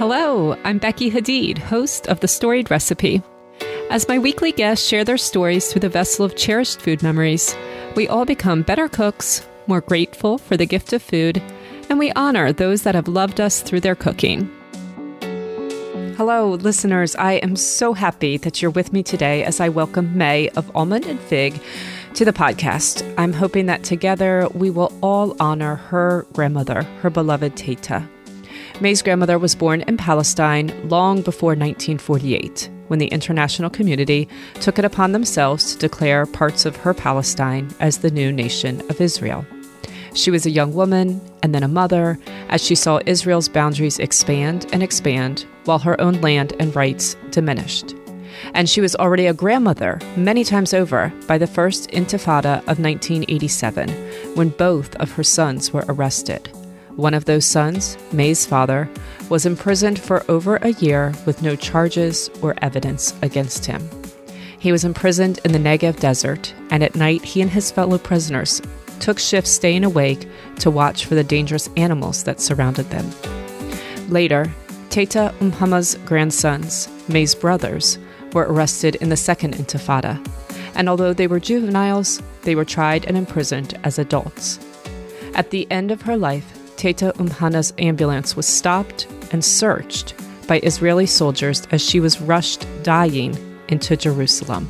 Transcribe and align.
Hello, 0.00 0.56
I'm 0.64 0.78
Becky 0.78 1.10
Hadid, 1.10 1.58
host 1.58 2.06
of 2.06 2.20
The 2.20 2.26
Storied 2.26 2.70
Recipe. 2.70 3.22
As 3.90 4.08
my 4.08 4.18
weekly 4.18 4.50
guests 4.50 4.88
share 4.88 5.04
their 5.04 5.18
stories 5.18 5.70
through 5.70 5.82
the 5.82 5.90
vessel 5.90 6.24
of 6.24 6.36
cherished 6.36 6.80
food 6.80 7.02
memories, 7.02 7.54
we 7.96 8.08
all 8.08 8.24
become 8.24 8.62
better 8.62 8.88
cooks, 8.88 9.46
more 9.66 9.82
grateful 9.82 10.38
for 10.38 10.56
the 10.56 10.64
gift 10.64 10.94
of 10.94 11.02
food, 11.02 11.42
and 11.90 11.98
we 11.98 12.12
honor 12.12 12.50
those 12.50 12.80
that 12.84 12.94
have 12.94 13.08
loved 13.08 13.42
us 13.42 13.60
through 13.60 13.80
their 13.80 13.94
cooking. 13.94 14.50
Hello, 16.16 16.54
listeners. 16.54 17.14
I 17.16 17.34
am 17.34 17.54
so 17.54 17.92
happy 17.92 18.38
that 18.38 18.62
you're 18.62 18.70
with 18.70 18.94
me 18.94 19.02
today 19.02 19.44
as 19.44 19.60
I 19.60 19.68
welcome 19.68 20.16
Mai 20.16 20.48
of 20.56 20.74
Almond 20.74 21.04
and 21.04 21.20
Fig 21.20 21.60
to 22.14 22.24
the 22.24 22.32
podcast. 22.32 23.04
I'm 23.18 23.34
hoping 23.34 23.66
that 23.66 23.84
together 23.84 24.48
we 24.54 24.70
will 24.70 24.94
all 25.02 25.36
honor 25.38 25.74
her 25.74 26.24
grandmother, 26.32 26.84
her 27.02 27.10
beloved 27.10 27.54
Teta. 27.54 28.08
Mai's 28.80 29.02
grandmother 29.02 29.38
was 29.38 29.54
born 29.54 29.82
in 29.82 29.98
Palestine 29.98 30.72
long 30.88 31.20
before 31.20 31.50
1948, 31.50 32.70
when 32.88 32.98
the 32.98 33.08
international 33.08 33.68
community 33.68 34.26
took 34.54 34.78
it 34.78 34.86
upon 34.86 35.12
themselves 35.12 35.72
to 35.72 35.78
declare 35.78 36.24
parts 36.24 36.64
of 36.64 36.76
her 36.76 36.94
Palestine 36.94 37.68
as 37.80 37.98
the 37.98 38.10
new 38.10 38.32
nation 38.32 38.80
of 38.88 38.98
Israel. 38.98 39.44
She 40.14 40.30
was 40.30 40.46
a 40.46 40.50
young 40.50 40.72
woman 40.72 41.20
and 41.42 41.54
then 41.54 41.62
a 41.62 41.68
mother 41.68 42.18
as 42.48 42.64
she 42.64 42.74
saw 42.74 43.00
Israel's 43.04 43.50
boundaries 43.50 43.98
expand 43.98 44.66
and 44.72 44.82
expand 44.82 45.44
while 45.66 45.78
her 45.80 46.00
own 46.00 46.14
land 46.22 46.54
and 46.58 46.74
rights 46.74 47.16
diminished. 47.32 47.94
And 48.54 48.66
she 48.66 48.80
was 48.80 48.96
already 48.96 49.26
a 49.26 49.34
grandmother 49.34 50.00
many 50.16 50.42
times 50.42 50.72
over 50.72 51.12
by 51.26 51.36
the 51.36 51.46
first 51.46 51.90
Intifada 51.90 52.60
of 52.60 52.80
1987, 52.80 53.90
when 54.34 54.48
both 54.48 54.96
of 54.96 55.12
her 55.12 55.22
sons 55.22 55.70
were 55.70 55.84
arrested. 55.86 56.50
One 57.00 57.14
of 57.14 57.24
those 57.24 57.46
sons, 57.46 57.96
Mai's 58.12 58.44
father, 58.44 58.86
was 59.30 59.46
imprisoned 59.46 59.98
for 59.98 60.22
over 60.30 60.56
a 60.56 60.74
year 60.74 61.14
with 61.24 61.40
no 61.40 61.56
charges 61.56 62.28
or 62.42 62.54
evidence 62.60 63.14
against 63.22 63.64
him. 63.64 63.88
He 64.58 64.70
was 64.70 64.84
imprisoned 64.84 65.40
in 65.46 65.52
the 65.52 65.58
Negev 65.58 65.98
desert, 65.98 66.52
and 66.70 66.84
at 66.84 66.96
night 66.96 67.24
he 67.24 67.40
and 67.40 67.50
his 67.50 67.70
fellow 67.70 67.96
prisoners 67.96 68.60
took 68.98 69.18
shifts 69.18 69.50
staying 69.50 69.82
awake 69.82 70.28
to 70.58 70.70
watch 70.70 71.06
for 71.06 71.14
the 71.14 71.24
dangerous 71.24 71.70
animals 71.78 72.24
that 72.24 72.38
surrounded 72.38 72.90
them. 72.90 73.10
Later, 74.10 74.52
Teta 74.90 75.34
Umhama's 75.40 75.94
grandsons, 76.04 76.86
Mai's 77.08 77.34
brothers, 77.34 77.98
were 78.34 78.52
arrested 78.52 78.96
in 78.96 79.08
the 79.08 79.16
Second 79.16 79.54
Intifada, 79.54 80.22
and 80.74 80.86
although 80.86 81.14
they 81.14 81.26
were 81.26 81.40
juveniles, 81.40 82.20
they 82.42 82.54
were 82.54 82.66
tried 82.66 83.06
and 83.06 83.16
imprisoned 83.16 83.80
as 83.84 83.98
adults. 83.98 84.60
At 85.34 85.48
the 85.48 85.66
end 85.70 85.90
of 85.90 86.02
her 86.02 86.18
life, 86.18 86.59
Teta 86.80 87.12
Umhana's 87.18 87.74
ambulance 87.76 88.34
was 88.34 88.46
stopped 88.46 89.06
and 89.32 89.44
searched 89.44 90.14
by 90.48 90.60
Israeli 90.60 91.04
soldiers 91.04 91.68
as 91.72 91.82
she 91.82 92.00
was 92.00 92.22
rushed 92.22 92.66
dying 92.82 93.36
into 93.68 93.98
Jerusalem. 93.98 94.66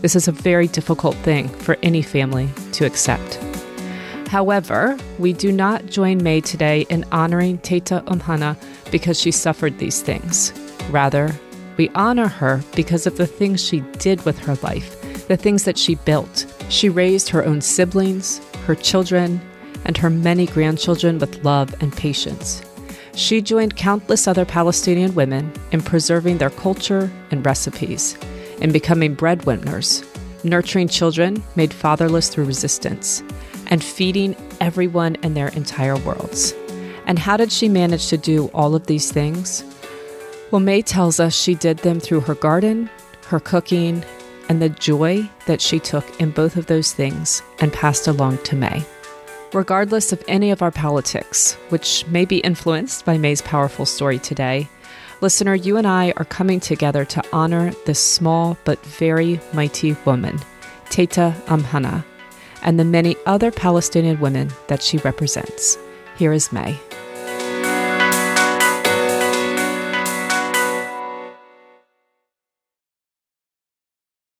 This 0.00 0.16
is 0.16 0.26
a 0.26 0.32
very 0.32 0.68
difficult 0.68 1.14
thing 1.16 1.48
for 1.48 1.76
any 1.82 2.00
family 2.00 2.48
to 2.72 2.86
accept. 2.86 3.34
However, 4.28 4.96
we 5.18 5.34
do 5.34 5.52
not 5.52 5.84
join 5.84 6.24
Mai 6.24 6.40
today 6.40 6.86
in 6.88 7.04
honoring 7.12 7.58
Teta 7.58 8.02
Umhana 8.06 8.56
because 8.90 9.20
she 9.20 9.30
suffered 9.30 9.76
these 9.76 10.00
things. 10.00 10.50
Rather, 10.88 11.30
we 11.76 11.90
honor 11.90 12.28
her 12.28 12.62
because 12.74 13.06
of 13.06 13.18
the 13.18 13.26
things 13.26 13.62
she 13.62 13.80
did 13.98 14.24
with 14.24 14.38
her 14.38 14.54
life, 14.62 15.28
the 15.28 15.36
things 15.36 15.64
that 15.64 15.76
she 15.76 15.96
built. 15.96 16.46
She 16.70 16.88
raised 16.88 17.28
her 17.28 17.44
own 17.44 17.60
siblings, 17.60 18.40
her 18.66 18.74
children, 18.74 19.42
and 19.84 19.96
her 19.96 20.10
many 20.10 20.46
grandchildren 20.46 21.18
with 21.18 21.44
love 21.44 21.74
and 21.80 21.96
patience. 21.96 22.62
She 23.14 23.40
joined 23.40 23.76
countless 23.76 24.26
other 24.26 24.44
Palestinian 24.44 25.14
women 25.14 25.52
in 25.70 25.82
preserving 25.82 26.38
their 26.38 26.50
culture 26.50 27.10
and 27.30 27.46
recipes, 27.46 28.18
in 28.60 28.72
becoming 28.72 29.14
breadwinners, 29.14 30.04
nurturing 30.42 30.88
children 30.88 31.42
made 31.54 31.72
fatherless 31.72 32.28
through 32.28 32.44
resistance, 32.44 33.22
and 33.68 33.84
feeding 33.84 34.36
everyone 34.60 35.16
in 35.22 35.34
their 35.34 35.48
entire 35.48 35.96
worlds. 35.98 36.54
And 37.06 37.18
how 37.18 37.36
did 37.36 37.52
she 37.52 37.68
manage 37.68 38.08
to 38.08 38.16
do 38.16 38.48
all 38.48 38.74
of 38.74 38.86
these 38.86 39.12
things? 39.12 39.64
Well, 40.50 40.60
Mai 40.60 40.80
tells 40.80 41.20
us 41.20 41.34
she 41.34 41.54
did 41.54 41.78
them 41.78 42.00
through 42.00 42.20
her 42.20 42.34
garden, 42.34 42.90
her 43.28 43.40
cooking, 43.40 44.04
and 44.48 44.60
the 44.60 44.68
joy 44.68 45.28
that 45.46 45.60
she 45.60 45.78
took 45.78 46.20
in 46.20 46.30
both 46.30 46.56
of 46.56 46.66
those 46.66 46.92
things 46.92 47.42
and 47.60 47.72
passed 47.72 48.08
along 48.08 48.38
to 48.38 48.56
Mai 48.56 48.84
regardless 49.54 50.12
of 50.12 50.22
any 50.26 50.50
of 50.50 50.62
our 50.62 50.72
politics, 50.72 51.54
which 51.68 52.04
may 52.08 52.24
be 52.24 52.38
influenced 52.38 53.04
by 53.04 53.16
Mai's 53.16 53.40
powerful 53.42 53.86
story 53.86 54.18
today. 54.18 54.68
Listener, 55.20 55.54
you 55.54 55.76
and 55.76 55.86
I 55.86 56.12
are 56.16 56.24
coming 56.24 56.58
together 56.60 57.04
to 57.06 57.22
honor 57.32 57.70
this 57.86 58.00
small 58.00 58.58
but 58.64 58.84
very 58.84 59.40
mighty 59.52 59.96
woman, 60.04 60.40
Teta 60.90 61.34
Umhana, 61.46 62.04
and 62.62 62.78
the 62.78 62.84
many 62.84 63.16
other 63.26 63.50
Palestinian 63.50 64.18
women 64.20 64.50
that 64.66 64.82
she 64.82 64.98
represents. 64.98 65.78
Here 66.16 66.32
is 66.32 66.52
Mai. 66.52 66.78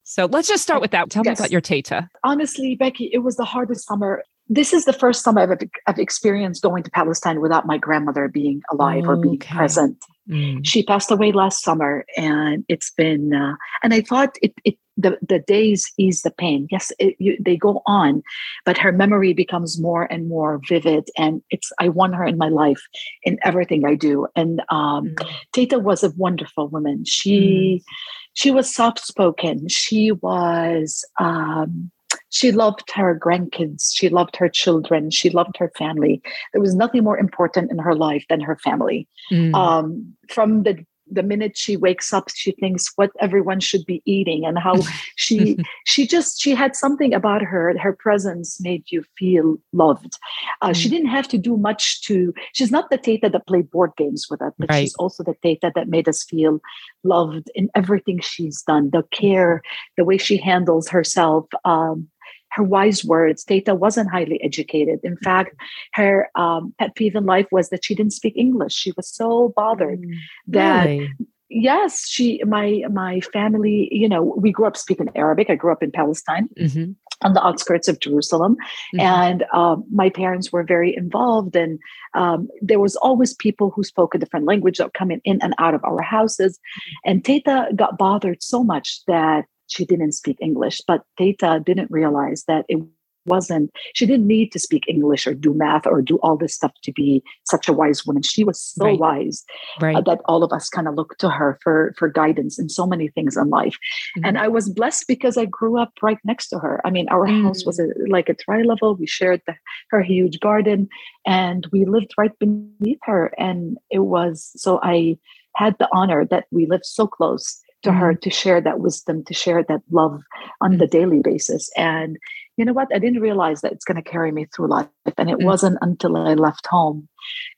So 0.03 0.27
let's 0.27 0.47
just 0.47 0.63
start 0.63 0.81
with 0.81 0.93
that. 0.93 1.11
Tell 1.11 1.25
yes. 1.25 1.41
me 1.41 1.43
about 1.43 1.51
your 1.51 1.61
Teta. 1.61 2.09
Honestly, 2.23 2.77
Becky, 2.77 3.11
it 3.13 3.19
was 3.19 3.37
the 3.37 3.45
hardest 3.45 3.85
summer 3.85 4.23
this 4.49 4.73
is 4.73 4.85
the 4.85 4.93
first 4.93 5.25
time 5.25 5.39
I've, 5.39 5.51
I've 5.87 5.99
experienced 5.99 6.63
going 6.63 6.83
to 6.83 6.91
Palestine 6.91 7.41
without 7.41 7.67
my 7.67 7.79
grandmother 7.79 8.29
being 8.29 8.63
alive 8.71 9.09
or 9.09 9.17
being 9.17 9.39
present. 9.39 9.97
Mm. 10.29 10.61
She 10.65 10.83
passed 10.83 11.11
away 11.11 11.33
last 11.33 11.63
summer, 11.63 12.05
and 12.17 12.65
it's 12.69 12.91
been. 12.91 13.35
Uh, 13.35 13.55
and 13.83 13.95
I 13.95 14.03
thought 14.03 14.37
it, 14.43 14.53
it 14.65 14.77
the 14.97 15.19
the 15.27 15.39
days 15.39 15.91
ease 15.97 16.23
the 16.23 16.31
pain. 16.31 16.67
Yes, 16.71 16.93
it, 16.99 17.17
you, 17.19 17.37
they 17.41 17.57
go 17.57 17.83
on, 17.87 18.23
but 18.65 18.79
her 18.79 18.93
memory 18.93 19.33
becomes 19.33 19.81
more 19.81 20.05
and 20.05 20.29
more 20.29 20.61
vivid. 20.69 21.09
And 21.17 21.43
it's 21.51 21.73
I 21.79 21.89
want 21.89 22.15
her 22.15 22.25
in 22.25 22.39
my 22.39 22.49
life 22.49 22.83
in 23.23 23.39
everything 23.45 23.85
I 23.85 23.95
do. 23.95 24.27
And 24.37 24.61
um, 24.69 25.15
mm. 25.15 25.31
Teta 25.53 25.79
was 25.79 26.03
a 26.03 26.11
wonderful 26.11 26.69
woman. 26.69 27.05
She 27.05 27.83
mm. 27.83 27.93
she 28.35 28.51
was 28.51 28.75
soft 28.75 29.01
spoken. 29.01 29.69
She 29.69 30.13
was. 30.13 31.05
Um, 31.19 31.91
she 32.35 32.51
loved 32.51 32.91
her 32.93 33.17
grandkids. 33.17 33.93
She 33.95 34.09
loved 34.09 34.35
her 34.35 34.49
children. 34.49 35.13
She 35.13 35.31
loved 35.31 35.57
her 35.57 35.71
family. 35.79 36.21
There 36.53 36.61
was 36.61 36.75
nothing 36.75 37.05
more 37.05 37.17
important 37.17 37.71
in 37.71 37.79
her 37.79 37.95
life 37.95 38.25
than 38.29 38.41
her 38.41 38.57
family. 38.57 39.07
Mm. 39.31 39.55
um, 39.55 40.17
from 40.29 40.65
the 40.65 40.85
the 41.11 41.23
minute 41.23 41.57
she 41.57 41.77
wakes 41.77 42.15
up 42.15 42.31
she 42.35 42.53
thinks 42.53 42.91
what 42.97 43.11
everyone 43.21 43.61
should 43.61 43.85
be 43.85 44.03
eating 44.07 44.47
and 44.47 44.59
how 44.59 44.75
she 45.17 45.59
she 45.85 46.07
just 46.07 46.41
she 46.41 46.55
had 46.55 46.75
something 46.75 47.13
about 47.13 47.43
her. 47.43 47.77
Her 47.79 47.93
presence 47.93 48.61
made 48.61 48.85
you 48.91 49.05
feel 49.19 49.59
loved. 49.73 50.19
Uh, 50.63 50.71
mm. 50.71 50.77
she 50.77 50.89
didn't 50.89 51.09
have 51.09 51.29
to 51.29 51.39
do 51.39 51.57
much 51.57 52.03
to 52.03 52.33
she's 52.55 52.71
not 52.71 52.91
the 52.91 52.99
teta 52.99 53.29
that 53.29 53.47
played 53.47 53.71
board 53.71 53.93
games 53.97 54.27
with 54.31 54.41
us 54.43 54.53
but 54.59 54.71
right. 54.71 54.81
she's 54.81 54.95
also 54.97 55.23
the 55.23 55.37
teta 55.43 55.71
that 55.75 55.89
made 55.89 56.09
us 56.09 56.25
feel 56.25 56.61
loved 57.05 57.51
in 57.55 57.71
everything 57.75 58.19
she's 58.21 58.63
done. 58.63 58.91
The 58.91 59.05
care 59.11 59.63
the 59.97 60.05
way 60.05 60.17
she 60.17 60.37
handles 60.37 60.89
herself 60.89 61.47
um, 61.65 62.09
her 62.55 62.63
wise 62.63 63.05
words. 63.05 63.45
Teta 63.45 63.75
wasn't 63.75 64.11
highly 64.11 64.43
educated. 64.43 65.01
In 65.03 65.17
fact, 65.19 65.55
her 65.93 66.29
um, 66.35 66.75
pet 66.79 66.95
peeve 66.95 67.15
in 67.15 67.27
life 67.27 67.47
was 67.51 67.69
that 67.71 67.85
she 67.85 67.95
didn't 67.95 68.13
speak 68.13 68.35
English. 68.37 68.75
She 68.75 68.93
was 68.97 69.09
so 69.09 69.53
bothered 69.57 70.01
mm, 70.01 70.15
that. 70.49 70.87
Really? 70.87 71.11
Yes, 71.51 72.09
she 72.09 72.43
my 72.45 72.83
my 72.91 73.21
family, 73.21 73.89
you 73.93 74.09
know, 74.09 74.35
we 74.37 74.51
grew 74.51 74.67
up 74.67 74.77
speaking 74.77 75.09
Arabic. 75.15 75.51
I 75.51 75.55
grew 75.55 75.71
up 75.73 75.83
in 75.83 75.93
Palestine. 75.93 76.49
Mm-hmm 76.59 76.93
on 77.23 77.33
the 77.33 77.45
outskirts 77.45 77.89
of 77.89 78.01
Jerusalem. 78.01 78.57
Mm-hmm. 78.95 79.01
And 79.01 79.45
um, 79.53 79.85
my 79.91 80.11
parents 80.11 80.53
were 80.53 80.63
very 80.63 80.95
involved, 80.95 81.57
and 81.57 81.79
um, 82.15 82.49
there 82.61 82.81
was 82.81 82.97
always 82.97 83.35
people 83.35 83.71
who 83.71 83.83
spoke 83.83 84.15
a 84.15 84.19
different 84.19 84.47
language 84.47 84.79
that 84.79 84.95
coming 84.95 85.21
in 85.25 85.41
and 85.43 85.55
out 85.59 85.75
of 85.75 85.83
our 85.85 86.03
houses. 86.03 86.59
Mm-hmm. 86.59 87.11
And 87.11 87.25
Teta 87.25 87.69
got 87.75 87.99
bothered 87.99 88.43
so 88.43 88.63
much 88.63 89.05
that 89.07 89.47
she 89.69 89.85
didn't 89.85 90.13
speak 90.13 90.39
English, 90.41 90.81
but 90.87 91.03
Teta 91.19 91.63
didn't 91.65 91.91
realize 91.91 92.45
that 92.49 92.65
it 92.69 92.79
wasn't, 93.27 93.71
she 93.95 94.07
didn't 94.07 94.27
need 94.27 94.53
to 94.53 94.59
speak 94.59 94.85
English 94.89 95.27
or 95.27 95.35
do 95.35 95.55
math 95.55 95.87
or 95.87 96.03
do 96.03 96.17
all 96.19 96.37
this 96.37 96.55
stuff 96.55 96.73
to 96.83 96.93
be 96.93 97.23
such 97.45 97.69
a 97.69 97.73
wise 97.73 98.05
woman. 98.05 98.23
She 98.23 98.45
was 98.45 98.61
so 98.61 98.85
right. 98.85 98.99
wise 98.99 99.45
uh, 99.81 99.87
right. 99.87 99.97
Uh, 99.97 100.01
that 100.03 100.21
all 100.27 100.43
of 100.43 100.53
us 100.53 100.69
kind 100.69 100.89
of 100.89 100.95
looked 100.95 101.21
to 101.21 101.31
her 101.31 101.59
for, 101.63 101.95
for 101.97 102.09
guidance 102.09 102.59
in 102.59 102.69
so 102.69 102.87
many 102.87 103.09
things 103.09 103.37
in 103.37 103.49
life. 103.49 103.79
Mm-hmm. 104.19 104.27
And 104.27 104.39
I 104.39 104.49
was 104.49 104.69
blessed 104.69 105.07
because 105.09 105.37
I 105.37 105.47
grew 105.47 105.79
up 105.79 105.93
right 106.03 106.19
next 106.25 106.49
to 106.49 106.59
her. 106.59 106.81
I 106.85 106.91
mean, 106.91 107.09
our 107.09 107.27
mm-hmm. 107.27 107.47
house 107.47 107.65
was 107.65 107.79
a, 107.79 107.87
like 108.09 108.29
a 108.29 108.35
tri 108.35 108.63
level. 108.63 108.95
We 108.95 109.07
shared 109.07 109.43
the, 109.47 109.55
her 109.91 110.03
huge 110.03 110.41
garden 110.41 110.89
and 111.27 111.67
we 111.73 111.85
lived 111.85 112.13
right 112.19 112.37
beneath 112.39 113.01
her. 113.03 113.33
And 113.39 113.79
it 113.91 114.01
was 114.01 114.51
so 114.57 114.81
I 114.83 115.17
had 115.57 115.77
the 115.79 115.89
honor 115.93 116.25
that 116.27 116.47
we 116.51 116.67
lived 116.67 116.85
so 116.85 117.07
close 117.07 117.61
to 117.85 117.93
her 117.93 118.13
mm-hmm. 118.13 118.21
to 118.21 118.31
share 118.31 118.61
that 118.61 118.81
wisdom, 118.81 119.25
to 119.25 119.35
share 119.35 119.63
that 119.65 119.83
love 119.91 120.21
on 120.61 120.79
the 120.79 120.87
daily 120.87 121.21
basis. 121.21 121.71
And 121.77 122.19
you 122.57 122.65
know 122.65 122.73
what? 122.73 122.89
I 122.95 122.99
didn't 122.99 123.21
realize 123.21 123.61
that 123.61 123.73
it's 123.73 123.85
going 123.85 124.03
to 124.03 124.11
carry 124.11 124.33
me 124.33 124.47
through 124.47 124.69
life. 124.69 124.89
And 125.17 125.31
it 125.31 125.39
mm-hmm. 125.39 125.47
wasn't 125.47 125.79
until 125.81 126.17
I 126.17 126.35
left 126.35 126.67
home 126.67 127.09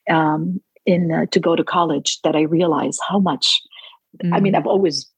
um, 0.09 0.61
in 0.85 1.11
uh, 1.11 1.25
to 1.31 1.39
go 1.39 1.55
to 1.55 1.63
college 1.63 2.19
that 2.23 2.35
I 2.35 2.41
realized 2.41 3.01
how 3.07 3.19
much. 3.19 3.61
Mm. 4.23 4.35
I 4.35 4.39
mean, 4.39 4.53
mm. 4.53 4.57
I've 4.57 4.67
always 4.67 5.09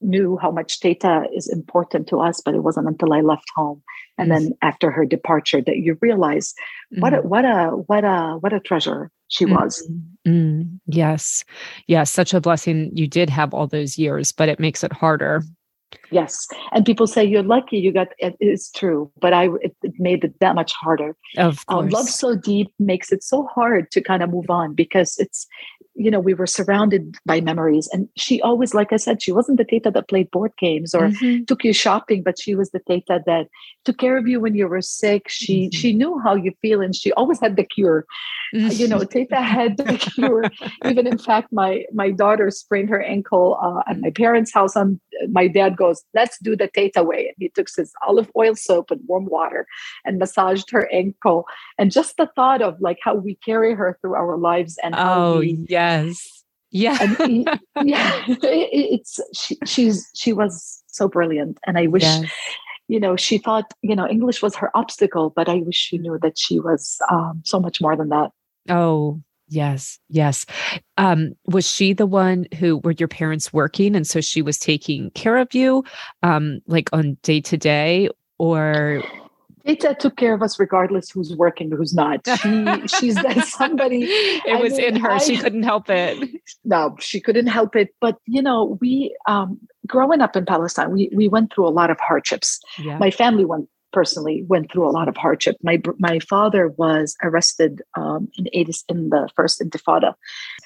knew 0.00 0.38
how 0.40 0.50
much 0.50 0.80
Teta 0.80 1.26
is 1.34 1.48
important 1.48 2.06
to 2.08 2.20
us, 2.20 2.40
but 2.44 2.54
it 2.54 2.62
wasn't 2.62 2.88
until 2.88 3.12
I 3.12 3.20
left 3.20 3.50
home 3.54 3.82
and 4.18 4.30
then 4.30 4.52
after 4.62 4.90
her 4.90 5.04
departure 5.04 5.60
that 5.60 5.76
you 5.78 5.98
realize 6.00 6.54
mm. 6.94 7.00
what 7.00 7.14
a 7.14 7.18
what 7.18 7.44
a 7.44 7.68
what 7.86 8.04
a 8.04 8.36
what 8.40 8.52
a 8.52 8.60
treasure 8.60 9.10
she 9.28 9.44
mm. 9.44 9.60
was. 9.60 9.88
Mm. 10.26 10.78
Yes, 10.86 11.44
yes, 11.86 12.10
such 12.10 12.34
a 12.34 12.40
blessing. 12.40 12.90
You 12.94 13.06
did 13.06 13.30
have 13.30 13.52
all 13.52 13.66
those 13.66 13.98
years, 13.98 14.32
but 14.32 14.48
it 14.48 14.60
makes 14.60 14.82
it 14.84 14.92
harder 14.92 15.42
Yes, 16.10 16.46
and 16.72 16.84
people 16.84 17.06
say 17.06 17.24
you're 17.24 17.42
lucky 17.42 17.78
you 17.78 17.92
got 17.92 18.08
it 18.18 18.36
is 18.40 18.70
true, 18.70 19.10
but 19.20 19.32
I 19.32 19.48
it, 19.60 19.76
it 19.82 19.92
made 19.98 20.24
it 20.24 20.38
that 20.40 20.54
much 20.54 20.72
harder. 20.72 21.16
Of 21.36 21.66
course, 21.66 21.84
um, 21.84 21.88
love 21.90 22.08
so 22.08 22.36
deep 22.36 22.72
makes 22.78 23.12
it 23.12 23.22
so 23.22 23.46
hard 23.46 23.90
to 23.92 24.00
kind 24.00 24.22
of 24.22 24.30
move 24.30 24.50
on 24.50 24.74
because 24.74 25.16
it's 25.18 25.46
you 25.94 26.10
know 26.10 26.20
we 26.20 26.34
were 26.34 26.46
surrounded 26.46 27.16
by 27.24 27.40
memories, 27.40 27.88
and 27.92 28.08
she 28.16 28.40
always, 28.42 28.74
like 28.74 28.92
I 28.92 28.96
said, 28.96 29.22
she 29.22 29.32
wasn't 29.32 29.58
the 29.58 29.64
teta 29.64 29.90
that 29.90 30.08
played 30.08 30.30
board 30.30 30.52
games 30.58 30.94
or 30.94 31.08
mm-hmm. 31.08 31.44
took 31.44 31.64
you 31.64 31.72
shopping, 31.72 32.22
but 32.22 32.38
she 32.38 32.54
was 32.54 32.70
the 32.70 32.80
teta 32.86 33.22
that 33.26 33.48
took 33.84 33.98
care 33.98 34.16
of 34.16 34.28
you 34.28 34.40
when 34.40 34.54
you 34.54 34.68
were 34.68 34.82
sick. 34.82 35.28
She 35.28 35.62
mm-hmm. 35.62 35.76
she 35.76 35.92
knew 35.92 36.18
how 36.18 36.34
you 36.34 36.52
feel, 36.62 36.80
and 36.80 36.94
she 36.94 37.12
always 37.12 37.40
had 37.40 37.56
the 37.56 37.64
cure. 37.64 38.06
Mm-hmm. 38.54 38.70
You 38.72 38.88
know, 38.88 39.04
teta 39.04 39.36
had 39.40 39.76
the 39.78 39.98
cure. 39.98 40.44
Even 40.84 41.06
in 41.06 41.18
fact, 41.18 41.52
my 41.52 41.84
my 41.92 42.10
daughter 42.10 42.50
sprained 42.50 42.90
her 42.90 43.02
ankle 43.02 43.58
uh, 43.62 43.90
at 43.90 44.00
my 44.00 44.10
parents' 44.10 44.52
house. 44.52 44.76
On 44.76 45.00
my 45.30 45.48
dad 45.48 45.76
goes, 45.76 45.95
let's 46.14 46.38
do 46.38 46.56
the 46.56 46.68
Teta 46.68 47.02
way. 47.02 47.26
And 47.28 47.36
he 47.38 47.48
took 47.48 47.68
his 47.74 47.92
olive 48.06 48.30
oil 48.36 48.54
soap 48.54 48.90
and 48.90 49.00
warm 49.06 49.26
water 49.26 49.66
and 50.04 50.18
massaged 50.18 50.70
her 50.70 50.88
ankle. 50.92 51.46
And 51.78 51.90
just 51.90 52.16
the 52.16 52.28
thought 52.34 52.62
of 52.62 52.80
like 52.80 52.98
how 53.02 53.14
we 53.14 53.36
carry 53.36 53.74
her 53.74 53.98
through 54.00 54.14
our 54.14 54.36
lives 54.36 54.78
and 54.82 54.94
oh 54.96 55.40
we, 55.40 55.66
yes, 55.68 56.36
yeah, 56.70 57.26
he, 57.26 57.46
yeah, 57.84 58.24
it's 58.28 59.20
she, 59.34 59.56
she's 59.64 60.08
she 60.14 60.32
was 60.32 60.82
so 60.86 61.08
brilliant, 61.08 61.58
and 61.66 61.78
I 61.78 61.86
wish. 61.86 62.02
Yes. 62.02 62.30
You 62.88 63.00
know, 63.00 63.16
she 63.16 63.38
thought, 63.38 63.74
you 63.82 63.96
know, 63.96 64.06
English 64.06 64.42
was 64.42 64.54
her 64.54 64.70
obstacle, 64.76 65.30
but 65.34 65.48
I 65.48 65.56
wish 65.56 65.74
she 65.74 65.98
knew 65.98 66.20
that 66.22 66.38
she 66.38 66.60
was 66.60 66.98
um, 67.10 67.42
so 67.44 67.58
much 67.58 67.80
more 67.80 67.96
than 67.96 68.10
that. 68.10 68.30
Oh, 68.68 69.20
Yes, 69.48 69.98
yes. 70.08 70.44
Um, 70.98 71.32
was 71.46 71.70
she 71.70 71.92
the 71.92 72.06
one 72.06 72.46
who 72.58 72.78
were 72.78 72.92
your 72.92 73.08
parents 73.08 73.52
working, 73.52 73.94
and 73.94 74.06
so 74.06 74.20
she 74.20 74.42
was 74.42 74.58
taking 74.58 75.10
care 75.10 75.36
of 75.36 75.54
you, 75.54 75.84
um, 76.22 76.60
like 76.66 76.88
on 76.92 77.16
day 77.22 77.40
to 77.42 77.56
day, 77.56 78.08
or 78.38 79.02
Teta 79.66 79.96
took 79.98 80.16
care 80.16 80.32
of 80.32 80.42
us 80.42 80.60
regardless 80.60 81.10
who's 81.10 81.34
working, 81.34 81.70
who's 81.70 81.92
not. 81.92 82.20
She, 82.24 82.86
she's 82.86 83.14
that 83.16 83.44
somebody. 83.46 84.04
It 84.04 84.56
I 84.56 84.60
was 84.60 84.74
mean, 84.74 84.94
in 84.94 84.96
her. 84.96 85.10
I, 85.12 85.18
she 85.18 85.36
couldn't 85.36 85.64
help 85.64 85.90
it. 85.90 86.40
No, 86.64 86.96
she 87.00 87.20
couldn't 87.20 87.48
help 87.48 87.74
it. 87.74 87.94
But 88.00 88.16
you 88.26 88.42
know, 88.42 88.78
we 88.80 89.16
um, 89.28 89.58
growing 89.86 90.20
up 90.20 90.36
in 90.36 90.46
Palestine, 90.46 90.92
we 90.92 91.10
we 91.12 91.28
went 91.28 91.52
through 91.52 91.66
a 91.66 91.70
lot 91.70 91.90
of 91.90 91.98
hardships. 92.00 92.60
Yeah. 92.78 92.98
My 92.98 93.10
family 93.10 93.44
went 93.44 93.68
personally 93.96 94.44
went 94.46 94.70
through 94.70 94.86
a 94.86 94.92
lot 94.98 95.08
of 95.08 95.16
hardship. 95.16 95.56
My 95.62 95.80
my 95.98 96.18
father 96.18 96.68
was 96.68 97.16
arrested 97.22 97.80
um, 97.96 98.28
in 98.36 98.46
80, 98.52 98.72
in 98.90 99.08
the 99.08 99.26
first 99.34 99.58
Intifada. 99.58 100.12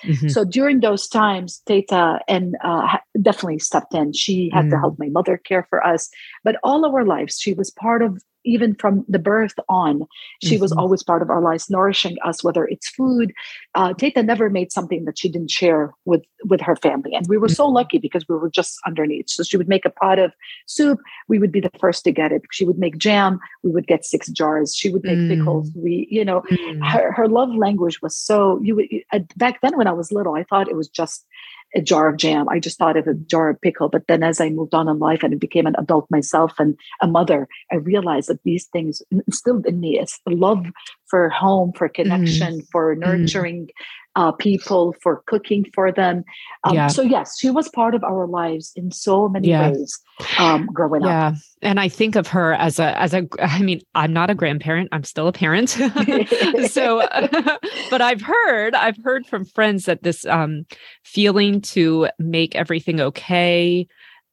Mm-hmm. 0.05 0.29
So 0.35 0.45
during 0.45 0.81
those 0.81 1.07
times, 1.07 1.63
Teta 1.65 2.19
and 2.27 2.57
uh, 2.65 2.99
definitely 3.23 3.61
stepped 3.61 3.95
in. 3.95 4.13
She 4.13 4.51
had 4.53 4.65
mm. 4.65 4.71
to 4.71 4.79
help 4.81 4.99
my 4.99 5.11
mother 5.11 5.37
care 5.37 5.65
for 5.71 5.79
us, 5.87 6.11
but 6.43 6.57
all 6.65 6.85
our 6.85 7.05
lives 7.05 7.39
she 7.39 7.53
was 7.55 7.71
part 7.71 8.03
of 8.03 8.21
even 8.45 8.75
from 8.75 9.05
the 9.09 9.19
birth 9.19 9.55
on, 9.69 10.07
she 10.43 10.55
mm-hmm. 10.55 10.63
was 10.63 10.73
always 10.73 11.03
part 11.03 11.23
of 11.23 11.31
our 11.31 11.41
lives, 11.41 11.71
nourishing 11.71 12.17
us, 12.25 12.43
whether 12.43 12.67
it's 12.67 12.89
food. 12.89 13.33
Uh, 13.75 13.95
Teta 13.95 14.23
never 14.23 14.51
made 14.51 14.73
something 14.73 15.05
that 15.05 15.19
she 15.19 15.29
didn't 15.29 15.51
share 15.51 15.93
with 16.05 16.23
with 16.45 16.61
her 16.61 16.77
family, 16.77 17.15
and 17.15 17.27
we 17.29 17.37
were 17.37 17.47
mm-hmm. 17.47 17.55
so 17.55 17.69
lucky 17.69 17.99
because 17.99 18.25
we 18.29 18.37
were 18.37 18.51
just 18.51 18.79
underneath. 18.87 19.29
So 19.29 19.43
she 19.43 19.57
would 19.57 19.69
make 19.69 19.85
a 19.85 19.91
pot 19.91 20.19
of 20.19 20.33
soup, 20.67 21.01
we 21.29 21.39
would 21.39 21.53
be 21.53 21.61
the 21.61 21.71
first 21.79 22.05
to 22.05 22.13
get 22.13 22.33
it. 22.33 22.43
She 22.51 22.65
would 22.65 22.79
make 22.79 22.99
jam, 22.99 23.39
we 23.63 23.71
would 23.71 23.87
get 23.87 24.05
six 24.05 24.29
jars. 24.29 24.75
She 24.75 24.91
would 24.91 25.05
make 25.05 25.19
mm. 25.19 25.29
pickles. 25.29 25.71
We, 25.75 26.07
you 26.11 26.25
know, 26.25 26.43
mm. 26.51 26.91
her 26.91 27.13
her 27.13 27.29
love 27.29 27.55
language 27.55 28.01
was 28.03 28.17
so. 28.17 28.61
You 28.63 28.77
would 28.77 28.89
back 29.37 29.61
then 29.61 29.77
when 29.77 29.87
I 29.87 29.93
was 29.93 30.13
little, 30.13 30.35
I 30.35 30.45
thought 30.45 30.69
it 30.69 30.77
was 30.77 30.89
just 30.89 31.27
a 31.75 31.81
jar 31.81 32.09
of 32.09 32.17
jam. 32.17 32.49
I 32.49 32.59
just 32.59 32.79
thought 32.79 32.97
of 32.97 33.07
a 33.07 33.15
jar 33.15 33.51
of 33.51 33.61
pickle. 33.61 33.89
But 33.89 34.07
then 34.09 34.23
as 34.23 34.41
I 34.41 34.51
moved 34.51 34.75
on 34.75 34.89
in 34.89 34.99
life 34.99 35.23
and 35.23 35.39
became 35.39 35.67
an 35.67 35.77
adult 35.79 36.07
myself 36.11 36.55
and 36.59 36.77
a 37.01 37.07
mother, 37.07 37.49
I 37.71 37.77
realized 37.77 38.29
that 38.29 38.43
these 38.45 38.67
things 38.67 39.03
instilled 39.11 39.67
in 39.67 39.81
me 39.81 39.99
is 39.99 40.19
love 40.27 40.67
for 41.11 41.29
home, 41.29 41.73
for 41.73 41.89
mm-hmm. 41.89 42.03
connection, 42.03 42.61
mm. 42.61 42.67
for 42.71 42.95
nurturing 42.95 43.67
mm 43.67 43.71
uh, 44.17 44.33
people, 44.33 44.95
for 45.03 45.23
cooking 45.27 45.65
for 45.75 45.93
them. 45.93 46.25
Um, 46.65 46.75
yeah. 46.75 46.89
So 46.89 47.03
yes, 47.03 47.39
she 47.39 47.51
was 47.51 47.69
part 47.69 47.95
of 47.95 48.03
our 48.03 48.27
lives 48.27 48.73
in 48.75 48.91
so 48.91 49.29
many 49.29 49.49
yeah. 49.49 49.71
ways 49.71 49.99
um, 50.39 50.67
growing 50.73 51.03
yeah. 51.03 51.29
up. 51.29 51.35
Yeah, 51.35 51.69
and 51.71 51.81
I 51.81 51.89
think 51.89 52.17
of 52.17 52.27
her 52.29 52.55
as 52.55 52.79
a 52.79 52.99
as 52.99 53.15
a. 53.15 53.27
I 53.41 53.63
mean, 53.63 53.81
I'm 53.95 54.13
not 54.13 54.31
a 54.31 54.35
grandparent. 54.35 54.89
I'm 54.93 55.05
still 55.05 55.29
a 55.29 55.33
parent. 55.33 55.71
so, 56.71 57.07
but 57.91 58.03
I've 58.03 58.21
heard 58.21 58.75
I've 58.75 58.99
heard 59.03 59.27
from 59.27 59.45
friends 59.45 59.85
that 59.85 60.03
this 60.03 60.27
um, 60.27 60.67
feeling 61.05 61.61
to 61.63 62.09
make 62.19 62.55
everything 62.57 63.01
okay 63.01 63.87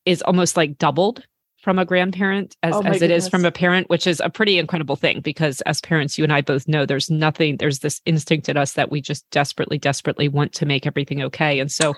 is 0.05 0.21
almost 0.23 0.57
like 0.57 0.77
doubled 0.77 1.23
from 1.67 1.79
a 1.79 1.83
grandparent 1.83 2.55
as, 2.63 2.73
oh 2.73 2.81
as 2.83 3.01
it 3.01 3.11
is 3.11 3.27
from 3.27 3.43
a 3.43 3.51
parent, 3.51 3.89
which 3.89 4.07
is 4.07 4.21
a 4.21 4.29
pretty 4.29 4.57
incredible 4.57 4.95
thing 4.95 5.19
because 5.19 5.59
as 5.65 5.81
parents, 5.81 6.17
you 6.17 6.23
and 6.23 6.31
I 6.31 6.39
both 6.39 6.65
know 6.65 6.85
there's 6.85 7.09
nothing, 7.09 7.57
there's 7.57 7.79
this 7.79 7.99
instinct 8.05 8.47
in 8.47 8.55
us 8.55 8.71
that 8.75 8.89
we 8.89 9.01
just 9.01 9.29
desperately, 9.31 9.77
desperately 9.77 10.29
want 10.29 10.53
to 10.53 10.65
make 10.65 10.87
everything 10.87 11.21
okay. 11.23 11.59
And 11.59 11.69
so 11.69 11.93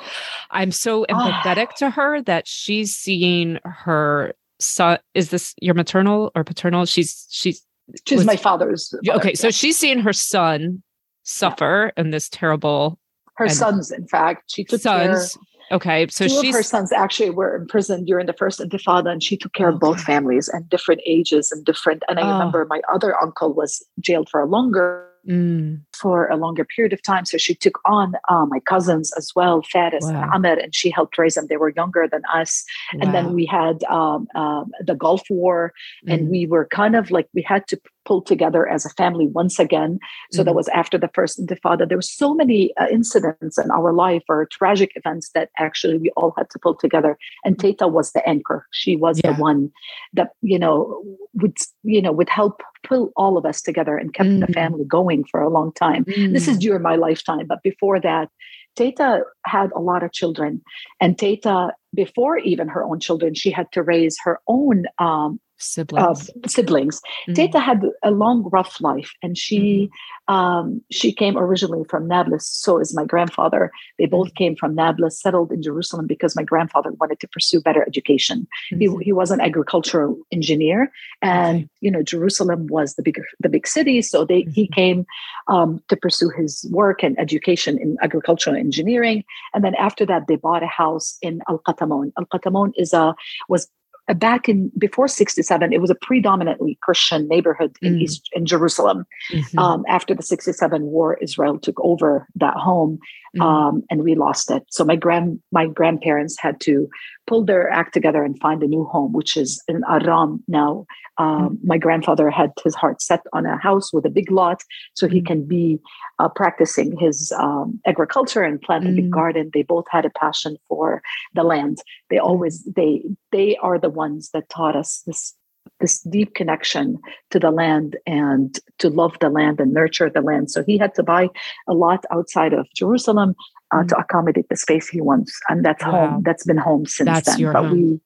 I'm 0.50 0.72
so 0.72 1.06
ah. 1.12 1.44
empathetic 1.44 1.76
to 1.76 1.92
her 1.92 2.20
that 2.24 2.48
she's 2.48 2.96
seeing 2.96 3.60
her 3.64 4.34
son. 4.60 4.98
Is 5.14 5.30
this 5.30 5.54
your 5.62 5.76
maternal 5.76 6.32
or 6.34 6.44
paternal? 6.44 6.86
She's, 6.86 7.28
she's, 7.30 7.64
she's 8.08 8.18
was, 8.18 8.26
my 8.26 8.38
father's. 8.38 8.92
Mother, 9.04 9.20
okay. 9.20 9.30
Yeah. 9.30 9.36
So 9.36 9.52
she's 9.52 9.78
seeing 9.78 10.00
her 10.00 10.14
son 10.14 10.82
suffer 11.22 11.94
yeah. 11.96 12.02
in 12.02 12.10
this 12.10 12.28
terrible. 12.28 12.98
Her 13.36 13.48
sons, 13.50 13.92
in 13.92 14.08
fact, 14.08 14.46
she 14.48 14.64
took 14.64 14.82
sons. 14.82 15.36
Care 15.36 15.44
Okay, 15.72 16.08
so 16.10 16.28
two 16.28 16.50
of 16.50 16.54
her 16.56 16.64
sons 16.64 16.92
actually 16.92 17.30
were 17.30 17.56
in 17.56 17.68
prison 17.68 18.06
during 18.06 18.26
the 18.26 18.34
first 18.34 18.60
Intifada, 18.60 19.10
and 19.12 19.22
she 19.22 19.38
took 19.38 19.54
care 19.54 19.70
of 19.70 19.80
both 19.80 20.02
families 20.02 20.48
and 20.48 20.68
different 20.70 21.02
ages 21.06 21.52
and 21.52 21.64
different. 21.64 22.04
And 22.08 22.20
I 22.20 22.24
oh. 22.24 22.32
remember 22.34 22.66
my 22.66 22.82
other 22.92 23.20
uncle 23.22 23.54
was 23.54 23.86
jailed 24.00 24.30
for 24.30 24.42
a 24.42 24.46
longer 24.46 25.10
mm. 25.28 25.80
for 25.96 26.28
a 26.28 26.36
longer 26.36 26.66
period 26.66 26.94
of 26.94 27.02
time. 27.02 27.26
So 27.26 27.38
she 27.38 27.56
took 27.56 27.80
on 27.86 28.14
uh, 28.30 28.46
my 28.46 28.60
cousins 28.62 29.14
as 29.18 29.32
well, 29.36 29.62
Faris 29.62 30.04
wow. 30.04 30.24
and 30.24 30.32
Ahmed, 30.32 30.60
and 30.60 30.74
she 30.74 30.90
helped 30.90 31.18
raise 31.18 31.36
them. 31.36 31.48
They 31.48 31.58
were 31.58 31.74
younger 31.76 32.08
than 32.12 32.22
us. 32.34 32.64
Wow. 32.94 33.00
And 33.02 33.14
then 33.14 33.34
we 33.34 33.46
had 33.46 33.84
um, 33.86 34.28
um, 34.36 34.72
the 34.86 34.96
Gulf 34.96 35.24
War, 35.30 35.74
mm. 36.06 36.14
and 36.14 36.30
we 36.30 36.46
were 36.46 36.66
kind 36.66 36.96
of 36.96 37.12
like 37.12 37.28
we 37.34 37.42
had 37.42 37.68
to 37.68 37.80
pull 38.06 38.22
together 38.22 38.68
as 38.68 38.86
a 38.86 38.90
family 38.90 39.28
once 39.28 39.60
again. 39.60 40.00
So 40.32 40.42
mm. 40.42 40.46
that 40.46 40.56
was 40.56 40.68
after 40.70 40.98
the 40.98 41.10
first 41.14 41.40
Intifada. 41.40 41.88
There 41.88 41.98
were 41.98 42.02
so 42.02 42.34
many 42.34 42.76
uh, 42.78 42.88
incidents 42.92 43.58
in 43.58 43.70
our 43.72 43.94
life 43.94 44.24
or 44.30 44.48
tragic 44.52 44.92
events 44.96 45.30
that 45.36 45.50
actually 45.58 45.98
we 45.98 46.10
all 46.16 46.34
had 46.38 46.50
to 46.52 46.60
pull 46.60 46.76
together. 46.76 47.18
And 47.44 47.56
mm. 47.56 47.62
Teta 47.62 47.88
was 47.88 48.12
the 48.12 48.28
anchor. 48.28 48.66
She 48.72 48.96
was 48.96 49.22
yeah. 49.24 49.34
the 49.34 49.42
one 49.42 49.72
that 50.14 50.30
you 50.42 50.60
know 50.60 51.04
would 51.34 51.58
you 51.84 52.02
know 52.02 52.12
would 52.12 52.30
help 52.30 52.62
pull 52.84 53.12
all 53.16 53.38
of 53.38 53.46
us 53.46 53.62
together 53.62 53.98
and 53.98 54.14
kept 54.14 54.30
mm. 54.30 54.46
the 54.46 54.54
family 54.54 54.86
going 54.86 55.24
for 55.30 55.42
a 55.42 55.50
long 55.50 55.72
time. 55.74 56.06
Mm. 56.06 56.34
This 56.34 56.48
is 56.48 56.58
mm. 56.58 56.62
during 56.62 56.82
my 56.82 56.96
lifetime, 56.96 57.46
but 57.48 57.62
before 57.64 58.00
that, 58.00 58.30
Teta 58.76 59.24
had 59.46 59.72
a 59.76 59.80
lot 59.80 60.04
of 60.04 60.14
children, 60.14 60.62
and 61.02 61.18
Teta, 61.18 61.74
before 61.94 62.38
even 62.38 62.68
her 62.70 62.84
own 62.84 63.00
children, 63.00 63.34
she 63.34 63.52
had 63.52 63.72
to 63.74 63.84
raise 63.84 64.18
her 64.24 64.40
own 64.48 64.86
um, 65.00 65.40
siblings. 65.60 66.30
Uh, 66.30 66.48
siblings. 66.48 67.00
Mm-hmm. 67.00 67.34
Teta 67.34 67.60
had 67.60 67.84
a 68.04 68.12
long, 68.12 68.50
rough 68.52 68.82
life, 68.82 69.12
and 69.22 69.38
she 69.38 69.90
mm-hmm. 70.30 70.34
um, 70.34 70.82
she 70.92 71.12
came 71.12 71.38
originally 71.38 71.84
from 71.90 72.08
Nablus. 72.08 72.48
So 72.48 72.80
is 72.80 72.96
my 72.96 73.06
grandfather. 73.06 73.72
They 73.98 74.06
both 74.06 74.28
mm-hmm. 74.28 74.44
came 74.44 74.56
from 74.56 74.76
Nablus, 74.76 75.20
settled 75.22 75.52
in 75.52 75.62
Jerusalem 75.62 76.08
because 76.08 76.36
my 76.36 76.44
grandfather 76.44 76.92
wanted 76.94 77.20
to 77.20 77.28
pursue 77.28 77.62
better 77.62 77.84
education. 77.88 78.48
Mm-hmm. 78.72 79.00
He, 79.00 79.06
he 79.06 79.14
was 79.14 79.32
an 79.32 79.42
agricultural 79.42 80.18
engineer, 80.32 80.92
and 81.22 81.70
you 81.82 81.92
know 81.92 82.04
Jerusalem 82.04 82.68
was 82.68 82.96
the 82.96 83.04
bigger 83.04 83.26
the 83.40 83.50
big 83.50 83.68
city. 83.68 84.02
So 84.02 84.26
they 84.26 84.42
he 84.42 84.64
mm-hmm. 84.64 84.74
came 84.74 85.06
um, 85.48 85.84
to 85.90 85.96
pursue 85.96 86.30
his 86.30 86.66
work 86.72 87.04
and 87.04 87.20
education 87.20 87.78
in 87.78 87.98
agricultural 88.02 88.56
engineering. 88.56 89.24
And 89.54 89.64
then 89.64 89.76
after 89.76 90.06
that, 90.06 90.28
they 90.28 90.36
bought 90.36 90.64
a 90.64 90.68
house 90.68 91.18
in 91.22 91.42
Al 91.50 91.60
Qatamon. 91.60 92.12
Al 92.18 92.26
Qatamon 92.26 92.72
is 92.76 92.94
a 92.94 93.16
was 93.48 93.68
back 94.14 94.50
in 94.50 94.72
before 94.78 95.08
67 95.08 95.74
it 95.74 95.82
was 95.82 95.90
a 95.90 95.96
predominantly 95.96 96.78
christian 96.82 97.28
neighborhood 97.28 97.76
in 97.82 97.96
mm. 97.96 98.02
east 98.02 98.30
in 98.34 98.46
jerusalem 98.46 99.06
mm-hmm. 99.32 99.60
um, 99.60 99.84
after 99.88 100.14
the 100.14 100.24
67 100.24 100.82
war 100.84 101.18
israel 101.22 101.60
took 101.60 101.80
over 101.82 102.28
that 102.36 102.56
home 102.56 103.00
mm. 103.38 103.42
um, 103.42 103.84
and 103.90 104.04
we 104.04 104.16
lost 104.16 104.50
it 104.52 104.64
so 104.70 104.84
my 104.84 104.96
grand 104.96 105.40
my 105.52 105.66
grandparents 105.68 106.40
had 106.40 106.60
to 106.62 106.88
pull 107.30 107.46
their 107.46 107.70
act 107.70 107.94
together 107.94 108.24
and 108.24 108.40
find 108.40 108.64
a 108.64 108.68
new 108.68 108.86
home, 108.86 109.14
which 109.14 109.38
is 109.38 109.64
in 109.68 109.84
Aram 109.90 110.44
now. 110.48 110.86
Um, 111.20 111.28
mm-hmm. 111.28 111.68
My 111.68 111.78
grandfather 111.78 112.30
had 112.30 112.52
his 112.64 112.76
heart 112.76 113.02
set 113.02 113.22
on 113.34 113.46
a 113.46 113.58
house 113.58 113.94
with 113.94 114.06
a 114.06 114.10
big 114.10 114.32
lot, 114.32 114.64
so 114.96 115.08
he 115.08 115.20
mm-hmm. 115.20 115.28
can 115.28 115.46
be 115.46 115.80
uh, 116.18 116.30
practicing 116.30 116.98
his 116.98 117.32
um, 117.38 117.80
agriculture 117.86 118.44
and 118.44 118.60
planting 118.60 118.96
mm-hmm. 118.96 119.14
a 119.14 119.20
garden. 119.20 119.52
They 119.54 119.64
both 119.64 119.86
had 119.92 120.06
a 120.06 120.10
passion 120.10 120.58
for 120.68 121.02
the 121.36 121.44
land. 121.44 121.78
They 122.10 122.18
mm. 122.18 122.24
always 122.24 122.64
they 122.76 123.04
they 123.32 123.58
are 123.58 123.78
the 123.78 123.90
ones 123.90 124.32
that 124.34 124.50
taught 124.50 124.76
us 124.76 125.04
this 125.06 125.36
this 125.80 126.02
deep 126.02 126.36
connection 126.36 126.98
to 127.30 127.40
the 127.40 127.52
land 127.52 127.98
and 128.06 128.60
to 128.80 128.90
love 128.90 129.16
the 129.20 129.30
land 129.30 129.60
and 129.60 129.74
nurture 129.74 130.10
the 130.10 130.22
land. 130.22 130.52
So 130.52 130.64
he 130.64 130.78
had 130.78 130.94
to 130.96 131.04
buy 131.04 131.30
a 131.68 131.74
lot 131.74 132.06
outside 132.12 132.54
of 132.54 132.68
Jerusalem 132.76 133.36
uh, 133.72 133.78
mm-hmm. 133.78 133.88
to 133.88 133.98
accommodate 133.98 134.50
the 134.50 134.58
space 134.58 134.88
he 134.88 135.02
wants, 135.02 135.38
and 135.50 135.64
that's 135.64 135.84
wow. 135.84 135.92
home. 135.92 136.24
That's 136.24 136.46
been 136.46 136.58
home 136.58 136.86
since 136.86 137.08
that's 137.08 137.36
then. 137.38 137.54
but 137.54 137.66
home. 137.66 137.72
we. 137.72 138.02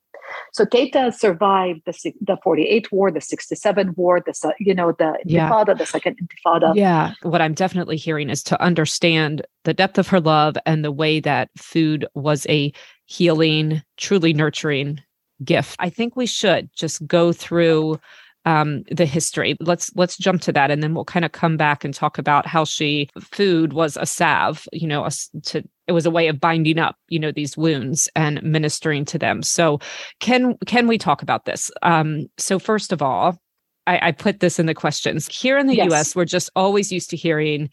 So 0.53 0.65
Teta 0.65 1.11
survived 1.11 1.81
the 1.85 2.13
the 2.21 2.37
48 2.43 2.91
war, 2.91 3.11
the 3.11 3.21
67 3.21 3.93
war, 3.95 4.21
the 4.25 4.53
you 4.59 4.73
know 4.73 4.93
the 4.93 5.17
Intifada, 5.27 5.67
yeah. 5.67 5.73
the 5.73 5.85
second 5.85 6.17
Intifada. 6.17 6.73
Yeah, 6.75 7.13
what 7.21 7.41
I'm 7.41 7.53
definitely 7.53 7.97
hearing 7.97 8.29
is 8.29 8.41
to 8.43 8.61
understand 8.61 9.45
the 9.63 9.73
depth 9.73 9.97
of 9.97 10.07
her 10.07 10.19
love 10.19 10.55
and 10.65 10.83
the 10.83 10.91
way 10.91 11.19
that 11.19 11.49
food 11.57 12.05
was 12.15 12.47
a 12.49 12.71
healing, 13.05 13.83
truly 13.97 14.33
nurturing 14.33 15.01
gift. 15.43 15.75
I 15.79 15.89
think 15.89 16.15
we 16.15 16.25
should 16.25 16.69
just 16.73 17.05
go 17.07 17.31
through 17.31 17.99
um, 18.45 18.83
the 18.91 19.05
history. 19.05 19.55
Let's 19.59 19.91
let's 19.95 20.17
jump 20.17 20.41
to 20.43 20.51
that, 20.51 20.69
and 20.69 20.83
then 20.83 20.93
we'll 20.93 21.05
kind 21.05 21.25
of 21.25 21.31
come 21.31 21.57
back 21.57 21.85
and 21.85 21.93
talk 21.93 22.17
about 22.17 22.45
how 22.45 22.65
she 22.65 23.09
food 23.19 23.73
was 23.73 23.97
a 23.97 24.05
salve. 24.05 24.67
You 24.73 24.87
know, 24.87 25.05
a, 25.05 25.11
to 25.43 25.63
it 25.87 25.91
was 25.91 26.05
a 26.05 26.11
way 26.11 26.27
of 26.27 26.39
binding 26.39 26.79
up 26.79 26.97
you 27.07 27.19
know 27.19 27.31
these 27.31 27.55
wounds 27.55 28.09
and 28.15 28.41
ministering 28.43 29.05
to 29.05 29.17
them. 29.17 29.43
So 29.43 29.79
can 30.19 30.57
can 30.65 30.87
we 30.87 30.97
talk 30.97 31.21
about 31.21 31.45
this? 31.45 31.71
Um, 31.81 32.27
so 32.37 32.59
first 32.59 32.91
of 32.91 33.01
all, 33.01 33.39
I, 33.87 34.07
I 34.07 34.11
put 34.11 34.39
this 34.39 34.59
in 34.59 34.65
the 34.65 34.73
questions 34.73 35.27
here 35.27 35.57
in 35.57 35.67
the 35.67 35.75
yes. 35.75 35.85
U.S. 35.89 36.15
We're 36.15 36.25
just 36.25 36.49
always 36.55 36.91
used 36.91 37.09
to 37.11 37.17
hearing 37.17 37.69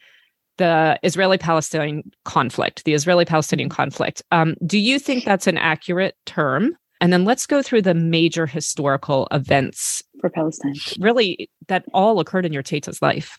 the 0.58 0.98
Israeli 1.02 1.38
Palestinian 1.38 2.02
conflict, 2.24 2.84
the 2.84 2.94
Israeli 2.94 3.24
Palestinian 3.24 3.70
conflict. 3.70 4.22
Um, 4.30 4.56
do 4.66 4.78
you 4.78 4.98
think 4.98 5.24
that's 5.24 5.46
an 5.46 5.56
accurate 5.56 6.16
term? 6.26 6.76
And 7.00 7.12
then 7.12 7.24
let's 7.24 7.46
go 7.46 7.62
through 7.62 7.82
the 7.82 7.94
major 7.94 8.46
historical 8.46 9.26
events 9.30 10.02
for 10.20 10.28
Palestine. 10.28 10.74
Really, 10.98 11.50
that 11.68 11.84
all 11.94 12.20
occurred 12.20 12.44
in 12.44 12.52
your 12.52 12.62
Teta's 12.62 13.00
life. 13.00 13.38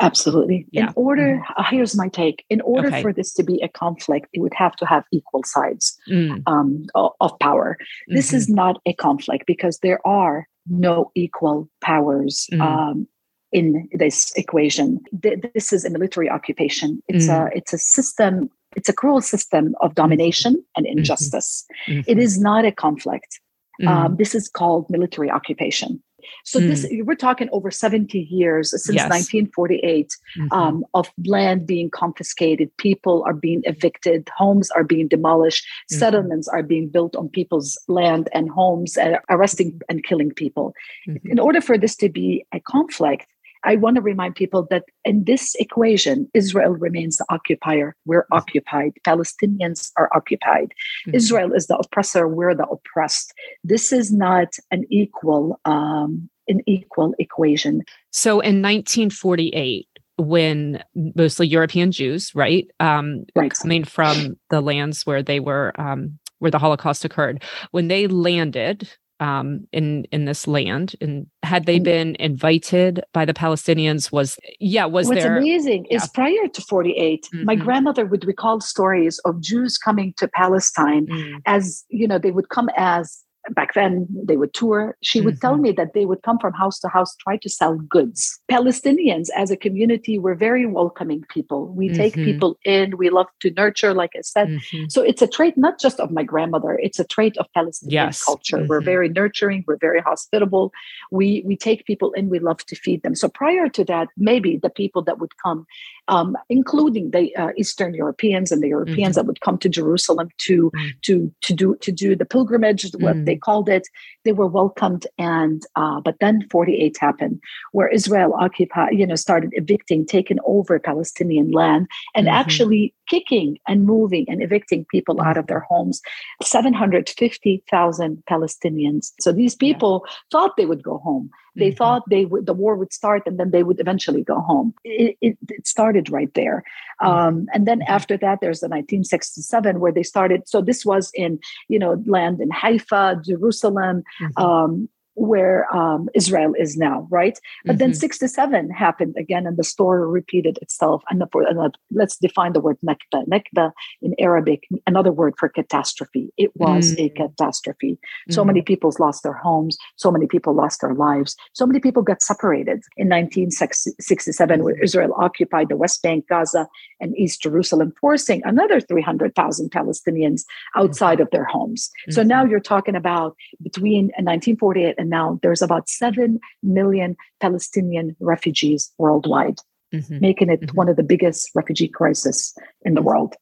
Absolutely. 0.00 0.66
Yeah. 0.70 0.88
In 0.88 0.92
order, 0.96 1.36
mm. 1.36 1.42
uh, 1.56 1.64
here's 1.70 1.94
my 1.94 2.08
take. 2.08 2.44
In 2.48 2.60
order 2.62 2.88
okay. 2.88 3.02
for 3.02 3.12
this 3.12 3.34
to 3.34 3.42
be 3.42 3.60
a 3.62 3.68
conflict, 3.68 4.28
it 4.32 4.40
would 4.40 4.54
have 4.54 4.74
to 4.76 4.86
have 4.86 5.04
equal 5.12 5.42
sides 5.44 5.96
mm. 6.08 6.42
um, 6.46 6.86
of, 6.94 7.12
of, 7.20 7.38
power. 7.38 7.76
Mm-hmm. 7.78 8.16
This 8.16 8.32
is 8.32 8.46
mm-hmm. 8.46 8.54
not 8.54 8.80
a 8.86 8.94
conflict 8.94 9.44
because 9.46 9.78
there 9.82 10.04
are 10.06 10.48
no 10.66 11.10
equal 11.14 11.68
powers 11.82 12.46
mm. 12.50 12.60
um, 12.60 13.06
in 13.52 13.88
this 13.92 14.32
equation. 14.36 15.00
This 15.12 15.72
is 15.72 15.84
a 15.84 15.90
military 15.90 16.30
occupation. 16.30 17.02
It's 17.08 17.28
a 17.28 17.32
mm. 17.32 17.50
it's 17.54 17.74
a 17.74 17.78
system 17.78 18.48
it's 18.76 18.88
a 18.88 18.92
cruel 18.92 19.20
system 19.20 19.74
of 19.80 19.94
domination 19.94 20.64
and 20.76 20.86
mm-hmm. 20.86 20.98
injustice. 20.98 21.64
Mm-hmm. 21.88 22.02
It 22.06 22.18
is 22.18 22.40
not 22.40 22.64
a 22.64 22.72
conflict. 22.72 23.40
Um, 23.80 23.86
mm-hmm. 23.86 24.06
Um, 24.06 24.16
this 24.16 24.34
is 24.34 24.48
called 24.48 24.86
military 24.90 25.30
occupation. 25.30 26.02
So 26.44 26.60
mm. 26.60 26.68
this 26.68 26.86
we're 27.04 27.14
talking 27.14 27.48
over 27.52 27.70
70 27.70 28.18
years 28.18 28.70
since 28.70 28.96
yes. 28.96 29.08
1948 29.10 30.16
mm-hmm. 30.38 30.52
um, 30.52 30.84
of 30.94 31.10
land 31.26 31.66
being 31.66 31.90
confiscated, 31.90 32.74
people 32.76 33.24
are 33.26 33.34
being 33.34 33.62
evicted, 33.64 34.28
homes 34.36 34.70
are 34.72 34.84
being 34.84 35.08
demolished, 35.08 35.64
mm-hmm. 35.64 35.98
settlements 35.98 36.48
are 36.48 36.62
being 36.62 36.88
built 36.88 37.16
on 37.16 37.28
people's 37.28 37.78
land 37.88 38.28
and 38.32 38.50
homes, 38.50 38.96
uh, 38.96 39.16
arresting 39.28 39.80
and 39.88 40.04
killing 40.04 40.30
people. 40.30 40.74
Mm-hmm. 41.08 41.30
In 41.30 41.38
order 41.38 41.60
for 41.60 41.78
this 41.78 41.96
to 41.96 42.08
be 42.08 42.44
a 42.52 42.60
conflict, 42.60 43.26
I 43.64 43.76
want 43.76 43.96
to 43.96 44.02
remind 44.02 44.34
people 44.34 44.66
that 44.70 44.84
in 45.04 45.24
this 45.24 45.54
equation, 45.56 46.28
Israel 46.34 46.72
remains 46.72 47.18
the 47.18 47.26
occupier. 47.30 47.94
We're 48.06 48.22
mm-hmm. 48.22 48.38
occupied. 48.38 48.92
Palestinians 49.06 49.90
are 49.96 50.10
occupied. 50.14 50.72
Mm-hmm. 51.06 51.14
Israel 51.14 51.52
is 51.52 51.66
the 51.66 51.76
oppressor. 51.76 52.26
We're 52.28 52.54
the 52.54 52.66
oppressed. 52.66 53.32
This 53.64 53.92
is 53.92 54.12
not 54.12 54.54
an 54.70 54.84
equal, 54.90 55.60
um, 55.64 56.28
an 56.48 56.60
equal 56.66 57.14
equation. 57.18 57.82
So 58.10 58.40
in 58.40 58.62
1948, 58.62 59.86
when 60.16 60.82
mostly 61.14 61.46
European 61.46 61.92
Jews, 61.92 62.34
right, 62.34 62.68
um, 62.78 63.24
right. 63.34 63.52
coming 63.52 63.84
from 63.84 64.36
the 64.50 64.60
lands 64.60 65.06
where 65.06 65.22
they 65.22 65.40
were, 65.40 65.72
um, 65.80 66.18
where 66.40 66.50
the 66.50 66.58
Holocaust 66.58 67.04
occurred, 67.04 67.42
when 67.70 67.88
they 67.88 68.06
landed 68.06 68.88
um, 69.20 69.66
in 69.72 70.04
in 70.10 70.24
this 70.24 70.46
land 70.46 70.96
and 71.00 71.26
had 71.42 71.66
they 71.66 71.78
been 71.78 72.16
invited 72.18 73.02
by 73.12 73.24
the 73.24 73.34
palestinians 73.34 74.10
was 74.10 74.38
yeah 74.58 74.86
was 74.86 75.08
what's 75.08 75.22
there 75.22 75.36
amazing 75.36 75.86
yeah. 75.90 75.96
is 75.96 76.08
prior 76.08 76.48
to 76.52 76.62
48 76.62 77.22
mm-hmm. 77.22 77.44
my 77.44 77.54
grandmother 77.54 78.06
would 78.06 78.24
recall 78.24 78.60
stories 78.60 79.18
of 79.20 79.40
jews 79.40 79.76
coming 79.76 80.14
to 80.16 80.26
palestine 80.28 81.06
mm. 81.06 81.38
as 81.46 81.84
you 81.88 82.08
know 82.08 82.18
they 82.18 82.30
would 82.30 82.48
come 82.48 82.70
as 82.76 83.22
back 83.50 83.74
then 83.74 84.06
they 84.10 84.36
would 84.36 84.52
tour 84.52 84.96
she 85.02 85.20
would 85.20 85.34
mm-hmm. 85.34 85.40
tell 85.40 85.56
me 85.56 85.72
that 85.72 85.94
they 85.94 86.04
would 86.04 86.22
come 86.22 86.38
from 86.38 86.52
house 86.52 86.78
to 86.78 86.88
house 86.88 87.16
try 87.16 87.36
to 87.36 87.48
sell 87.48 87.76
goods 87.76 88.38
palestinians 88.50 89.28
as 89.34 89.50
a 89.50 89.56
community 89.56 90.18
were 90.18 90.34
very 90.34 90.66
welcoming 90.66 91.24
people 91.30 91.68
we 91.68 91.88
mm-hmm. 91.88 91.96
take 91.96 92.14
people 92.14 92.58
in 92.64 92.96
we 92.98 93.08
love 93.08 93.26
to 93.40 93.50
nurture 93.52 93.94
like 93.94 94.10
i 94.16 94.20
said 94.20 94.48
mm-hmm. 94.48 94.84
so 94.88 95.02
it's 95.02 95.22
a 95.22 95.26
trait 95.26 95.56
not 95.56 95.80
just 95.80 95.98
of 96.00 96.10
my 96.10 96.22
grandmother 96.22 96.78
it's 96.82 96.98
a 96.98 97.04
trait 97.04 97.36
of 97.38 97.46
palestinian 97.54 98.06
yes. 98.06 98.22
culture 98.22 98.64
we're 98.66 98.78
mm-hmm. 98.78 98.84
very 98.84 99.08
nurturing 99.08 99.64
we're 99.66 99.78
very 99.78 100.00
hospitable 100.00 100.70
we 101.10 101.42
we 101.46 101.56
take 101.56 101.86
people 101.86 102.12
in 102.12 102.28
we 102.28 102.38
love 102.38 102.64
to 102.66 102.76
feed 102.76 103.02
them 103.02 103.14
so 103.14 103.28
prior 103.28 103.68
to 103.68 103.84
that 103.84 104.08
maybe 104.16 104.58
the 104.58 104.70
people 104.70 105.02
that 105.02 105.18
would 105.18 105.36
come 105.38 105.66
um, 106.10 106.36
including 106.48 107.12
the 107.12 107.34
uh, 107.36 107.50
Eastern 107.56 107.94
Europeans 107.94 108.50
and 108.50 108.62
the 108.62 108.68
Europeans 108.68 108.98
mm-hmm. 108.98 109.12
that 109.14 109.26
would 109.26 109.40
come 109.40 109.56
to 109.58 109.68
Jerusalem 109.68 110.28
to 110.38 110.70
mm-hmm. 110.70 110.88
to 111.02 111.32
to 111.40 111.54
do 111.54 111.76
to 111.76 111.92
do 111.92 112.16
the 112.16 112.26
pilgrimage, 112.26 112.82
what 112.94 113.14
mm-hmm. 113.14 113.24
they 113.24 113.36
called 113.36 113.68
it. 113.68 113.86
They 114.24 114.32
were 114.32 114.48
welcomed, 114.48 115.06
and 115.16 115.62
uh, 115.76 116.00
but 116.00 116.16
then 116.20 116.46
48 116.50 116.98
happened, 117.00 117.40
where 117.72 117.88
Israel 117.88 118.34
occupied, 118.34 118.98
you 118.98 119.06
know, 119.06 119.14
started 119.14 119.50
evicting, 119.54 120.04
taking 120.04 120.38
over 120.44 120.78
Palestinian 120.80 121.52
land, 121.52 121.86
and 122.14 122.26
mm-hmm. 122.26 122.36
actually 122.36 122.92
kicking 123.08 123.58
and 123.68 123.86
moving 123.86 124.24
and 124.28 124.42
evicting 124.42 124.84
people 124.90 125.20
out 125.20 125.36
of 125.36 125.46
their 125.46 125.60
homes. 125.60 126.00
750,000 126.42 128.22
Palestinians. 128.28 129.12
So 129.20 129.32
these 129.32 129.54
people 129.54 130.04
yeah. 130.04 130.12
thought 130.32 130.56
they 130.56 130.66
would 130.66 130.82
go 130.82 130.98
home. 130.98 131.30
They 131.56 131.68
mm-hmm. 131.68 131.76
thought 131.76 132.02
they 132.08 132.24
would 132.24 132.46
the 132.46 132.54
war 132.54 132.76
would 132.76 132.92
start 132.92 133.22
and 133.26 133.38
then 133.38 133.50
they 133.50 133.62
would 133.62 133.80
eventually 133.80 134.22
go 134.22 134.40
home. 134.40 134.74
It, 134.84 135.16
it, 135.20 135.38
it 135.48 135.66
started 135.66 136.10
right 136.10 136.32
there, 136.34 136.62
mm-hmm. 137.00 137.10
um, 137.10 137.46
and 137.52 137.66
then 137.66 137.80
mm-hmm. 137.80 137.92
after 137.92 138.16
that, 138.18 138.40
there's 138.40 138.60
the 138.60 138.68
1967 138.68 139.80
where 139.80 139.92
they 139.92 140.02
started. 140.02 140.48
So 140.48 140.60
this 140.62 140.84
was 140.84 141.10
in 141.14 141.40
you 141.68 141.78
know 141.78 142.02
land 142.06 142.40
in 142.40 142.50
Haifa, 142.50 143.22
Jerusalem, 143.24 144.02
mm-hmm. 144.20 144.42
um, 144.42 144.88
where 145.20 145.66
um, 145.76 146.08
Israel 146.14 146.54
is 146.58 146.78
now, 146.78 147.06
right? 147.10 147.38
But 147.66 147.72
mm-hmm. 147.72 147.78
then 147.78 147.94
67 147.94 148.70
happened 148.70 149.16
again, 149.18 149.46
and 149.46 149.58
the 149.58 149.64
story 149.64 150.08
repeated 150.08 150.58
itself. 150.62 151.02
And, 151.10 151.20
the, 151.20 151.72
let's 151.90 152.16
define 152.16 152.54
the 152.54 152.60
word 152.60 152.78
Nakba. 152.82 153.26
Nakba 153.28 153.72
in 154.00 154.14
Arabic, 154.18 154.66
another 154.86 155.12
word 155.12 155.34
for 155.36 155.50
catastrophe. 155.50 156.32
It 156.38 156.56
was 156.56 156.94
mm-hmm. 156.94 157.04
a 157.04 157.08
catastrophe. 157.10 157.98
So 158.30 158.40
mm-hmm. 158.40 158.46
many 158.46 158.62
people 158.62 158.94
lost 158.98 159.22
their 159.22 159.34
homes. 159.34 159.76
So 159.96 160.10
many 160.10 160.26
people 160.26 160.54
lost 160.54 160.80
their 160.80 160.94
lives. 160.94 161.36
So 161.52 161.66
many 161.66 161.80
people 161.80 162.02
got 162.02 162.22
separated 162.22 162.80
in 162.96 163.10
1967, 163.10 164.64
when 164.64 164.76
Israel 164.82 165.12
occupied 165.18 165.68
the 165.68 165.76
West 165.76 166.02
Bank, 166.02 166.28
Gaza, 166.28 166.66
and 166.98 167.14
East 167.18 167.42
Jerusalem, 167.42 167.92
forcing 168.00 168.40
another 168.46 168.80
300,000 168.80 169.70
Palestinians 169.70 170.44
outside 170.76 171.20
of 171.20 171.30
their 171.30 171.44
homes. 171.44 171.90
So 172.08 172.22
now 172.22 172.42
mm-hmm. 172.42 172.52
you're 172.52 172.60
talking 172.60 172.96
about 172.96 173.36
between 173.62 174.06
1948 174.16 174.94
and 174.96 175.09
now 175.10 175.38
there's 175.42 175.62
about 175.62 175.88
7 175.88 176.40
million 176.62 177.16
Palestinian 177.40 178.16
refugees 178.20 178.92
worldwide, 178.98 179.58
mm-hmm. 179.92 180.20
making 180.20 180.50
it 180.50 180.60
mm-hmm. 180.60 180.76
one 180.76 180.88
of 180.88 180.96
the 180.96 181.02
biggest 181.02 181.50
refugee 181.54 181.88
crises 181.88 182.56
in 182.82 182.94
the 182.94 183.02
world. 183.02 183.34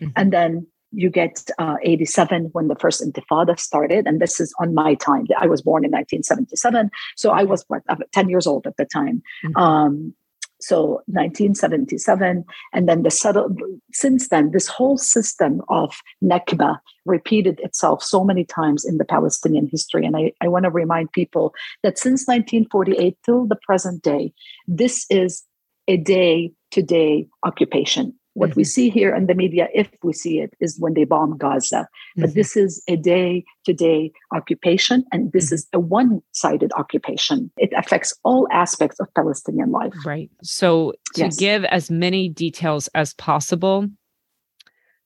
Mm-hmm. 0.00 0.12
And 0.16 0.32
then 0.32 0.66
you 0.92 1.10
get 1.10 1.50
uh, 1.58 1.76
87 1.82 2.50
when 2.52 2.68
the 2.68 2.76
first 2.76 3.02
intifada 3.02 3.58
started 3.58 4.06
and 4.06 4.20
this 4.20 4.40
is 4.40 4.54
on 4.58 4.74
my 4.74 4.94
time 4.94 5.26
i 5.38 5.46
was 5.46 5.60
born 5.60 5.84
in 5.84 5.90
1977 5.90 6.90
so 7.14 7.30
i 7.30 7.42
was 7.42 7.62
what, 7.68 7.82
10 8.12 8.30
years 8.30 8.46
old 8.46 8.66
at 8.66 8.76
the 8.78 8.86
time 8.86 9.22
mm-hmm. 9.44 9.56
um, 9.56 10.14
so 10.60 11.02
1977, 11.06 12.44
and 12.72 12.88
then 12.88 13.02
the 13.02 13.10
settle. 13.10 13.54
Since 13.92 14.28
then, 14.28 14.50
this 14.50 14.66
whole 14.66 14.98
system 14.98 15.62
of 15.68 15.94
Nakba 16.22 16.78
repeated 17.06 17.60
itself 17.60 18.02
so 18.02 18.24
many 18.24 18.44
times 18.44 18.84
in 18.84 18.98
the 18.98 19.04
Palestinian 19.04 19.68
history. 19.70 20.04
And 20.04 20.16
I, 20.16 20.32
I 20.40 20.48
want 20.48 20.64
to 20.64 20.70
remind 20.70 21.12
people 21.12 21.54
that 21.82 21.98
since 21.98 22.26
1948 22.26 23.16
till 23.24 23.46
the 23.46 23.58
present 23.66 24.02
day, 24.02 24.32
this 24.66 25.06
is 25.10 25.44
a 25.86 25.96
day-to-day 25.96 27.26
occupation 27.44 28.17
What 28.38 28.50
mm-hmm. 28.50 28.60
we 28.60 28.64
see 28.64 28.88
here 28.88 29.14
in 29.14 29.26
the 29.26 29.34
media, 29.34 29.68
if 29.74 29.88
we 30.02 30.12
see 30.12 30.38
it, 30.38 30.54
is 30.60 30.78
when 30.78 30.94
they 30.94 31.04
bomb 31.04 31.36
Gaza. 31.36 31.88
But 32.16 32.26
mm-hmm. 32.26 32.34
this 32.34 32.56
is 32.56 32.82
a 32.88 32.96
day 32.96 33.44
to 33.66 33.72
day 33.72 34.12
occupation, 34.32 35.04
and 35.12 35.32
this 35.32 35.46
mm-hmm. 35.46 35.54
is 35.54 35.68
a 35.72 35.80
one 35.80 36.20
sided 36.32 36.70
occupation. 36.76 37.50
It 37.56 37.72
affects 37.76 38.14
all 38.22 38.46
aspects 38.52 39.00
of 39.00 39.12
Palestinian 39.14 39.72
life. 39.72 39.94
Right. 40.06 40.30
So, 40.42 40.92
to 41.14 41.22
yes. 41.22 41.36
give 41.36 41.64
as 41.64 41.90
many 41.90 42.28
details 42.28 42.88
as 42.94 43.12
possible 43.14 43.88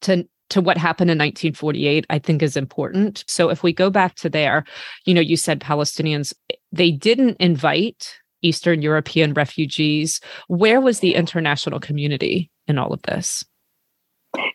to 0.03 0.29
to 0.51 0.61
what 0.61 0.77
happened 0.77 1.11
in 1.11 1.17
1948 1.17 2.05
i 2.11 2.19
think 2.19 2.43
is 2.43 2.57
important 2.59 3.25
so 3.27 3.49
if 3.49 3.63
we 3.63 3.73
go 3.73 3.89
back 3.89 4.15
to 4.17 4.29
there 4.29 4.65
you 5.07 5.15
know 5.15 5.21
you 5.21 5.37
said 5.37 5.61
palestinians 5.61 6.35
they 6.71 6.91
didn't 6.91 7.37
invite 7.41 8.19
eastern 8.43 8.83
european 8.83 9.33
refugees 9.33 10.21
where 10.49 10.81
was 10.81 11.01
the 11.01 11.15
international 11.15 11.81
community 11.81 12.51
in 12.67 12.79
all 12.79 12.93
of 12.93 13.03
this 13.03 13.45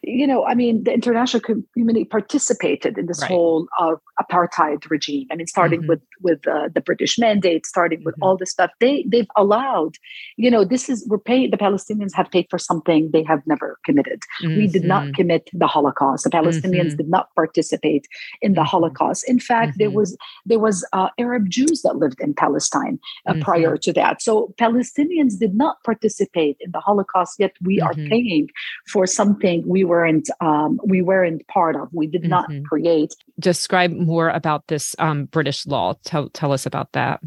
you 0.01 0.25
know, 0.25 0.45
I 0.45 0.55
mean, 0.55 0.83
the 0.83 0.93
international 0.93 1.41
community 1.41 2.05
participated 2.05 2.97
in 2.97 3.05
this 3.05 3.21
right. 3.21 3.29
whole 3.29 3.67
uh, 3.79 3.95
apartheid 4.21 4.89
regime. 4.89 5.27
I 5.31 5.35
mean, 5.35 5.47
starting 5.47 5.81
mm-hmm. 5.81 5.89
with 5.89 6.01
with 6.21 6.47
uh, 6.47 6.69
the 6.73 6.81
British 6.81 7.19
mandate, 7.19 7.65
starting 7.65 8.03
with 8.03 8.15
mm-hmm. 8.15 8.23
all 8.23 8.37
this 8.37 8.51
stuff. 8.51 8.71
They 8.79 9.05
they've 9.07 9.27
allowed, 9.35 9.95
you 10.35 10.49
know, 10.49 10.63
this 10.63 10.89
is 10.89 11.05
we're 11.07 11.19
paying. 11.19 11.51
The 11.51 11.57
Palestinians 11.57 12.13
have 12.15 12.31
paid 12.31 12.47
for 12.49 12.57
something 12.57 13.11
they 13.11 13.23
have 13.23 13.41
never 13.45 13.77
committed. 13.85 14.23
Mm-hmm. 14.41 14.57
We 14.57 14.67
did 14.67 14.83
not 14.83 15.03
mm-hmm. 15.03 15.13
commit 15.13 15.49
the 15.53 15.67
Holocaust. 15.67 16.23
The 16.23 16.31
Palestinians 16.31 16.87
mm-hmm. 16.87 16.97
did 16.97 17.09
not 17.09 17.33
participate 17.35 18.07
in 18.41 18.53
the 18.53 18.61
mm-hmm. 18.61 18.69
Holocaust. 18.69 19.29
In 19.29 19.39
fact, 19.39 19.77
there 19.77 19.91
was 19.91 20.17
there 20.45 20.59
was 20.59 20.87
uh, 20.93 21.09
Arab 21.19 21.49
Jews 21.49 21.83
that 21.83 21.97
lived 21.97 22.19
in 22.19 22.33
Palestine 22.33 22.99
uh, 23.27 23.35
prior 23.41 23.77
to 23.77 23.93
that. 23.93 24.21
So 24.21 24.53
Palestinians 24.59 25.37
did 25.37 25.53
not 25.53 25.83
participate 25.83 26.57
in 26.61 26.71
the 26.71 26.79
Holocaust. 26.79 27.35
Yet 27.37 27.53
we 27.61 27.79
are 27.79 27.93
paying 27.93 28.47
for 28.87 29.05
something 29.05 29.66
we 29.67 29.83
weren't 29.83 30.29
um, 30.39 30.79
we 30.83 31.01
weren't 31.01 31.45
part 31.47 31.75
of. 31.75 31.89
We 31.91 32.07
did 32.07 32.23
not 32.23 32.49
mm-hmm. 32.49 32.63
create. 32.63 33.13
Describe 33.39 33.91
more 33.91 34.29
about 34.29 34.65
this 34.67 34.95
um, 34.97 35.25
British 35.25 35.67
law. 35.67 35.95
Tell 36.03 36.29
tell 36.29 36.51
us 36.53 36.65
about 36.65 36.93
that. 36.93 37.19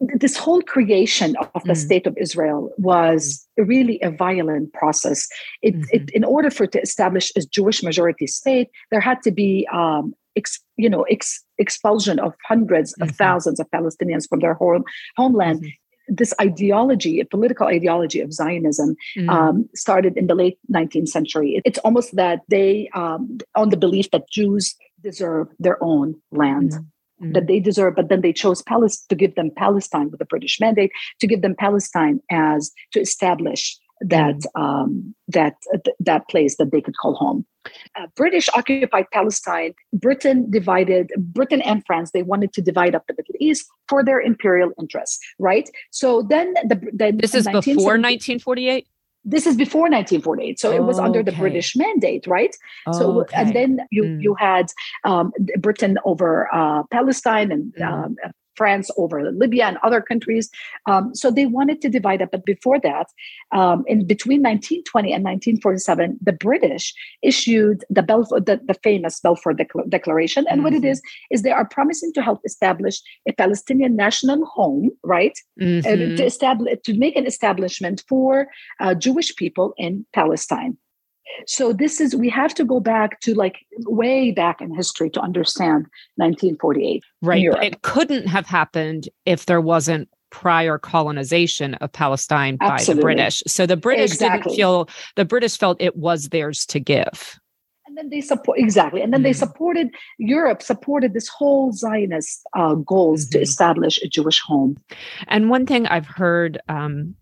This 0.00 0.36
whole 0.36 0.62
creation 0.62 1.36
of 1.54 1.62
the 1.64 1.72
mm. 1.72 1.76
state 1.76 2.06
of 2.06 2.16
Israel 2.18 2.70
was 2.78 3.46
really 3.56 3.98
a 4.02 4.10
violent 4.10 4.72
process. 4.72 5.26
It, 5.62 5.74
mm-hmm. 5.74 5.84
it, 5.90 6.10
in 6.10 6.24
order 6.24 6.50
for 6.50 6.64
it 6.64 6.72
to 6.72 6.80
establish 6.80 7.32
a 7.36 7.40
Jewish 7.40 7.82
majority 7.82 8.26
state, 8.26 8.68
there 8.90 9.00
had 9.00 9.22
to 9.22 9.30
be 9.30 9.66
um, 9.72 10.14
ex, 10.36 10.60
you 10.76 10.88
know 10.88 11.02
ex, 11.04 11.42
expulsion 11.58 12.18
of 12.18 12.34
100s 12.50 12.68
mm-hmm. 12.68 13.02
of 13.02 13.10
thousands 13.16 13.58
of 13.60 13.70
Palestinians 13.70 14.28
from 14.28 14.40
their 14.40 14.54
home, 14.54 14.84
homeland. 15.16 15.60
Mm-hmm 15.60 15.68
this 16.08 16.32
ideology, 16.40 17.20
a 17.20 17.24
political 17.24 17.66
ideology 17.66 18.20
of 18.20 18.32
Zionism, 18.32 18.96
mm. 19.16 19.28
um, 19.28 19.68
started 19.74 20.16
in 20.16 20.26
the 20.26 20.34
late 20.34 20.58
19th 20.72 21.08
century. 21.08 21.60
It's 21.64 21.78
almost 21.80 22.14
that 22.16 22.40
they, 22.48 22.88
um, 22.94 23.38
on 23.54 23.70
the 23.70 23.76
belief 23.76 24.10
that 24.10 24.30
Jews 24.30 24.74
deserve 25.02 25.48
their 25.58 25.82
own 25.82 26.14
land. 26.30 26.72
Mm. 26.72 26.86
Mm. 27.22 27.32
That 27.32 27.46
they 27.46 27.60
deserve, 27.60 27.94
but 27.96 28.10
then 28.10 28.20
they 28.20 28.34
chose 28.34 28.60
Palestine 28.60 29.06
to 29.08 29.14
give 29.14 29.36
them 29.36 29.50
Palestine 29.56 30.10
with 30.10 30.18
the 30.18 30.26
British 30.26 30.60
mandate 30.60 30.92
to 31.20 31.26
give 31.26 31.40
them 31.40 31.54
Palestine 31.58 32.20
as 32.30 32.70
to 32.92 33.00
establish 33.00 33.78
that 34.02 34.36
mm. 34.54 34.60
um, 34.60 35.14
that 35.28 35.54
that 35.98 36.28
place 36.28 36.58
that 36.58 36.72
they 36.72 36.82
could 36.82 36.96
call 36.98 37.14
home. 37.14 37.46
Uh, 37.94 38.06
British 38.16 38.48
occupied 38.54 39.06
Palestine. 39.12 39.74
Britain 39.92 40.50
divided 40.50 41.10
Britain 41.18 41.62
and 41.62 41.84
France. 41.86 42.10
They 42.12 42.22
wanted 42.22 42.52
to 42.54 42.62
divide 42.62 42.94
up 42.94 43.06
the 43.06 43.14
Middle 43.14 43.34
East 43.40 43.66
for 43.88 44.04
their 44.04 44.20
imperial 44.20 44.72
interests, 44.80 45.18
right? 45.38 45.68
So 45.90 46.22
then 46.22 46.54
the, 46.64 47.12
this 47.16 47.34
is 47.34 47.46
before 47.46 47.98
1948 47.98 48.86
this 49.28 49.44
is 49.44 49.56
before 49.56 49.82
1948 49.82 50.60
so 50.60 50.70
it 50.70 50.84
was 50.84 51.00
under 51.00 51.20
the 51.20 51.32
british 51.32 51.74
mandate 51.74 52.24
right 52.28 52.54
so 52.92 53.26
and 53.34 53.54
then 53.54 53.80
you 53.90 54.04
mm. 54.04 54.22
you 54.22 54.34
had 54.34 54.70
um, 55.02 55.32
britain 55.58 55.98
over 56.04 56.48
uh, 56.54 56.84
palestine 56.92 57.50
and 57.50 57.74
mm. 57.74 57.84
um, 57.84 58.16
France 58.56 58.90
over 58.96 59.30
Libya 59.32 59.66
and 59.66 59.78
other 59.82 60.00
countries. 60.00 60.50
Um, 60.86 61.14
so 61.14 61.30
they 61.30 61.46
wanted 61.46 61.80
to 61.82 61.88
divide 61.88 62.22
up. 62.22 62.30
But 62.32 62.44
before 62.44 62.80
that, 62.80 63.08
um, 63.52 63.84
in 63.86 64.06
between 64.06 64.42
1920 64.42 65.12
and 65.12 65.24
1947, 65.24 66.18
the 66.22 66.32
British 66.32 66.94
issued 67.22 67.84
the, 67.90 68.02
Balfour, 68.02 68.40
the, 68.40 68.60
the 68.66 68.74
famous 68.82 69.20
Balfour 69.20 69.54
Declaration. 69.88 70.46
And 70.48 70.58
mm-hmm. 70.58 70.64
what 70.64 70.72
it 70.72 70.82
mm-hmm. 70.82 70.86
is, 70.86 71.02
is 71.30 71.42
they 71.42 71.50
are 71.52 71.66
promising 71.66 72.12
to 72.14 72.22
help 72.22 72.40
establish 72.44 73.00
a 73.28 73.32
Palestinian 73.32 73.96
national 73.96 74.44
home, 74.46 74.90
right? 75.02 75.38
Mm-hmm. 75.60 75.86
Uh, 75.86 76.16
to 76.16 76.24
establish, 76.24 76.78
to 76.84 76.94
make 76.94 77.16
an 77.16 77.26
establishment 77.26 78.04
for 78.08 78.48
uh, 78.80 78.94
Jewish 78.94 79.34
people 79.36 79.74
in 79.76 80.06
Palestine. 80.12 80.76
So 81.46 81.72
this 81.72 82.00
is 82.00 82.14
we 82.14 82.28
have 82.30 82.54
to 82.54 82.64
go 82.64 82.80
back 82.80 83.20
to 83.20 83.34
like 83.34 83.66
way 83.86 84.30
back 84.30 84.60
in 84.60 84.74
history 84.74 85.10
to 85.10 85.20
understand 85.20 85.86
1948. 86.16 87.02
Right. 87.22 87.44
It 87.62 87.82
couldn't 87.82 88.26
have 88.26 88.46
happened 88.46 89.08
if 89.24 89.46
there 89.46 89.60
wasn't 89.60 90.08
prior 90.30 90.78
colonization 90.78 91.74
of 91.74 91.92
Palestine 91.92 92.58
Absolutely. 92.60 92.94
by 92.94 92.96
the 92.96 93.02
British. 93.02 93.42
So 93.46 93.66
the 93.66 93.76
British 93.76 94.12
exactly. 94.12 94.50
didn't 94.50 94.56
feel 94.56 94.88
the 95.14 95.24
British 95.24 95.56
felt 95.56 95.80
it 95.80 95.96
was 95.96 96.28
theirs 96.28 96.66
to 96.66 96.80
give. 96.80 97.38
And 97.86 97.96
then 97.96 98.10
they 98.10 98.20
support 98.20 98.58
exactly, 98.58 99.00
and 99.00 99.12
then 99.12 99.20
mm 99.20 99.24
they 99.24 99.32
supported 99.32 99.88
Europe 100.18 100.60
supported 100.60 101.14
this 101.14 101.28
whole 101.28 101.72
Zionist 101.72 102.42
uh, 102.54 102.74
goals 102.74 103.24
mm-hmm. 103.24 103.38
to 103.38 103.40
establish 103.40 104.02
a 104.02 104.08
Jewish 104.08 104.40
home. 104.40 104.76
And 105.28 105.50
one 105.50 105.66
thing 105.66 105.86
I've 105.86 106.06
heard 106.06 106.58
um, 106.68 107.14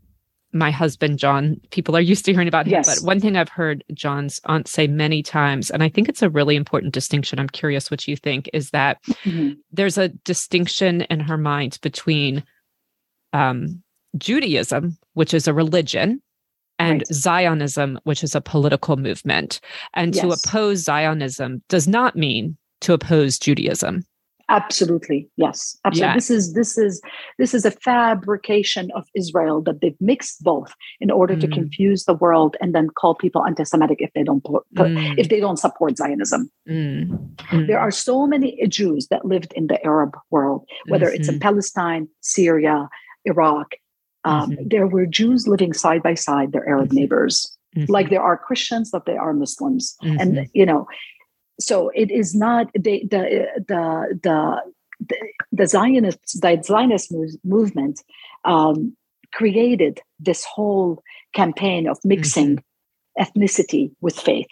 my 0.54 0.70
husband 0.70 1.18
John, 1.18 1.60
people 1.70 1.96
are 1.96 2.00
used 2.12 2.24
to 2.24 2.32
hearing 2.32 2.48
about 2.48 2.66
him. 2.66 2.72
Yes. 2.72 3.00
But 3.00 3.06
one 3.06 3.20
thing 3.20 3.36
I've 3.36 3.48
heard 3.48 3.84
John's 3.92 4.40
aunt 4.46 4.68
say 4.68 4.86
many 4.86 5.22
times, 5.22 5.70
and 5.70 5.82
I 5.82 5.88
think 5.88 6.08
it's 6.08 6.22
a 6.22 6.30
really 6.30 6.56
important 6.56 6.94
distinction. 6.94 7.38
I'm 7.38 7.48
curious 7.48 7.90
what 7.90 8.06
you 8.08 8.16
think, 8.16 8.48
is 8.52 8.70
that 8.70 9.02
mm-hmm. 9.24 9.52
there's 9.72 9.98
a 9.98 10.08
distinction 10.08 11.02
in 11.02 11.20
her 11.20 11.36
mind 11.36 11.78
between 11.82 12.44
um, 13.32 13.82
Judaism, 14.16 14.96
which 15.14 15.34
is 15.34 15.48
a 15.48 15.52
religion, 15.52 16.22
and 16.78 17.00
right. 17.00 17.14
Zionism, 17.14 18.00
which 18.04 18.24
is 18.24 18.34
a 18.34 18.40
political 18.40 18.96
movement. 18.96 19.60
And 19.94 20.14
yes. 20.14 20.24
to 20.24 20.30
oppose 20.30 20.84
Zionism 20.84 21.62
does 21.68 21.86
not 21.86 22.16
mean 22.16 22.56
to 22.80 22.92
oppose 22.92 23.38
Judaism. 23.38 24.04
Absolutely, 24.48 25.28
yes. 25.36 25.76
Absolutely. 25.84 26.08
Yeah. 26.08 26.14
This 26.14 26.30
is 26.30 26.52
this 26.54 26.78
is 26.78 27.00
this 27.38 27.54
is 27.54 27.64
a 27.64 27.70
fabrication 27.70 28.90
of 28.94 29.04
Israel 29.14 29.62
that 29.62 29.80
they've 29.80 30.00
mixed 30.00 30.42
both 30.42 30.74
in 31.00 31.10
order 31.10 31.34
mm. 31.34 31.40
to 31.40 31.48
confuse 31.48 32.04
the 32.04 32.14
world 32.14 32.56
and 32.60 32.74
then 32.74 32.88
call 32.90 33.14
people 33.14 33.44
anti-Semitic 33.46 33.98
if 34.00 34.12
they 34.14 34.22
don't 34.22 34.44
put, 34.44 34.64
mm. 34.74 35.14
if 35.18 35.28
they 35.28 35.40
don't 35.40 35.58
support 35.58 35.96
Zionism. 35.96 36.50
Mm. 36.68 37.34
mm. 37.38 37.66
There 37.66 37.78
are 37.78 37.90
so 37.90 38.26
many 38.26 38.60
Jews 38.68 39.08
that 39.08 39.24
lived 39.24 39.52
in 39.54 39.66
the 39.68 39.82
Arab 39.84 40.16
world, 40.30 40.68
whether 40.88 41.06
mm-hmm. 41.06 41.16
it's 41.16 41.28
in 41.28 41.36
mm-hmm. 41.36 41.42
Palestine, 41.42 42.08
Syria, 42.20 42.88
Iraq. 43.24 43.74
Um, 44.24 44.50
mm-hmm. 44.50 44.68
There 44.68 44.86
were 44.86 45.06
Jews 45.06 45.48
living 45.48 45.72
side 45.72 46.02
by 46.02 46.14
side, 46.14 46.52
their 46.52 46.68
Arab 46.68 46.88
mm-hmm. 46.88 46.96
neighbors. 46.96 47.50
Like 47.88 48.08
there 48.08 48.22
are 48.22 48.38
Christians, 48.38 48.92
that 48.92 49.04
they 49.04 49.16
are 49.16 49.32
Muslims, 49.32 49.96
and 50.00 50.48
you 50.52 50.64
know, 50.64 50.86
so 51.60 51.90
it 51.94 52.10
is 52.10 52.34
not 52.34 52.70
the 52.74 53.02
the 53.10 53.48
the 53.68 54.20
the, 54.22 54.62
the 55.52 55.66
Zionist 55.66 56.40
the 56.40 56.60
Zionist 56.62 57.12
movement 57.44 58.02
um, 58.44 58.96
created 59.32 60.00
this 60.18 60.44
whole 60.44 61.02
campaign 61.34 61.88
of 61.88 61.98
mixing 62.04 62.56
mm-hmm. 62.56 63.22
ethnicity 63.22 63.90
with 64.00 64.18
faith. 64.18 64.46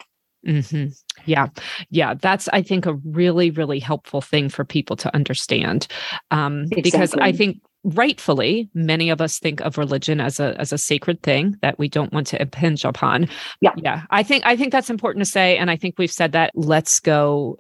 Mm-hmm. 0.46 0.88
Yeah. 1.24 1.48
Yeah. 1.90 2.14
That's, 2.14 2.48
I 2.48 2.62
think, 2.62 2.84
a 2.84 2.94
really, 2.94 3.50
really 3.50 3.78
helpful 3.78 4.20
thing 4.20 4.48
for 4.48 4.64
people 4.64 4.96
to 4.96 5.14
understand. 5.14 5.86
Um, 6.32 6.62
exactly. 6.64 6.82
Because 6.82 7.14
I 7.14 7.30
think 7.30 7.62
rightfully 7.84 8.70
many 8.74 9.10
of 9.10 9.20
us 9.20 9.38
think 9.38 9.60
of 9.60 9.78
religion 9.78 10.20
as 10.20 10.38
a 10.38 10.58
as 10.60 10.72
a 10.72 10.78
sacred 10.78 11.22
thing 11.22 11.56
that 11.62 11.78
we 11.78 11.88
don't 11.88 12.12
want 12.12 12.26
to 12.28 12.40
impinge 12.40 12.84
upon. 12.84 13.28
Yeah. 13.60 13.72
Yeah 13.76 14.02
i 14.10 14.22
think 14.22 14.44
i 14.46 14.56
think 14.56 14.72
that's 14.72 14.90
important 14.90 15.24
to 15.24 15.30
say 15.30 15.56
and 15.56 15.70
i 15.70 15.76
think 15.76 15.96
we've 15.98 16.10
said 16.10 16.32
that. 16.32 16.52
Let's 16.54 17.00
go 17.00 17.58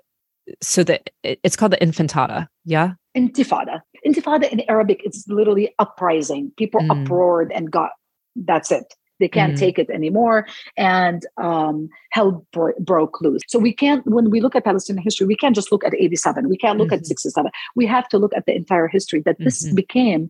so 0.60 0.84
that 0.84 1.10
it's 1.22 1.56
called 1.56 1.72
the 1.72 1.76
intifada 1.78 2.48
yeah? 2.64 2.92
Intifada. 3.16 3.80
Intifada 4.06 4.50
in 4.50 4.60
arabic 4.68 5.02
it's 5.04 5.26
literally 5.28 5.74
uprising. 5.78 6.52
People 6.56 6.80
mm. 6.80 7.02
uproared 7.02 7.52
and 7.52 7.70
got 7.70 7.90
that's 8.36 8.72
it 8.72 8.94
they 9.20 9.28
can't 9.28 9.54
mm-hmm. 9.54 9.60
take 9.60 9.78
it 9.78 9.90
anymore, 9.90 10.46
and 10.76 11.26
um, 11.36 11.88
hell 12.10 12.44
bro- 12.52 12.74
broke 12.80 13.20
loose. 13.20 13.42
So 13.46 13.58
we 13.58 13.72
can't, 13.72 14.06
when 14.06 14.30
we 14.30 14.40
look 14.40 14.56
at 14.56 14.64
Palestinian 14.64 15.02
history, 15.02 15.26
we 15.26 15.36
can't 15.36 15.54
just 15.54 15.70
look 15.70 15.84
at 15.84 15.94
87. 15.94 16.48
We 16.48 16.56
can't 16.56 16.78
look 16.78 16.88
mm-hmm. 16.88 16.94
at 16.94 17.06
67. 17.06 17.50
We 17.76 17.86
have 17.86 18.08
to 18.08 18.18
look 18.18 18.32
at 18.34 18.46
the 18.46 18.54
entire 18.54 18.88
history 18.88 19.20
that 19.20 19.36
this 19.38 19.64
mm-hmm. 19.64 19.74
became 19.74 20.28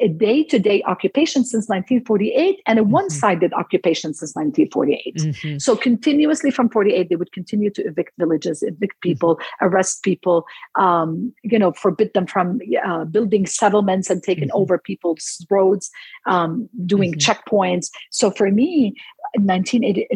a 0.00 0.08
day-to-day 0.08 0.82
occupation 0.84 1.44
since 1.44 1.68
1948 1.68 2.62
and 2.66 2.78
a 2.78 2.82
mm-hmm. 2.82 2.92
one-sided 2.92 3.52
occupation 3.52 4.14
since 4.14 4.34
1948 4.34 5.14
mm-hmm. 5.16 5.58
so 5.58 5.76
continuously 5.76 6.50
from 6.50 6.68
48 6.68 7.08
they 7.08 7.16
would 7.16 7.32
continue 7.32 7.70
to 7.70 7.82
evict 7.82 8.12
villages 8.18 8.62
evict 8.62 8.94
mm-hmm. 8.94 9.08
people 9.08 9.36
mm-hmm. 9.36 9.66
arrest 9.66 10.02
people 10.02 10.46
um, 10.76 11.32
you 11.42 11.58
know 11.58 11.72
forbid 11.72 12.12
them 12.14 12.26
from 12.26 12.60
uh, 12.84 13.04
building 13.04 13.46
settlements 13.46 14.08
and 14.10 14.22
taking 14.22 14.48
mm-hmm. 14.48 14.58
over 14.58 14.78
people's 14.78 15.44
roads 15.50 15.90
um, 16.26 16.68
doing 16.86 17.12
mm-hmm. 17.12 17.30
checkpoints 17.30 17.90
so 18.10 18.30
for 18.30 18.50
me 18.50 18.94
in 19.34 19.46
1980, 19.46 20.08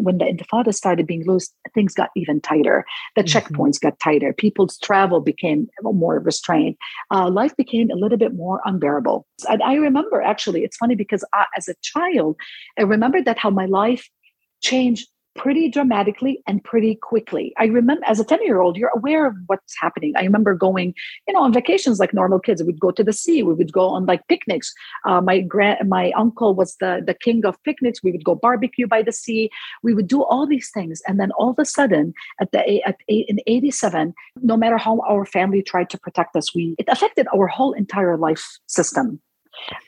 when 0.00 0.18
the 0.18 0.24
Intifada 0.24 0.74
started 0.74 1.06
being 1.06 1.26
loose, 1.26 1.52
things 1.74 1.94
got 1.94 2.10
even 2.16 2.40
tighter. 2.40 2.84
The 3.16 3.22
mm-hmm. 3.22 3.54
checkpoints 3.54 3.80
got 3.80 3.98
tighter. 4.00 4.32
People's 4.32 4.78
travel 4.78 5.20
became 5.20 5.68
more 5.82 6.18
restrained. 6.18 6.76
Uh, 7.10 7.30
life 7.30 7.56
became 7.56 7.90
a 7.90 7.96
little 7.96 8.18
bit 8.18 8.34
more 8.34 8.60
unbearable. 8.64 9.26
And 9.48 9.62
I 9.62 9.74
remember 9.74 10.22
actually, 10.22 10.64
it's 10.64 10.76
funny 10.76 10.94
because 10.94 11.24
I, 11.32 11.46
as 11.56 11.68
a 11.68 11.74
child, 11.82 12.36
I 12.78 12.82
remember 12.82 13.22
that 13.22 13.38
how 13.38 13.50
my 13.50 13.66
life 13.66 14.08
changed 14.62 15.08
pretty 15.40 15.70
dramatically 15.70 16.42
and 16.46 16.62
pretty 16.62 16.94
quickly. 16.96 17.54
I 17.58 17.64
remember 17.64 18.04
as 18.04 18.20
a 18.20 18.24
10 18.24 18.42
year 18.44 18.60
old, 18.60 18.76
you're 18.76 18.92
aware 18.94 19.24
of 19.24 19.34
what's 19.46 19.74
happening. 19.80 20.12
I 20.14 20.22
remember 20.24 20.54
going, 20.54 20.94
you 21.26 21.32
know, 21.32 21.42
on 21.42 21.50
vacations 21.50 21.98
like 21.98 22.12
normal 22.12 22.40
kids. 22.40 22.62
We'd 22.62 22.78
go 22.78 22.90
to 22.90 23.02
the 23.02 23.14
sea. 23.14 23.42
We 23.42 23.54
would 23.54 23.72
go 23.72 23.88
on 23.88 24.04
like 24.04 24.20
picnics. 24.28 24.70
Uh, 25.06 25.22
my 25.22 25.40
grand, 25.40 25.88
my 25.88 26.12
uncle 26.14 26.54
was 26.54 26.76
the, 26.76 27.02
the 27.06 27.14
king 27.14 27.46
of 27.46 27.56
picnics. 27.64 28.02
We 28.02 28.12
would 28.12 28.22
go 28.22 28.34
barbecue 28.34 28.86
by 28.86 29.00
the 29.00 29.12
sea. 29.12 29.48
We 29.82 29.94
would 29.94 30.08
do 30.08 30.22
all 30.22 30.46
these 30.46 30.70
things. 30.70 31.00
And 31.08 31.18
then 31.18 31.30
all 31.38 31.52
of 31.52 31.58
a 31.58 31.64
sudden 31.64 32.12
at 32.38 32.52
the, 32.52 32.82
at 32.86 32.96
in 33.08 33.38
87, 33.46 34.12
no 34.42 34.58
matter 34.58 34.76
how 34.76 35.00
our 35.08 35.24
family 35.24 35.62
tried 35.62 35.88
to 35.88 35.98
protect 35.98 36.36
us, 36.36 36.54
we, 36.54 36.74
it 36.78 36.84
affected 36.88 37.26
our 37.34 37.46
whole 37.46 37.72
entire 37.72 38.18
life 38.18 38.44
system. 38.66 39.22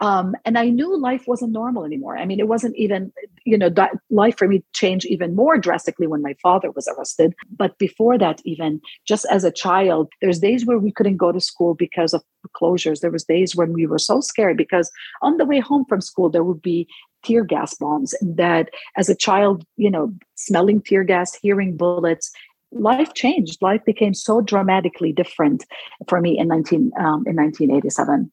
Um, 0.01 0.35
and 0.44 0.59
I 0.59 0.68
knew 0.68 0.96
life 0.96 1.25
wasn't 1.27 1.53
normal 1.53 1.85
anymore. 1.85 2.16
I 2.16 2.25
mean, 2.25 2.40
it 2.40 2.48
wasn't 2.48 2.77
even, 2.77 3.12
you 3.44 3.57
know, 3.57 3.68
that 3.70 3.92
life 4.11 4.37
for 4.37 4.48
me 4.48 4.64
changed 4.72 5.07
even 5.07 5.35
more 5.35 5.59
drastically 5.59 6.07
when 6.07 6.22
my 6.22 6.35
father 6.42 6.70
was 6.70 6.88
arrested. 6.88 7.35
But 7.57 7.79
before 7.79 8.18
that, 8.18 8.40
even 8.44 8.81
just 9.07 9.27
as 9.31 9.44
a 9.44 9.53
child, 9.53 10.11
there's 10.20 10.38
days 10.38 10.66
where 10.66 10.79
we 10.79 10.92
couldn't 10.92 11.16
go 11.16 11.33
to 11.33 11.40
school 11.40 11.75
because 11.75 12.12
of 12.12 12.22
closures. 12.61 13.01
There 13.01 13.11
was 13.11 13.25
days 13.25 13.57
when 13.57 13.72
we 13.72 13.87
were 13.87 13.98
so 13.98 14.20
scared 14.20 14.57
because 14.57 14.90
on 15.20 15.37
the 15.37 15.44
way 15.44 15.61
home 15.61 15.85
from 15.88 16.01
school, 16.01 16.29
there 16.31 16.44
would 16.44 16.62
be 16.62 16.88
tear 17.22 17.44
gas 17.44 17.75
bombs. 17.75 18.14
And 18.20 18.37
that 18.37 18.70
as 18.96 19.09
a 19.09 19.14
child, 19.14 19.64
you 19.77 19.90
know, 19.90 20.12
smelling 20.35 20.83
tear 20.83 21.05
gas, 21.05 21.35
hearing 21.35 21.77
bullets, 21.77 22.33
life 22.72 23.14
changed. 23.14 23.61
Life 23.62 23.85
became 23.85 24.14
so 24.14 24.40
dramatically 24.40 25.12
different 25.12 25.64
for 26.09 26.20
me 26.20 26.38
in 26.38 26.48
19 26.48 26.92
um, 26.98 27.25
in 27.27 27.37
1987. 27.37 28.33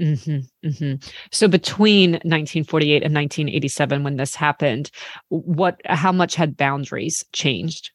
Mm-hmm, 0.00 0.68
mm-hmm. 0.68 1.08
So 1.32 1.48
between 1.48 2.12
1948 2.12 3.02
and 3.02 3.14
1987, 3.14 4.04
when 4.04 4.16
this 4.16 4.34
happened, 4.34 4.90
what, 5.28 5.80
how 5.84 6.12
much 6.12 6.34
had 6.34 6.56
boundaries 6.56 7.24
changed? 7.32 7.90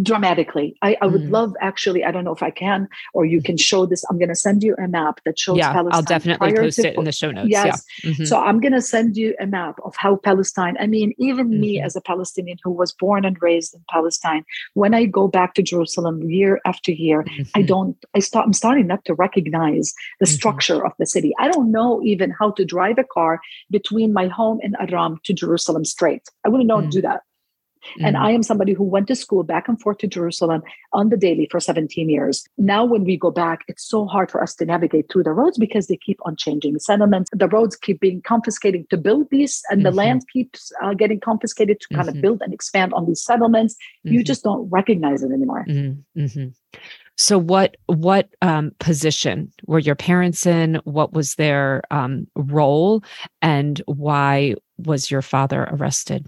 Dramatically. 0.00 0.76
I, 0.80 0.96
I 1.02 1.06
would 1.06 1.22
mm. 1.22 1.30
love 1.30 1.54
actually, 1.60 2.04
I 2.04 2.10
don't 2.10 2.24
know 2.24 2.32
if 2.32 2.42
I 2.42 2.50
can, 2.50 2.88
or 3.12 3.26
you 3.26 3.42
can 3.42 3.56
show 3.58 3.84
this. 3.84 4.04
I'm 4.08 4.18
going 4.18 4.30
to 4.30 4.34
send 4.34 4.62
you 4.62 4.74
a 4.76 4.88
map 4.88 5.20
that 5.26 5.38
shows 5.38 5.58
yeah, 5.58 5.72
Palestine. 5.72 5.96
I'll 5.96 6.02
definitely 6.02 6.54
post 6.54 6.80
to, 6.80 6.88
it 6.88 6.96
in 6.96 7.04
the 7.04 7.12
show 7.12 7.30
notes. 7.30 7.48
Yes. 7.50 7.84
Yeah. 8.02 8.10
Mm-hmm. 8.10 8.24
So 8.24 8.40
I'm 8.40 8.58
going 8.60 8.72
to 8.72 8.80
send 8.80 9.16
you 9.16 9.34
a 9.38 9.46
map 9.46 9.78
of 9.84 9.94
how 9.96 10.16
Palestine, 10.16 10.76
I 10.80 10.86
mean, 10.86 11.12
even 11.18 11.48
mm-hmm. 11.48 11.60
me 11.60 11.80
as 11.80 11.94
a 11.94 12.00
Palestinian 12.00 12.58
who 12.64 12.70
was 12.70 12.92
born 12.92 13.24
and 13.24 13.36
raised 13.42 13.74
in 13.74 13.84
Palestine, 13.90 14.44
when 14.74 14.94
I 14.94 15.04
go 15.04 15.28
back 15.28 15.54
to 15.54 15.62
Jerusalem 15.62 16.22
year 16.22 16.60
after 16.64 16.92
year, 16.92 17.24
mm-hmm. 17.24 17.42
I 17.54 17.62
don't, 17.62 17.96
I 18.14 18.20
start, 18.20 18.46
I'm 18.46 18.54
starting 18.54 18.86
not 18.86 19.04
to 19.04 19.14
recognize 19.14 19.92
the 20.20 20.26
mm-hmm. 20.26 20.34
structure 20.34 20.86
of 20.86 20.92
the 20.98 21.06
city. 21.06 21.34
I 21.38 21.48
don't 21.48 21.70
know 21.70 22.00
even 22.02 22.30
how 22.30 22.52
to 22.52 22.64
drive 22.64 22.98
a 22.98 23.04
car 23.04 23.40
between 23.70 24.12
my 24.12 24.28
home 24.28 24.58
in 24.62 24.74
Aram 24.80 25.20
to 25.24 25.34
Jerusalem 25.34 25.84
straight. 25.84 26.28
I 26.44 26.48
wouldn't 26.48 26.66
know 26.66 26.76
how 26.76 26.82
to 26.82 26.86
mm. 26.86 26.92
do 26.92 27.02
that. 27.02 27.22
Mm-hmm. 27.82 28.04
And 28.04 28.16
I 28.16 28.30
am 28.30 28.42
somebody 28.42 28.72
who 28.72 28.84
went 28.84 29.08
to 29.08 29.16
school 29.16 29.42
back 29.42 29.68
and 29.68 29.80
forth 29.80 29.98
to 29.98 30.06
Jerusalem 30.06 30.62
on 30.92 31.08
the 31.08 31.16
daily 31.16 31.48
for 31.50 31.60
17 31.60 32.08
years. 32.08 32.44
Now, 32.58 32.84
when 32.84 33.04
we 33.04 33.16
go 33.16 33.30
back, 33.30 33.60
it's 33.68 33.84
so 33.84 34.06
hard 34.06 34.30
for 34.30 34.42
us 34.42 34.54
to 34.56 34.64
navigate 34.64 35.10
through 35.10 35.24
the 35.24 35.32
roads 35.32 35.58
because 35.58 35.86
they 35.86 35.96
keep 35.96 36.18
on 36.24 36.36
changing. 36.36 36.74
The 36.74 36.80
settlements, 36.80 37.30
the 37.32 37.48
roads 37.48 37.76
keep 37.76 38.00
being 38.00 38.22
confiscated 38.22 38.88
to 38.90 38.96
build 38.96 39.28
these, 39.30 39.62
and 39.70 39.78
mm-hmm. 39.78 39.84
the 39.84 39.90
land 39.90 40.22
keeps 40.32 40.72
uh, 40.82 40.94
getting 40.94 41.20
confiscated 41.20 41.80
to 41.80 41.86
mm-hmm. 41.88 41.96
kind 41.96 42.08
of 42.08 42.14
mm-hmm. 42.14 42.22
build 42.22 42.42
and 42.42 42.54
expand 42.54 42.92
on 42.94 43.06
these 43.06 43.22
settlements. 43.22 43.76
You 44.04 44.20
mm-hmm. 44.20 44.24
just 44.24 44.44
don't 44.44 44.68
recognize 44.70 45.22
it 45.22 45.32
anymore. 45.32 45.64
Mm-hmm. 45.68 46.48
So, 47.16 47.38
what 47.38 47.76
what 47.86 48.28
um, 48.40 48.72
position 48.78 49.52
were 49.66 49.78
your 49.78 49.94
parents 49.94 50.46
in? 50.46 50.80
What 50.84 51.12
was 51.12 51.34
their 51.34 51.82
um, 51.90 52.26
role, 52.34 53.04
and 53.42 53.80
why 53.86 54.54
was 54.78 55.10
your 55.10 55.22
father 55.22 55.68
arrested? 55.70 56.26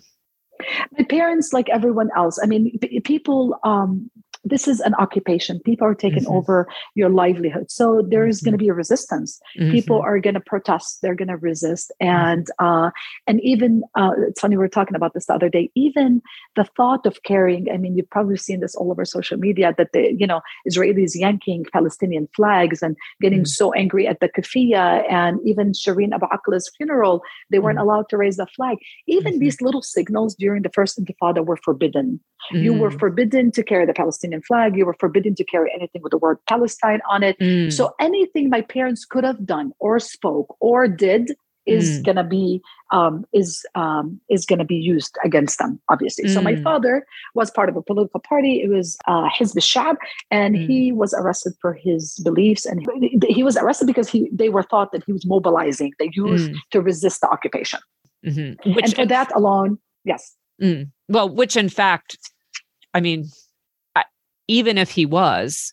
My 0.96 1.04
parents, 1.04 1.52
like 1.52 1.68
everyone 1.68 2.10
else, 2.16 2.38
I 2.42 2.46
mean, 2.46 2.78
people 3.04 3.58
um, 3.64 4.10
this 4.44 4.68
is 4.68 4.80
an 4.80 4.94
occupation. 4.94 5.60
People 5.60 5.86
are 5.86 5.94
taking 5.94 6.24
mm-hmm. 6.24 6.36
over 6.36 6.68
your 6.94 7.08
livelihood. 7.08 7.70
So 7.70 8.02
there's 8.06 8.38
mm-hmm. 8.38 8.44
going 8.44 8.52
to 8.52 8.58
be 8.58 8.68
a 8.68 8.74
resistance. 8.74 9.40
Mm-hmm. 9.58 9.72
People 9.72 10.00
are 10.00 10.18
going 10.18 10.34
to 10.34 10.40
protest. 10.40 10.98
They're 11.02 11.14
going 11.14 11.28
to 11.28 11.36
resist. 11.36 11.92
Mm-hmm. 12.02 12.16
And 12.16 12.46
uh, 12.58 12.90
and 13.26 13.40
even 13.42 13.82
uh, 13.94 14.10
it's 14.28 14.40
funny 14.40 14.56
we 14.56 14.62
were 14.62 14.68
talking 14.68 14.96
about 14.96 15.14
this 15.14 15.26
the 15.26 15.34
other 15.34 15.48
day. 15.48 15.70
Even 15.74 16.22
the 16.56 16.64
thought 16.76 17.06
of 17.06 17.22
carrying. 17.22 17.70
I 17.72 17.78
mean, 17.78 17.96
you've 17.96 18.10
probably 18.10 18.36
seen 18.36 18.60
this 18.60 18.74
all 18.74 18.90
over 18.90 19.04
social 19.04 19.38
media 19.38 19.74
that 19.78 19.92
the 19.92 20.14
you 20.16 20.26
know 20.26 20.40
Israelis 20.68 21.12
yanking 21.14 21.64
Palestinian 21.72 22.28
flags 22.36 22.82
and 22.82 22.96
getting 23.20 23.42
mm. 23.42 23.48
so 23.48 23.72
angry 23.72 24.06
at 24.06 24.20
the 24.20 24.28
kafia 24.28 25.04
and 25.10 25.38
even 25.44 25.72
Shireen 25.72 26.12
Abu 26.12 26.26
Akleh's 26.26 26.70
funeral. 26.76 27.22
They 27.50 27.58
weren't 27.58 27.78
mm. 27.78 27.82
allowed 27.82 28.08
to 28.10 28.16
raise 28.16 28.36
the 28.36 28.46
flag. 28.46 28.78
Even 29.06 29.34
mm-hmm. 29.34 29.40
these 29.40 29.60
little 29.60 29.82
signals 29.82 30.34
during 30.34 30.62
the 30.62 30.70
first 30.74 30.98
Intifada 30.98 31.44
were 31.44 31.56
forbidden. 31.56 32.20
You 32.50 32.74
were 32.74 32.90
mm. 32.90 32.98
forbidden 32.98 33.50
to 33.52 33.62
carry 33.62 33.86
the 33.86 33.94
Palestinian 33.94 34.33
Palestinian 34.34 34.42
flag. 34.42 34.76
You 34.76 34.86
were 34.86 34.96
forbidden 34.98 35.34
to 35.36 35.44
carry 35.44 35.70
anything 35.74 36.02
with 36.02 36.10
the 36.10 36.18
word 36.18 36.38
Palestine 36.48 37.00
on 37.08 37.22
it. 37.22 37.38
Mm. 37.38 37.72
So 37.72 37.94
anything 38.00 38.50
my 38.50 38.62
parents 38.62 39.04
could 39.04 39.24
have 39.24 39.44
done 39.44 39.72
or 39.78 39.98
spoke 39.98 40.56
or 40.60 40.88
did 40.88 41.32
is 41.66 41.98
mm. 41.98 42.04
gonna 42.04 42.24
be 42.24 42.60
um, 42.92 43.24
is 43.32 43.64
um, 43.74 44.20
is 44.28 44.44
gonna 44.44 44.66
be 44.66 44.76
used 44.76 45.16
against 45.24 45.58
them, 45.58 45.80
obviously. 45.88 46.24
Mm. 46.24 46.34
So 46.34 46.42
my 46.42 46.54
mm. 46.54 46.62
father 46.62 47.06
was 47.34 47.50
part 47.50 47.70
of 47.70 47.76
a 47.76 47.82
political 47.82 48.20
party. 48.20 48.60
It 48.60 48.68
was 48.68 48.98
uh, 49.06 49.28
Hizb 49.30 49.56
Shab, 49.60 49.96
and 50.30 50.56
mm. 50.56 50.66
he 50.66 50.92
was 50.92 51.14
arrested 51.14 51.54
for 51.62 51.72
his 51.72 52.20
beliefs. 52.22 52.66
And 52.66 52.86
he, 53.00 53.18
he, 53.28 53.42
was 53.42 53.56
arrested 53.56 53.86
because 53.86 54.10
he 54.10 54.28
they 54.30 54.50
were 54.50 54.62
thought 54.62 54.92
that 54.92 55.04
he 55.06 55.12
was 55.12 55.24
mobilizing 55.24 55.92
the 55.98 56.10
youth 56.12 56.50
mm. 56.50 56.56
to 56.72 56.82
resist 56.82 57.22
the 57.22 57.28
occupation. 57.28 57.80
Mm-hmm. 58.26 58.74
Which, 58.74 58.84
and 58.84 58.94
for 58.94 59.06
that 59.06 59.34
alone, 59.34 59.78
yes. 60.04 60.36
Mm. 60.60 60.90
Well, 61.08 61.28
which 61.30 61.56
in 61.56 61.70
fact, 61.70 62.18
I 62.92 63.00
mean, 63.00 63.24
even 64.48 64.78
if 64.78 64.90
he 64.90 65.06
was, 65.06 65.72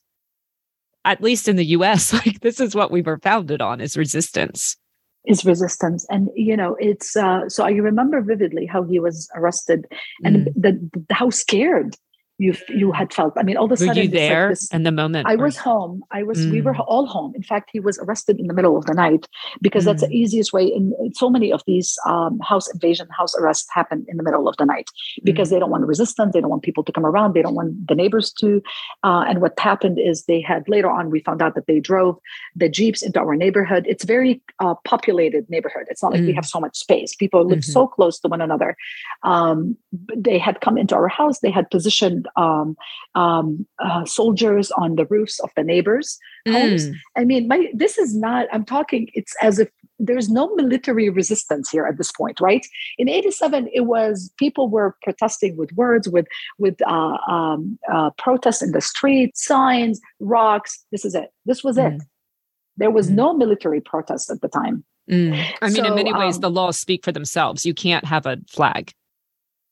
at 1.06 1.22
least 1.22 1.48
in 1.48 1.56
the 1.56 1.66
US, 1.68 2.14
like 2.26 2.40
this 2.42 2.60
is 2.60 2.76
what 2.76 2.92
we 2.92 3.02
were 3.02 3.20
founded 3.20 3.62
on 3.62 3.82
is 3.82 3.98
resistance. 3.98 4.78
Is 5.26 5.46
resistance. 5.46 6.06
And 6.10 6.30
you 6.36 6.58
know, 6.58 6.76
it's 6.80 7.16
uh 7.16 7.48
so 7.48 7.64
I 7.64 7.72
remember 7.72 8.22
vividly 8.22 8.66
how 8.66 8.84
he 8.84 9.00
was 9.00 9.30
arrested 9.36 9.86
and 10.24 10.38
mm. 10.38 10.54
the, 10.56 10.90
the 11.08 11.14
how 11.14 11.30
scared 11.30 11.96
you 12.42 12.56
you 12.70 12.92
had 12.92 13.14
felt. 13.14 13.34
I 13.38 13.44
mean, 13.44 13.56
all 13.56 13.66
of 13.66 13.72
a 13.72 13.78
sudden, 13.78 13.96
were 13.96 14.02
you 14.02 14.10
there 14.10 14.50
like 14.50 14.58
this, 14.58 14.68
in 14.74 14.84
the 14.84 14.92
moment? 14.92 15.28
I 15.28 15.36
was 15.36 15.58
home. 15.58 16.04
I 16.12 16.24
was. 16.24 16.40
Mm. 16.40 16.52
We 16.52 16.62
were 16.62 16.74
mm. 16.74 16.84
all 16.88 17.06
home. 17.06 17.34
In 17.36 17.44
fact, 17.44 17.70
he 17.72 17.80
was 17.80 18.00
arrested 18.00 18.40
in 18.40 18.48
the 18.48 18.54
middle 18.54 18.76
of 18.78 18.86
the 18.86 18.96
night 18.96 19.28
because 19.62 19.84
mm. 19.84 19.88
that's 19.88 20.02
the 20.02 20.08
mm. 20.08 20.22
easiest 20.22 20.52
way. 20.52 20.72
And 20.74 21.16
so 21.16 21.30
many 21.30 21.54
of 21.54 21.62
these 21.68 21.98
um, 22.08 22.40
house 22.40 22.68
invasion, 22.74 23.08
house 23.16 23.36
arrests 23.36 23.68
happen 23.72 24.06
in 24.08 24.18
the 24.18 24.24
middle 24.24 24.48
of 24.48 24.58
the 24.58 24.66
night 24.66 24.90
because 25.24 25.50
mm. 25.50 25.52
they 25.52 25.60
don't 25.60 25.70
want 25.70 25.86
resistance. 25.86 26.34
They 26.34 26.42
don't 26.42 26.50
want 26.50 26.64
people 26.64 26.84
to 26.84 26.92
come 26.92 27.06
around. 27.06 27.34
They 27.34 27.44
don't 27.44 27.56
want 27.56 27.88
the 27.88 27.96
neighbors 27.96 28.34
to. 28.40 28.62
Uh, 29.04 29.24
and 29.30 29.40
what 29.40 29.60
happened 29.60 30.00
is 30.00 30.24
they 30.24 30.42
had 30.42 30.68
later 30.68 30.90
on 30.90 31.12
we 31.12 31.20
found 31.20 31.44
out 31.44 31.54
that 31.54 31.68
they 31.68 31.80
drove 31.80 32.18
the 32.56 32.70
jeeps 32.70 33.04
into 33.04 33.20
our 33.20 33.36
neighborhood. 33.36 33.86
It's 33.88 34.04
very 34.04 34.42
uh, 34.60 34.74
populated 34.84 35.48
neighborhood. 35.48 35.86
It's 35.90 36.02
not 36.02 36.14
like 36.14 36.22
we 36.22 36.32
mm. 36.32 36.36
have 36.36 36.46
so 36.46 36.60
much 36.60 36.76
space. 36.76 37.14
People 37.16 37.46
live 37.46 37.60
mm-hmm. 37.60 37.72
so 37.72 37.88
close 37.88 38.20
to 38.22 38.28
one 38.28 38.42
another. 38.42 38.76
Um, 39.22 39.78
they 40.16 40.40
had 40.40 40.62
come 40.62 40.78
into 40.78 40.96
our 40.96 41.08
house. 41.08 41.40
They 41.40 41.52
had 41.52 41.70
positioned 41.70 42.28
um, 42.36 42.76
um, 43.16 43.66
uh, 43.80 44.06
soldiers 44.06 44.72
on 44.72 44.96
the 44.96 45.06
roofs 45.06 45.40
of 45.40 45.50
the 45.56 45.64
neighbors' 45.64 46.18
homes. 46.48 46.88
Mm. 46.88 46.96
I 47.18 47.26
mean, 47.26 47.48
my, 47.48 47.68
this 47.74 47.98
is 47.98 48.16
not, 48.16 48.48
I'm 48.52 48.66
talking, 48.66 49.10
it's 49.14 49.36
as 49.42 49.60
if 49.60 49.70
there's 50.00 50.30
no 50.30 50.54
military 50.56 51.10
resistance 51.10 51.70
here 51.70 51.86
at 51.86 51.98
this 51.98 52.12
point, 52.12 52.40
right? 52.40 52.66
In 52.98 53.08
87, 53.08 53.70
it 53.74 53.82
was 53.82 54.32
people 54.38 54.68
were 54.68 54.96
protesting 55.04 55.56
with 55.58 55.72
words, 55.74 56.10
with, 56.10 56.26
with 56.58 56.82
uh, 56.88 57.18
um, 57.28 57.78
uh, 57.92 58.10
protests 58.18 58.62
in 58.62 58.72
the 58.72 58.82
street, 58.82 59.38
signs, 59.38 60.02
rocks. 60.20 60.84
This 60.92 61.06
is 61.06 61.14
it. 61.14 61.32
This 61.46 61.64
was 61.64 61.78
mm. 61.78 61.96
it. 61.96 62.02
There 62.78 62.92
was 62.92 63.10
mm. 63.10 63.16
no 63.16 63.34
military 63.34 63.82
protest 63.82 64.32
at 64.32 64.42
the 64.42 64.48
time. 64.48 64.84
Mm. 65.10 65.34
I 65.62 65.68
mean, 65.68 65.76
so, 65.76 65.86
in 65.86 65.96
many 65.96 66.14
ways, 66.14 66.36
um, 66.36 66.42
the 66.42 66.50
laws 66.50 66.80
speak 66.80 67.04
for 67.04 67.12
themselves. 67.12 67.66
You 67.66 67.74
can't 67.74 68.06
have 68.06 68.26
a 68.26 68.38
flag 68.50 68.94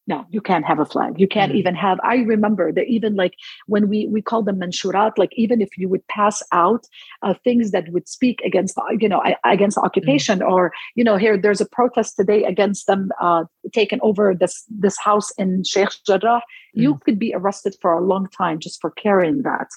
no 0.09 0.25
you 0.29 0.41
can't 0.41 0.65
have 0.65 0.79
a 0.79 0.85
flag 0.85 1.17
you 1.17 1.27
can't 1.27 1.51
mm-hmm. 1.51 1.59
even 1.59 1.75
have 1.75 1.99
i 2.03 2.15
remember 2.33 2.71
that 2.73 2.87
even 2.87 3.15
like 3.15 3.35
when 3.67 3.87
we 3.87 4.07
we 4.07 4.21
call 4.21 4.43
them 4.43 4.59
manshurat 4.59 5.17
like 5.17 5.31
even 5.33 5.61
if 5.61 5.77
you 5.77 5.87
would 5.87 6.05
pass 6.07 6.41
out 6.51 6.85
uh, 7.21 7.33
things 7.43 7.71
that 7.71 7.87
would 7.93 8.07
speak 8.09 8.41
against 8.43 8.77
you 8.99 9.07
know 9.07 9.21
against 9.45 9.77
occupation 9.77 10.39
mm-hmm. 10.39 10.51
or 10.51 10.73
you 10.95 11.03
know 11.03 11.15
here 11.15 11.37
there's 11.37 11.61
a 11.61 11.69
protest 11.77 12.17
today 12.17 12.43
against 12.43 12.87
them 12.87 13.11
uh, 13.21 13.43
taking 13.71 13.99
over 14.01 14.35
this 14.35 14.65
this 14.69 14.97
house 14.97 15.31
in 15.37 15.63
sheikh 15.63 15.93
jarrah 16.05 16.41
mm-hmm. 16.41 16.81
you 16.81 16.99
could 17.05 17.19
be 17.19 17.33
arrested 17.33 17.75
for 17.81 17.93
a 17.93 18.01
long 18.01 18.27
time 18.35 18.59
just 18.59 18.81
for 18.81 18.91
carrying 18.91 19.43
that 19.43 19.69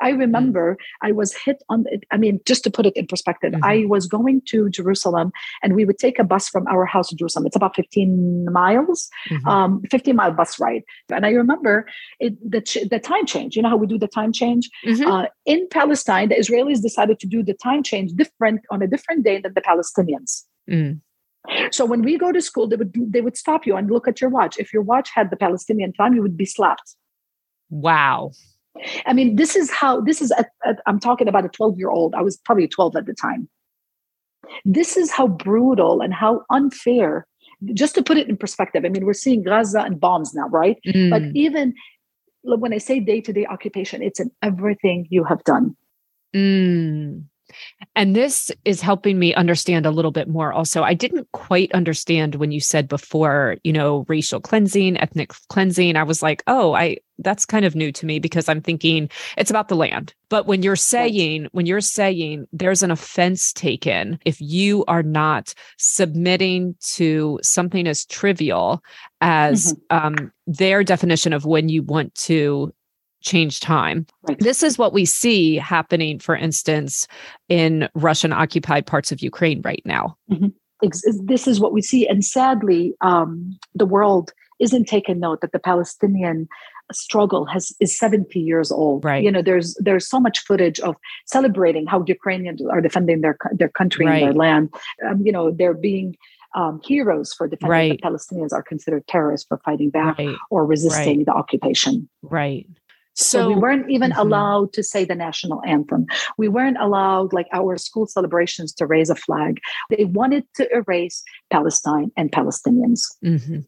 I 0.00 0.10
remember 0.10 0.76
I 1.02 1.12
was 1.12 1.34
hit 1.34 1.62
on, 1.68 1.84
I 2.10 2.16
mean, 2.16 2.40
just 2.44 2.64
to 2.64 2.70
put 2.70 2.86
it 2.86 2.96
in 2.96 3.06
perspective, 3.06 3.52
mm-hmm. 3.52 3.64
I 3.64 3.84
was 3.86 4.06
going 4.06 4.42
to 4.46 4.68
Jerusalem 4.70 5.32
and 5.62 5.74
we 5.74 5.84
would 5.84 5.98
take 5.98 6.18
a 6.18 6.24
bus 6.24 6.48
from 6.48 6.66
our 6.66 6.84
house 6.84 7.08
to 7.08 7.16
Jerusalem. 7.16 7.46
It's 7.46 7.56
about 7.56 7.76
15 7.76 8.46
miles, 8.52 9.08
mm-hmm. 9.30 9.48
um, 9.48 9.82
15 9.90 10.16
mile 10.16 10.32
bus 10.32 10.58
ride. 10.58 10.82
And 11.10 11.26
I 11.26 11.30
remember 11.30 11.86
it, 12.20 12.38
the, 12.48 12.60
the 12.90 12.98
time 12.98 13.26
change. 13.26 13.56
You 13.56 13.62
know 13.62 13.70
how 13.70 13.76
we 13.76 13.86
do 13.86 13.98
the 13.98 14.08
time 14.08 14.32
change? 14.32 14.68
Mm-hmm. 14.86 15.06
Uh, 15.06 15.26
in 15.46 15.66
Palestine, 15.70 16.28
the 16.28 16.36
Israelis 16.36 16.80
decided 16.82 17.18
to 17.20 17.26
do 17.26 17.42
the 17.42 17.54
time 17.54 17.82
change 17.82 18.12
different 18.12 18.62
on 18.70 18.82
a 18.82 18.86
different 18.86 19.24
day 19.24 19.40
than 19.40 19.54
the 19.54 19.60
Palestinians. 19.60 20.44
Mm. 20.70 21.00
So 21.70 21.84
when 21.84 22.02
we 22.02 22.16
go 22.16 22.32
to 22.32 22.40
school, 22.40 22.66
they 22.68 22.76
would 22.76 22.94
they 23.12 23.20
would 23.20 23.36
stop 23.36 23.66
you 23.66 23.76
and 23.76 23.90
look 23.90 24.08
at 24.08 24.20
your 24.20 24.30
watch. 24.30 24.58
If 24.58 24.72
your 24.72 24.82
watch 24.82 25.10
had 25.14 25.30
the 25.30 25.36
Palestinian 25.36 25.92
time, 25.92 26.14
you 26.14 26.22
would 26.22 26.36
be 26.36 26.46
slapped. 26.46 26.96
Wow. 27.70 28.32
I 29.06 29.12
mean, 29.12 29.36
this 29.36 29.56
is 29.56 29.70
how 29.70 30.00
this 30.00 30.20
is. 30.20 30.32
i 30.32 30.74
am 30.86 30.98
talking 30.98 31.28
about 31.28 31.44
a 31.44 31.48
12 31.48 31.78
year 31.78 31.90
old. 31.90 32.14
I 32.14 32.22
was 32.22 32.36
probably 32.38 32.68
12 32.68 32.96
at 32.96 33.06
the 33.06 33.14
time. 33.14 33.48
This 34.64 34.96
is 34.96 35.10
how 35.10 35.28
brutal 35.28 36.00
and 36.00 36.12
how 36.12 36.42
unfair. 36.50 37.26
Just 37.72 37.94
to 37.94 38.02
put 38.02 38.18
it 38.18 38.28
in 38.28 38.36
perspective, 38.36 38.84
I 38.84 38.88
mean, 38.88 39.06
we're 39.06 39.14
seeing 39.14 39.42
Gaza 39.42 39.80
and 39.80 39.98
bombs 39.98 40.34
now, 40.34 40.48
right? 40.48 40.76
Mm. 40.86 41.10
But 41.10 41.22
even 41.34 41.72
when 42.42 42.74
I 42.74 42.78
say 42.78 43.00
day 43.00 43.20
to 43.22 43.32
day 43.32 43.46
occupation, 43.46 44.02
it's 44.02 44.20
in 44.20 44.30
everything 44.42 45.06
you 45.08 45.24
have 45.24 45.42
done. 45.44 45.76
Mm. 46.34 47.24
And 47.96 48.14
this 48.14 48.50
is 48.64 48.80
helping 48.80 49.18
me 49.18 49.34
understand 49.34 49.86
a 49.86 49.90
little 49.90 50.10
bit 50.10 50.28
more. 50.28 50.52
Also, 50.52 50.82
I 50.82 50.94
didn't 50.94 51.30
quite 51.32 51.72
understand 51.72 52.36
when 52.36 52.52
you 52.52 52.60
said 52.60 52.88
before, 52.88 53.56
you 53.64 53.72
know, 53.72 54.04
racial 54.08 54.40
cleansing, 54.40 54.98
ethnic 54.98 55.32
cleansing. 55.48 55.96
I 55.96 56.02
was 56.02 56.22
like, 56.22 56.42
oh, 56.46 56.74
I 56.74 56.98
that's 57.18 57.46
kind 57.46 57.64
of 57.64 57.76
new 57.76 57.92
to 57.92 58.06
me 58.06 58.18
because 58.18 58.48
I'm 58.48 58.60
thinking 58.60 59.08
it's 59.36 59.50
about 59.50 59.68
the 59.68 59.76
land. 59.76 60.14
But 60.28 60.46
when 60.46 60.62
you're 60.62 60.76
saying, 60.76 61.48
when 61.52 61.66
you're 61.66 61.80
saying 61.80 62.46
there's 62.52 62.82
an 62.82 62.90
offense 62.90 63.52
taken 63.52 64.18
if 64.24 64.40
you 64.40 64.84
are 64.86 65.02
not 65.02 65.54
submitting 65.78 66.74
to 66.94 67.38
something 67.42 67.86
as 67.86 68.04
trivial 68.06 68.82
as 69.20 69.72
mm-hmm. 69.90 70.06
um, 70.06 70.32
their 70.46 70.82
definition 70.82 71.32
of 71.32 71.44
when 71.44 71.68
you 71.68 71.82
want 71.82 72.14
to 72.16 72.74
change 73.24 73.60
time. 73.60 74.06
Right. 74.28 74.38
This 74.38 74.62
is 74.62 74.78
what 74.78 74.92
we 74.92 75.04
see 75.04 75.56
happening, 75.56 76.18
for 76.18 76.36
instance, 76.36 77.08
in 77.48 77.88
Russian 77.94 78.32
occupied 78.32 78.86
parts 78.86 79.10
of 79.10 79.20
Ukraine 79.22 79.60
right 79.62 79.82
now. 79.84 80.16
Mm-hmm. 80.30 80.48
This 81.24 81.48
is 81.48 81.60
what 81.60 81.72
we 81.72 81.80
see. 81.80 82.06
And 82.06 82.24
sadly, 82.24 82.94
um, 83.00 83.58
the 83.74 83.86
world 83.86 84.32
isn't 84.60 84.84
taking 84.86 85.18
note 85.18 85.40
that 85.40 85.52
the 85.52 85.58
Palestinian 85.58 86.46
struggle 86.92 87.46
has 87.46 87.72
is 87.80 87.98
70 87.98 88.38
years 88.38 88.70
old 88.70 89.04
right 89.04 89.24
you 89.24 89.32
know 89.32 89.40
there's 89.40 89.74
there's 89.80 90.06
so 90.06 90.20
much 90.20 90.40
footage 90.40 90.78
of 90.80 90.94
celebrating 91.24 91.86
how 91.86 92.04
ukrainians 92.06 92.60
are 92.70 92.82
defending 92.82 93.22
their 93.22 93.38
their 93.52 93.70
country 93.70 94.04
right. 94.04 94.22
and 94.22 94.26
their 94.26 94.34
land 94.34 94.74
um, 95.08 95.22
you 95.24 95.32
know 95.32 95.50
they're 95.50 95.72
being 95.72 96.14
um, 96.54 96.80
heroes 96.84 97.32
for 97.32 97.48
defending 97.48 97.70
right. 97.70 98.00
the 98.02 98.06
palestinians 98.06 98.52
are 98.52 98.62
considered 98.62 99.04
terrorists 99.06 99.46
for 99.48 99.58
fighting 99.64 99.88
back 99.88 100.18
right. 100.18 100.36
or 100.50 100.66
resisting 100.66 101.24
the 101.24 101.32
occupation 101.32 102.06
right 102.22 102.66
so, 103.14 103.38
so 103.38 103.48
we 103.48 103.54
weren't 103.54 103.90
even 103.90 104.10
mm-hmm. 104.10 104.20
allowed 104.20 104.72
to 104.74 104.82
say 104.82 105.04
the 105.04 105.14
national 105.14 105.62
anthem. 105.64 106.06
We 106.36 106.48
weren't 106.48 106.76
allowed, 106.78 107.32
like 107.32 107.46
our 107.52 107.76
school 107.78 108.06
celebrations, 108.06 108.72
to 108.74 108.86
raise 108.86 109.10
a 109.10 109.14
flag. 109.14 109.60
They 109.90 110.04
wanted 110.04 110.44
to 110.56 110.68
erase 110.74 111.22
Palestine 111.50 112.10
and 112.16 112.30
Palestinians. 112.32 113.02
Mm-hmm. 113.24 113.60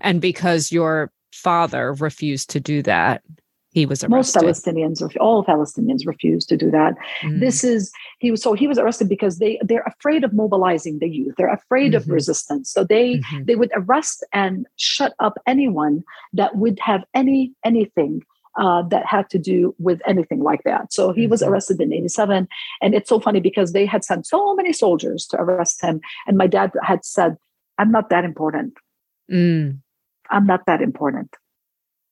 And 0.00 0.20
because 0.20 0.70
your 0.70 1.10
father 1.32 1.94
refused 1.94 2.50
to 2.50 2.60
do 2.60 2.82
that, 2.82 3.22
he 3.76 3.84
was 3.84 4.02
arrested. 4.02 4.10
Most 4.10 4.36
Palestinians, 4.64 5.16
all 5.20 5.44
Palestinians, 5.44 6.06
refused 6.06 6.48
to 6.48 6.56
do 6.56 6.70
that. 6.70 6.94
Mm-hmm. 7.20 7.40
This 7.40 7.62
is 7.62 7.92
he 8.20 8.30
was 8.30 8.42
so 8.42 8.54
he 8.54 8.66
was 8.66 8.78
arrested 8.78 9.06
because 9.06 9.38
they 9.38 9.58
they're 9.62 9.82
afraid 9.82 10.24
of 10.24 10.32
mobilizing 10.32 10.98
the 10.98 11.08
youth. 11.08 11.34
They're 11.36 11.52
afraid 11.52 11.94
of 11.94 12.04
mm-hmm. 12.04 12.12
resistance. 12.12 12.72
So 12.72 12.84
they 12.84 13.16
mm-hmm. 13.16 13.44
they 13.44 13.54
would 13.54 13.70
arrest 13.74 14.24
and 14.32 14.66
shut 14.76 15.12
up 15.18 15.34
anyone 15.46 16.04
that 16.32 16.56
would 16.56 16.78
have 16.80 17.04
any 17.12 17.52
anything 17.64 18.22
uh, 18.58 18.82
that 18.82 19.06
had 19.06 19.28
to 19.30 19.38
do 19.38 19.74
with 19.78 20.00
anything 20.06 20.42
like 20.42 20.62
that. 20.64 20.92
So 20.92 21.12
he 21.12 21.22
mm-hmm. 21.22 21.30
was 21.30 21.42
arrested 21.42 21.80
in 21.80 21.92
87. 21.92 22.48
And 22.80 22.94
it's 22.94 23.08
so 23.08 23.20
funny 23.20 23.40
because 23.40 23.72
they 23.72 23.86
had 23.86 24.04
sent 24.04 24.26
so 24.26 24.54
many 24.54 24.72
soldiers 24.72 25.26
to 25.28 25.36
arrest 25.40 25.82
him. 25.82 26.00
And 26.26 26.38
my 26.38 26.46
dad 26.46 26.72
had 26.82 27.04
said, 27.04 27.36
I'm 27.78 27.90
not 27.90 28.10
that 28.10 28.24
important. 28.24 28.74
Mm. 29.30 29.80
I'm 30.30 30.46
not 30.46 30.66
that 30.66 30.80
important. 30.80 31.36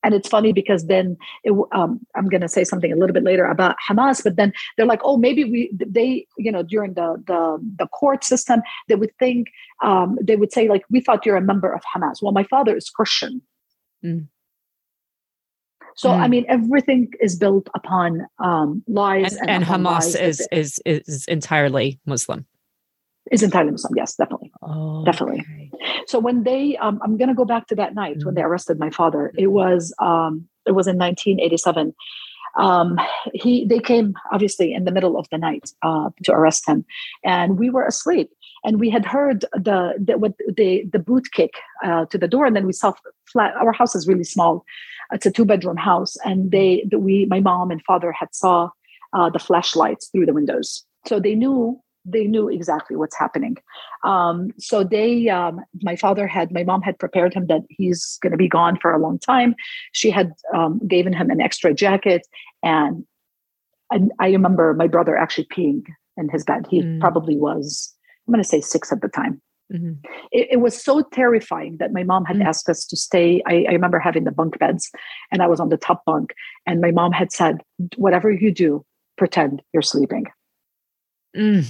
And 0.03 0.13
it's 0.13 0.29
funny 0.29 0.53
because 0.53 0.87
then 0.87 1.17
it, 1.45 1.55
um, 1.73 1.99
I'm 2.15 2.29
going 2.29 2.43
to 2.43 2.49
say 2.49 2.63
something 2.63 2.93
a 2.93 2.97
little 2.97 3.15
bit 3.15 3.25
later 3.25 3.47
about 3.47 3.77
Hamas, 3.89 4.23
but 4.23 4.37
then 4.37 4.53
they're 4.77 4.85
like, 4.85 5.01
oh, 5.03 5.17
maybe 5.17 5.45
we 5.45 5.71
they 5.73 6.27
you 6.37 6.53
know 6.53 6.63
during 6.63 6.93
the 6.93 7.23
the, 7.27 7.59
the 7.79 7.87
court 7.89 8.23
system 8.23 8.61
they 8.87 8.97
would 8.97 9.17
think 9.19 9.49
um, 9.83 10.19
they 10.21 10.37
would 10.37 10.53
say 10.53 10.69
like 10.69 10.85
we 10.91 11.01
thought 11.01 11.25
you're 11.25 11.37
a 11.37 11.41
member 11.41 11.73
of 11.73 11.83
Hamas. 11.95 12.21
Well, 12.21 12.33
my 12.33 12.45
father 12.45 12.77
is 12.77 12.91
Christian. 12.91 13.41
Mm. 14.05 14.29
So 15.97 16.09
mm. 16.09 16.19
I 16.19 16.29
mean, 16.29 16.45
everything 16.49 17.13
is 17.21 17.37
built 17.37 17.69
upon 17.75 18.27
um, 18.39 18.83
lies, 18.89 19.35
and, 19.37 19.51
and, 19.51 19.65
and 19.65 19.65
Hamas 19.65 20.21
is, 20.21 20.47
is 20.51 20.81
is 20.85 21.25
entirely 21.27 22.01
Muslim. 22.07 22.47
Is 23.31 23.43
entirely 23.43 23.71
Muslim, 23.71 23.95
yes, 23.97 24.17
definitely, 24.17 24.53
oh, 24.63 25.05
definitely. 25.05 25.41
Okay. 25.41 25.71
So 26.07 26.19
when 26.19 26.43
they, 26.43 26.77
um, 26.77 27.01
I'm 27.03 27.17
going 27.17 27.29
to 27.29 27.35
go 27.35 27.47
back 27.47 27.69
to 27.69 27.75
that 27.77 27.95
night 27.95 28.19
mm. 28.19 28.27
when 28.27 28.35
they 28.35 28.43
mm. 28.43 28.47
arrested 28.47 28.79
my 28.79 28.91
father. 28.91 29.33
It 29.37 29.49
was 29.49 29.95
um, 29.99 30.49
it 30.67 30.73
was 30.73 30.87
in 30.87 30.99
1987. 30.99 31.95
Um, 32.57 32.99
he 33.33 33.65
they 33.65 33.81
came 33.81 34.15
obviously 34.31 34.75
in 34.75 34.85
the 34.85 34.93
middle 34.93 35.19
of 35.19 35.29
the 35.31 35.39
night 35.39 35.71
uh, 35.83 36.11
to 36.25 36.33
arrest 36.33 36.69
him, 36.69 36.85
and 37.25 37.59
we 37.59 37.71
were 37.71 37.87
asleep 37.87 38.31
and 38.65 38.81
we 38.81 38.91
had 38.91 39.05
heard 39.05 39.43
the 39.53 39.95
the 39.99 40.19
what 40.19 40.35
the 40.57 40.85
the 40.93 40.99
boot 40.99 41.31
kick 41.33 41.53
uh, 41.85 42.07
to 42.07 42.19
the 42.19 42.29
door, 42.29 42.47
and 42.47 42.57
then 42.57 42.67
we 42.67 42.73
saw 42.73 42.93
flat. 43.31 43.55
Our 43.57 43.73
house 43.73 43.95
is 43.95 44.09
really 44.09 44.25
small, 44.25 44.65
it's 45.13 45.27
a 45.27 45.31
two 45.31 45.45
bedroom 45.45 45.77
house. 45.77 46.17
And 46.25 46.51
they 46.51 46.85
the, 46.91 46.99
we 46.99 47.27
my 47.27 47.41
mom 47.41 47.71
and 47.71 47.83
father 47.83 48.13
had 48.13 48.35
saw 48.35 48.71
uh, 49.13 49.31
the 49.31 49.39
flashlights 49.39 50.09
through 50.09 50.27
the 50.27 50.33
windows. 50.33 50.85
So 51.07 51.21
they 51.21 51.35
knew 51.35 51.81
they 52.07 52.27
knew 52.27 52.49
exactly 52.49 52.97
what's 52.97 53.17
happening. 53.17 53.57
Um, 54.05 54.51
so 54.59 54.85
they 54.85 55.29
um, 55.29 55.61
my 55.83 55.97
father 55.97 56.27
had 56.27 56.53
my 56.53 56.65
mom 56.65 56.83
had 56.83 56.99
prepared 56.99 57.33
him 57.33 57.47
that 57.47 57.63
he's 57.71 58.19
going 58.23 58.33
to 58.33 58.37
be 58.37 58.49
gone 58.49 58.79
for 58.81 58.93
a 58.93 58.99
long 58.99 59.19
time. 59.19 59.55
She 59.93 60.11
had 60.11 60.33
um, 60.55 60.81
given 60.87 61.13
him 61.13 61.31
an 61.31 61.41
extra 61.41 61.73
jacket. 61.73 62.27
And, 62.63 63.05
and 63.91 64.13
i 64.19 64.29
remember 64.29 64.73
my 64.75 64.87
brother 64.87 65.17
actually 65.17 65.47
peeing 65.47 65.83
in 66.17 66.29
his 66.29 66.45
bed. 66.45 66.67
He 66.69 66.83
mm. 66.83 67.01
probably 67.01 67.37
was 67.37 67.94
i'm 68.27 68.33
going 68.33 68.43
to 68.43 68.49
say 68.49 68.61
six 68.61 68.93
at 68.93 69.01
the 69.01 69.09
time 69.09 69.41
Mm-hmm. 69.73 69.93
It, 70.31 70.49
it, 70.53 70.57
was 70.61 70.81
so 70.81 71.03
terrifying 71.13 71.79
that 71.79 71.93
my 71.93 72.03
mom 72.03 72.27
had 72.27 72.37
mm-hmm. 72.37 72.47
asked 72.47 72.69
us 72.69 72.85
to 72.85 72.97
stay. 72.97 73.43
I, 73.47 73.65
I, 73.69 73.73
remember 73.73 73.99
having 73.99 74.25
the 74.25 74.31
bunk 74.31 74.59
beds, 74.59 74.91
and 75.33 75.43
I 75.43 75.47
was 75.47 75.59
on 75.59 75.71
the 75.71 75.79
top 75.79 76.05
bunk, 76.05 76.35
and 76.67 76.83
my 76.83 76.91
mom 76.91 77.13
had 77.13 77.33
said, 77.33 77.63
"Whatever 77.97 78.31
you 78.31 78.53
do, 78.53 78.85
pretend 79.17 79.63
you're 79.73 79.83
sleeping." 79.83 80.27
Mm. 81.35 81.65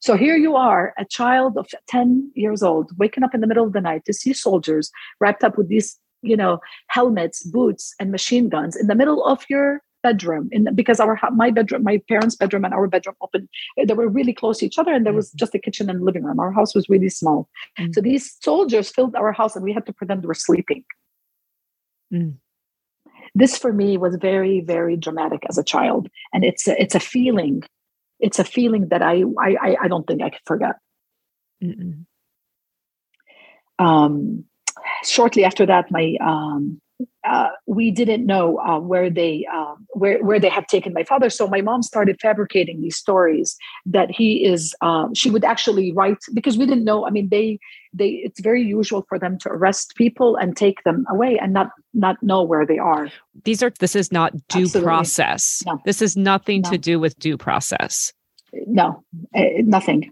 So 0.00 0.16
here 0.16 0.36
you 0.36 0.54
are, 0.54 0.94
a 0.96 1.04
child 1.04 1.58
of 1.58 1.66
ten 1.88 2.30
years 2.36 2.62
old, 2.62 2.96
waking 2.98 3.24
up 3.24 3.34
in 3.34 3.40
the 3.40 3.48
middle 3.48 3.66
of 3.66 3.72
the 3.72 3.80
night 3.80 4.04
to 4.04 4.12
see 4.12 4.32
soldiers 4.32 4.92
wrapped 5.20 5.42
up 5.42 5.58
with 5.58 5.68
these, 5.68 5.98
you 6.22 6.36
know, 6.36 6.60
helmets, 6.86 7.42
boots, 7.42 7.94
and 7.98 8.12
machine 8.12 8.48
guns 8.48 8.76
in 8.76 8.86
the 8.86 8.94
middle 8.94 9.24
of 9.24 9.44
your 9.50 9.82
bedroom 10.02 10.48
in 10.52 10.68
because 10.74 11.00
our 11.00 11.18
my 11.34 11.50
bedroom 11.50 11.82
my 11.82 12.00
parents 12.08 12.36
bedroom 12.36 12.64
and 12.64 12.74
our 12.74 12.86
bedroom 12.86 13.16
open 13.20 13.48
they 13.84 13.94
were 13.94 14.08
really 14.08 14.32
close 14.32 14.58
to 14.58 14.66
each 14.66 14.78
other 14.78 14.92
and 14.92 15.04
there 15.04 15.12
was 15.12 15.30
mm-hmm. 15.30 15.38
just 15.38 15.54
a 15.54 15.58
kitchen 15.58 15.90
and 15.90 16.04
living 16.04 16.24
room 16.24 16.38
our 16.38 16.52
house 16.52 16.74
was 16.74 16.88
really 16.88 17.08
small 17.08 17.48
mm. 17.78 17.92
so 17.94 18.00
these 18.00 18.36
soldiers 18.40 18.90
filled 18.90 19.14
our 19.16 19.32
house 19.32 19.56
and 19.56 19.64
we 19.64 19.72
had 19.72 19.86
to 19.86 19.92
pretend 19.92 20.22
we 20.22 20.28
were 20.28 20.34
sleeping 20.34 20.84
mm. 22.12 22.34
this 23.34 23.58
for 23.58 23.72
me 23.72 23.96
was 23.98 24.16
very 24.16 24.60
very 24.60 24.96
dramatic 24.96 25.42
as 25.48 25.58
a 25.58 25.64
child 25.64 26.08
and 26.32 26.44
it's 26.44 26.68
a, 26.68 26.80
it's 26.80 26.94
a 26.94 27.00
feeling 27.00 27.62
it's 28.20 28.38
a 28.38 28.44
feeling 28.44 28.88
that 28.88 29.02
i 29.02 29.22
i 29.40 29.76
i 29.82 29.88
don't 29.88 30.06
think 30.06 30.22
i 30.22 30.30
could 30.30 30.46
forget 30.46 30.76
um 33.78 34.44
shortly 35.02 35.44
after 35.44 35.66
that 35.66 35.90
my 35.90 36.16
um 36.20 36.80
uh, 37.24 37.48
we 37.66 37.90
didn't 37.90 38.26
know 38.26 38.58
uh, 38.58 38.78
where 38.80 39.10
they 39.10 39.46
uh, 39.52 39.74
where 39.90 40.22
where 40.24 40.40
they 40.40 40.48
have 40.48 40.66
taken 40.66 40.92
my 40.92 41.04
father. 41.04 41.30
So 41.30 41.46
my 41.46 41.60
mom 41.60 41.82
started 41.82 42.18
fabricating 42.20 42.80
these 42.80 42.96
stories 42.96 43.56
that 43.86 44.10
he 44.10 44.44
is. 44.44 44.74
Um, 44.80 45.14
she 45.14 45.30
would 45.30 45.44
actually 45.44 45.92
write 45.92 46.18
because 46.34 46.58
we 46.58 46.66
didn't 46.66 46.84
know. 46.84 47.06
I 47.06 47.10
mean, 47.10 47.28
they 47.28 47.58
they 47.92 48.08
it's 48.08 48.40
very 48.40 48.62
usual 48.62 49.04
for 49.08 49.18
them 49.18 49.38
to 49.40 49.48
arrest 49.48 49.94
people 49.96 50.36
and 50.36 50.56
take 50.56 50.82
them 50.84 51.06
away 51.10 51.38
and 51.38 51.52
not 51.52 51.70
not 51.94 52.20
know 52.22 52.42
where 52.42 52.66
they 52.66 52.78
are. 52.78 53.08
These 53.44 53.62
are 53.62 53.72
this 53.78 53.94
is 53.94 54.10
not 54.10 54.32
due 54.48 54.62
Absolutely. 54.62 54.82
process. 54.82 55.62
No. 55.66 55.80
This 55.84 56.02
is 56.02 56.16
nothing 56.16 56.62
no. 56.62 56.70
to 56.70 56.78
do 56.78 56.98
with 56.98 57.18
due 57.18 57.36
process. 57.36 58.12
No, 58.52 59.04
uh, 59.36 59.42
nothing. 59.62 60.10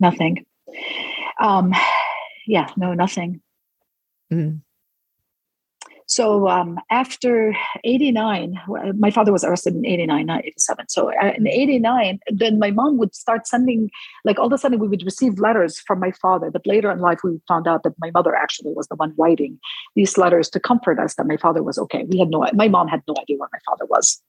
Nothing. 0.00 0.46
Um, 1.40 1.74
yeah, 2.46 2.68
no, 2.76 2.94
nothing. 2.94 3.42
Mm. 4.32 4.62
So 6.06 6.48
um, 6.48 6.78
after 6.90 7.54
89, 7.84 8.58
my 8.98 9.10
father 9.10 9.32
was 9.32 9.44
arrested 9.44 9.74
in 9.74 9.86
89, 9.86 10.26
not 10.26 10.44
87. 10.44 10.88
So 10.88 11.10
uh, 11.22 11.32
in 11.36 11.46
89, 11.46 12.18
then 12.28 12.58
my 12.58 12.70
mom 12.70 12.98
would 12.98 13.14
start 13.14 13.46
sending, 13.46 13.90
like 14.24 14.38
all 14.38 14.46
of 14.46 14.52
a 14.52 14.58
sudden 14.58 14.78
we 14.78 14.88
would 14.88 15.04
receive 15.04 15.38
letters 15.38 15.80
from 15.80 16.00
my 16.00 16.12
father. 16.12 16.50
But 16.50 16.66
later 16.66 16.90
in 16.90 17.00
life, 17.00 17.20
we 17.24 17.40
found 17.48 17.66
out 17.66 17.82
that 17.84 17.94
my 17.98 18.10
mother 18.12 18.34
actually 18.34 18.72
was 18.72 18.88
the 18.88 18.96
one 18.96 19.14
writing 19.18 19.58
these 19.94 20.18
letters 20.18 20.50
to 20.50 20.60
comfort 20.60 20.98
us 20.98 21.14
that 21.14 21.26
my 21.26 21.36
father 21.36 21.62
was 21.62 21.78
okay. 21.78 22.04
We 22.08 22.18
had 22.18 22.28
no, 22.28 22.46
my 22.52 22.68
mom 22.68 22.88
had 22.88 23.02
no 23.08 23.14
idea 23.20 23.36
where 23.38 23.48
my 23.52 23.60
father 23.66 23.86
was. 23.86 24.20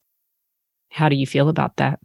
How 0.89 1.09
do 1.09 1.15
you 1.15 1.25
feel 1.25 1.49
about 1.49 1.77
that? 1.77 1.99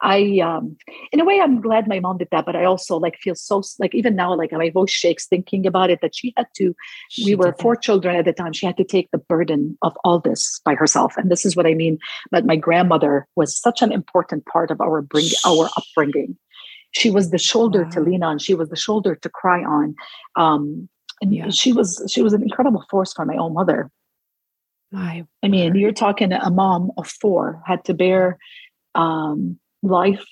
I, 0.00 0.40
um, 0.40 0.76
in 1.12 1.20
a 1.20 1.24
way, 1.24 1.40
I'm 1.40 1.60
glad 1.60 1.88
my 1.88 2.00
mom 2.00 2.18
did 2.18 2.28
that, 2.30 2.44
but 2.46 2.56
I 2.56 2.64
also 2.64 2.96
like 2.96 3.16
feel 3.16 3.34
so 3.34 3.62
like 3.78 3.94
even 3.94 4.16
now, 4.16 4.34
like 4.34 4.52
my 4.52 4.70
voice 4.70 4.90
shakes 4.90 5.26
thinking 5.26 5.66
about 5.66 5.90
it. 5.90 6.00
That 6.00 6.14
she 6.14 6.32
had 6.36 6.46
to. 6.56 6.74
She 7.10 7.24
we 7.24 7.34
were 7.34 7.54
four 7.60 7.76
children 7.76 8.16
at 8.16 8.24
the 8.24 8.32
time. 8.32 8.52
She 8.52 8.66
had 8.66 8.76
to 8.76 8.84
take 8.84 9.10
the 9.10 9.18
burden 9.18 9.76
of 9.82 9.96
all 10.04 10.20
this 10.20 10.60
by 10.64 10.74
herself, 10.74 11.16
and 11.16 11.30
this 11.30 11.44
is 11.44 11.56
what 11.56 11.66
I 11.66 11.74
mean. 11.74 11.98
But 12.30 12.46
my 12.46 12.56
grandmother 12.56 13.26
was 13.36 13.58
such 13.58 13.82
an 13.82 13.92
important 13.92 14.46
part 14.46 14.70
of 14.70 14.80
our 14.80 15.02
bring 15.02 15.26
our 15.44 15.68
upbringing. 15.76 16.36
She 16.92 17.10
was 17.10 17.30
the 17.30 17.38
shoulder 17.38 17.84
wow. 17.84 17.90
to 17.90 18.00
lean 18.00 18.22
on. 18.22 18.38
She 18.38 18.54
was 18.54 18.68
the 18.68 18.76
shoulder 18.76 19.14
to 19.16 19.28
cry 19.28 19.62
on. 19.62 19.94
Um, 20.36 20.88
and 21.20 21.34
yeah. 21.34 21.50
she 21.50 21.72
was 21.72 22.02
she 22.12 22.22
was 22.22 22.32
an 22.32 22.42
incredible 22.42 22.84
force 22.90 23.12
for 23.12 23.24
my 23.24 23.36
own 23.36 23.54
mother. 23.54 23.90
My 24.92 25.26
I 25.42 25.48
mean, 25.48 25.74
you're 25.74 25.92
talking 25.92 26.32
a 26.32 26.50
mom 26.50 26.92
of 26.96 27.08
four 27.08 27.62
had 27.66 27.84
to 27.86 27.94
bear 27.94 28.38
um, 28.94 29.58
life 29.86 30.24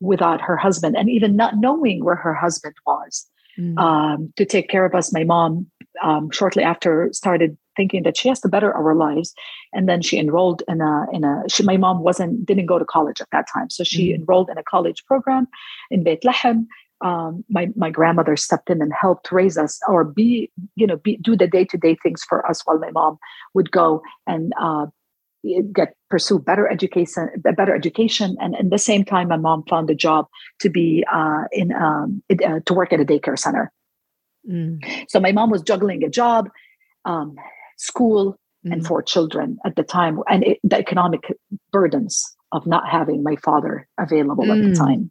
without 0.00 0.40
her 0.40 0.56
husband 0.56 0.96
and 0.96 1.10
even 1.10 1.36
not 1.36 1.56
knowing 1.58 2.04
where 2.04 2.16
her 2.16 2.34
husband 2.34 2.74
was 2.86 3.26
mm. 3.58 3.78
um, 3.78 4.32
to 4.36 4.44
take 4.44 4.68
care 4.68 4.84
of 4.84 4.94
us. 4.94 5.12
My 5.12 5.24
mom, 5.24 5.66
um, 6.02 6.30
shortly 6.30 6.62
after, 6.62 7.10
started 7.12 7.56
thinking 7.76 8.02
that 8.02 8.16
she 8.16 8.28
has 8.28 8.40
to 8.40 8.48
better 8.48 8.72
our 8.72 8.94
lives, 8.94 9.34
and 9.72 9.88
then 9.88 10.02
she 10.02 10.18
enrolled 10.18 10.62
in 10.68 10.80
a 10.80 11.06
in 11.12 11.24
a. 11.24 11.42
She, 11.48 11.62
my 11.62 11.76
mom 11.76 12.00
wasn't 12.00 12.46
didn't 12.46 12.66
go 12.66 12.78
to 12.78 12.84
college 12.84 13.20
at 13.20 13.28
that 13.32 13.46
time, 13.52 13.70
so 13.70 13.84
she 13.84 14.10
mm. 14.10 14.16
enrolled 14.16 14.50
in 14.50 14.58
a 14.58 14.62
college 14.62 15.04
program 15.06 15.46
in 15.90 16.02
Beit 16.02 16.22
Lahem. 16.22 16.66
Um, 17.02 17.44
my 17.48 17.70
my 17.76 17.90
grandmother 17.90 18.36
stepped 18.36 18.70
in 18.70 18.82
and 18.82 18.92
helped 18.92 19.32
raise 19.32 19.56
us, 19.56 19.80
or 19.88 20.04
be 20.04 20.50
you 20.76 20.86
know 20.86 20.96
be, 20.96 21.16
do 21.18 21.36
the 21.36 21.46
day 21.46 21.64
to 21.66 21.78
day 21.78 21.96
things 22.02 22.22
for 22.28 22.48
us 22.48 22.62
while 22.64 22.78
my 22.78 22.90
mom 22.90 23.18
would 23.54 23.70
go 23.70 24.02
and 24.26 24.52
uh, 24.60 24.86
get 25.72 25.94
pursue 26.10 26.38
better 26.38 26.68
education 26.68 27.30
better 27.38 27.74
education 27.74 28.36
and 28.40 28.56
at 28.56 28.68
the 28.68 28.78
same 28.78 29.04
time 29.04 29.28
my 29.28 29.36
mom 29.36 29.62
found 29.70 29.88
a 29.88 29.94
job 29.94 30.26
to 30.58 30.68
be 30.68 31.04
uh, 31.12 31.44
in 31.52 31.72
um, 31.72 32.22
uh, 32.44 32.60
to 32.66 32.74
work 32.74 32.92
at 32.92 33.00
a 33.00 33.04
daycare 33.04 33.38
center 33.38 33.72
mm. 34.48 34.78
so 35.08 35.20
my 35.20 35.32
mom 35.32 35.50
was 35.50 35.62
juggling 35.62 36.02
a 36.04 36.10
job 36.10 36.50
um, 37.04 37.36
school 37.78 38.36
mm. 38.66 38.72
and 38.72 38.86
four 38.86 39.02
children 39.02 39.56
at 39.64 39.76
the 39.76 39.84
time 39.84 40.20
and 40.28 40.44
it, 40.44 40.58
the 40.64 40.76
economic 40.76 41.32
burdens 41.72 42.36
of 42.52 42.66
not 42.66 42.88
having 42.88 43.22
my 43.22 43.36
father 43.36 43.86
available 43.98 44.44
mm. 44.44 44.56
at 44.56 44.62
the 44.62 44.74
mm. 44.74 44.78
time 44.78 45.10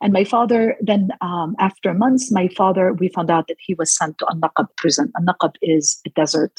and 0.00 0.12
my 0.12 0.24
father, 0.24 0.76
then 0.80 1.10
um, 1.20 1.56
after 1.58 1.94
months, 1.94 2.30
my 2.30 2.48
father, 2.48 2.92
we 2.92 3.08
found 3.08 3.30
out 3.30 3.48
that 3.48 3.56
he 3.60 3.74
was 3.74 3.96
sent 3.96 4.18
to 4.18 4.26
An-Naqab 4.26 4.68
prison. 4.76 5.12
An-Naqab 5.16 5.54
is 5.62 6.00
a 6.06 6.10
desert. 6.10 6.52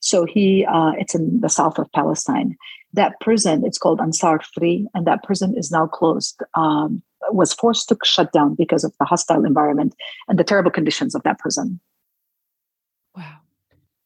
So 0.00 0.24
he, 0.24 0.64
uh, 0.64 0.92
it's 0.98 1.14
in 1.14 1.40
the 1.40 1.48
south 1.48 1.78
of 1.78 1.90
Palestine. 1.92 2.56
That 2.92 3.18
prison, 3.20 3.64
it's 3.64 3.78
called 3.78 4.00
Ansar 4.00 4.40
Three, 4.54 4.86
and 4.94 5.06
that 5.06 5.22
prison 5.24 5.54
is 5.56 5.70
now 5.70 5.86
closed. 5.86 6.42
Um, 6.54 7.02
was 7.30 7.54
forced 7.54 7.88
to 7.88 7.96
shut 8.04 8.32
down 8.32 8.54
because 8.54 8.84
of 8.84 8.92
the 8.98 9.06
hostile 9.06 9.44
environment 9.44 9.94
and 10.28 10.38
the 10.38 10.44
terrible 10.44 10.70
conditions 10.70 11.14
of 11.14 11.22
that 11.22 11.38
prison. 11.38 11.80
Wow. 13.16 13.36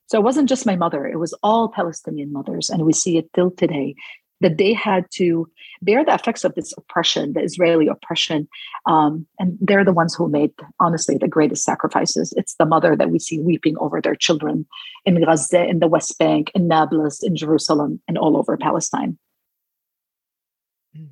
So 0.07 0.19
it 0.19 0.23
wasn't 0.23 0.49
just 0.49 0.67
my 0.67 0.77
mother, 0.77 1.07
it 1.07 1.19
was 1.19 1.35
all 1.43 1.69
Palestinian 1.69 2.33
mothers. 2.33 2.71
And 2.71 2.85
we 2.85 2.93
see 2.93 3.19
it 3.19 3.31
till 3.35 3.51
today 3.51 3.95
that 4.41 4.59
they 4.59 4.73
had 4.73 5.07
to 5.13 5.51
bear 5.83 6.05
the 6.05 6.15
effects 6.15 6.45
of 6.45 6.55
this 6.55 6.73
oppression, 6.77 7.33
the 7.33 7.43
Israeli 7.43 7.89
oppression. 7.89 8.49
Um, 8.87 9.27
and 9.39 9.59
they're 9.61 9.85
the 9.85 9.93
ones 9.93 10.15
who 10.15 10.29
made, 10.29 10.53
honestly, 10.81 11.17
the 11.17 11.29
greatest 11.29 11.65
sacrifices. 11.65 12.33
It's 12.37 12.55
the 12.55 12.67
mother 12.67 12.97
that 12.97 13.11
we 13.11 13.19
see 13.19 13.39
weeping 13.39 13.77
over 13.79 14.01
their 14.01 14.15
children 14.15 14.67
in 15.05 15.23
Gaza, 15.23 15.65
in 15.65 15.81
the 15.81 15.89
West 15.89 16.19
Bank, 16.19 16.51
in 16.55 16.69
Nablus, 16.69 17.23
in 17.23 17.37
Jerusalem, 17.37 18.01
and 18.07 18.19
all 18.19 18.37
over 18.37 18.57
Palestine. 18.57 19.19
Mm. 20.97 21.09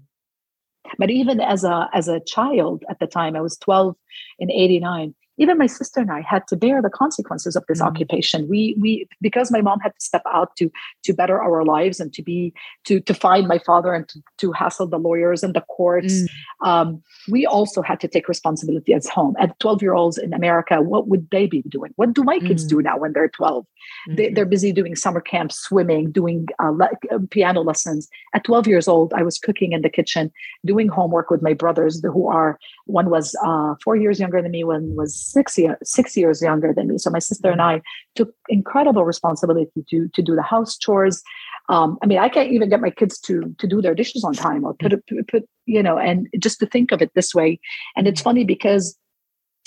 But 0.98 1.10
even 1.10 1.40
as 1.40 1.64
a 1.64 1.88
as 1.92 2.08
a 2.08 2.20
child 2.20 2.84
at 2.88 2.98
the 2.98 3.06
time, 3.06 3.36
I 3.36 3.40
was 3.40 3.56
12 3.58 3.96
in 4.38 4.50
89 4.50 5.14
even 5.38 5.58
my 5.58 5.66
sister 5.66 6.00
and 6.00 6.10
I 6.10 6.20
had 6.20 6.46
to 6.48 6.56
bear 6.56 6.80
the 6.82 6.90
consequences 6.90 7.56
of 7.56 7.64
this 7.68 7.78
mm-hmm. 7.78 7.88
occupation. 7.88 8.48
We 8.48 8.76
we 8.80 9.08
because 9.20 9.50
my 9.50 9.60
mom 9.60 9.80
had 9.80 9.94
to 9.94 10.00
step 10.00 10.22
out 10.32 10.56
to 10.56 10.70
to 11.04 11.12
better 11.12 11.40
our 11.40 11.64
lives 11.64 12.00
and 12.00 12.12
to 12.14 12.22
be 12.22 12.52
to 12.84 13.00
to 13.00 13.14
find 13.14 13.46
my 13.46 13.58
father 13.58 13.92
and 13.92 14.08
to, 14.08 14.22
to 14.38 14.52
hassle 14.52 14.86
the 14.86 14.98
lawyers 14.98 15.42
and 15.42 15.54
the 15.54 15.62
courts. 15.62 16.14
Mm. 16.14 16.28
Um, 16.66 17.02
we 17.28 17.46
also 17.46 17.82
had 17.82 18.00
to 18.00 18.08
take 18.08 18.28
responsibility 18.28 18.94
as 18.94 19.08
home. 19.08 19.34
At 19.38 19.58
12 19.60 19.82
year 19.82 19.94
olds 19.94 20.18
in 20.18 20.32
America, 20.32 20.80
what 20.80 21.08
would 21.08 21.28
they 21.30 21.46
be 21.46 21.62
doing? 21.68 21.92
What 21.96 22.12
do 22.12 22.22
my 22.22 22.38
kids 22.38 22.64
mm. 22.64 22.68
do 22.68 22.82
now 22.82 22.98
when 22.98 23.12
they're 23.12 23.28
12? 23.28 23.64
Mm-hmm. 23.64 24.16
They, 24.16 24.28
they're 24.30 24.46
busy 24.46 24.72
doing 24.72 24.96
summer 24.96 25.20
camps, 25.20 25.56
swimming, 25.56 26.10
doing 26.10 26.46
uh, 26.62 26.70
le- 26.70 26.90
uh, 27.10 27.18
piano 27.30 27.62
lessons. 27.62 28.08
At 28.34 28.44
12 28.44 28.66
years 28.66 28.88
old, 28.88 29.12
I 29.14 29.22
was 29.22 29.38
cooking 29.38 29.72
in 29.72 29.82
the 29.82 29.90
kitchen, 29.90 30.32
doing 30.64 30.88
homework 30.88 31.30
with 31.30 31.42
my 31.42 31.52
brothers, 31.52 32.02
who 32.02 32.28
are 32.28 32.58
one 32.86 33.10
was 33.10 33.36
uh, 33.44 33.74
four 33.82 33.96
years 33.96 34.20
younger 34.20 34.40
than 34.42 34.52
me, 34.52 34.64
one 34.64 34.94
was 34.94 35.25
six, 35.32 35.58
year, 35.58 35.78
six 35.82 36.16
years 36.16 36.42
younger 36.42 36.72
than 36.74 36.88
me. 36.88 36.98
So 36.98 37.10
my 37.10 37.18
sister 37.18 37.50
and 37.50 37.62
I 37.62 37.82
took 38.14 38.32
incredible 38.48 39.04
responsibility 39.04 39.84
to, 39.88 40.08
to 40.08 40.22
do 40.22 40.34
the 40.34 40.42
house 40.42 40.76
chores. 40.76 41.22
Um, 41.68 41.98
I 42.02 42.06
mean, 42.06 42.18
I 42.18 42.28
can't 42.28 42.52
even 42.52 42.68
get 42.68 42.80
my 42.80 42.90
kids 42.90 43.18
to 43.20 43.54
to 43.58 43.66
do 43.66 43.82
their 43.82 43.94
dishes 43.94 44.22
on 44.24 44.34
time 44.34 44.64
or 44.64 44.74
put, 44.74 44.92
put, 45.08 45.28
put 45.28 45.48
you 45.66 45.82
know, 45.82 45.98
and 45.98 46.28
just 46.38 46.60
to 46.60 46.66
think 46.66 46.92
of 46.92 47.02
it 47.02 47.10
this 47.14 47.34
way. 47.34 47.58
And 47.96 48.06
it's 48.06 48.20
funny 48.20 48.44
because 48.44 48.96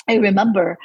I 0.07 0.15
remember 0.15 0.77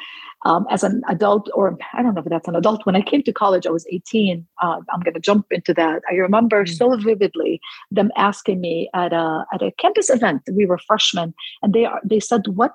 um, 0.44 0.66
as 0.70 0.82
an 0.82 1.02
adult, 1.08 1.48
or 1.54 1.76
I 1.94 2.02
don't 2.02 2.14
know 2.14 2.20
if 2.20 2.28
that's 2.28 2.48
an 2.48 2.56
adult, 2.56 2.84
when 2.84 2.96
I 2.96 3.00
came 3.00 3.22
to 3.22 3.32
college, 3.32 3.66
I 3.66 3.70
was 3.70 3.86
18. 3.90 4.46
Uh, 4.62 4.80
I'm 4.92 5.00
going 5.00 5.14
to 5.14 5.20
jump 5.20 5.46
into 5.50 5.72
that. 5.74 6.02
I 6.10 6.14
remember 6.14 6.64
mm-hmm. 6.64 6.74
so 6.74 6.96
vividly 6.96 7.60
them 7.90 8.10
asking 8.16 8.60
me 8.60 8.90
at 8.94 9.12
a, 9.12 9.44
at 9.52 9.62
a 9.62 9.72
campus 9.78 10.10
event, 10.10 10.42
we 10.52 10.66
were 10.66 10.78
freshmen, 10.78 11.34
and 11.62 11.72
they, 11.72 11.86
are, 11.86 12.00
they 12.04 12.20
said, 12.20 12.46
What 12.48 12.74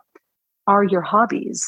are 0.65 0.83
your 0.83 1.01
hobbies? 1.01 1.67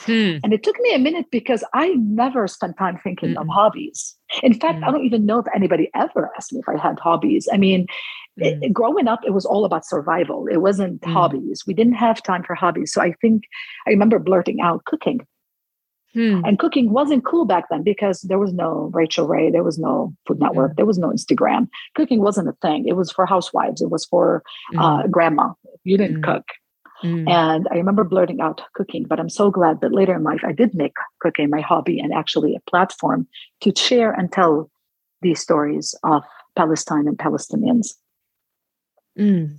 Hmm. 0.00 0.38
And 0.42 0.52
it 0.52 0.62
took 0.62 0.78
me 0.80 0.94
a 0.94 0.98
minute 0.98 1.26
because 1.30 1.62
I 1.74 1.88
never 1.98 2.48
spent 2.48 2.78
time 2.78 2.98
thinking 3.02 3.34
mm 3.34 3.40
of 3.40 3.48
hobbies. 3.48 4.16
In 4.42 4.54
fact, 4.54 4.80
mm 4.80 4.86
I 4.86 4.90
don't 4.90 5.04
even 5.04 5.26
know 5.26 5.38
if 5.38 5.46
anybody 5.54 5.90
ever 5.94 6.30
asked 6.36 6.52
me 6.52 6.60
if 6.60 6.68
I 6.68 6.80
had 6.80 6.98
hobbies. 6.98 7.48
I 7.52 7.56
mean, 7.56 7.82
mm 7.82 7.86
it, 8.62 8.72
growing 8.72 9.06
up, 9.06 9.20
it 9.26 9.34
was 9.34 9.44
all 9.44 9.64
about 9.64 9.84
survival. 9.84 10.46
It 10.46 10.58
wasn't 10.58 11.02
mm. 11.02 11.12
hobbies. 11.12 11.64
We 11.66 11.74
didn't 11.74 11.94
have 11.94 12.22
time 12.22 12.42
for 12.42 12.54
hobbies. 12.54 12.92
So 12.92 13.02
I 13.02 13.12
think 13.20 13.44
I 13.86 13.90
remember 13.90 14.18
blurting 14.18 14.60
out 14.60 14.84
cooking. 14.86 15.20
Hmm. 16.14 16.40
And 16.44 16.58
cooking 16.58 16.90
wasn't 16.90 17.24
cool 17.24 17.44
back 17.44 17.66
then 17.70 17.84
because 17.84 18.22
there 18.22 18.38
was 18.38 18.52
no 18.52 18.90
Rachael 18.92 19.28
Ray, 19.28 19.50
there 19.50 19.62
was 19.62 19.78
no 19.78 20.12
Food 20.26 20.40
Network, 20.40 20.76
there 20.76 20.86
was 20.86 20.98
no 20.98 21.10
Instagram. 21.10 21.68
Cooking 21.94 22.20
wasn't 22.20 22.48
a 22.48 22.56
thing. 22.62 22.88
It 22.88 22.96
was 22.96 23.12
for 23.12 23.26
housewives. 23.26 23.80
It 23.80 23.90
was 23.90 24.06
for 24.06 24.42
mm. 24.74 24.80
uh, 24.80 25.06
grandma. 25.06 25.52
You 25.84 25.96
didn't 25.96 26.22
mm. 26.22 26.24
cook. 26.24 26.44
Mm. 27.02 27.28
And 27.28 27.68
I 27.70 27.76
remember 27.76 28.04
blurting 28.04 28.40
out 28.40 28.60
cooking, 28.74 29.04
but 29.08 29.18
I'm 29.18 29.28
so 29.28 29.50
glad 29.50 29.80
that 29.80 29.92
later 29.92 30.14
in 30.14 30.22
life 30.22 30.40
I 30.44 30.52
did 30.52 30.74
make 30.74 30.92
cooking 31.20 31.50
my 31.50 31.60
hobby 31.60 31.98
and 31.98 32.12
actually 32.12 32.54
a 32.54 32.70
platform 32.70 33.26
to 33.60 33.72
share 33.76 34.12
and 34.12 34.30
tell 34.30 34.70
these 35.22 35.40
stories 35.40 35.94
of 36.04 36.22
Palestine 36.56 37.06
and 37.06 37.18
Palestinians. 37.18 37.94
Mm. 39.18 39.58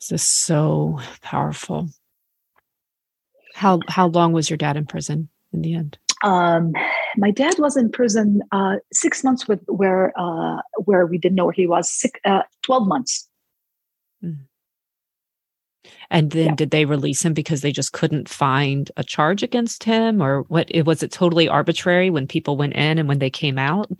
This 0.00 0.22
is 0.22 0.28
so 0.28 1.00
powerful. 1.20 1.88
How 3.54 3.80
how 3.88 4.06
long 4.08 4.32
was 4.32 4.50
your 4.50 4.56
dad 4.56 4.76
in 4.76 4.86
prison 4.86 5.28
in 5.52 5.62
the 5.62 5.74
end? 5.74 5.98
Um, 6.22 6.72
my 7.16 7.30
dad 7.30 7.58
was 7.58 7.76
in 7.76 7.90
prison 7.90 8.42
uh, 8.52 8.76
six 8.92 9.24
months 9.24 9.48
with 9.48 9.60
where 9.66 10.12
uh, 10.18 10.60
where 10.84 11.06
we 11.06 11.18
didn't 11.18 11.36
know 11.36 11.46
where 11.46 11.52
he 11.52 11.66
was. 11.66 11.90
Six, 11.90 12.20
uh, 12.24 12.42
Twelve 12.62 12.86
months. 12.86 13.28
Mm. 14.24 14.46
And 16.10 16.30
then 16.30 16.46
yeah. 16.46 16.54
did 16.54 16.70
they 16.70 16.84
release 16.84 17.24
him 17.24 17.32
because 17.32 17.60
they 17.60 17.72
just 17.72 17.92
couldn't 17.92 18.28
find 18.28 18.90
a 18.96 19.04
charge 19.04 19.42
against 19.42 19.84
him, 19.84 20.22
or 20.22 20.42
what? 20.42 20.66
It 20.70 20.82
was 20.82 21.02
it 21.02 21.12
totally 21.12 21.48
arbitrary 21.48 22.10
when 22.10 22.26
people 22.26 22.56
went 22.56 22.74
in 22.74 22.98
and 22.98 23.08
when 23.08 23.18
they 23.18 23.30
came 23.30 23.58
out? 23.58 23.90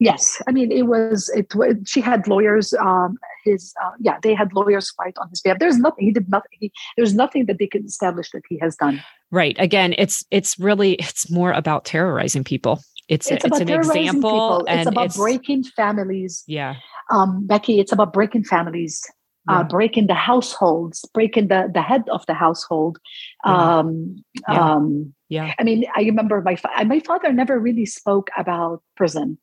Yes, 0.00 0.40
I 0.46 0.52
mean 0.52 0.70
it 0.70 0.86
was. 0.86 1.28
It 1.34 1.52
she 1.86 2.00
had 2.00 2.28
lawyers. 2.28 2.72
Um, 2.74 3.18
his 3.44 3.74
uh, 3.82 3.90
yeah, 4.00 4.18
they 4.22 4.34
had 4.34 4.52
lawyers 4.52 4.90
fight 4.92 5.14
on 5.18 5.28
his 5.28 5.40
behalf. 5.40 5.58
There's 5.58 5.78
nothing 5.78 6.04
he 6.04 6.12
did 6.12 6.28
nothing. 6.28 6.50
He, 6.52 6.72
there's 6.96 7.14
nothing 7.14 7.46
that 7.46 7.58
they 7.58 7.66
could 7.66 7.84
establish 7.84 8.30
that 8.30 8.42
he 8.48 8.58
has 8.58 8.76
done. 8.76 9.02
Right. 9.30 9.56
Again, 9.58 9.94
it's 9.98 10.24
it's 10.30 10.58
really 10.58 10.94
it's 10.94 11.30
more 11.30 11.52
about 11.52 11.84
terrorizing 11.84 12.44
people. 12.44 12.80
It's 13.08 13.30
it's, 13.30 13.44
a, 13.44 13.48
it's 13.48 13.60
an 13.60 13.70
example. 13.70 14.30
People. 14.30 14.64
And 14.68 14.80
it's 14.80 14.88
about 14.88 15.06
it's, 15.06 15.16
breaking 15.16 15.64
families. 15.64 16.44
Yeah. 16.46 16.76
Um, 17.10 17.46
Becky, 17.46 17.80
it's 17.80 17.92
about 17.92 18.12
breaking 18.12 18.44
families 18.44 19.02
uh, 19.48 19.64
breaking 19.64 20.06
the 20.06 20.14
households, 20.14 21.04
breaking 21.14 21.48
the, 21.48 21.70
the 21.72 21.82
head 21.82 22.04
of 22.10 22.24
the 22.26 22.34
household. 22.34 22.98
Yeah. 23.44 23.78
Um, 23.78 24.24
yeah. 24.48 24.72
Um, 24.74 25.14
yeah. 25.28 25.54
I 25.58 25.62
mean, 25.62 25.84
I 25.96 26.02
remember 26.02 26.40
my, 26.42 26.56
fa- 26.56 26.84
my 26.86 27.00
father 27.00 27.32
never 27.32 27.58
really 27.58 27.86
spoke 27.86 28.30
about 28.36 28.82
prison 28.96 29.38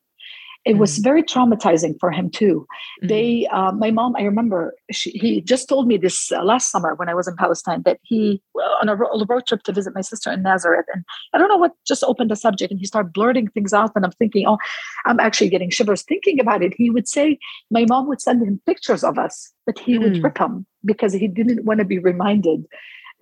it 0.66 0.78
was 0.78 1.00
mm. 1.00 1.04
very 1.04 1.24
traumatizing 1.24 1.98
for 2.00 2.12
him 2.12 2.30
too. 2.30 2.66
Mm. 3.04 3.08
They, 3.08 3.48
uh, 3.52 3.72
my 3.72 3.92
mom, 3.92 4.16
I 4.18 4.24
remember 4.24 4.74
she, 4.92 5.12
he 5.12 5.42
just 5.42 5.70
told 5.70 5.88
me 5.88 5.98
this 5.98 6.32
uh, 6.32 6.44
last 6.44 6.72
summer 6.72 6.96
when 6.96 7.08
I 7.08 7.14
was 7.14 7.28
in 7.28 7.36
Palestine 7.36 7.84
that 7.84 8.00
he 8.04 8.42
on 8.82 8.90
a, 8.90 8.96
a 8.96 9.26
road 9.26 9.46
trip 9.48 9.64
to 9.64 9.72
visit 9.72 9.94
my 9.94 10.02
sister 10.02 10.32
in 10.32 10.42
Nazareth, 10.42 10.86
and 10.94 11.06
I 11.34 11.38
don't 11.38 11.50
know 11.50 11.58
what 11.58 11.74
just 11.86 12.04
opened 12.04 12.32
the 12.32 12.36
subject, 12.36 12.72
and 12.72 12.80
he 12.80 12.86
started 12.86 13.14
blurting 13.14 13.48
things 13.50 13.74
out, 13.74 13.92
and 13.96 14.04
I'm 14.04 14.12
thinking, 14.12 14.46
oh, 14.48 14.58
I'm 15.06 15.20
actually 15.20 15.50
getting 15.50 15.70
shivers 15.70 16.02
thinking 16.02 16.40
about 16.40 16.64
it. 16.64 16.74
He 16.76 16.90
would 16.90 17.08
say 17.08 17.38
my 17.70 17.86
mom 17.88 18.08
would 18.08 18.22
send 18.22 18.42
him 18.46 18.60
pictures 18.66 19.04
of 19.04 19.20
us, 19.20 19.54
but 19.66 19.78
he 19.78 19.98
mm. 19.98 20.04
would 20.04 20.24
rip 20.24 20.40
them 20.40 20.66
because 20.84 21.14
he 21.14 21.28
didn't 21.28 21.64
want 21.64 21.80
to 21.80 21.86
be 21.86 22.00
reminded 22.00 22.66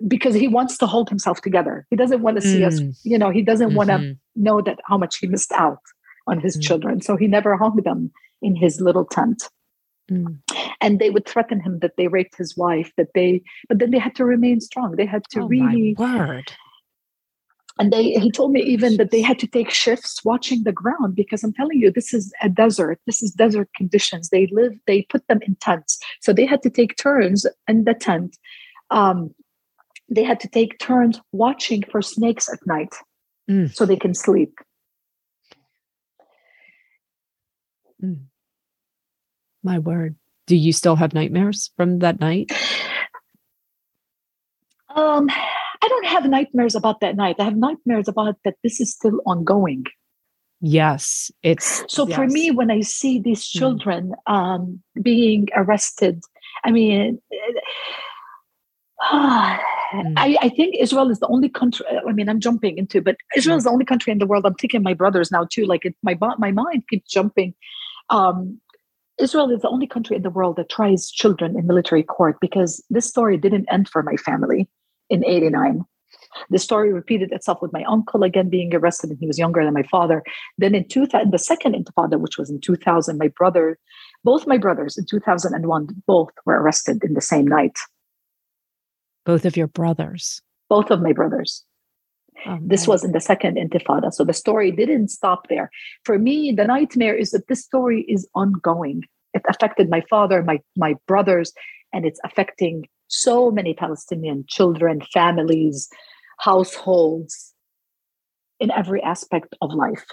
because 0.07 0.33
he 0.33 0.47
wants 0.47 0.77
to 0.77 0.87
hold 0.87 1.07
himself 1.07 1.41
together. 1.41 1.85
He 1.89 1.95
doesn't 1.95 2.21
want 2.21 2.37
to 2.37 2.41
see 2.41 2.63
us, 2.63 2.79
mm. 2.79 2.97
you 3.03 3.17
know, 3.17 3.29
he 3.29 3.43
doesn't 3.43 3.69
mm-hmm. 3.69 3.77
want 3.77 3.89
to 3.89 4.17
know 4.35 4.59
that 4.61 4.79
how 4.85 4.97
much 4.97 5.17
he 5.19 5.27
missed 5.27 5.51
out 5.51 5.77
on 6.27 6.39
his 6.39 6.57
mm. 6.57 6.61
children. 6.61 7.01
So 7.01 7.15
he 7.15 7.27
never 7.27 7.57
hung 7.57 7.77
them 7.77 8.11
in 8.41 8.55
his 8.55 8.81
little 8.81 9.05
tent. 9.05 9.49
Mm. 10.11 10.39
And 10.81 10.99
they 10.99 11.09
would 11.09 11.25
threaten 11.25 11.61
him 11.61 11.79
that 11.79 11.95
they 11.97 12.07
raped 12.07 12.35
his 12.37 12.57
wife, 12.57 12.91
that 12.97 13.13
they, 13.15 13.41
but 13.69 13.79
then 13.79 13.91
they 13.91 13.99
had 13.99 14.15
to 14.15 14.25
remain 14.25 14.59
strong. 14.59 14.95
They 14.95 15.05
had 15.05 15.23
to 15.31 15.41
oh, 15.41 15.47
really. 15.47 15.95
word. 15.97 16.51
And 17.79 17.91
they, 17.91 18.11
he 18.11 18.29
told 18.29 18.51
me 18.51 18.61
even 18.61 18.97
that 18.97 19.09
they 19.09 19.21
had 19.21 19.39
to 19.39 19.47
take 19.47 19.71
shifts 19.71 20.23
watching 20.23 20.63
the 20.63 20.71
ground 20.71 21.15
because 21.15 21.43
I'm 21.43 21.53
telling 21.53 21.79
you, 21.79 21.91
this 21.91 22.13
is 22.13 22.31
a 22.41 22.49
desert. 22.49 22.99
This 23.07 23.23
is 23.23 23.31
desert 23.31 23.69
conditions. 23.75 24.29
They 24.29 24.47
live, 24.51 24.73
they 24.85 25.03
put 25.03 25.27
them 25.27 25.39
in 25.41 25.55
tents. 25.55 25.97
So 26.21 26.33
they 26.33 26.45
had 26.45 26.61
to 26.63 26.69
take 26.69 26.97
turns 26.97 27.47
in 27.67 27.85
the 27.85 27.95
tent. 27.95 28.37
Um, 28.91 29.33
they 30.07 30.23
had 30.23 30.39
to 30.41 30.47
take 30.47 30.77
turns 30.77 31.19
watching 31.31 31.83
for 31.89 32.01
snakes 32.01 32.47
at 32.51 32.59
night 32.67 32.93
mm. 33.49 33.73
so 33.73 33.85
they 33.85 33.95
can 33.95 34.13
sleep 34.13 34.59
Mm. 38.03 38.25
My 39.63 39.79
word. 39.79 40.15
Do 40.45 40.55
you 40.55 40.73
still 40.73 40.97
have 40.97 41.13
nightmares 41.13 41.71
from 41.77 41.99
that 41.99 42.19
night? 42.19 42.51
Um, 44.95 45.29
I 45.29 45.87
don't 45.87 46.05
have 46.05 46.25
nightmares 46.25 46.75
about 46.75 46.99
that 46.99 47.15
night. 47.15 47.37
I 47.39 47.45
have 47.45 47.55
nightmares 47.55 48.07
about 48.07 48.35
that 48.43 48.55
this 48.63 48.79
is 48.79 48.91
still 48.91 49.21
ongoing. 49.25 49.85
Yes, 50.65 51.31
it's 51.43 51.83
so 51.89 52.07
yes. 52.07 52.15
for 52.15 52.25
me 52.27 52.51
when 52.51 52.71
I 52.71 52.81
see 52.81 53.19
these 53.19 53.43
mm. 53.43 53.59
children 53.59 54.13
mm. 54.27 54.33
um, 54.33 54.81
being 55.01 55.47
arrested. 55.55 56.21
I 56.63 56.71
mean, 56.71 57.19
uh, 59.11 59.57
mm. 59.93 60.13
I, 60.15 60.37
I, 60.41 60.49
think 60.49 60.75
Israel 60.79 61.09
is 61.09 61.19
the 61.19 61.27
only 61.27 61.49
country. 61.49 61.85
I 62.07 62.13
mean, 62.13 62.29
I'm 62.29 62.39
jumping 62.39 62.77
into, 62.77 63.01
but 63.01 63.17
Israel 63.35 63.55
mm. 63.55 63.57
is 63.57 63.63
the 63.65 63.71
only 63.71 63.83
country 63.83 64.11
in 64.13 64.19
the 64.19 64.25
world. 64.25 64.45
I'm 64.45 64.55
thinking 64.55 64.83
my 64.83 64.93
brothers 64.93 65.31
now 65.31 65.45
too. 65.49 65.65
Like 65.65 65.83
it, 65.83 65.95
my 66.01 66.17
my 66.37 66.51
mind 66.51 66.83
keeps 66.89 67.11
jumping 67.11 67.53
um, 68.13 68.59
Israel 69.19 69.49
is 69.51 69.61
the 69.61 69.69
only 69.69 69.87
country 69.87 70.15
in 70.15 70.21
the 70.21 70.29
world 70.29 70.55
that 70.55 70.69
tries 70.69 71.11
children 71.11 71.57
in 71.57 71.67
military 71.67 72.03
court 72.03 72.37
because 72.39 72.83
this 72.89 73.07
story 73.07 73.37
didn't 73.37 73.67
end 73.71 73.89
for 73.89 74.03
my 74.03 74.15
family 74.15 74.69
in 75.09 75.25
89. 75.25 75.83
The 76.49 76.59
story 76.59 76.91
repeated 76.93 77.31
itself 77.31 77.61
with 77.61 77.73
my 77.73 77.83
uncle 77.83 78.23
again 78.23 78.49
being 78.49 78.73
arrested, 78.73 79.09
and 79.09 79.19
he 79.19 79.27
was 79.27 79.37
younger 79.37 79.63
than 79.63 79.73
my 79.73 79.83
father. 79.83 80.23
Then 80.57 80.73
in, 80.73 80.87
2000, 80.87 81.27
in 81.27 81.31
the 81.31 81.37
second 81.37 81.75
intifada, 81.75 82.19
which 82.19 82.37
was 82.37 82.49
in 82.49 82.59
2000, 82.59 83.17
my 83.17 83.27
brother, 83.27 83.77
both 84.23 84.47
my 84.47 84.57
brothers 84.57 84.97
in 84.97 85.05
2001, 85.05 85.87
both 86.07 86.29
were 86.45 86.59
arrested 86.59 87.03
in 87.03 87.13
the 87.13 87.21
same 87.21 87.45
night. 87.45 87.77
Both 89.25 89.45
of 89.45 89.55
your 89.55 89.67
brothers? 89.67 90.41
Both 90.69 90.89
of 90.89 91.01
my 91.01 91.13
brothers. 91.13 91.63
This 92.61 92.87
was 92.87 93.03
in 93.03 93.11
the 93.11 93.21
second 93.21 93.57
intifada. 93.57 94.13
So 94.13 94.23
the 94.23 94.33
story 94.33 94.71
didn't 94.71 95.09
stop 95.09 95.47
there. 95.49 95.69
For 96.03 96.19
me, 96.19 96.51
the 96.51 96.65
nightmare 96.65 97.15
is 97.15 97.31
that 97.31 97.47
this 97.47 97.63
story 97.63 98.01
is 98.07 98.27
ongoing. 98.35 99.03
It 99.33 99.43
affected 99.47 99.89
my 99.89 100.03
father, 100.09 100.43
my, 100.43 100.59
my 100.75 100.95
brothers, 101.07 101.53
and 101.93 102.05
it's 102.05 102.19
affecting 102.23 102.87
so 103.07 103.51
many 103.51 103.73
Palestinian 103.73 104.45
children, 104.47 105.01
families, 105.13 105.89
households, 106.39 107.53
in 108.59 108.71
every 108.71 109.01
aspect 109.03 109.55
of 109.61 109.73
life. 109.73 110.05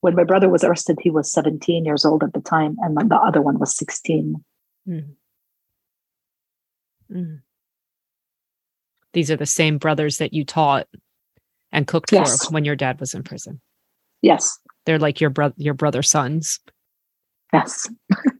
When 0.00 0.16
my 0.16 0.24
brother 0.24 0.48
was 0.48 0.64
arrested, 0.64 0.98
he 1.00 1.10
was 1.10 1.32
17 1.32 1.84
years 1.84 2.04
old 2.04 2.24
at 2.24 2.32
the 2.32 2.40
time, 2.40 2.76
and 2.80 3.10
the 3.10 3.16
other 3.16 3.40
one 3.40 3.58
was 3.58 3.76
16. 3.76 4.44
Mm. 4.88 5.14
Mm. 7.10 7.40
These 9.12 9.30
are 9.30 9.36
the 9.36 9.46
same 9.46 9.78
brothers 9.78 10.16
that 10.16 10.32
you 10.32 10.44
taught 10.44 10.88
and 11.72 11.86
cooked 11.86 12.12
yes. 12.12 12.46
for 12.46 12.52
when 12.52 12.64
your 12.64 12.76
dad 12.76 13.00
was 13.00 13.14
in 13.14 13.22
prison. 13.22 13.60
Yes. 14.20 14.58
They're 14.86 14.98
like 14.98 15.20
your 15.20 15.30
brother 15.30 15.54
your 15.56 15.74
brother 15.74 16.02
sons. 16.02 16.60
Yes. 17.52 17.88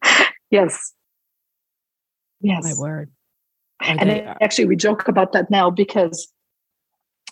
yes. 0.51 0.93
Yes. 2.41 2.65
My 2.65 2.75
word. 2.77 3.11
Are 3.81 3.89
and 3.89 4.11
they, 4.11 4.21
actually 4.41 4.67
we 4.67 4.77
joke 4.77 5.09
about 5.09 5.33
that 5.33 5.51
now 5.51 5.71
because 5.71 6.33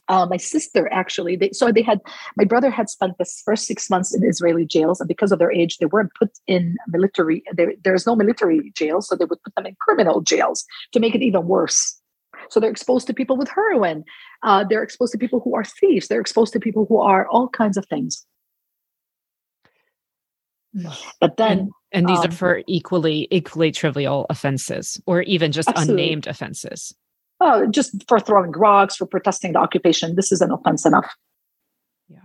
uh, 0.09 0.27
my 0.27 0.37
sister 0.37 0.93
actually 0.93 1.37
they 1.37 1.51
so 1.53 1.71
they 1.71 1.83
had 1.83 2.01
my 2.37 2.45
brother 2.45 2.71
had 2.71 2.89
spent 2.89 3.17
the 3.19 3.27
first 3.45 3.67
six 3.67 3.89
months 3.89 4.13
in 4.13 4.25
israeli 4.25 4.67
jails 4.67 5.01
and 5.01 5.07
because 5.07 5.31
of 5.31 5.39
their 5.39 5.53
age 5.53 5.79
they 5.79 5.87
weren't 5.87 6.11
put 6.19 6.31
in 6.49 6.77
military 6.89 7.45
there, 7.53 7.73
there's 7.85 8.07
no 8.07 8.17
military 8.17 8.73
jail 8.75 9.01
so 9.01 9.15
they 9.15 9.25
would 9.25 9.41
put 9.45 9.55
them 9.55 9.67
in 9.67 9.77
criminal 9.81 10.21
jails 10.21 10.65
to 10.93 10.99
make 10.99 11.15
it 11.15 11.23
even 11.23 11.47
worse 11.47 12.00
so 12.51 12.61
they're 12.61 12.71
exposed 12.71 13.07
to 13.07 13.15
people 13.15 13.37
with 13.37 13.49
heroin. 13.49 14.05
Uh, 14.43 14.65
they're 14.69 14.83
exposed 14.83 15.13
to 15.13 15.19
people 15.19 15.41
who 15.41 15.55
are 15.55 15.65
thieves. 15.65 16.09
They're 16.09 16.21
exposed 16.21 16.53
to 16.53 16.61
people 16.61 16.87
who 16.89 17.01
are 17.01 17.27
all 17.29 17.49
kinds 17.49 17.77
of 17.77 17.87
things. 17.87 18.27
But 21.21 21.37
then, 21.37 21.59
and, 21.59 21.71
and 21.93 22.09
these 22.09 22.19
um, 22.19 22.27
are 22.27 22.31
for 22.31 22.63
equally 22.69 23.27
equally 23.31 23.73
trivial 23.73 24.27
offenses, 24.31 25.01
or 25.07 25.23
even 25.23 25.51
just 25.51 25.69
absolutely. 25.69 26.05
unnamed 26.05 26.27
offenses. 26.29 26.95
Oh, 27.41 27.67
just 27.67 28.07
for 28.07 28.21
throwing 28.21 28.53
rocks, 28.53 28.97
for 28.97 29.07
protesting 29.07 29.55
the 29.55 29.59
occupation. 29.59 30.15
This 30.15 30.31
is 30.31 30.41
an 30.41 30.53
offense 30.53 30.87
enough. 30.87 31.13
Yeah. 32.09 32.21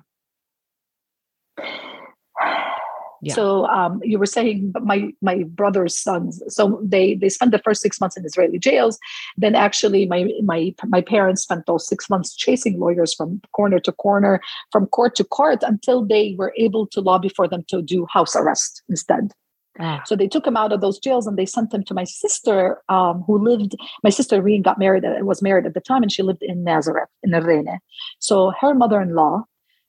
Yeah. 3.21 3.33
So 3.33 3.65
um, 3.67 3.99
you 4.03 4.19
were 4.19 4.25
saying 4.25 4.73
my 4.81 5.09
my 5.21 5.43
brother's 5.43 5.97
sons. 5.97 6.41
So 6.47 6.79
they 6.83 7.15
they 7.15 7.29
spent 7.29 7.51
the 7.51 7.59
first 7.59 7.81
six 7.81 7.99
months 7.99 8.17
in 8.17 8.25
Israeli 8.25 8.59
jails. 8.59 8.99
Then 9.37 9.55
actually 9.55 10.05
my 10.05 10.29
my 10.43 10.73
my 10.87 11.01
parents 11.01 11.43
spent 11.43 11.65
those 11.65 11.87
six 11.87 12.09
months 12.09 12.35
chasing 12.35 12.79
lawyers 12.79 13.13
from 13.13 13.41
corner 13.53 13.79
to 13.79 13.91
corner, 13.91 14.41
from 14.71 14.87
court 14.87 15.15
to 15.15 15.23
court, 15.23 15.63
until 15.63 16.05
they 16.05 16.35
were 16.37 16.53
able 16.57 16.87
to 16.87 17.01
lobby 17.01 17.29
for 17.29 17.47
them 17.47 17.63
to 17.69 17.81
do 17.81 18.05
house 18.11 18.35
arrest 18.35 18.83
instead. 18.89 19.31
Ah. 19.79 20.01
So 20.05 20.15
they 20.15 20.27
took 20.27 20.47
him 20.47 20.55
out 20.55 20.71
of 20.71 20.81
those 20.81 20.99
jails 20.99 21.27
and 21.27 21.37
they 21.37 21.45
sent 21.45 21.73
him 21.73 21.83
to 21.83 21.93
my 21.93 22.05
sister, 22.05 22.81
um, 22.87 23.23
who 23.27 23.37
lived. 23.37 23.75
My 24.03 24.09
sister 24.09 24.41
Reen 24.41 24.61
got 24.61 24.79
married, 24.79 25.03
was 25.21 25.41
married 25.41 25.65
at 25.65 25.73
the 25.73 25.81
time, 25.81 26.01
and 26.01 26.11
she 26.11 26.23
lived 26.23 26.41
in 26.41 26.63
Nazareth 26.63 27.09
in 27.23 27.31
Rene. 27.31 27.79
So 28.19 28.53
her 28.61 28.73
mother-in-law 28.73 29.43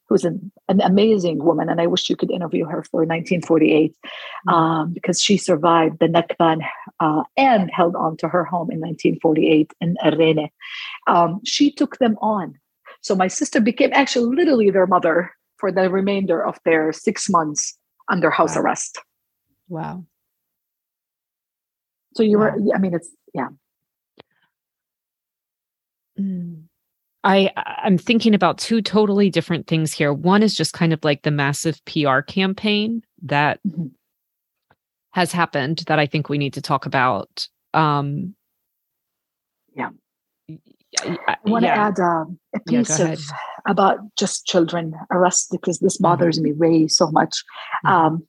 who's 0.09 0.25
an, 0.25 0.53
an 0.69 0.81
amazing 0.81 1.43
woman, 1.43 1.69
and 1.69 1.81
I 1.81 1.87
wish 1.87 2.09
you 2.09 2.17
could 2.17 2.31
interview 2.31 2.65
her 2.65 2.85
for 2.85 3.01
1948 3.01 3.93
mm-hmm. 3.93 4.49
um, 4.49 4.93
because 4.93 5.21
she 5.21 5.37
survived 5.37 5.99
the 5.99 6.07
Nakba 6.07 6.61
uh, 7.01 7.23
and 7.37 7.71
held 7.73 7.97
on 7.97 8.17
to 8.19 8.29
her 8.29 8.45
home 8.45 8.71
in 8.71 8.81
1948 8.81 9.73
in 9.81 9.97
Arene. 10.05 10.49
Um, 11.07 11.41
she 11.45 11.73
took 11.73 11.99
them 11.99 12.17
on. 12.21 12.55
So 13.01 13.15
my 13.15 13.29
sister 13.29 13.61
became 13.61 13.91
actually 13.93 14.35
literally 14.35 14.71
their 14.71 14.87
mother 14.87 15.33
for 15.59 15.73
the 15.73 15.91
remainder 15.91 16.45
of 16.45 16.59
their 16.65 16.93
six 16.93 17.29
months 17.29 17.77
under 18.09 18.31
house 18.31 18.57
wow. 18.57 18.63
arrest. 18.63 18.99
Wow. 19.69 20.05
So 22.15 22.23
you 22.23 22.39
wow. 22.39 22.55
were, 22.57 22.75
I 22.75 22.79
mean, 22.79 22.95
it's, 22.95 23.11
yeah. 23.35 23.49
Mm. 26.19 26.65
I 27.27 27.51
I'm 27.57 27.99
thinking 27.99 28.35
about 28.35 28.57
two 28.57 28.81
totally 28.81 29.31
different 29.31 29.67
things 29.67 29.93
here. 29.93 30.13
One 30.13 30.45
is 30.45 30.55
just 30.55 30.73
kind 30.73 30.93
of 30.93 31.03
like 31.03 31.23
the 31.23 31.33
massive 31.33 31.85
PR 31.85 32.21
campaign 32.21 33.03
that 33.23 33.59
mm-hmm. 33.67 33.89
has 35.11 35.33
happened 35.33 35.83
that 35.89 35.99
I 35.99 36.07
think 36.07 36.29
we 36.29 36.39
need 36.39 36.55
to 36.55 36.63
talk 36.63 36.87
about. 36.87 37.49
Um, 37.75 38.37
yeah. 39.75 39.91
I, 41.01 41.37
want 41.45 41.65
to 41.65 41.69
yeah. 41.69 41.89
add 41.89 41.99
um, 41.99 42.39
a 42.55 42.61
piece 42.61 43.01
yeah, 43.01 43.13
of 43.13 43.21
about 43.67 43.99
just 44.17 44.47
children 44.47 44.95
arrested 45.11 45.59
because 45.61 45.81
this 45.81 45.97
mm-hmm. 45.97 46.05
bothers 46.05 46.37
mm-hmm. 46.37 46.45
me 46.45 46.53
way 46.53 46.87
so 46.87 47.11
much. 47.11 47.43
Mm-hmm. 47.85 47.93
Um, 47.93 48.27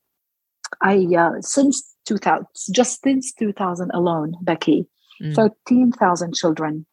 I 0.81 1.05
uh, 1.15 1.39
since 1.41 1.95
2000, 2.07 2.47
just 2.73 3.03
since 3.03 3.31
2000 3.33 3.91
alone, 3.93 4.33
Becky, 4.41 4.87
mm. 5.21 5.35
13,000 5.35 6.33
children 6.33 6.87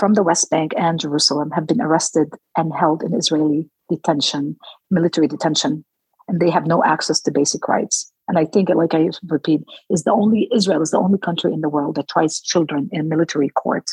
from 0.00 0.14
the 0.14 0.22
West 0.22 0.48
Bank 0.50 0.72
and 0.78 0.98
Jerusalem 0.98 1.50
have 1.50 1.66
been 1.66 1.82
arrested 1.82 2.32
and 2.56 2.72
held 2.74 3.02
in 3.02 3.14
Israeli 3.14 3.68
detention, 3.90 4.56
military 4.90 5.28
detention, 5.28 5.84
and 6.26 6.40
they 6.40 6.48
have 6.48 6.66
no 6.66 6.82
access 6.82 7.20
to 7.20 7.30
basic 7.30 7.68
rights. 7.68 8.10
and 8.26 8.38
I 8.38 8.46
think, 8.46 8.70
like 8.70 8.94
I 8.94 9.10
repeat, 9.28 9.60
is 9.90 10.04
the 10.04 10.12
only 10.12 10.48
Israel 10.54 10.82
is 10.82 10.92
the 10.92 10.98
only 10.98 11.18
country 11.18 11.52
in 11.52 11.60
the 11.60 11.68
world 11.68 11.96
that 11.96 12.08
tries 12.08 12.40
children 12.40 12.88
in 12.92 13.08
military 13.08 13.50
court. 13.50 13.86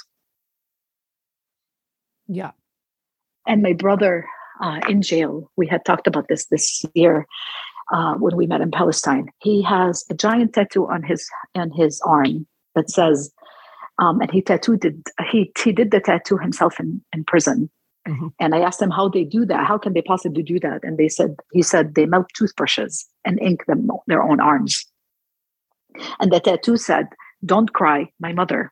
Yeah. 2.28 2.51
And 3.47 3.62
my 3.62 3.74
brother 3.74 4.26
uh, 4.62 4.80
in 4.88 5.01
jail, 5.01 5.51
we 5.58 5.68
had 5.68 5.84
talked 5.86 6.08
about 6.08 6.28
this 6.30 6.45
this 6.53 6.86
year 6.93 7.26
uh, 7.91 8.14
when 8.16 8.36
we 8.38 8.47
met 8.47 8.62
in 8.62 8.72
Palestine. 8.72 9.26
He 9.39 9.62
has 9.64 10.05
a 10.10 10.14
giant 10.14 10.53
tattoo 10.53 10.86
on 10.88 11.03
his 11.03 11.28
on 11.55 11.72
his 11.72 11.99
arm 12.05 12.47
that 12.76 12.89
says, 12.91 13.34
um, 14.00 14.22
and 14.22 14.32
he 14.32 14.41
tattooed 14.41 14.86
it. 14.86 14.95
He 15.32 15.52
he 15.64 15.72
did 15.72 15.91
the 15.91 16.00
tattoo 16.00 16.38
himself 16.38 16.80
in 16.80 17.02
in 17.14 17.24
prison. 17.24 17.70
Mm-hmm. 18.08 18.28
And 18.39 18.56
I 18.56 18.62
asked 18.62 18.80
them 18.80 18.89
how 18.89 19.10
they 19.10 19.26
do 19.26 19.45
that. 19.45 19.66
How 19.68 19.78
can 19.78 19.93
they 19.93 20.02
possibly 20.02 20.41
do 20.41 20.62
that? 20.62 20.80
And 20.84 20.98
they 20.98 21.10
said, 21.10 21.36
he 21.52 21.62
said 21.62 21.95
they 21.95 22.06
melt 22.06 22.28
toothbrushes 22.34 23.06
and 23.26 23.38
ink 23.41 23.66
them 23.66 23.89
their 24.08 24.24
own 24.24 24.39
arms. 24.39 24.86
And 26.20 26.32
the 26.32 26.39
tattoo 26.39 26.78
said, 26.78 27.08
"Don't 27.43 27.74
cry, 27.74 28.10
my 28.20 28.32
mother." 28.34 28.72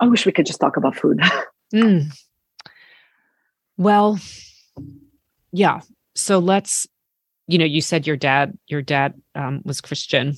I 0.00 0.06
wish 0.06 0.26
we 0.26 0.32
could 0.32 0.46
just 0.46 0.60
talk 0.60 0.76
about 0.76 0.96
food. 0.96 1.20
mm. 1.74 2.06
Well, 3.76 4.18
yeah. 5.52 5.80
So 6.14 6.38
let's, 6.38 6.86
you 7.46 7.58
know, 7.58 7.64
you 7.64 7.80
said 7.80 8.06
your 8.06 8.16
dad, 8.16 8.56
your 8.66 8.82
dad 8.82 9.14
um, 9.34 9.62
was 9.64 9.80
Christian 9.80 10.36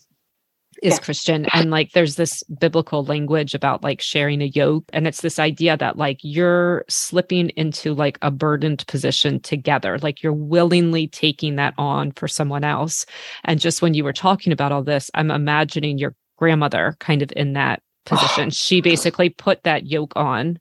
is 0.82 0.94
yeah. 0.94 0.98
Christian. 0.98 1.46
And 1.52 1.70
like 1.70 1.92
there's 1.92 2.16
this 2.16 2.42
biblical 2.44 3.04
language 3.04 3.54
about 3.54 3.82
like 3.82 4.00
sharing 4.00 4.42
a 4.42 4.46
yoke. 4.46 4.84
And 4.92 5.06
it's 5.06 5.20
this 5.20 5.38
idea 5.38 5.76
that 5.76 5.96
like 5.96 6.18
you're 6.22 6.84
slipping 6.88 7.50
into 7.50 7.94
like 7.94 8.18
a 8.22 8.30
burdened 8.30 8.86
position 8.86 9.40
together, 9.40 9.98
like 9.98 10.22
you're 10.22 10.32
willingly 10.32 11.08
taking 11.08 11.56
that 11.56 11.74
on 11.78 12.12
for 12.12 12.28
someone 12.28 12.64
else. 12.64 13.06
And 13.44 13.60
just 13.60 13.82
when 13.82 13.94
you 13.94 14.04
were 14.04 14.12
talking 14.12 14.52
about 14.52 14.72
all 14.72 14.82
this, 14.82 15.10
I'm 15.14 15.30
imagining 15.30 15.98
your 15.98 16.14
grandmother 16.36 16.96
kind 17.00 17.22
of 17.22 17.32
in 17.34 17.54
that 17.54 17.82
position. 18.06 18.50
she 18.50 18.80
basically 18.80 19.28
put 19.28 19.62
that 19.64 19.86
yoke 19.86 20.12
on. 20.16 20.58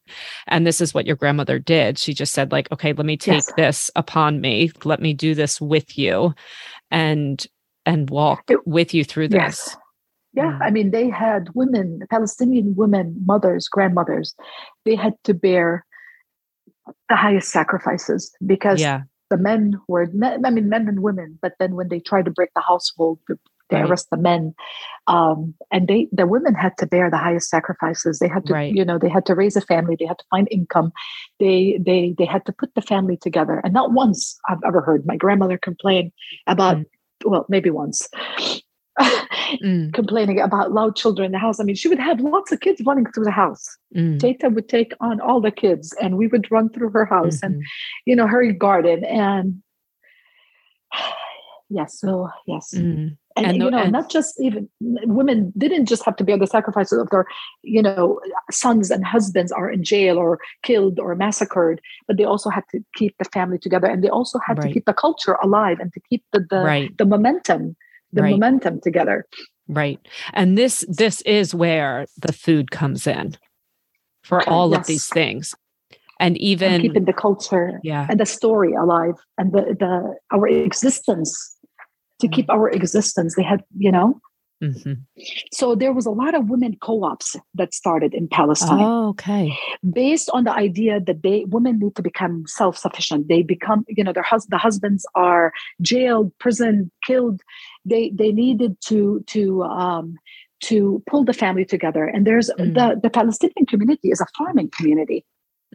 And 0.48 0.68
this 0.68 0.82
is 0.82 0.94
what 0.94 1.06
your 1.06 1.16
grandmother 1.16 1.60
did. 1.60 1.98
She 1.98 2.14
just 2.14 2.34
said, 2.34 2.52
like, 2.52 2.72
okay, 2.72 2.94
let 2.94 3.06
me 3.06 3.18
take 3.18 3.36
yes. 3.36 3.54
this 3.56 3.92
upon 3.96 4.42
me. 4.42 4.72
Let 4.84 5.02
me 5.02 5.14
do 5.14 5.36
this 5.36 5.62
with 5.62 5.98
you 5.98 6.34
and 6.92 7.46
and 7.86 8.10
walk 8.10 8.44
it, 8.50 8.66
with 8.66 8.94
you 8.94 9.04
through 9.04 9.30
this. 9.30 9.62
Yes. 9.68 9.78
Yeah, 10.34 10.60
I 10.62 10.70
mean, 10.70 10.92
they 10.92 11.10
had 11.10 11.48
women, 11.54 12.02
Palestinian 12.10 12.76
women, 12.76 13.16
mothers, 13.26 13.70
grandmothers, 13.70 14.36
they 14.84 14.96
had 14.96 15.14
to 15.24 15.34
bear 15.34 15.86
the 17.08 17.16
highest 17.16 17.50
sacrifices 17.52 18.36
because 18.46 18.82
yeah. 18.82 19.04
the 19.30 19.38
men 19.38 19.80
were, 19.88 20.12
I 20.22 20.50
mean, 20.50 20.68
men 20.68 20.90
and 20.90 21.02
women, 21.02 21.40
but 21.42 21.54
then 21.58 21.76
when 21.76 21.88
they 21.88 22.02
tried 22.02 22.26
to 22.26 22.32
break 22.32 22.50
the 22.54 22.62
household, 22.62 23.20
they 23.70 23.78
right. 23.78 23.90
arrest 23.90 24.10
the 24.10 24.18
men. 24.18 24.54
Um, 25.08 25.54
and 25.72 25.88
they, 25.88 26.08
the 26.12 26.28
women 26.28 26.54
had 26.54 26.78
to 26.80 26.88
bear 26.88 27.10
the 27.10 27.18
highest 27.18 27.50
sacrifices. 27.50 28.20
They 28.20 28.28
had 28.28 28.46
to, 28.48 28.54
right. 28.54 28.74
you 28.74 28.84
know, 28.84 28.98
they 28.98 29.10
had 29.10 29.26
to 29.28 29.36
raise 29.36 29.56
a 29.56 29.62
family. 29.62 29.96
They 30.00 30.06
had 30.06 30.20
to 30.20 30.26
find 30.30 30.48
income. 30.52 30.92
They, 31.40 31.80
they, 31.84 32.16
they 32.18 32.26
had 32.26 32.46
to 32.46 32.54
put 32.54 32.74
the 32.76 32.82
family 32.82 33.18
together. 33.18 33.62
And 33.64 33.74
not 33.74 33.92
once 33.92 34.38
I've 34.50 34.64
ever 34.66 34.82
heard 34.82 35.06
my 35.06 35.16
grandmother 35.16 35.58
complain 35.58 36.12
about, 36.48 36.78
mm. 36.78 36.86
well, 37.24 37.46
maybe 37.50 37.70
once 37.70 38.08
mm. 39.00 39.94
complaining 39.94 40.40
about 40.40 40.72
loud 40.72 40.96
children 40.96 41.28
in 41.28 41.32
the 41.32 41.40
house. 41.40 41.60
I 41.60 41.64
mean, 41.64 41.76
she 41.76 41.88
would 41.88 42.00
have 42.00 42.20
lots 42.20 42.52
of 42.52 42.60
kids 42.60 42.82
running 42.86 43.06
through 43.12 43.26
the 43.26 43.32
house. 43.32 43.78
Mm. 43.96 44.20
Tata 44.20 44.50
would 44.50 44.70
take 44.70 44.94
on 45.00 45.20
all 45.22 45.42
the 45.42 45.52
kids 45.52 45.94
and 46.02 46.18
we 46.18 46.28
would 46.28 46.50
run 46.52 46.70
through 46.70 46.90
her 46.92 47.06
house 47.06 47.38
mm-hmm. 47.38 47.54
and, 47.54 47.64
you 48.06 48.16
know, 48.16 48.28
her 48.28 48.52
garden. 48.54 49.04
And 49.06 49.62
yes, 51.70 52.00
so 52.00 52.30
yes. 52.48 52.74
Mm. 52.76 53.18
And, 53.38 53.48
and, 53.48 53.58
you 53.58 53.70
know, 53.70 53.80
and, 53.80 53.92
not 53.92 54.10
just 54.10 54.40
even 54.40 54.70
women 54.80 55.52
didn't 55.58 55.88
just 55.88 56.06
have 56.06 56.16
to 56.18 56.24
bear 56.24 56.38
the 56.38 56.48
sacrifices 56.48 57.00
of 57.00 57.10
their, 57.10 57.26
you 57.64 57.82
know, 57.82 58.20
sons 58.50 58.90
and 58.90 59.06
husbands 59.06 59.52
are 59.52 59.70
in 59.70 59.84
jail 59.84 60.18
or 60.18 60.40
killed 60.64 61.00
or 61.00 61.16
massacred, 61.16 61.82
but 62.08 62.16
they 62.16 62.24
also 62.24 62.50
had 62.50 62.64
to 62.72 62.80
keep 62.96 63.14
the 63.18 63.26
family 63.26 63.58
together, 63.58 63.88
and 63.88 64.04
they 64.04 64.10
also 64.10 64.40
had 64.46 64.58
right. 64.58 64.68
to 64.68 64.74
keep 64.74 64.86
the 64.86 64.94
culture 64.94 65.34
alive 65.44 65.80
and 65.82 65.92
to 65.94 66.00
keep 66.10 66.24
the 66.32 66.46
the, 66.50 66.62
right. 66.62 66.98
the 66.98 67.06
momentum 67.06 67.76
the 68.14 68.22
right. 68.22 68.32
momentum 68.32 68.80
together 68.82 69.26
right 69.68 70.00
and 70.34 70.58
this 70.58 70.86
this 70.88 71.22
is 71.22 71.54
where 71.54 72.06
the 72.18 72.34
food 72.34 72.72
comes 72.72 73.08
in 73.08 73.36
for 74.24 74.42
okay, 74.42 74.50
all 74.50 74.72
yes. 74.72 74.80
of 74.80 74.88
these 74.88 75.08
things 75.08 75.54
and 76.20 76.38
even 76.38 76.74
and 76.74 76.82
keeping 76.82 77.06
the 77.06 77.14
culture 77.14 77.80
yeah. 77.84 78.08
and 78.10 78.20
the 78.20 78.26
story 78.26 78.74
alive 78.74 79.16
and 79.38 79.52
the 79.52 79.76
the 79.80 80.16
our 80.32 80.48
existence 80.48 81.55
to 82.20 82.28
keep 82.28 82.50
our 82.50 82.70
existence 82.70 83.36
they 83.36 83.44
had 83.44 83.64
you 83.78 83.92
know 83.92 84.20
Mm-hmm. 84.64 84.94
So 85.52 85.76
there 85.76 85.94
was 85.94 86.06
a 86.06 86.12
lot 86.12 86.34
of 86.34 86.50
women 86.50 86.78
co-ops 86.82 87.36
that 87.56 87.74
started 87.74 88.14
in 88.14 88.28
Palestine. 88.28 88.82
Oh, 88.82 89.10
okay. 89.10 89.58
Based 89.92 90.30
on 90.34 90.46
the 90.46 90.54
idea 90.54 91.00
that 91.02 91.24
they 91.24 91.46
women 91.46 91.80
need 91.80 91.96
to 91.96 92.02
become 92.02 92.46
self-sufficient. 92.48 93.28
They 93.28 93.44
become, 93.44 93.86
you 93.90 94.04
know, 94.04 94.14
their 94.14 94.24
hus- 94.24 94.48
the 94.48 94.58
husbands 94.58 95.06
are 95.14 95.52
jailed, 95.82 96.32
prison, 96.40 96.92
killed. 97.06 97.42
They 97.84 98.12
they 98.12 98.32
needed 98.32 98.78
to 98.86 99.24
to 99.28 99.64
um, 99.64 100.16
to 100.64 101.04
pull 101.10 101.26
the 101.26 101.34
family 101.34 101.66
together. 101.66 102.06
And 102.06 102.26
there's 102.26 102.50
mm. 102.52 102.74
the 102.74 103.00
the 103.02 103.10
Palestinian 103.10 103.66
community 103.66 104.10
is 104.10 104.22
a 104.22 104.28
farming 104.38 104.72
community. 104.76 105.26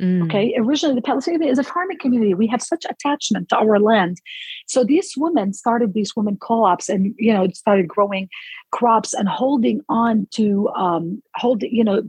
Mm. 0.00 0.24
Okay. 0.24 0.54
Originally, 0.56 0.94
the 0.94 1.02
Palestinian 1.02 1.42
is 1.42 1.58
a 1.58 1.64
farming 1.64 1.98
community. 1.98 2.34
We 2.34 2.46
have 2.46 2.62
such 2.62 2.84
attachment 2.88 3.48
to 3.50 3.56
our 3.56 3.78
land. 3.78 4.18
So 4.66 4.82
these 4.84 5.12
women 5.16 5.52
started 5.52 5.92
these 5.92 6.16
women 6.16 6.36
co-ops 6.36 6.88
and, 6.88 7.14
you 7.18 7.32
know, 7.32 7.48
started 7.50 7.86
growing 7.88 8.28
crops 8.72 9.12
and 9.12 9.28
holding 9.28 9.82
on 9.88 10.26
to, 10.32 10.68
um, 10.70 11.22
holding, 11.36 11.74
you 11.74 11.84
know, 11.84 12.02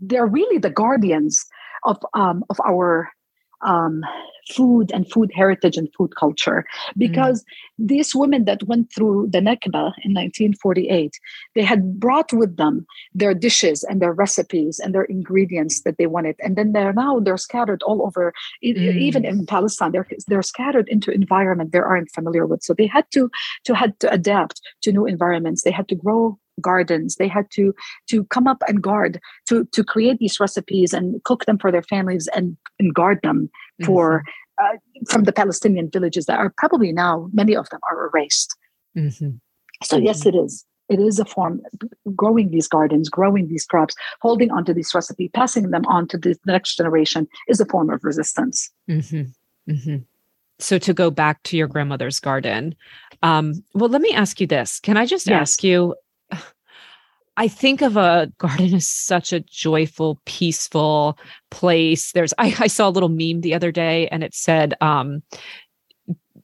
they're 0.00 0.26
really 0.26 0.58
the 0.58 0.70
guardians 0.70 1.44
of, 1.84 1.98
um, 2.14 2.44
of 2.48 2.58
our 2.66 3.10
um, 3.62 4.02
food 4.50 4.90
and 4.92 5.10
food 5.10 5.30
heritage 5.34 5.76
and 5.76 5.88
food 5.96 6.14
culture 6.16 6.64
because 6.96 7.42
mm. 7.42 7.46
these 7.78 8.14
women 8.14 8.44
that 8.44 8.62
went 8.64 8.92
through 8.92 9.28
the 9.30 9.38
Nakba 9.38 9.92
in 10.04 10.12
1948 10.14 11.18
they 11.54 11.62
had 11.62 11.98
brought 12.00 12.32
with 12.32 12.56
them 12.56 12.86
their 13.14 13.34
dishes 13.34 13.84
and 13.84 14.00
their 14.00 14.12
recipes 14.12 14.78
and 14.78 14.94
their 14.94 15.04
ingredients 15.04 15.82
that 15.82 15.96
they 15.98 16.06
wanted 16.06 16.36
and 16.40 16.56
then 16.56 16.72
they're 16.72 16.92
now 16.92 17.20
they're 17.20 17.36
scattered 17.36 17.82
all 17.82 18.02
over 18.02 18.32
mm. 18.64 18.96
even 18.96 19.24
in 19.24 19.46
Palestine 19.46 19.92
they're 19.92 20.08
they're 20.28 20.42
scattered 20.42 20.88
into 20.88 21.10
environment 21.10 21.72
they 21.72 21.78
aren't 21.78 22.10
familiar 22.10 22.46
with 22.46 22.62
so 22.62 22.74
they 22.74 22.86
had 22.86 23.04
to 23.12 23.30
to 23.64 23.74
had 23.74 23.98
to 24.00 24.10
adapt 24.12 24.60
to 24.82 24.92
new 24.92 25.06
environments 25.06 25.62
they 25.62 25.70
had 25.70 25.88
to 25.88 25.94
grow 25.94 26.38
gardens 26.60 27.16
they 27.16 27.28
had 27.28 27.50
to 27.50 27.74
to 28.08 28.24
come 28.26 28.46
up 28.46 28.62
and 28.68 28.82
guard 28.82 29.20
to 29.48 29.64
to 29.72 29.82
create 29.82 30.18
these 30.18 30.38
recipes 30.38 30.92
and 30.92 31.22
cook 31.24 31.44
them 31.46 31.58
for 31.58 31.72
their 31.72 31.82
families 31.82 32.28
and, 32.34 32.56
and 32.78 32.94
guard 32.94 33.18
them 33.22 33.50
mm-hmm. 33.80 33.84
Uh, 34.62 34.76
from 35.08 35.24
the 35.24 35.32
palestinian 35.32 35.90
villages 35.90 36.26
that 36.26 36.38
are 36.38 36.52
probably 36.56 36.92
now 36.92 37.28
many 37.32 37.54
of 37.54 37.68
them 37.70 37.80
are 37.90 38.08
erased 38.08 38.56
mm-hmm. 38.96 39.30
so 39.82 39.96
yes 39.96 40.26
it 40.26 40.34
is 40.34 40.64
it 40.88 40.98
is 40.98 41.20
a 41.20 41.24
form 41.24 41.60
growing 42.14 42.50
these 42.50 42.68
gardens 42.68 43.08
growing 43.08 43.48
these 43.48 43.64
crops 43.64 43.94
holding 44.20 44.50
onto 44.50 44.74
this 44.74 44.94
recipe, 44.94 45.28
passing 45.28 45.70
them 45.70 45.86
on 45.86 46.06
to 46.08 46.18
the 46.18 46.36
next 46.46 46.76
generation 46.76 47.28
is 47.48 47.60
a 47.60 47.66
form 47.66 47.90
of 47.90 48.00
resistance 48.02 48.70
mm-hmm. 48.88 49.72
mm-hmm. 49.72 49.96
so 50.58 50.78
to 50.78 50.92
go 50.92 51.10
back 51.10 51.42
to 51.44 51.56
your 51.56 51.68
grandmother's 51.68 52.20
garden 52.20 52.74
um, 53.22 53.62
well 53.74 53.88
let 53.88 54.02
me 54.02 54.12
ask 54.12 54.40
you 54.40 54.46
this 54.46 54.80
can 54.80 54.96
i 54.96 55.06
just 55.06 55.26
yes. 55.26 55.40
ask 55.40 55.64
you 55.64 55.94
I 57.40 57.48
think 57.48 57.80
of 57.80 57.96
a 57.96 58.30
garden 58.36 58.74
as 58.74 58.86
such 58.86 59.32
a 59.32 59.40
joyful, 59.40 60.20
peaceful 60.26 61.18
place. 61.50 62.12
There's 62.12 62.34
I, 62.36 62.54
I 62.58 62.66
saw 62.66 62.86
a 62.86 62.90
little 62.90 63.08
meme 63.08 63.40
the 63.40 63.54
other 63.54 63.72
day 63.72 64.08
and 64.08 64.22
it 64.22 64.34
said, 64.34 64.74
um, 64.82 65.22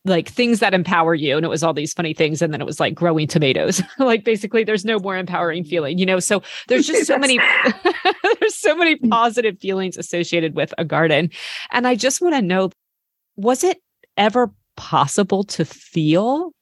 like 0.07 0.27
things 0.27 0.61
that 0.61 0.73
empower 0.73 1.15
you. 1.15 1.37
And 1.37 1.45
it 1.45 1.51
was 1.51 1.63
all 1.63 1.75
these 1.75 1.93
funny 1.93 2.15
things. 2.15 2.41
And 2.41 2.51
then 2.51 2.63
it 2.63 2.65
was 2.65 2.81
like 2.81 2.95
growing 2.95 3.27
tomatoes. 3.27 3.83
Like 3.99 4.25
basically 4.25 4.65
there's 4.65 4.87
no 4.87 4.99
more 4.99 5.19
empowering 5.19 5.65
feeling 5.65 5.99
you 5.99 6.07
know? 6.07 6.19
So 6.19 6.43
there's 6.69 6.87
just 6.87 7.07
so 7.07 7.19
many 7.19 7.39
there's 8.41 8.55
so 8.55 8.75
many 8.75 8.97
mm. 8.97 9.11
positive 9.11 9.59
feelings 9.59 9.99
associated 9.99 10.57
with 10.57 10.73
a 10.79 10.85
garden. 10.87 11.29
And 11.73 11.87
i 11.87 11.95
just 11.95 12.23
want 12.23 12.37
to 12.37 12.41
know 12.41 12.71
was 13.37 13.63
it 13.65 13.83
ever 14.17 14.51
possible 14.77 15.45
to 15.45 15.67
feel 15.67 16.53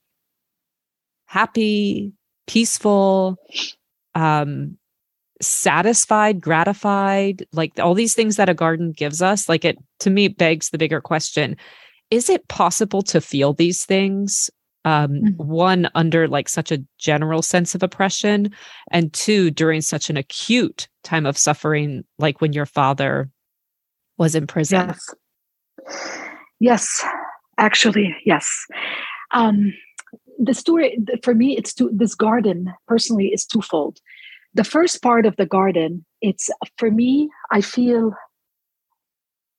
happy 1.25 2.11
peaceful 2.47 3.37
um 4.15 4.77
satisfied 5.41 6.39
gratified 6.39 7.45
like 7.51 7.77
all 7.79 7.93
these 7.93 8.13
things 8.13 8.37
that 8.37 8.49
a 8.49 8.53
garden 8.53 8.91
gives 8.91 9.21
us 9.21 9.49
like 9.49 9.65
it 9.65 9.77
to 9.99 10.09
me 10.09 10.27
begs 10.27 10.69
the 10.69 10.77
bigger 10.77 11.01
question 11.01 11.57
is 12.09 12.29
it 12.29 12.47
possible 12.47 13.01
to 13.01 13.19
feel 13.19 13.53
these 13.53 13.85
things 13.85 14.49
um 14.85 15.11
mm-hmm. 15.11 15.43
one 15.43 15.89
under 15.93 16.27
like 16.27 16.47
such 16.47 16.71
a 16.71 16.81
general 16.97 17.41
sense 17.41 17.75
of 17.75 17.83
oppression 17.83 18.49
and 18.91 19.11
two 19.11 19.51
during 19.51 19.81
such 19.81 20.09
an 20.09 20.15
acute 20.15 20.87
time 21.03 21.25
of 21.25 21.37
suffering 21.37 22.03
like 22.17 22.39
when 22.39 22.53
your 22.53 22.65
father 22.65 23.29
was 24.17 24.35
in 24.35 24.47
prison 24.47 24.87
yes 24.87 25.13
Yes, 26.59 27.05
actually, 27.57 28.15
yes. 28.25 28.49
Um, 29.31 29.73
the 30.37 30.53
story 30.53 30.97
for 31.23 31.33
me, 31.33 31.57
it's 31.57 31.73
two, 31.73 31.89
this 31.93 32.15
garden 32.15 32.73
personally 32.87 33.27
is 33.27 33.45
twofold. 33.45 33.99
The 34.53 34.63
first 34.63 35.01
part 35.01 35.25
of 35.25 35.35
the 35.35 35.45
garden, 35.45 36.05
it's 36.21 36.49
for 36.77 36.89
me, 36.89 37.29
I 37.51 37.61
feel 37.61 38.13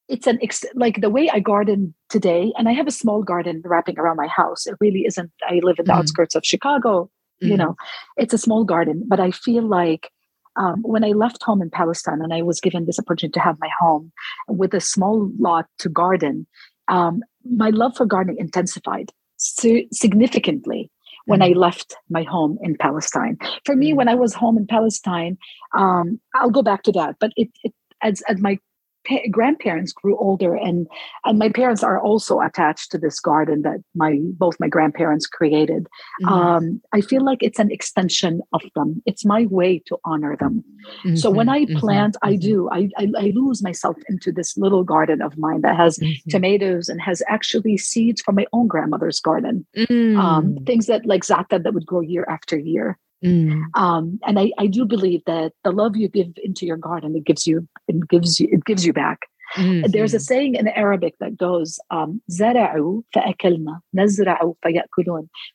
it's 0.08 0.26
an 0.26 0.38
ex- 0.42 0.64
like 0.74 1.00
the 1.00 1.10
way 1.10 1.28
I 1.28 1.40
garden 1.40 1.94
today, 2.08 2.52
and 2.56 2.68
I 2.68 2.72
have 2.72 2.86
a 2.86 2.92
small 2.92 3.22
garden 3.22 3.62
wrapping 3.64 3.98
around 3.98 4.16
my 4.16 4.28
house. 4.28 4.66
It 4.66 4.76
really 4.80 5.04
isn't. 5.06 5.30
I 5.48 5.60
live 5.62 5.78
in 5.78 5.86
the 5.86 5.92
mm. 5.92 5.98
outskirts 5.98 6.34
of 6.34 6.44
Chicago. 6.44 7.10
Mm. 7.42 7.48
You 7.48 7.56
know, 7.56 7.76
it's 8.16 8.32
a 8.32 8.38
small 8.38 8.64
garden, 8.64 9.04
but 9.06 9.20
I 9.20 9.30
feel 9.30 9.62
like 9.62 10.10
um, 10.56 10.82
when 10.82 11.04
I 11.04 11.08
left 11.08 11.42
home 11.42 11.60
in 11.60 11.70
Palestine 11.70 12.22
and 12.22 12.32
I 12.32 12.42
was 12.42 12.60
given 12.60 12.86
this 12.86 12.98
opportunity 12.98 13.32
to 13.32 13.40
have 13.40 13.58
my 13.60 13.68
home 13.78 14.12
with 14.48 14.72
a 14.72 14.80
small 14.80 15.30
lot 15.38 15.66
to 15.80 15.88
garden, 15.88 16.46
um, 16.88 17.22
my 17.44 17.70
love 17.70 17.96
for 17.96 18.06
gardening 18.06 18.38
intensified 18.38 19.12
significantly 19.36 20.90
when 21.26 21.42
I 21.42 21.50
mm. 21.50 21.56
left 21.56 21.96
my 22.08 22.22
home 22.22 22.58
in 22.62 22.76
Palestine. 22.76 23.36
For 23.64 23.76
me, 23.76 23.92
mm. 23.92 23.96
when 23.96 24.08
I 24.08 24.14
was 24.14 24.32
home 24.34 24.56
in 24.56 24.66
Palestine, 24.66 25.36
um, 25.76 26.20
I'll 26.34 26.50
go 26.50 26.62
back 26.62 26.82
to 26.84 26.92
that, 26.92 27.16
but 27.20 27.32
it, 27.36 27.48
it 27.64 27.72
as, 28.02 28.22
as 28.28 28.40
my 28.40 28.58
pa- 29.06 29.28
grandparents 29.30 29.92
grew 29.92 30.16
older 30.18 30.54
and 30.54 30.86
and 31.24 31.38
my 31.38 31.48
parents 31.48 31.82
are 31.82 32.00
also 32.00 32.40
attached 32.40 32.90
to 32.90 32.98
this 32.98 33.20
garden 33.20 33.62
that 33.62 33.80
my 33.94 34.18
both 34.38 34.56
my 34.60 34.68
grandparents 34.68 35.26
created 35.26 35.86
mm-hmm. 36.22 36.32
um, 36.32 36.80
i 36.92 37.00
feel 37.00 37.24
like 37.24 37.42
it's 37.42 37.58
an 37.58 37.70
extension 37.70 38.40
of 38.52 38.62
them 38.74 39.02
it's 39.06 39.24
my 39.24 39.46
way 39.46 39.78
to 39.86 39.96
honor 40.04 40.36
them 40.36 40.64
mm-hmm. 41.04 41.16
so 41.16 41.30
when 41.30 41.48
i 41.48 41.64
mm-hmm. 41.64 41.78
plant 41.78 42.14
mm-hmm. 42.16 42.32
i 42.32 42.36
do 42.36 42.68
I, 42.70 42.88
I, 42.98 43.08
I 43.18 43.32
lose 43.34 43.62
myself 43.62 43.96
into 44.08 44.32
this 44.32 44.56
little 44.56 44.84
garden 44.84 45.22
of 45.22 45.36
mine 45.38 45.62
that 45.62 45.76
has 45.76 45.98
mm-hmm. 45.98 46.30
tomatoes 46.30 46.88
and 46.88 47.00
has 47.00 47.22
actually 47.28 47.76
seeds 47.76 48.20
from 48.20 48.34
my 48.34 48.46
own 48.52 48.66
grandmother's 48.66 49.20
garden 49.20 49.66
um, 49.76 49.86
mm. 49.86 50.66
things 50.66 50.86
that 50.86 51.06
like 51.06 51.22
za'atar 51.22 51.62
that 51.62 51.74
would 51.74 51.86
grow 51.86 52.00
year 52.00 52.26
after 52.28 52.58
year 52.58 52.98
Mm. 53.26 53.64
Um, 53.74 54.20
and 54.26 54.38
I, 54.38 54.52
I 54.56 54.66
do 54.66 54.84
believe 54.84 55.22
that 55.26 55.52
the 55.64 55.72
love 55.72 55.96
you 55.96 56.08
give 56.08 56.28
into 56.42 56.64
your 56.64 56.76
garden, 56.76 57.16
it 57.16 57.24
gives 57.24 57.46
you, 57.46 57.66
it 57.88 58.08
gives 58.08 58.38
you, 58.38 58.48
it 58.52 58.64
gives 58.64 58.86
you 58.86 58.92
back. 58.92 59.20
Mm-hmm. 59.56 59.90
There's 59.90 60.14
a 60.14 60.20
saying 60.20 60.54
in 60.54 60.68
Arabic 60.68 61.14
that 61.20 61.36
goes, 61.36 61.78
um, 61.90 62.20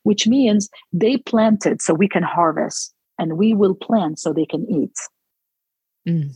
which 0.03 0.28
means 0.28 0.69
they 0.93 1.17
planted 1.17 1.82
so 1.82 1.93
we 1.93 2.07
can 2.07 2.24
harvest, 2.24 2.93
and 3.19 3.38
we 3.38 3.53
will 3.53 3.76
plant 3.76 4.19
so 4.19 4.34
they 4.34 4.45
can 4.45 4.69
eat. 4.69 4.97
Mm. 6.07 6.36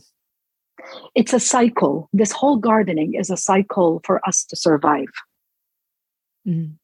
It's 1.14 1.32
a 1.32 1.40
cycle. 1.40 2.08
This 2.12 2.30
whole 2.30 2.56
gardening 2.56 3.14
is 3.14 3.30
a 3.30 3.36
cycle 3.36 4.00
for 4.04 4.26
us 4.28 4.44
to 4.44 4.56
survive. 4.56 5.08
Mm. 6.46 6.74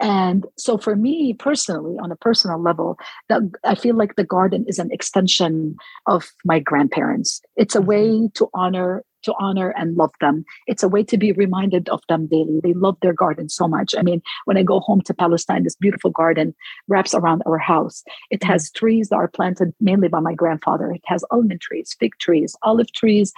And 0.00 0.46
so 0.56 0.78
for 0.78 0.96
me 0.96 1.34
personally, 1.34 1.96
on 2.02 2.12
a 2.12 2.16
personal 2.16 2.60
level, 2.60 2.98
that 3.28 3.42
I 3.64 3.74
feel 3.74 3.96
like 3.96 4.16
the 4.16 4.24
garden 4.24 4.64
is 4.68 4.78
an 4.78 4.90
extension 4.92 5.76
of 6.06 6.26
my 6.44 6.58
grandparents. 6.58 7.40
It's 7.56 7.74
a 7.74 7.78
mm-hmm. 7.78 7.88
way 7.88 8.28
to 8.34 8.48
honor 8.54 9.04
to 9.24 9.34
honor 9.38 9.70
and 9.70 9.96
love 9.96 10.12
them. 10.20 10.44
It's 10.66 10.82
a 10.82 10.88
way 10.88 11.02
to 11.04 11.16
be 11.16 11.32
reminded 11.32 11.88
of 11.88 12.02
them 12.10 12.26
daily. 12.26 12.60
They 12.62 12.74
love 12.74 12.98
their 13.00 13.14
garden 13.14 13.48
so 13.48 13.66
much. 13.66 13.94
I 13.96 14.02
mean, 14.02 14.20
when 14.44 14.58
I 14.58 14.62
go 14.62 14.80
home 14.80 15.00
to 15.02 15.14
Palestine, 15.14 15.64
this 15.64 15.76
beautiful 15.76 16.10
garden 16.10 16.54
wraps 16.88 17.14
around 17.14 17.42
our 17.46 17.56
house. 17.56 18.04
It 18.30 18.40
mm-hmm. 18.40 18.52
has 18.52 18.70
trees 18.70 19.08
that 19.08 19.16
are 19.16 19.28
planted 19.28 19.72
mainly 19.80 20.08
by 20.08 20.20
my 20.20 20.34
grandfather. 20.34 20.90
It 20.90 21.00
has 21.06 21.24
almond 21.30 21.62
trees, 21.62 21.96
fig 21.98 22.12
trees, 22.20 22.54
olive 22.62 22.92
trees, 22.92 23.32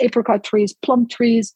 apricot 0.00 0.42
trees, 0.42 0.74
plum 0.74 1.06
trees, 1.06 1.54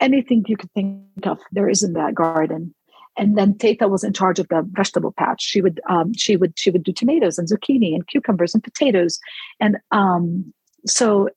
anything 0.00 0.44
you 0.48 0.56
could 0.56 0.72
think 0.72 1.04
of, 1.24 1.38
there 1.52 1.68
is 1.68 1.82
in 1.82 1.92
that 1.92 2.14
garden 2.14 2.74
and 3.16 3.36
then 3.36 3.56
Tata 3.58 3.88
was 3.88 4.04
in 4.04 4.12
charge 4.12 4.38
of 4.38 4.48
the 4.48 4.66
vegetable 4.72 5.12
patch. 5.12 5.42
She 5.42 5.60
would 5.60 5.80
um, 5.88 6.12
she 6.14 6.36
would 6.36 6.58
she 6.58 6.70
would 6.70 6.82
do 6.82 6.92
tomatoes 6.92 7.38
and 7.38 7.48
zucchini 7.48 7.94
and 7.94 8.06
cucumbers 8.06 8.54
and 8.54 8.62
potatoes, 8.62 9.18
and 9.60 9.76
um, 9.90 10.52
so 10.86 11.28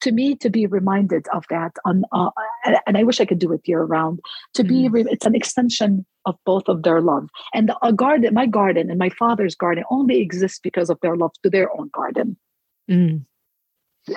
to 0.00 0.12
me 0.12 0.34
to 0.36 0.50
be 0.50 0.66
reminded 0.66 1.26
of 1.32 1.44
that 1.50 1.72
on 1.84 2.04
uh, 2.12 2.30
and 2.86 2.96
I 2.96 3.04
wish 3.04 3.20
I 3.20 3.24
could 3.24 3.38
do 3.38 3.52
it 3.52 3.60
year 3.64 3.82
round. 3.82 4.20
To 4.54 4.64
be 4.64 4.88
mm. 4.88 5.06
it's 5.10 5.26
an 5.26 5.34
extension 5.34 6.04
of 6.26 6.36
both 6.44 6.68
of 6.68 6.82
their 6.82 7.00
love 7.00 7.28
and 7.54 7.68
the 7.68 7.78
a 7.82 7.92
garden. 7.92 8.34
My 8.34 8.46
garden 8.46 8.90
and 8.90 8.98
my 8.98 9.10
father's 9.10 9.54
garden 9.54 9.84
only 9.90 10.20
exists 10.20 10.58
because 10.62 10.90
of 10.90 10.98
their 11.00 11.16
love 11.16 11.32
to 11.42 11.50
their 11.50 11.70
own 11.78 11.90
garden. 11.94 12.36
Mm 12.90 13.24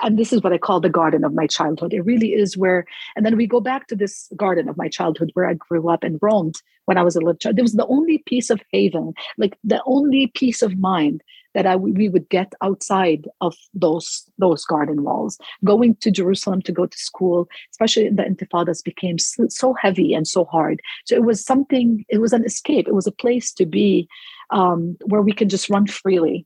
and 0.02 0.18
this 0.18 0.34
is 0.34 0.42
what 0.42 0.54
I 0.54 0.58
call 0.58 0.80
the 0.80 0.90
garden 0.90 1.24
of 1.24 1.34
my 1.34 1.48
childhood. 1.48 1.94
It 1.94 2.02
really 2.02 2.34
is 2.34 2.58
where, 2.58 2.86
and 3.16 3.26
then 3.26 3.38
we 3.38 3.48
go 3.48 3.60
back 3.60 3.88
to 3.88 3.96
this 3.96 4.30
garden 4.36 4.68
of 4.70 4.78
my 4.78 4.88
childhood 4.88 5.32
where 5.34 5.48
I 5.48 5.54
grew 5.54 5.90
up 5.90 6.04
and 6.04 6.20
roamed 6.22 6.56
when 6.86 6.98
I 6.98 7.04
was 7.04 7.16
a 7.16 7.20
little 7.20 7.36
child. 7.36 7.60
It 7.60 7.64
was 7.64 7.74
the 7.74 7.88
only 7.88 8.20
piece 8.20 8.50
of 8.50 8.62
haven, 8.72 9.14
like 9.38 9.58
the 9.64 9.82
only 9.86 10.28
peace 10.28 10.62
of 10.62 10.78
mind 10.78 11.24
that 11.54 11.68
I 11.68 11.76
we 11.76 12.10
would 12.10 12.30
get 12.30 12.54
outside 12.62 13.28
of 13.42 13.56
those 13.74 14.26
those 14.38 14.66
garden 14.66 15.04
walls. 15.04 15.38
Going 15.64 15.96
to 15.98 16.12
Jerusalem 16.12 16.62
to 16.64 16.72
go 16.72 16.86
to 16.86 16.98
school, 16.98 17.48
especially 17.72 18.08
in 18.08 18.16
the 18.16 18.24
Intifadas, 18.24 18.84
became 18.84 19.20
so, 19.20 19.46
so 19.50 19.74
heavy 19.74 20.14
and 20.14 20.28
so 20.28 20.46
hard. 20.46 20.82
So 21.06 21.16
it 21.16 21.24
was 21.24 21.46
something. 21.46 22.06
It 22.10 22.20
was 22.20 22.34
an 22.34 22.44
escape. 22.44 22.88
It 22.88 22.96
was 22.96 23.08
a 23.08 23.12
place 23.12 23.54
to 23.54 23.66
be 23.66 24.08
um, 24.50 24.98
where 25.06 25.22
we 25.22 25.34
could 25.34 25.50
just 25.50 25.70
run 25.70 25.88
freely 25.88 26.46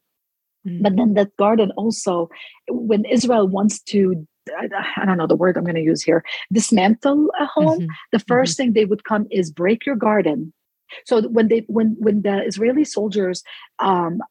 Mm-hmm. 0.67 0.83
But 0.83 0.95
then 0.95 1.13
that 1.13 1.35
garden 1.37 1.71
also, 1.77 2.29
when 2.69 3.05
Israel 3.05 3.47
wants 3.47 3.81
to 3.83 4.27
I 4.57 5.05
don't 5.05 5.17
know 5.17 5.27
the 5.27 5.35
word 5.35 5.57
I'm 5.57 5.63
going 5.63 5.75
to 5.75 5.81
use 5.81 6.01
here, 6.01 6.23
dismantle 6.53 7.31
a 7.39 7.45
home, 7.45 7.81
mm-hmm. 7.81 7.91
the 8.13 8.19
1st 8.19 8.25
mm-hmm. 8.25 8.51
thing 8.53 8.73
they 8.73 8.85
would 8.85 9.03
come 9.03 9.27
is 9.29 9.51
break 9.51 9.85
your 9.85 9.95
garden. 9.95 10.53
So 11.05 11.27
when 11.27 11.49
they 11.49 11.65
when 11.67 11.97
when 11.99 12.21
the 12.21 12.45
Israeli 12.45 12.85
soldiers 12.85 13.43
um, 13.79 14.21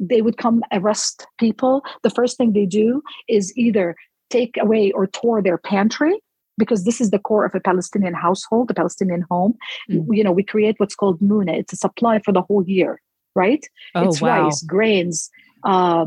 they 0.00 0.20
would 0.20 0.36
come 0.36 0.62
arrest 0.72 1.26
people, 1.38 1.82
the 2.02 2.10
first 2.10 2.36
thing 2.36 2.52
they 2.52 2.66
do 2.66 3.02
is 3.28 3.56
either 3.56 3.96
take 4.30 4.56
away 4.60 4.90
or 4.92 5.06
tore 5.06 5.42
their 5.42 5.58
pantry 5.58 6.20
because 6.56 6.84
this 6.84 7.00
is 7.00 7.10
the 7.10 7.20
core 7.20 7.44
of 7.44 7.54
a 7.54 7.60
Palestinian 7.60 8.14
household, 8.14 8.68
the 8.68 8.74
Palestinian 8.74 9.24
home. 9.30 9.54
Mm-hmm. 9.88 10.12
You 10.12 10.24
know, 10.24 10.32
we 10.32 10.42
create 10.42 10.74
what's 10.78 10.96
called 10.96 11.20
muna. 11.20 11.56
It's 11.56 11.72
a 11.72 11.76
supply 11.76 12.20
for 12.20 12.32
the 12.32 12.42
whole 12.42 12.64
year 12.66 13.00
right? 13.38 13.64
Oh, 13.94 14.08
it's 14.08 14.20
wow. 14.20 14.44
rice, 14.44 14.62
grains, 14.62 15.30
uh, 15.64 16.06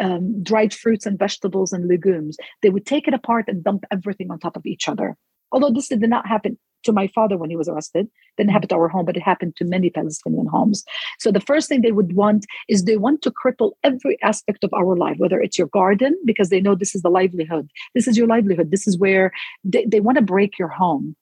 um, 0.00 0.42
dried 0.42 0.72
fruits 0.82 1.06
and 1.06 1.18
vegetables 1.18 1.72
and 1.72 1.88
legumes. 1.88 2.36
They 2.62 2.70
would 2.70 2.86
take 2.86 3.06
it 3.08 3.14
apart 3.14 3.44
and 3.48 3.62
dump 3.62 3.84
everything 3.90 4.30
on 4.30 4.38
top 4.38 4.56
of 4.56 4.66
each 4.66 4.88
other. 4.88 5.16
Although 5.52 5.72
this 5.72 5.88
did 5.88 6.00
not 6.00 6.26
happen 6.26 6.58
to 6.84 6.92
my 6.92 7.06
father 7.08 7.36
when 7.36 7.50
he 7.50 7.56
was 7.56 7.68
arrested, 7.68 8.08
didn't 8.36 8.52
happen 8.52 8.68
to 8.68 8.74
our 8.76 8.88
home, 8.88 9.04
but 9.04 9.16
it 9.16 9.22
happened 9.22 9.56
to 9.56 9.64
many 9.64 9.90
Palestinian 9.90 10.46
homes. 10.46 10.84
So 11.18 11.32
the 11.32 11.46
first 11.50 11.68
thing 11.68 11.80
they 11.80 11.96
would 11.98 12.14
want 12.14 12.46
is 12.68 12.84
they 12.84 12.96
want 12.96 13.22
to 13.22 13.32
cripple 13.42 13.72
every 13.82 14.16
aspect 14.22 14.62
of 14.64 14.72
our 14.72 14.96
life, 14.96 15.16
whether 15.18 15.40
it's 15.40 15.58
your 15.58 15.68
garden, 15.68 16.12
because 16.24 16.48
they 16.50 16.60
know 16.60 16.74
this 16.74 16.94
is 16.94 17.02
the 17.02 17.10
livelihood. 17.10 17.68
This 17.94 18.06
is 18.06 18.16
your 18.16 18.26
livelihood. 18.26 18.70
This 18.70 18.86
is 18.86 18.98
where 18.98 19.32
they, 19.64 19.84
they 19.86 20.00
want 20.00 20.18
to 20.18 20.32
break 20.34 20.58
your 20.58 20.72
home. 20.82 21.16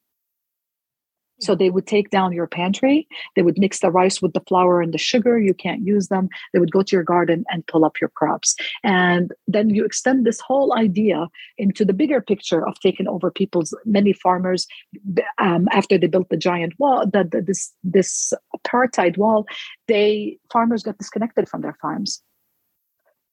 So 1.41 1.55
they 1.55 1.71
would 1.71 1.87
take 1.87 2.11
down 2.11 2.33
your 2.33 2.47
pantry. 2.47 3.07
They 3.35 3.43
would 3.43 3.59
mix 3.59 3.81
the 3.81 3.91
rice 3.91 4.23
with 4.23 4.33
the 4.33 4.41
flour 4.41 4.81
and 4.81 4.95
the 4.95 4.99
sugar. 4.99 5.39
You 5.39 5.53
can't 5.53 5.87
use 5.87 6.09
them. 6.09 6.29
They 6.53 6.59
would 6.59 6.73
go 6.73 6.83
to 6.83 6.97
your 6.97 7.03
garden 7.03 7.45
and 7.51 7.67
pull 7.67 7.85
up 7.85 8.01
your 8.01 8.09
crops. 8.11 8.57
And 8.83 9.33
then 9.47 9.71
you 9.71 9.85
extend 9.85 10.25
this 10.25 10.41
whole 10.41 10.77
idea 10.77 11.29
into 11.59 11.85
the 11.85 11.93
bigger 11.93 12.21
picture 12.21 12.67
of 12.67 12.81
taking 12.81 13.07
over 13.07 13.31
people's 13.31 13.75
many 13.85 14.13
farmers 14.13 14.67
um, 15.39 15.69
after 15.73 15.99
they 15.99 16.07
built 16.07 16.31
the 16.31 16.37
giant 16.37 16.75
wall, 16.79 17.05
the, 17.07 17.25
the, 17.25 17.43
this 17.43 17.73
this 17.85 18.33
apartheid 18.57 19.19
wall. 19.19 19.47
They 19.89 20.39
farmers 20.51 20.83
got 20.83 20.99
disconnected 20.99 21.49
from 21.49 21.61
their 21.61 21.77
farms. 21.81 22.23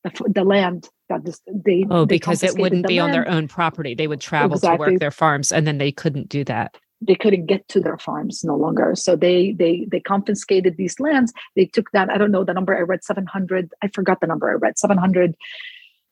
The, 0.03 0.11
the 0.27 0.43
land 0.43 0.89
got 1.09 1.23
this. 1.23 1.39
They 1.47 1.85
oh 1.89 2.05
because 2.05 2.43
it 2.43 2.57
wouldn't 2.57 2.85
be 2.85 2.99
land. 2.99 3.11
on 3.11 3.11
their 3.11 3.29
own 3.29 3.47
property. 3.47 3.95
They 3.95 4.07
would 4.07 4.19
travel 4.19 4.57
exactly. 4.57 4.85
to 4.85 4.91
work 4.91 4.99
their 4.99 5.11
farms, 5.11 5.53
and 5.53 5.65
then 5.65 5.77
they 5.77 5.93
couldn't 5.93 6.27
do 6.27 6.43
that 6.43 6.77
they 7.05 7.15
couldn't 7.15 7.45
get 7.45 7.67
to 7.69 7.79
their 7.79 7.97
farms 7.97 8.43
no 8.43 8.55
longer. 8.55 8.95
So 8.95 9.15
they 9.15 9.53
they 9.53 9.87
they 9.89 9.99
confiscated 9.99 10.77
these 10.77 10.99
lands. 10.99 11.33
They 11.55 11.65
took 11.65 11.91
that 11.91 12.09
i 12.09 12.17
don't 12.17 12.31
know 12.31 12.43
the 12.43 12.53
number 12.53 12.75
i 12.75 12.81
read 12.81 13.03
700 13.03 13.71
i 13.81 13.87
forgot 13.87 14.19
the 14.21 14.27
number 14.27 14.49
i 14.49 14.53
read 14.53 14.77
700 14.77 15.35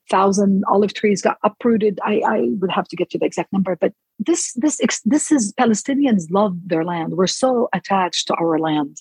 thousand 0.10 0.64
olive 0.68 0.94
trees 0.94 1.22
got 1.22 1.38
uprooted. 1.44 1.98
I, 2.04 2.22
I 2.26 2.50
would 2.60 2.72
have 2.72 2.88
to 2.90 2.98
get 2.98 3.10
to 3.12 3.18
the 3.18 3.26
exact 3.26 3.54
number 3.54 3.78
but 3.80 3.94
this 4.20 4.54
this 4.54 4.82
this 5.06 5.32
is 5.32 5.54
palestinians 5.54 6.26
love 6.32 6.56
their 6.66 6.84
land. 6.84 7.14
We're 7.14 7.28
so 7.28 7.70
attached 7.74 8.28
to 8.28 8.34
our 8.36 8.60
land 8.60 8.98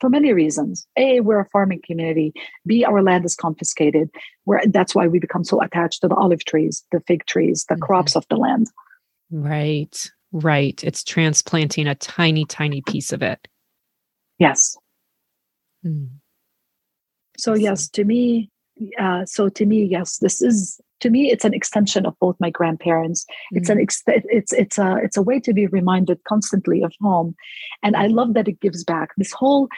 for 0.00 0.08
many 0.08 0.32
reasons. 0.32 0.86
A 0.96 1.20
we're 1.20 1.40
a 1.40 1.48
farming 1.48 1.82
community. 1.84 2.32
B 2.66 2.84
our 2.84 3.02
land 3.02 3.24
is 3.24 3.34
confiscated. 3.34 4.08
Where 4.44 4.62
that's 4.66 4.94
why 4.94 5.06
we 5.08 5.18
become 5.18 5.44
so 5.44 5.60
attached 5.60 6.02
to 6.02 6.08
the 6.08 6.14
olive 6.14 6.44
trees 6.44 6.84
the 6.92 7.00
fig 7.00 7.26
trees 7.26 7.64
the 7.68 7.74
mm-hmm. 7.74 7.82
crops 7.82 8.14
of 8.14 8.24
the 8.28 8.36
land. 8.36 8.68
Right 9.30 10.10
Right. 10.32 10.82
It's 10.84 11.02
transplanting 11.02 11.86
a 11.86 11.94
tiny, 11.94 12.44
tiny 12.44 12.82
piece 12.82 13.12
of 13.12 13.22
it. 13.22 13.46
Yes. 14.38 14.76
Mm. 15.84 16.08
So, 17.38 17.54
yes, 17.54 17.88
to 17.90 18.04
me, 18.04 18.50
uh, 18.98 19.24
so 19.26 19.48
to 19.48 19.66
me, 19.66 19.84
yes, 19.84 20.18
this 20.18 20.42
is 20.42 20.80
to 21.00 21.10
me 21.10 21.30
it's 21.30 21.44
an 21.44 21.54
extension 21.54 22.06
of 22.06 22.18
both 22.20 22.36
my 22.40 22.50
grandparents 22.50 23.24
mm-hmm. 23.24 23.58
it's 23.58 23.68
an 23.68 23.78
mm. 23.78 23.82
ex- 23.82 24.02
it's 24.06 24.52
it's 24.52 24.78
a 24.78 24.96
it's 25.02 25.16
a 25.16 25.22
way 25.22 25.38
to 25.38 25.52
be 25.52 25.66
reminded 25.66 26.18
constantly 26.24 26.82
of 26.82 26.92
home 27.00 27.34
and 27.82 27.96
i 27.96 28.06
love 28.06 28.34
that 28.34 28.48
it 28.48 28.60
gives 28.60 28.84
back 28.84 29.10
this 29.16 29.32
whole 29.32 29.68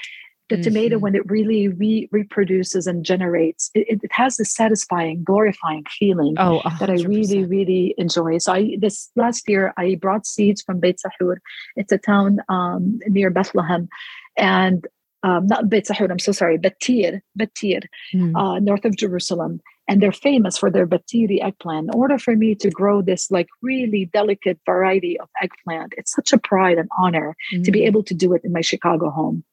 the 0.48 0.56
mm-hmm. 0.56 0.62
tomato 0.62 0.98
when 0.98 1.14
it 1.14 1.28
really 1.30 1.68
re- 1.68 2.08
reproduces 2.10 2.86
and 2.86 3.04
generates 3.04 3.70
it, 3.74 4.00
it, 4.02 4.12
has 4.12 4.36
this 4.36 4.52
satisfying 4.52 5.22
glorifying 5.22 5.84
feeling 5.98 6.34
oh, 6.38 6.62
that 6.80 6.90
i 6.90 6.94
really 7.02 7.44
really 7.44 7.94
enjoy 7.98 8.38
so 8.38 8.52
i 8.52 8.76
this 8.78 9.10
last 9.16 9.48
year 9.48 9.72
i 9.76 9.96
brought 9.96 10.26
seeds 10.26 10.62
from 10.62 10.80
beit 10.80 10.98
sahur 10.98 11.36
it's 11.76 11.92
a 11.92 11.98
town 11.98 12.38
um, 12.48 12.98
near 13.08 13.30
bethlehem 13.30 13.88
and 14.36 14.86
um, 15.22 15.46
not 15.46 15.68
Beit 15.68 15.86
Sahur, 15.86 16.10
I'm 16.10 16.18
so 16.18 16.32
sorry, 16.32 16.58
Batir, 16.58 17.20
Batir, 17.38 17.82
mm. 18.14 18.36
uh, 18.36 18.58
north 18.60 18.84
of 18.84 18.96
Jerusalem. 18.96 19.60
And 19.88 20.02
they're 20.02 20.12
famous 20.12 20.58
for 20.58 20.70
their 20.70 20.86
Batiri 20.86 21.42
eggplant. 21.42 21.88
In 21.92 21.98
order 21.98 22.18
for 22.18 22.36
me 22.36 22.54
to 22.56 22.70
grow 22.70 23.00
this 23.00 23.30
like 23.30 23.48
really 23.62 24.04
delicate 24.12 24.60
variety 24.66 25.18
of 25.18 25.28
eggplant, 25.42 25.94
it's 25.96 26.12
such 26.12 26.32
a 26.32 26.38
pride 26.38 26.78
and 26.78 26.90
honor 26.98 27.34
mm. 27.52 27.64
to 27.64 27.72
be 27.72 27.80
hmm. 27.80 27.86
able 27.86 28.02
to 28.04 28.14
do 28.14 28.34
it 28.34 28.42
in 28.44 28.52
my 28.52 28.60
Chicago 28.60 29.10
home. 29.10 29.44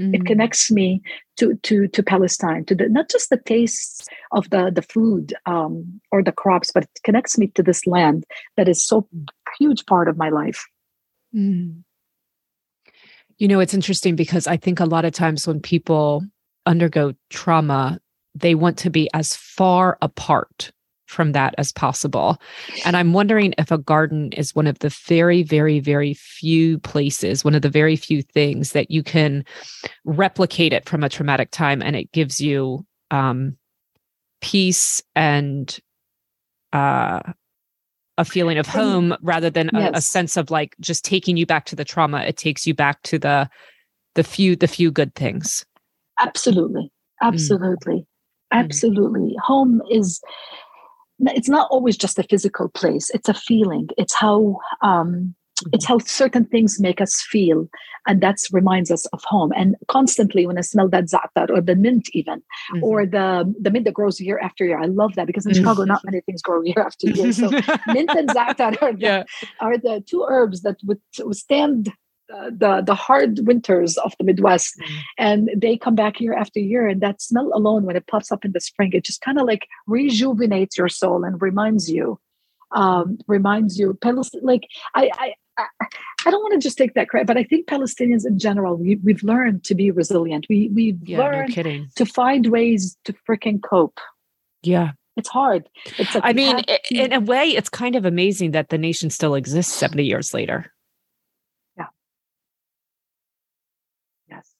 Mm. 0.00 0.14
It 0.14 0.26
connects 0.26 0.70
me 0.70 1.02
to 1.38 1.54
to 1.62 1.88
to 1.88 2.02
Palestine, 2.02 2.64
to 2.66 2.74
the 2.74 2.88
not 2.88 3.08
just 3.08 3.30
the 3.30 3.38
tastes 3.38 4.06
of 4.32 4.50
the 4.50 4.70
the 4.70 4.82
food 4.82 5.34
um, 5.46 6.00
or 6.12 6.22
the 6.22 6.32
crops, 6.32 6.70
but 6.72 6.84
it 6.84 7.00
connects 7.02 7.38
me 7.38 7.48
to 7.48 7.62
this 7.62 7.86
land 7.86 8.24
that 8.56 8.68
is 8.68 8.84
so 8.84 9.08
huge 9.58 9.86
part 9.86 10.08
of 10.08 10.16
my 10.16 10.28
life. 10.28 10.64
Mm. 11.34 11.82
You 13.38 13.48
know, 13.48 13.60
it's 13.60 13.74
interesting 13.74 14.16
because 14.16 14.46
I 14.46 14.56
think 14.56 14.80
a 14.80 14.86
lot 14.86 15.04
of 15.04 15.12
times 15.12 15.46
when 15.46 15.60
people 15.60 16.24
undergo 16.64 17.14
trauma, 17.30 18.00
they 18.34 18.54
want 18.54 18.78
to 18.78 18.90
be 18.90 19.08
as 19.14 19.34
far 19.34 19.98
apart 20.02 20.72
from 21.06 21.32
that 21.32 21.54
as 21.58 21.72
possible. 21.72 22.38
And 22.84 22.96
I'm 22.96 23.12
wondering 23.12 23.54
if 23.58 23.70
a 23.70 23.78
garden 23.78 24.32
is 24.32 24.54
one 24.54 24.66
of 24.66 24.78
the 24.80 24.90
very, 25.06 25.42
very, 25.42 25.80
very 25.80 26.14
few 26.14 26.78
places, 26.78 27.44
one 27.44 27.54
of 27.54 27.62
the 27.62 27.70
very 27.70 27.96
few 27.96 28.22
things 28.22 28.72
that 28.72 28.90
you 28.90 29.02
can 29.02 29.44
replicate 30.04 30.72
it 30.72 30.88
from 30.88 31.02
a 31.02 31.08
traumatic 31.08 31.50
time 31.50 31.82
and 31.82 31.96
it 31.96 32.12
gives 32.12 32.40
you 32.40 32.84
um, 33.10 33.56
peace 34.40 35.02
and 35.14 35.78
uh, 36.72 37.20
a 38.18 38.24
feeling 38.24 38.58
of 38.58 38.66
home 38.66 39.14
rather 39.22 39.50
than 39.50 39.70
yes. 39.72 39.90
a, 39.94 39.98
a, 39.98 40.00
sense 40.00 40.36
of 40.36 40.50
like 40.50 40.74
just 40.80 41.04
taking 41.04 41.36
you 41.36 41.46
back 41.46 41.66
to 41.66 41.76
the 41.76 41.84
trauma 41.84 42.22
it 42.22 42.36
takes 42.36 42.66
you 42.66 42.74
back 42.74 43.02
to 43.02 43.18
the 43.18 43.48
the 44.14 44.24
few 44.24 44.56
the 44.56 44.68
few 44.68 44.90
good 44.90 45.14
things 45.14 45.64
absolutely 46.18 46.84
mm. 46.84 47.26
absolutely 47.26 47.96
mm. 47.96 48.06
absolutely 48.52 49.34
mm. 49.34 49.40
home 49.42 49.82
is 49.90 50.20
it's 51.20 51.48
not 51.48 51.68
always 51.70 51.96
just 51.96 52.18
a 52.18 52.22
physical 52.24 52.68
place 52.68 53.10
it's 53.10 53.28
a 53.28 53.34
feeling 53.34 53.88
it's 53.96 54.14
how 54.14 54.58
um 54.82 55.34
it's 55.72 55.86
mm-hmm. 55.86 55.94
how 55.94 55.98
certain 55.98 56.44
things 56.44 56.78
make 56.78 57.00
us 57.00 57.22
feel 57.22 57.68
and 58.06 58.20
that 58.20 58.36
reminds 58.52 58.90
us 58.90 59.06
of 59.06 59.22
home 59.24 59.52
and 59.56 59.74
constantly 59.88 60.46
when 60.46 60.58
i 60.58 60.60
smell 60.60 60.88
that 60.88 61.04
za'atar 61.04 61.48
or 61.50 61.60
the 61.60 61.74
mint 61.74 62.08
even 62.12 62.40
mm-hmm. 62.40 62.84
or 62.84 63.06
the 63.06 63.54
the 63.60 63.70
mint 63.70 63.86
that 63.86 63.94
grows 63.94 64.20
year 64.20 64.38
after 64.40 64.64
year 64.64 64.78
i 64.78 64.86
love 64.86 65.14
that 65.14 65.26
because 65.26 65.46
in 65.46 65.52
mm-hmm. 65.52 65.62
chicago 65.62 65.84
not 65.84 66.04
many 66.04 66.20
things 66.20 66.42
grow 66.42 66.62
year 66.62 66.82
after 66.84 67.08
year 67.08 67.32
so 67.32 67.48
mint 67.86 68.10
and 68.10 68.28
za'atar 68.28 68.80
are, 68.82 68.92
the, 68.92 68.98
yeah. 68.98 69.24
are 69.60 69.78
the 69.78 70.02
two 70.06 70.26
herbs 70.28 70.60
that 70.62 70.76
would 70.84 71.00
withstand 71.24 71.90
the 72.28 72.82
the 72.84 72.94
hard 72.94 73.46
winters 73.46 73.96
of 73.98 74.14
the 74.18 74.24
Midwest, 74.24 74.74
mm. 74.78 74.98
and 75.18 75.50
they 75.56 75.76
come 75.76 75.94
back 75.94 76.20
year 76.20 76.34
after 76.34 76.60
year. 76.60 76.86
And 76.86 77.00
that 77.00 77.22
smell 77.22 77.50
alone, 77.54 77.84
when 77.84 77.96
it 77.96 78.06
pops 78.06 78.32
up 78.32 78.44
in 78.44 78.52
the 78.52 78.60
spring, 78.60 78.90
it 78.92 79.04
just 79.04 79.20
kind 79.20 79.38
of 79.38 79.46
like 79.46 79.66
rejuvenates 79.86 80.76
your 80.76 80.88
soul 80.88 81.24
and 81.24 81.40
reminds 81.40 81.90
you, 81.90 82.18
um, 82.72 83.18
reminds 83.26 83.78
you. 83.78 83.98
Like 84.42 84.68
I, 84.94 85.10
I, 85.14 85.34
I 86.26 86.30
don't 86.30 86.42
want 86.42 86.54
to 86.54 86.66
just 86.66 86.78
take 86.78 86.94
that 86.94 87.08
credit, 87.08 87.26
but 87.26 87.36
I 87.36 87.44
think 87.44 87.66
Palestinians 87.66 88.26
in 88.26 88.38
general, 88.38 88.76
we, 88.76 88.98
have 89.08 89.22
learned 89.22 89.64
to 89.64 89.74
be 89.74 89.90
resilient. 89.90 90.46
We 90.48 90.70
we've 90.74 90.98
yeah, 91.08 91.18
learned 91.18 91.56
no 91.56 91.84
to 91.96 92.06
find 92.06 92.46
ways 92.46 92.96
to 93.04 93.14
freaking 93.28 93.62
cope. 93.62 94.00
Yeah. 94.62 94.92
It's 95.16 95.30
hard. 95.30 95.68
It's 95.98 96.14
I 96.22 96.34
mean, 96.34 96.62
in 96.90 97.12
a 97.12 97.20
way, 97.20 97.48
it's 97.48 97.70
kind 97.70 97.96
of 97.96 98.04
amazing 98.04 98.50
that 98.50 98.68
the 98.68 98.76
nation 98.76 99.08
still 99.08 99.34
exists 99.34 99.72
70 99.72 100.04
years 100.04 100.34
later. 100.34 100.70
Yeah. 101.78 101.86
Yes. 104.28 104.52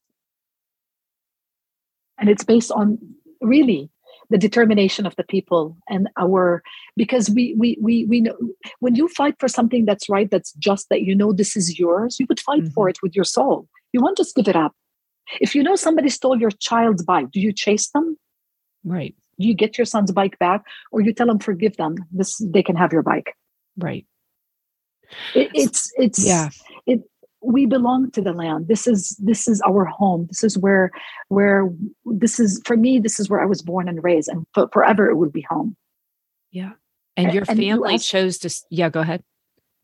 And 2.19 2.29
it's 2.29 2.45
based 2.45 2.71
on 2.71 2.99
really 3.41 3.91
the 4.31 4.39
determination 4.39 5.07
of 5.07 5.14
the 5.17 5.25
people 5.25 5.77
and 5.89 6.09
our 6.19 6.62
because 6.97 7.31
we 7.31 7.55
we 7.57 7.79
we 7.81 8.05
we 8.07 8.21
know 8.21 8.37
when 8.81 8.95
you 8.95 9.09
fight 9.09 9.35
for 9.39 9.49
something 9.49 9.85
that's 9.85 10.09
right 10.09 10.31
that's 10.31 10.53
just 10.55 10.89
that 10.89 11.03
you 11.03 11.14
know 11.14 11.33
this 11.33 11.57
is 11.57 11.79
yours 11.79 12.19
you 12.19 12.27
would 12.29 12.41
fight 12.41 12.62
mm-hmm. 12.62 12.73
for 12.73 12.89
it 12.89 12.99
with 13.03 13.14
your 13.14 13.25
soul. 13.25 13.69
You 13.93 14.01
won't 14.01 14.17
just 14.17 14.35
give 14.35 14.49
it 14.49 14.57
up. 14.57 14.73
If 15.41 15.55
you 15.55 15.62
know 15.62 15.77
somebody 15.77 16.09
stole 16.09 16.39
your 16.39 16.51
child's 16.51 17.05
bike 17.05 17.31
do 17.31 17.41
you 17.41 17.53
chase 17.53 17.89
them? 17.91 18.17
Right. 18.85 19.14
You 19.39 19.55
get 19.55 19.79
your 19.79 19.85
son's 19.85 20.12
bike 20.12 20.39
back 20.39 20.64
or 20.91 21.01
you 21.03 21.12
tell 21.12 21.27
them 21.27 21.39
forgive 21.39 21.77
them. 21.77 21.97
This 22.11 22.37
they 22.39 22.62
can 22.62 22.77
have 22.77 22.93
your 22.93 23.03
bike. 23.03 23.35
Right. 23.77 24.07
It, 25.35 25.51
it's 25.55 25.93
it's 25.97 26.27
yeah. 26.27 26.49
it 26.87 27.01
we 27.47 27.65
belong 27.67 28.11
to 28.11 28.21
the 28.21 28.33
land. 28.33 28.69
This 28.69 28.87
is 28.87 29.17
this 29.19 29.47
is 29.47 29.63
our 29.63 29.85
home. 29.85 30.27
This 30.29 30.43
is 30.43 30.59
where 30.59 30.91
where 31.29 31.71
this 32.05 32.41
is 32.41 32.61
for 32.65 32.77
me 32.77 32.99
this 32.99 33.21
is 33.21 33.31
where 33.31 33.41
i 33.41 33.47
was 33.47 33.63
born 33.63 33.89
and 33.89 34.03
raised 34.03 34.29
and 34.29 34.47
for, 34.55 34.69
forever 34.73 35.09
it 35.09 35.17
will 35.17 35.31
be 35.31 35.47
home. 35.49 35.77
Yeah. 36.51 36.73
And 37.17 37.33
your 37.33 37.45
and 37.49 37.59
family 37.59 37.67
you 37.67 37.87
asked, 37.87 38.09
chose 38.09 38.39
to 38.39 38.51
yeah 38.71 38.89
go 38.91 39.01
ahead. 39.01 39.23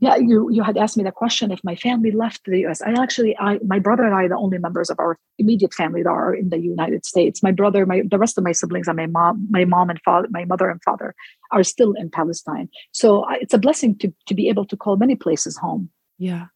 Yeah 0.00 0.16
you 0.16 0.50
you 0.50 0.64
had 0.64 0.76
asked 0.76 0.96
me 0.96 1.04
the 1.04 1.12
question 1.12 1.52
if 1.52 1.60
my 1.62 1.76
family 1.76 2.10
left 2.10 2.44
the 2.44 2.66
us 2.66 2.82
i 2.82 2.90
actually 3.00 3.36
i 3.38 3.58
my 3.64 3.78
brother 3.78 4.04
and 4.04 4.14
i 4.14 4.24
are 4.24 4.28
the 4.28 4.36
only 4.36 4.58
members 4.58 4.90
of 4.90 4.98
our 4.98 5.16
immediate 5.38 5.72
family 5.72 6.02
that 6.02 6.10
are 6.10 6.34
in 6.34 6.48
the 6.48 6.58
united 6.58 7.06
states. 7.06 7.42
My 7.42 7.52
brother 7.52 7.86
my 7.86 8.02
the 8.10 8.18
rest 8.18 8.36
of 8.38 8.44
my 8.44 8.52
siblings 8.52 8.88
and 8.88 8.96
my 8.96 9.06
mom 9.06 9.46
my 9.50 9.64
mom 9.64 9.88
and 9.90 10.00
father 10.04 10.26
my 10.30 10.44
mother 10.44 10.68
and 10.68 10.82
father 10.82 11.14
are 11.52 11.62
still 11.62 11.92
in 11.92 12.10
palestine. 12.10 12.68
So 12.90 13.22
I, 13.24 13.34
it's 13.34 13.54
a 13.54 13.58
blessing 13.58 13.96
to 13.98 14.12
to 14.26 14.34
be 14.34 14.48
able 14.48 14.66
to 14.66 14.76
call 14.76 14.96
many 14.96 15.14
places 15.14 15.56
home. 15.56 15.90
Yeah 16.18 16.46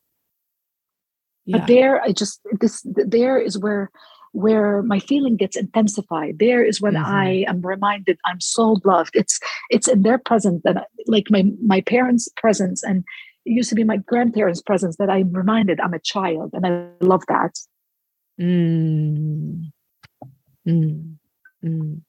yeah. 1.47 1.59
but 1.59 1.66
there 1.66 2.03
i 2.03 2.12
just 2.12 2.40
this 2.61 2.82
there 2.84 3.38
is 3.38 3.59
where 3.59 3.90
where 4.32 4.82
my 4.82 4.99
feeling 4.99 5.36
gets 5.36 5.57
intensified 5.57 6.38
there 6.38 6.62
is 6.62 6.80
when 6.80 6.94
mm-hmm. 6.94 7.11
i 7.11 7.44
am 7.49 7.61
reminded 7.62 8.18
i'm 8.24 8.40
so 8.40 8.76
loved 8.84 9.14
it's 9.14 9.40
it's 9.70 9.88
in 9.88 10.03
their 10.03 10.18
presence 10.18 10.61
that 10.64 10.76
I, 10.76 10.84
like 11.07 11.30
my 11.30 11.44
my 11.64 11.80
parents 11.80 12.28
presence 12.36 12.82
and 12.82 13.05
it 13.47 13.53
used 13.53 13.70
to 13.70 13.74
be 13.74 13.84
my 13.84 13.97
grandparents 13.97 14.61
presence 14.61 14.97
that 14.99 15.09
i'm 15.09 15.32
reminded 15.32 15.80
i'm 15.80 15.94
a 15.94 16.01
child 16.01 16.51
and 16.53 16.66
i 16.66 16.88
love 17.01 17.22
that 17.28 17.55
mm. 18.40 19.62
Mm. 20.68 21.16
Mm. 21.64 22.03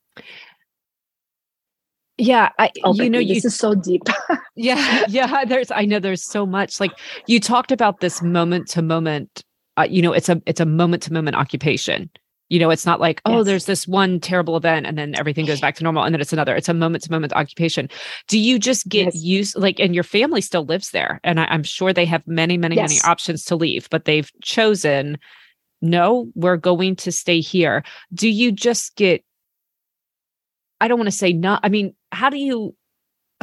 Yeah, 2.17 2.49
I, 2.57 2.71
oh, 2.83 2.93
you 2.95 3.09
know, 3.09 3.19
this 3.19 3.43
you, 3.43 3.47
is 3.47 3.55
so 3.55 3.75
deep. 3.75 4.01
yeah, 4.55 5.05
yeah. 5.07 5.45
There's, 5.45 5.69
I 5.69 5.85
know, 5.85 5.99
there's 5.99 6.23
so 6.23 6.45
much. 6.45 6.79
Like 6.79 6.91
you 7.27 7.39
talked 7.39 7.71
about 7.71 7.99
this 7.99 8.21
moment 8.21 8.67
to 8.69 8.81
moment. 8.81 9.43
Uh, 9.77 9.87
you 9.87 10.01
know, 10.01 10.13
it's 10.13 10.27
a 10.27 10.41
it's 10.47 10.59
a 10.59 10.65
moment 10.65 11.03
to 11.03 11.13
moment 11.13 11.35
occupation. 11.35 12.09
You 12.49 12.59
know, 12.59 12.71
it's 12.71 12.85
not 12.85 12.99
like 12.99 13.21
oh, 13.25 13.37
yes. 13.37 13.45
there's 13.45 13.65
this 13.65 13.87
one 13.87 14.19
terrible 14.19 14.55
event 14.57 14.87
and 14.87 14.97
then 14.97 15.13
everything 15.15 15.45
goes 15.45 15.61
back 15.61 15.75
to 15.75 15.83
normal, 15.83 16.03
and 16.03 16.13
then 16.15 16.21
it's 16.21 16.33
another. 16.33 16.55
It's 16.55 16.69
a 16.69 16.73
moment 16.73 17.03
to 17.03 17.11
moment 17.11 17.33
occupation. 17.33 17.87
Do 18.27 18.39
you 18.39 18.57
just 18.57 18.87
get 18.87 19.05
yes. 19.05 19.23
used? 19.23 19.57
Like, 19.57 19.79
and 19.79 19.93
your 19.93 20.03
family 20.03 20.41
still 20.41 20.65
lives 20.65 20.91
there, 20.91 21.19
and 21.23 21.39
I, 21.39 21.53
am 21.53 21.61
sure 21.61 21.93
they 21.93 22.05
have 22.05 22.25
many, 22.25 22.57
many, 22.57 22.77
yes. 22.77 22.89
many 22.89 23.01
options 23.01 23.45
to 23.45 23.55
leave, 23.55 23.89
but 23.91 24.05
they've 24.05 24.31
chosen. 24.41 25.19
No, 25.79 26.31
we're 26.33 26.57
going 26.57 26.95
to 26.95 27.11
stay 27.11 27.39
here. 27.39 27.83
Do 28.11 28.27
you 28.27 28.51
just 28.51 28.95
get 28.95 29.23
I 30.79 30.87
don't 30.87 30.99
want 30.99 31.07
to 31.07 31.17
say 31.17 31.33
not. 31.33 31.59
I 31.63 31.69
mean, 31.69 31.95
how 32.11 32.29
do 32.29 32.37
you? 32.37 32.75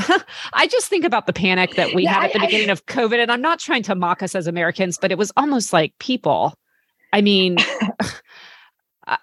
I 0.52 0.66
just 0.66 0.88
think 0.88 1.04
about 1.04 1.26
the 1.26 1.32
panic 1.32 1.76
that 1.76 1.94
we 1.94 2.04
yeah, 2.04 2.14
had 2.14 2.24
at 2.24 2.32
the 2.32 2.40
I, 2.40 2.46
beginning 2.46 2.70
I, 2.70 2.72
of 2.72 2.86
COVID, 2.86 3.22
and 3.22 3.30
I'm 3.30 3.40
not 3.42 3.60
trying 3.60 3.82
to 3.84 3.94
mock 3.94 4.22
us 4.22 4.34
as 4.34 4.46
Americans, 4.46 4.98
but 5.00 5.12
it 5.12 5.18
was 5.18 5.32
almost 5.36 5.72
like 5.72 5.94
people. 5.98 6.54
I 7.12 7.20
mean, 7.20 7.56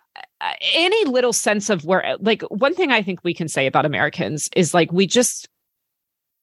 any 0.74 1.06
little 1.06 1.34
sense 1.34 1.70
of 1.70 1.84
where, 1.84 2.16
like, 2.20 2.42
one 2.44 2.74
thing 2.74 2.92
I 2.92 3.02
think 3.02 3.24
we 3.24 3.34
can 3.34 3.48
say 3.48 3.68
about 3.68 3.86
Americans 3.86 4.50
is 4.56 4.74
like 4.74 4.92
we 4.92 5.08
just 5.08 5.48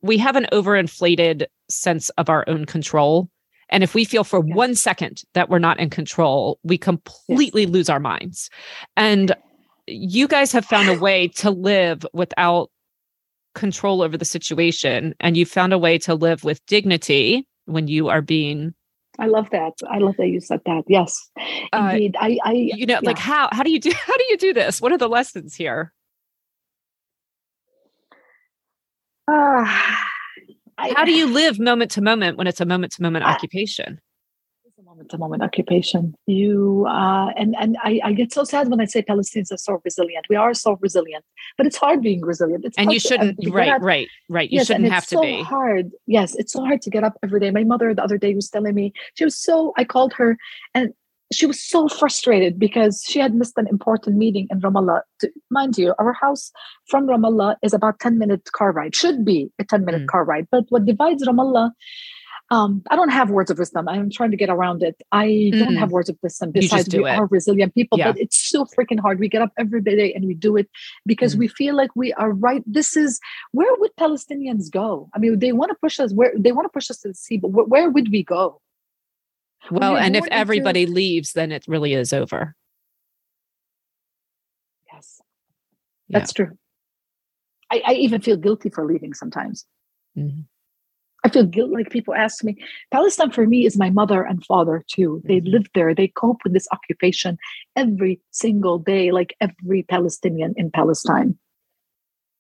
we 0.01 0.19
have 0.19 0.37
an 0.37 0.47
overinflated 0.53 1.47
sense 1.69 2.09
of 2.11 2.29
our 2.29 2.45
own 2.49 2.65
control. 2.65 3.29
And 3.71 3.83
if 3.83 3.95
we 3.95 4.05
feel 4.05 4.25
for 4.25 4.43
yes. 4.47 4.57
one 4.57 4.75
second 4.75 5.23
that 5.35 5.51
we're 5.51 5.59
not 5.59 5.79
in 5.79 5.91
control, 5.91 6.59
we 6.63 6.79
completely 6.79 7.63
yes. 7.63 7.71
lose 7.71 7.89
our 7.89 8.01
minds. 8.01 8.49
And 8.97 9.35
you 9.87 10.29
guys 10.29 10.53
have 10.53 10.65
found 10.65 10.89
a 10.89 10.99
way 10.99 11.29
to 11.29 11.51
live 11.51 12.07
without 12.13 12.71
control 13.59 14.03
over 14.03 14.17
the 14.17 14.25
situation 14.25 15.15
and 15.21 15.37
you 15.37 15.45
found 15.45 15.73
a 15.73 15.79
way 15.79 15.99
to 15.99 16.15
live 16.15 16.45
with 16.45 16.65
dignity 16.67 17.47
when 17.67 17.89
you 17.89 18.09
are 18.09 18.23
being 18.23 18.75
I 19.21 19.27
love 19.27 19.51
that. 19.51 19.73
I 19.91 19.99
love 19.99 20.15
that 20.19 20.29
you 20.29 20.41
said 20.41 20.61
that. 20.65 20.85
Yes, 20.87 21.29
uh, 21.73 21.91
indeed. 21.91 22.17
I, 22.21 22.39
I, 22.45 22.53
you 22.53 22.87
know, 22.87 23.01
yeah. 23.03 23.09
like 23.09 23.19
how 23.19 23.49
how 23.51 23.65
do 23.65 23.73
you 23.73 23.81
do 23.81 23.91
how 24.07 24.17
do 24.17 24.25
you 24.29 24.37
do 24.37 24.55
this? 24.55 24.81
What 24.81 24.93
are 24.93 24.99
the 24.99 25.09
lessons 25.09 25.57
here? 25.57 25.93
Uh, 29.27 29.65
how 30.79 31.05
do 31.05 31.13
you 31.13 31.27
live 31.27 31.59
moment 31.59 31.91
to 31.93 32.01
moment 32.01 32.39
when 32.39 32.47
it's 32.47 32.61
a 32.61 32.65
moment 32.65 32.93
to 32.93 33.03
moment 33.03 33.25
occupation? 33.25 34.01
A 34.99 35.01
moment 35.01 35.11
to 35.11 35.19
moment 35.19 35.43
occupation. 35.45 36.15
You 36.27 36.85
uh, 36.89 37.29
and 37.37 37.55
and 37.61 37.77
I, 37.85 38.01
I, 38.03 38.13
get 38.13 38.33
so 38.33 38.43
sad 38.43 38.69
when 38.69 38.81
I 38.81 38.85
say 38.85 39.03
Palestinians 39.03 39.53
are 39.53 39.57
so 39.57 39.81
resilient. 39.85 40.27
We 40.29 40.35
are 40.35 40.55
so 40.55 40.77
resilient, 40.81 41.25
but 41.57 41.69
it's 41.69 41.77
hard 41.77 42.03
being 42.03 42.23
resilient. 42.23 42.65
It's 42.65 42.77
and 42.77 42.91
you 42.91 42.99
shouldn't. 42.99 43.41
To, 43.41 43.51
right, 43.53 43.81
right, 43.81 44.09
right. 44.29 44.51
You 44.51 44.57
yes, 44.57 44.67
shouldn't 44.67 44.91
have 44.91 45.07
to 45.07 45.17
so 45.17 45.23
be 45.23 45.43
hard. 45.43 45.93
Yes, 46.07 46.35
it's 46.35 46.53
so 46.53 46.65
hard 46.65 46.83
to 46.83 46.91
get 46.91 47.05
up 47.05 47.17
every 47.23 47.39
day. 47.39 47.53
My 47.53 47.63
mother 47.63 47.95
the 47.95 48.03
other 48.03 48.19
day 48.19 48.35
was 48.35 48.49
telling 48.49 48.75
me 48.75 48.93
she 49.15 49.25
was 49.25 49.37
so. 49.37 49.73
I 49.77 49.85
called 49.85 50.15
her 50.15 50.37
and 50.75 50.93
she 51.33 51.47
was 51.47 51.63
so 51.63 51.87
frustrated 51.87 52.59
because 52.59 53.05
she 53.07 53.21
had 53.21 53.35
missed 53.35 53.57
an 53.57 53.69
important 53.69 54.17
meeting 54.17 54.49
in 54.51 54.61
Ramallah. 54.61 55.03
Mind 55.51 55.79
you, 55.79 55.95
our 56.01 56.13
house 56.13 56.51
from 56.89 57.07
Ramallah 57.07 57.55
is 57.63 57.73
about 57.73 58.01
10 58.01 58.19
minute 58.19 58.51
car 58.53 58.73
ride, 58.73 58.97
should 58.97 59.25
be 59.25 59.53
a 59.61 59.65
10 59.65 59.85
minute 59.85 60.03
mm. 60.03 60.07
car 60.09 60.25
ride. 60.25 60.49
But 60.51 60.65
what 60.71 60.87
divides 60.87 61.25
Ramallah, 61.25 61.71
um, 62.51 62.83
I 62.91 62.97
don't 62.97 63.11
have 63.11 63.31
words 63.31 63.51
of 63.51 63.59
wisdom. 63.59 63.89
I'm 63.89 64.11
trying 64.11 64.31
to 64.31 64.37
get 64.37 64.49
around 64.49 64.83
it. 64.83 64.97
I 65.13 65.27
mm. 65.27 65.59
don't 65.59 65.77
have 65.77 65.91
words 65.91 66.09
of 66.09 66.17
wisdom 66.23 66.51
besides 66.51 66.95
we 66.95 67.05
it. 67.05 67.19
are 67.19 67.27
resilient 67.27 67.75
people, 67.75 67.99
yeah. 67.99 68.13
but 68.13 68.21
it's 68.21 68.37
so 68.37 68.65
freaking 68.65 68.99
hard. 68.99 69.19
We 69.19 69.29
get 69.29 69.43
up 69.43 69.53
every 69.59 69.83
day 69.83 70.15
and 70.15 70.25
we 70.25 70.35
do 70.35 70.57
it 70.57 70.69
because 71.05 71.37
mm. 71.37 71.41
we 71.41 71.49
feel 71.49 71.77
like 71.77 71.91
we 71.95 72.15
are 72.15 72.33
right. 72.33 72.63
This 72.67 72.97
is 72.97 73.21
where 73.53 73.71
would 73.77 73.95
Palestinians 73.97 74.71
go? 74.71 75.11
I 75.15 75.19
mean, 75.19 75.39
they 75.39 75.53
want 75.53 75.71
to 75.71 75.77
push 75.83 76.01
us 76.01 76.13
where 76.15 76.33
they 76.37 76.53
want 76.53 76.65
to 76.65 76.71
push 76.71 76.91
us 76.91 77.01
to 77.01 77.09
the 77.09 77.15
sea, 77.15 77.37
but 77.37 77.49
where, 77.49 77.67
where 77.67 77.91
would 77.91 78.11
we 78.11 78.25
go? 78.25 78.61
Well, 79.71 79.97
and 79.97 80.17
if 80.17 80.25
everybody 80.31 80.87
to... 80.87 80.93
leaves, 80.93 81.33
then 81.33 81.53
it 81.53 81.65
really 81.69 81.93
is 81.93 82.15
over. 82.15 82.55
Yes, 84.91 85.21
that's 86.09 86.33
true. 86.33 86.57
I, 87.71 87.83
I, 87.87 87.93
even 87.95 88.23
feel 88.23 88.39
guilty 88.39 88.71
for 88.71 88.87
leaving 88.87 89.13
sometimes. 89.13 89.67
Mm-hmm. 90.17 90.41
I 91.25 91.29
feel 91.29 91.45
guilt. 91.45 91.71
Like 91.71 91.91
people 91.91 92.15
ask 92.15 92.45
me, 92.45 92.57
Palestine 92.91 93.31
for 93.31 93.47
me 93.47 93.67
is 93.67 93.77
my 93.77 93.91
mother 93.91 94.23
and 94.23 94.45
father 94.45 94.85
too. 94.89 95.23
They 95.25 95.41
mm-hmm. 95.41 95.49
live 95.49 95.67
there. 95.75 95.95
They 95.95 96.09
cope 96.09 96.39
with 96.45 96.53
this 96.53 96.69
occupation 96.73 97.39
every 97.77 98.21
single 98.31 98.79
day, 98.79 99.11
like 99.11 99.35
every 99.41 99.83
Palestinian 99.83 100.55
in 100.57 100.71
Palestine. 100.71 101.37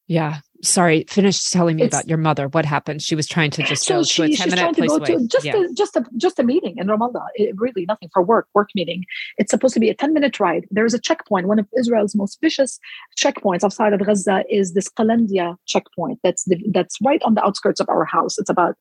Yeah. 0.06 0.38
Sorry, 0.62 1.04
finish 1.08 1.50
telling 1.50 1.76
me 1.76 1.84
it's, 1.84 1.94
about 1.94 2.08
your 2.08 2.18
mother. 2.18 2.48
What 2.48 2.64
happened? 2.64 3.00
She 3.00 3.14
was 3.14 3.28
trying 3.28 3.50
to 3.52 3.62
just 3.62 3.84
so 3.84 3.98
go 3.98 4.02
she, 4.02 4.26
to 4.26 4.32
a 4.32 4.36
10 4.36 4.50
minute 4.50 4.76
place 4.76 4.90
away. 4.90 5.06
To 5.06 5.26
just, 5.28 5.44
yeah. 5.44 5.56
a, 5.56 5.72
just, 5.72 5.94
a, 5.94 6.04
just 6.16 6.38
a 6.40 6.42
meeting 6.42 6.74
in 6.78 6.88
Ramallah. 6.88 7.26
It, 7.36 7.54
really 7.56 7.84
nothing 7.86 8.08
for 8.12 8.22
work, 8.22 8.48
work 8.54 8.70
meeting. 8.74 9.04
It's 9.36 9.50
supposed 9.50 9.74
to 9.74 9.80
be 9.80 9.88
a 9.88 9.94
10 9.94 10.12
minute 10.12 10.40
ride. 10.40 10.66
There's 10.70 10.94
a 10.94 10.98
checkpoint. 10.98 11.46
One 11.46 11.60
of 11.60 11.66
Israel's 11.78 12.16
most 12.16 12.38
vicious 12.40 12.80
checkpoints 13.16 13.62
outside 13.62 13.92
of 13.92 14.04
Gaza 14.04 14.44
is 14.50 14.74
this 14.74 14.88
Qalandia 14.88 15.56
checkpoint. 15.66 16.18
That's, 16.24 16.44
the, 16.44 16.60
that's 16.72 16.98
right 17.02 17.22
on 17.22 17.34
the 17.34 17.44
outskirts 17.44 17.78
of 17.78 17.88
our 17.88 18.04
house. 18.04 18.36
It's 18.36 18.50
about 18.50 18.74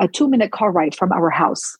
a 0.00 0.08
two 0.08 0.28
minute 0.28 0.52
car 0.52 0.72
ride 0.72 0.94
from 0.94 1.10
our 1.10 1.30
house. 1.30 1.76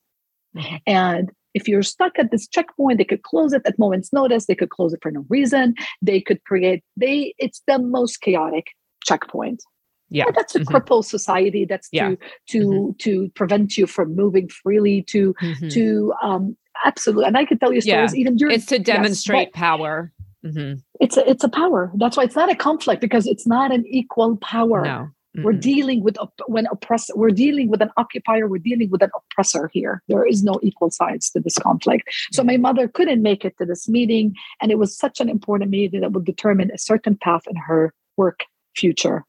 Mm-hmm. 0.57 0.77
And 0.87 1.33
if 1.53 1.69
you're 1.69 1.83
stuck 1.83 2.19
at 2.19 2.31
this 2.31 2.49
checkpoint, 2.49 2.97
they 2.97 3.05
could 3.05 3.23
close 3.23 3.53
it 3.53 3.63
at 3.67 3.79
moment's 3.79 4.13
notice. 4.13 4.47
They 4.47 4.55
could 4.55 4.71
close 4.71 4.95
it 4.95 5.01
for 5.03 5.11
no 5.11 5.27
reason. 5.29 5.75
They 6.01 6.21
could 6.21 6.43
create, 6.45 6.83
they, 6.97 7.35
it's 7.39 7.63
the 7.67 7.79
most 7.79 8.23
chaotic 8.23 8.69
checkpoint. 9.05 9.63
Yeah, 10.11 10.25
but 10.27 10.35
that's 10.37 10.55
a 10.55 10.61
mm-hmm. 10.61 10.71
crippled 10.71 11.07
society. 11.07 11.65
That's 11.65 11.89
yeah. 11.91 12.11
to 12.11 12.19
to 12.49 12.67
mm-hmm. 12.67 12.91
to 12.99 13.29
prevent 13.31 13.77
you 13.77 13.87
from 13.87 14.15
moving 14.15 14.49
freely. 14.49 15.03
To 15.03 15.35
mm-hmm. 15.35 15.69
to 15.69 16.15
um 16.23 16.57
absolutely, 16.85 17.27
and 17.27 17.37
I 17.37 17.45
could 17.45 17.61
tell 17.61 17.73
you 17.73 17.81
stories 17.81 18.15
yeah. 18.15 18.21
even 18.21 18.37
during. 18.37 18.55
It's 18.55 18.67
to 18.67 18.79
demonstrate 18.79 19.49
yes, 19.49 19.53
power. 19.55 20.13
Mm-hmm. 20.45 20.81
It's 21.01 21.17
a 21.17 21.29
it's 21.29 21.43
a 21.43 21.49
power. 21.49 21.91
That's 21.97 22.17
why 22.17 22.25
it's 22.25 22.37
not 22.37 22.51
a 22.51 22.55
conflict 22.55 23.01
because 23.01 23.27
it's 23.27 23.47
not 23.47 23.73
an 23.73 23.85
equal 23.87 24.37
power. 24.37 24.83
No. 24.83 25.11
We're 25.43 25.53
dealing 25.53 26.05
with 26.05 26.17
when 26.47 26.67
oppress. 26.67 27.11
We're 27.15 27.31
dealing 27.31 27.69
with 27.69 27.83
an 27.83 27.91
occupier. 27.97 28.47
We're 28.47 28.59
dealing 28.59 28.91
with 28.91 29.03
an 29.03 29.11
oppressor 29.17 29.69
here. 29.73 30.01
There 30.07 30.25
is 30.25 30.45
no 30.45 30.61
equal 30.63 30.93
sides 30.93 31.29
to 31.31 31.41
this 31.41 31.59
conflict. 31.59 32.05
So 32.31 32.45
my 32.45 32.57
mother 32.57 32.87
couldn't 32.87 33.21
make 33.21 33.45
it 33.45 33.59
to 33.59 33.65
this 33.65 33.89
meeting, 33.89 34.35
and 34.63 34.71
it 34.71 34.79
was 34.79 34.97
such 34.97 35.21
an 35.21 35.29
important 35.29 35.73
meeting 35.73 36.03
that 36.03 36.13
would 36.13 36.25
determine 36.25 36.71
a 36.71 36.79
certain 36.79 37.17
path 37.17 37.43
in 37.49 37.57
her 37.57 37.93
work 38.17 38.45
future. 38.77 39.25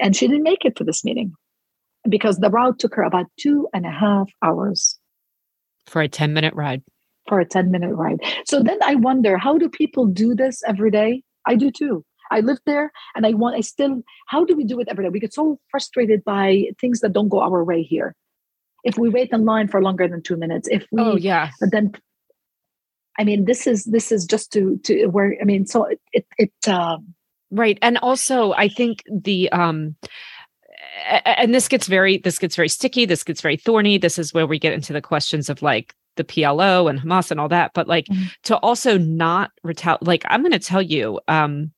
And 0.00 0.16
she 0.16 0.26
didn't 0.26 0.42
make 0.42 0.64
it 0.64 0.76
to 0.76 0.84
this 0.84 1.04
meeting 1.04 1.32
because 2.08 2.38
the 2.38 2.50
route 2.50 2.78
took 2.78 2.94
her 2.94 3.02
about 3.02 3.26
two 3.38 3.68
and 3.74 3.84
a 3.84 3.90
half 3.90 4.30
hours. 4.42 4.98
For 5.86 6.02
a 6.02 6.08
10 6.08 6.32
minute 6.32 6.54
ride. 6.54 6.82
For 7.28 7.40
a 7.40 7.44
10 7.44 7.70
minute 7.70 7.94
ride. 7.94 8.20
So 8.46 8.62
then 8.62 8.78
I 8.82 8.94
wonder 8.94 9.36
how 9.36 9.58
do 9.58 9.68
people 9.68 10.06
do 10.06 10.34
this 10.34 10.62
every 10.66 10.90
day? 10.90 11.22
I 11.46 11.54
do 11.56 11.70
too. 11.70 12.04
I 12.30 12.40
live 12.40 12.58
there 12.66 12.92
and 13.14 13.26
I 13.26 13.32
want, 13.32 13.56
I 13.56 13.60
still, 13.60 14.02
how 14.26 14.44
do 14.44 14.54
we 14.54 14.64
do 14.64 14.80
it 14.80 14.88
every 14.88 15.04
day? 15.04 15.10
We 15.10 15.20
get 15.20 15.32
so 15.32 15.58
frustrated 15.70 16.24
by 16.24 16.64
things 16.80 17.00
that 17.00 17.12
don't 17.12 17.28
go 17.28 17.40
our 17.40 17.64
way 17.64 17.82
here. 17.82 18.14
If 18.84 18.98
we 18.98 19.08
wait 19.08 19.30
in 19.32 19.44
line 19.44 19.68
for 19.68 19.82
longer 19.82 20.06
than 20.06 20.22
two 20.22 20.36
minutes, 20.36 20.68
if 20.70 20.86
we, 20.92 21.02
oh, 21.02 21.16
yeah. 21.16 21.50
then 21.60 21.92
I 23.18 23.24
mean, 23.24 23.46
this 23.46 23.66
is 23.66 23.84
this 23.84 24.12
is 24.12 24.24
just 24.24 24.52
to 24.52 24.78
to 24.84 25.06
where 25.08 25.36
I 25.40 25.44
mean, 25.44 25.66
so 25.66 25.84
it 25.84 26.00
it, 26.12 26.26
it 26.38 26.68
um, 26.68 27.14
Right. 27.50 27.78
And 27.80 27.98
also 27.98 28.52
I 28.52 28.68
think 28.68 29.02
the 29.10 29.50
um 29.52 29.96
and 31.24 31.54
this 31.54 31.68
gets 31.68 31.86
very 31.86 32.18
this 32.18 32.38
gets 32.38 32.56
very 32.56 32.68
sticky, 32.68 33.06
this 33.06 33.24
gets 33.24 33.40
very 33.40 33.56
thorny. 33.56 33.98
This 33.98 34.18
is 34.18 34.34
where 34.34 34.46
we 34.46 34.58
get 34.58 34.72
into 34.72 34.92
the 34.92 35.00
questions 35.00 35.48
of 35.48 35.62
like 35.62 35.94
the 36.16 36.24
PLO 36.24 36.90
and 36.90 37.00
Hamas 37.00 37.30
and 37.30 37.40
all 37.40 37.48
that, 37.48 37.72
but 37.74 37.88
like 37.88 38.06
mm-hmm. 38.06 38.24
to 38.44 38.56
also 38.58 38.98
not 38.98 39.50
retaliate 39.62 40.02
like 40.02 40.24
I'm 40.28 40.42
going 40.42 40.52
to 40.52 40.58
tell 40.58 40.82
you 40.82 41.20
um 41.28 41.72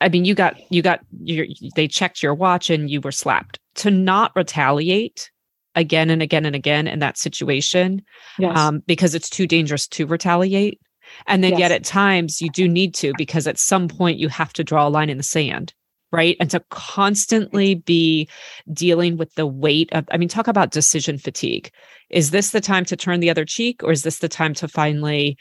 I 0.00 0.08
mean 0.08 0.24
you 0.24 0.34
got 0.34 0.56
you 0.70 0.82
got 0.82 1.00
your 1.22 1.46
they 1.74 1.88
checked 1.88 2.22
your 2.22 2.34
watch 2.34 2.70
and 2.70 2.90
you 2.90 3.00
were 3.00 3.12
slapped. 3.12 3.58
To 3.76 3.90
not 3.90 4.32
retaliate 4.36 5.30
again 5.74 6.10
and 6.10 6.22
again 6.22 6.44
and 6.44 6.54
again 6.54 6.86
in 6.86 6.98
that 6.98 7.16
situation 7.16 8.02
yes. 8.38 8.56
um 8.56 8.82
because 8.86 9.14
it's 9.14 9.30
too 9.30 9.46
dangerous 9.46 9.88
to 9.88 10.06
retaliate 10.06 10.78
and 11.26 11.42
then 11.42 11.52
yes. 11.52 11.60
yet 11.60 11.72
at 11.72 11.84
times 11.84 12.40
you 12.40 12.50
do 12.50 12.68
need 12.68 12.94
to 12.94 13.12
because 13.16 13.46
at 13.46 13.58
some 13.58 13.88
point 13.88 14.18
you 14.18 14.28
have 14.28 14.52
to 14.52 14.64
draw 14.64 14.86
a 14.86 14.90
line 14.90 15.10
in 15.10 15.16
the 15.16 15.22
sand 15.22 15.74
right? 16.12 16.36
And 16.38 16.50
to 16.50 16.60
constantly 16.68 17.74
be 17.74 18.28
dealing 18.70 19.16
with 19.16 19.34
the 19.34 19.46
weight 19.46 19.90
of 19.92 20.06
i 20.12 20.18
mean 20.18 20.28
talk 20.28 20.46
about 20.46 20.70
decision 20.70 21.18
fatigue. 21.18 21.70
Is 22.10 22.30
this 22.30 22.50
the 22.50 22.60
time 22.60 22.84
to 22.84 22.96
turn 22.96 23.20
the 23.20 23.30
other 23.30 23.44
cheek 23.44 23.82
or 23.82 23.90
is 23.90 24.02
this 24.02 24.18
the 24.18 24.28
time 24.28 24.54
to 24.54 24.68
finally 24.68 25.36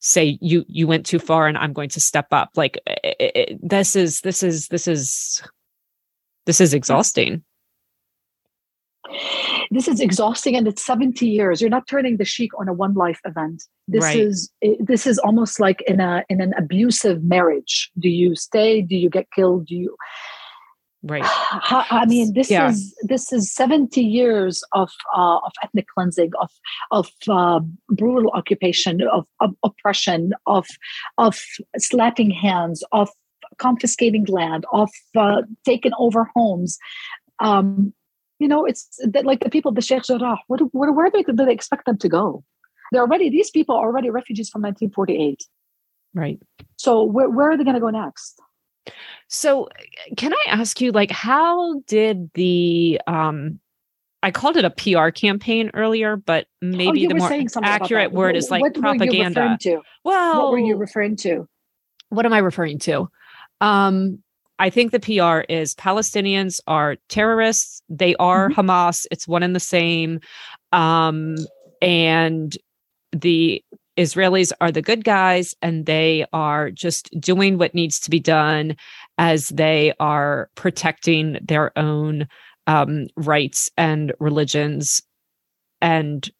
say 0.00 0.38
you 0.40 0.64
you 0.68 0.86
went 0.86 1.06
too 1.06 1.18
far 1.18 1.46
and 1.46 1.56
i'm 1.56 1.72
going 1.72 1.88
to 1.88 2.00
step 2.00 2.26
up. 2.30 2.50
Like 2.56 2.78
it, 2.86 3.32
it, 3.34 3.58
this 3.62 3.96
is 3.96 4.20
this 4.20 4.42
is 4.42 4.68
this 4.68 4.86
is 4.86 5.42
this 6.44 6.60
is 6.60 6.74
exhausting 6.74 7.42
this 9.70 9.88
is 9.88 10.00
exhausting 10.00 10.56
and 10.56 10.66
it's 10.68 10.84
70 10.84 11.26
years. 11.26 11.60
You're 11.60 11.70
not 11.70 11.86
turning 11.86 12.16
the 12.16 12.24
sheik 12.24 12.50
on 12.58 12.68
a 12.68 12.72
one 12.72 12.94
life 12.94 13.20
event. 13.24 13.64
This 13.88 14.04
right. 14.04 14.16
is 14.16 14.50
this 14.80 15.06
is 15.06 15.18
almost 15.18 15.60
like 15.60 15.82
in 15.82 16.00
a 16.00 16.24
in 16.28 16.40
an 16.40 16.54
abusive 16.56 17.22
marriage. 17.24 17.90
Do 17.98 18.08
you 18.08 18.36
stay? 18.36 18.82
Do 18.82 18.96
you 18.96 19.10
get 19.10 19.26
killed? 19.34 19.66
Do 19.66 19.74
you 19.74 19.96
right. 21.02 21.22
I 21.26 22.06
mean 22.06 22.32
this 22.32 22.50
yeah. 22.50 22.70
is 22.70 22.94
this 23.02 23.32
is 23.32 23.52
70 23.52 24.00
years 24.00 24.62
of 24.72 24.90
uh, 25.16 25.38
of 25.38 25.52
ethnic 25.62 25.86
cleansing 25.94 26.30
of 26.40 26.50
of 26.90 27.10
uh, 27.28 27.60
brutal 27.88 28.30
occupation 28.32 29.02
of, 29.02 29.26
of 29.40 29.54
oppression 29.64 30.32
of 30.46 30.66
of 31.18 31.38
slapping 31.78 32.30
hands 32.30 32.84
of 32.92 33.10
confiscating 33.58 34.24
land 34.26 34.64
of 34.72 34.90
uh, 35.16 35.42
taking 35.64 35.92
over 35.98 36.28
homes. 36.34 36.78
Um, 37.40 37.92
you 38.42 38.48
know, 38.48 38.64
it's 38.64 38.98
that 39.04 39.24
like 39.24 39.38
the 39.40 39.50
people 39.50 39.68
of 39.68 39.76
the 39.76 39.80
Sheikh 39.80 40.02
Jarrah, 40.02 40.36
what, 40.48 40.60
what, 40.74 40.92
where 40.94 41.08
do 41.08 41.12
they, 41.16 41.22
do 41.22 41.44
they 41.44 41.52
expect 41.52 41.86
them 41.86 41.96
to 41.98 42.08
go? 42.08 42.42
They're 42.90 43.02
already, 43.02 43.30
these 43.30 43.50
people 43.50 43.76
are 43.76 43.86
already 43.86 44.10
refugees 44.10 44.50
from 44.50 44.62
1948. 44.62 45.44
Right. 46.12 46.40
So 46.76 47.04
where, 47.04 47.30
where 47.30 47.52
are 47.52 47.56
they 47.56 47.62
going 47.62 47.74
to 47.74 47.80
go 47.80 47.90
next? 47.90 48.40
So 49.28 49.68
can 50.16 50.34
I 50.34 50.44
ask 50.48 50.80
you, 50.80 50.90
like, 50.90 51.12
how 51.12 51.80
did 51.86 52.32
the, 52.34 53.00
um, 53.06 53.60
I 54.24 54.32
called 54.32 54.56
it 54.56 54.64
a 54.64 54.70
PR 54.70 55.10
campaign 55.10 55.70
earlier, 55.72 56.16
but 56.16 56.46
oh, 56.62 56.66
maybe 56.66 57.06
oh, 57.06 57.10
the 57.10 57.14
more 57.14 57.32
accurate 57.62 58.10
word 58.10 58.34
is 58.34 58.50
like 58.50 58.62
what 58.62 58.74
propaganda. 58.74 59.56
to 59.60 59.82
Well, 60.04 60.42
what 60.42 60.50
were 60.50 60.58
you 60.58 60.76
referring 60.76 61.14
to? 61.18 61.48
What 62.08 62.26
am 62.26 62.32
I 62.32 62.38
referring 62.38 62.80
to? 62.80 63.08
Um, 63.60 64.18
I 64.62 64.70
think 64.70 64.92
the 64.92 65.00
PR 65.00 65.40
is 65.52 65.74
Palestinians 65.74 66.60
are 66.68 66.94
terrorists. 67.08 67.82
They 67.88 68.14
are 68.20 68.48
mm-hmm. 68.48 68.60
Hamas. 68.60 69.06
It's 69.10 69.26
one 69.26 69.42
and 69.42 69.56
the 69.56 69.60
same. 69.60 70.20
Um, 70.70 71.34
and 71.80 72.56
the 73.10 73.60
Israelis 73.96 74.52
are 74.60 74.70
the 74.70 74.80
good 74.80 75.02
guys 75.02 75.52
and 75.62 75.86
they 75.86 76.26
are 76.32 76.70
just 76.70 77.10
doing 77.20 77.58
what 77.58 77.74
needs 77.74 77.98
to 78.00 78.10
be 78.10 78.20
done 78.20 78.76
as 79.18 79.48
they 79.48 79.94
are 79.98 80.48
protecting 80.54 81.38
their 81.42 81.76
own 81.76 82.28
um, 82.68 83.08
rights 83.16 83.68
and 83.76 84.12
religions. 84.20 85.02
And 85.80 86.30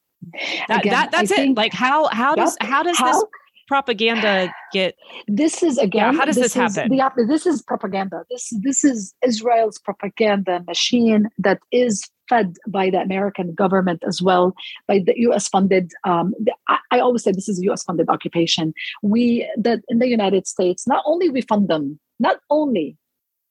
that, 0.69 0.83
Again, 0.83 0.93
that 0.93 1.11
that's 1.11 1.33
it. 1.33 1.57
Like 1.57 1.73
how 1.73 2.07
how 2.07 2.37
does 2.37 2.57
how 2.61 2.85
does 2.85 2.97
how, 2.97 3.07
this 3.13 3.25
propaganda 3.69 4.53
get? 4.73 4.95
This 5.29 5.63
is 5.63 5.79
again. 5.79 6.13
Yeah, 6.13 6.19
how 6.19 6.25
does 6.25 6.37
this, 6.37 6.55
this 6.55 6.55
happen? 6.55 6.91
The, 6.97 7.27
this 7.27 7.47
is 7.47 7.63
propaganda. 7.63 8.25
This 8.31 8.53
this 8.61 8.85
is 8.85 9.15
Israel's 9.25 9.79
propaganda 9.79 10.63
machine 10.67 11.29
that 11.39 11.61
is 11.71 12.09
fed 12.29 12.57
by 12.69 12.91
the 12.91 12.99
American 12.99 13.55
government 13.55 14.03
as 14.07 14.23
well, 14.23 14.55
by 14.87 15.01
the 15.05 15.15
U.S. 15.29 15.49
funded. 15.49 15.93
Um, 16.05 16.35
the, 16.39 16.55
I, 16.69 16.79
I, 16.93 17.01
always 17.01 17.23
say 17.23 17.33
this 17.33 17.49
is 17.49 17.61
a 17.61 17.65
U.S. 17.65 17.85
funded 17.85 18.09
occupation. 18.09 18.73
We 19.03 19.49
that 19.57 19.81
in 19.89 19.99
the 19.99 20.09
United 20.09 20.47
States, 20.47 20.87
not 20.87 21.03
only 21.07 21.29
we 21.29 21.43
fund 21.43 21.69
them, 21.69 21.99
not 22.19 22.39
only 22.51 22.97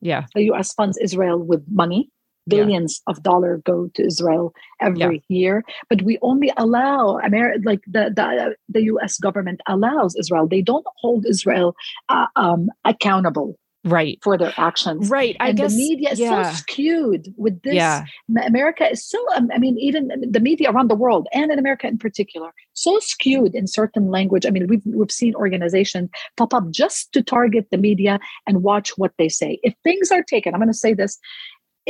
yeah, 0.01 0.25
the 0.33 0.43
U.S. 0.43 0.73
funds 0.73 0.97
Israel 0.97 1.39
with 1.39 1.63
money, 1.69 2.09
billions 2.47 3.01
yeah. 3.07 3.11
of 3.11 3.23
dollars 3.23 3.61
go 3.65 3.89
to 3.95 4.05
Israel 4.05 4.53
every 4.79 5.23
yeah. 5.27 5.37
year, 5.37 5.63
but 5.89 6.01
we 6.01 6.17
only 6.21 6.51
allow 6.57 7.17
America, 7.19 7.59
like 7.65 7.81
the, 7.87 8.11
the 8.15 8.55
the 8.69 8.83
U.S. 8.83 9.17
government 9.19 9.61
allows 9.67 10.15
Israel. 10.15 10.47
They 10.47 10.61
don't 10.61 10.85
hold 10.97 11.25
Israel 11.25 11.75
uh, 12.09 12.27
um, 12.35 12.69
accountable 12.85 13.57
right 13.83 14.19
for 14.21 14.37
their 14.37 14.53
actions 14.57 15.09
right 15.09 15.35
i 15.39 15.49
and 15.49 15.57
guess 15.57 15.71
the 15.71 15.77
media 15.77 16.11
is 16.11 16.19
yeah. 16.19 16.51
so 16.51 16.57
skewed 16.57 17.33
with 17.35 17.59
this 17.63 17.73
yeah. 17.73 18.05
america 18.45 18.87
is 18.91 19.03
so 19.03 19.17
um, 19.35 19.49
i 19.53 19.57
mean 19.57 19.75
even 19.79 20.11
the 20.29 20.39
media 20.39 20.69
around 20.69 20.87
the 20.87 20.95
world 20.95 21.27
and 21.33 21.51
in 21.51 21.57
america 21.57 21.87
in 21.87 21.97
particular 21.97 22.53
so 22.73 22.99
skewed 22.99 23.55
in 23.55 23.65
certain 23.65 24.11
language 24.11 24.45
i 24.45 24.51
mean 24.51 24.67
we've, 24.67 24.83
we've 24.85 25.11
seen 25.11 25.33
organizations 25.33 26.09
pop 26.37 26.53
up 26.53 26.69
just 26.69 27.11
to 27.11 27.23
target 27.23 27.65
the 27.71 27.77
media 27.77 28.19
and 28.45 28.61
watch 28.61 28.91
what 28.97 29.13
they 29.17 29.27
say 29.27 29.59
if 29.63 29.73
things 29.83 30.11
are 30.11 30.21
taken 30.21 30.53
i'm 30.53 30.59
going 30.59 30.71
to 30.71 30.77
say 30.77 30.93
this 30.93 31.17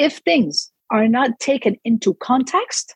if 0.02 0.18
things 0.18 0.72
are 0.89 1.08
not 1.08 1.39
taken 1.39 1.78
into 1.86 2.16
context, 2.16 2.95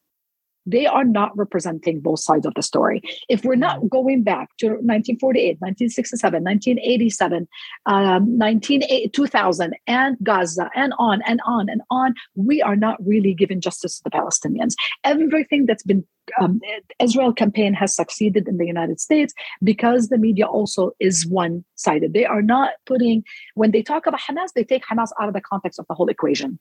they 0.66 0.88
are 0.88 1.04
not 1.04 1.38
representing 1.38 2.00
both 2.00 2.20
sides 2.20 2.46
of 2.46 2.54
the 2.56 2.64
story. 2.64 3.02
If 3.30 3.44
we're 3.46 3.56
not 3.56 3.78
mm-hmm. 3.78 3.88
going 3.90 4.24
back 4.24 4.50
to 4.58 4.68
1948, 4.68 5.62
1967, 5.62 6.44
1987, 6.44 7.48
um, 7.86 8.38
19, 8.38 9.12
2000, 9.12 9.76
and 9.86 10.18
Gaza, 10.24 10.72
and 10.76 10.94
on 10.98 11.22
and 11.28 11.40
on 11.46 11.70
and 11.70 11.82
on, 11.92 12.16
we 12.34 12.62
are 12.64 12.76
not 12.76 12.98
really 13.06 13.36
giving 13.36 13.62
justice 13.62 13.98
to 13.98 14.04
the 14.04 14.10
Palestinians. 14.10 14.74
Everything 15.04 15.68
that's 15.68 15.84
been 15.84 16.04
um, 16.42 16.60
Israel 17.00 17.32
campaign 17.32 17.76
has 17.76 17.96
succeeded 17.96 18.48
in 18.48 18.58
the 18.58 18.66
United 18.66 19.00
States 19.00 19.32
because 19.64 20.08
the 20.08 20.18
media 20.18 20.48
also 20.48 20.90
is 21.00 21.28
one 21.28 21.64
sided. 21.76 22.14
They 22.14 22.26
are 22.26 22.42
not 22.42 22.72
putting, 22.88 23.24
when 23.54 23.70
they 23.70 23.84
talk 23.84 24.08
about 24.08 24.22
Hamas, 24.22 24.54
they 24.56 24.64
take 24.64 24.84
Hamas 24.86 25.10
out 25.22 25.28
of 25.28 25.36
the 25.36 25.42
context 25.42 25.80
of 25.80 25.86
the 25.88 25.94
whole 25.94 26.10
equation. 26.10 26.58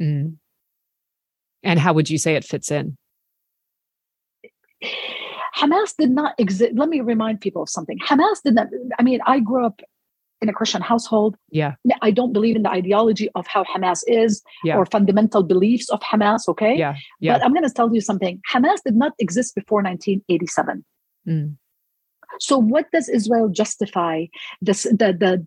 Mm. 0.00 0.36
And 1.62 1.80
how 1.80 1.92
would 1.92 2.10
you 2.10 2.18
say 2.18 2.34
it 2.36 2.44
fits 2.44 2.70
in? 2.70 2.96
Hamas 5.56 5.94
did 5.98 6.10
not 6.10 6.34
exist. 6.38 6.72
Let 6.74 6.88
me 6.88 7.00
remind 7.00 7.40
people 7.40 7.62
of 7.62 7.68
something. 7.68 7.98
Hamas 7.98 8.42
did 8.44 8.54
not, 8.54 8.68
I 8.98 9.02
mean, 9.02 9.20
I 9.26 9.40
grew 9.40 9.64
up 9.64 9.80
in 10.42 10.48
a 10.48 10.52
Christian 10.52 10.82
household. 10.82 11.36
Yeah. 11.50 11.74
I 12.02 12.10
don't 12.10 12.32
believe 12.32 12.56
in 12.56 12.62
the 12.62 12.70
ideology 12.70 13.30
of 13.34 13.46
how 13.46 13.64
Hamas 13.64 14.02
is 14.06 14.42
yeah. 14.64 14.76
or 14.76 14.84
fundamental 14.84 15.42
beliefs 15.42 15.88
of 15.88 16.00
Hamas, 16.00 16.46
okay? 16.48 16.76
Yeah. 16.76 16.96
yeah. 17.20 17.32
But 17.32 17.44
I'm 17.44 17.52
going 17.52 17.64
to 17.66 17.72
tell 17.72 17.92
you 17.92 18.02
something. 18.02 18.40
Hamas 18.52 18.82
did 18.84 18.96
not 18.96 19.12
exist 19.18 19.54
before 19.54 19.82
1987. 19.82 20.84
Mm. 21.26 21.56
So 22.38 22.58
what 22.58 22.90
does 22.92 23.08
Israel 23.08 23.48
justify 23.48 24.26
this 24.60 24.82
the 24.82 25.16
the 25.18 25.46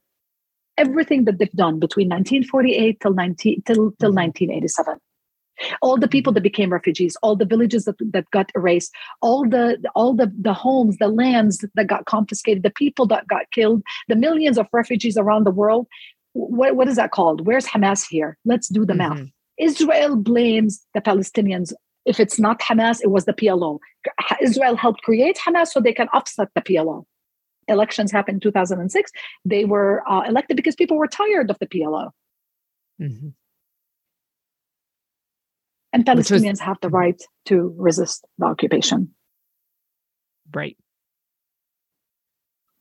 everything 0.80 1.26
that 1.26 1.38
they've 1.38 1.52
done 1.52 1.80
between 1.80 2.08
1948 2.08 3.00
till 3.02 3.14
19 3.14 3.62
till, 3.66 3.76
till 3.76 4.14
1987 4.14 4.94
mm-hmm. 4.96 5.76
all 5.82 5.98
the 5.98 6.08
people 6.08 6.34
that 6.34 6.42
became 6.42 6.72
refugees 6.72 7.18
all 7.22 7.36
the 7.36 7.46
villages 7.46 7.86
that, 7.86 7.96
that 8.14 8.30
got 8.32 8.52
erased 8.56 8.92
all 9.22 9.48
the 9.48 9.66
all 9.96 10.14
the 10.14 10.32
the 10.40 10.54
homes 10.54 10.98
the 10.98 11.10
lands 11.10 11.66
that 11.76 11.88
got 11.88 12.06
confiscated 12.06 12.64
the 12.64 12.78
people 12.84 13.06
that 13.06 13.28
got 13.28 13.46
killed 13.52 13.84
the 14.08 14.16
millions 14.16 14.58
of 14.58 14.68
refugees 14.74 15.18
around 15.18 15.46
the 15.46 15.58
world. 15.62 15.88
What, 16.34 16.76
what 16.76 16.88
is 16.88 16.96
that 16.98 17.12
called? 17.12 17.46
Where's 17.48 17.66
hamas 17.66 18.06
here? 18.08 18.38
Let's 18.46 18.68
do 18.70 18.86
the 18.86 18.94
mm-hmm. 18.94 19.24
math 19.24 19.28
israel 19.60 20.16
blames 20.16 20.86
the 20.94 21.02
palestinians. 21.02 21.74
If 22.06 22.20
it's 22.24 22.40
not 22.40 22.62
hamas 22.62 23.02
it 23.06 23.12
was 23.16 23.26
the 23.26 23.34
plo 23.34 23.80
israel 24.42 24.76
helped 24.84 25.02
create 25.02 25.38
hamas 25.46 25.68
so 25.68 25.80
they 25.80 25.98
can 26.02 26.10
offset 26.14 26.50
the 26.56 26.62
plo 26.62 27.06
elections 27.70 28.12
happened 28.12 28.38
in 28.38 28.42
2006, 28.42 29.12
they 29.46 29.66
were 29.66 30.04
uh, 30.10 30.22
elected 30.22 30.58
because 30.58 30.76
people 30.76 30.98
were 30.98 31.08
tired 31.08 31.50
of 31.50 31.58
the 31.60 31.68
PLO. 31.68 32.10
Mm-hmm. 33.02 33.30
And 35.92 36.06
Palestinians 36.06 36.52
was, 36.52 36.60
have 36.60 36.78
the 36.82 36.90
right 36.90 37.22
to 37.46 37.74
resist 37.78 38.26
the 38.38 38.46
occupation. 38.46 39.16
Right. 40.54 40.78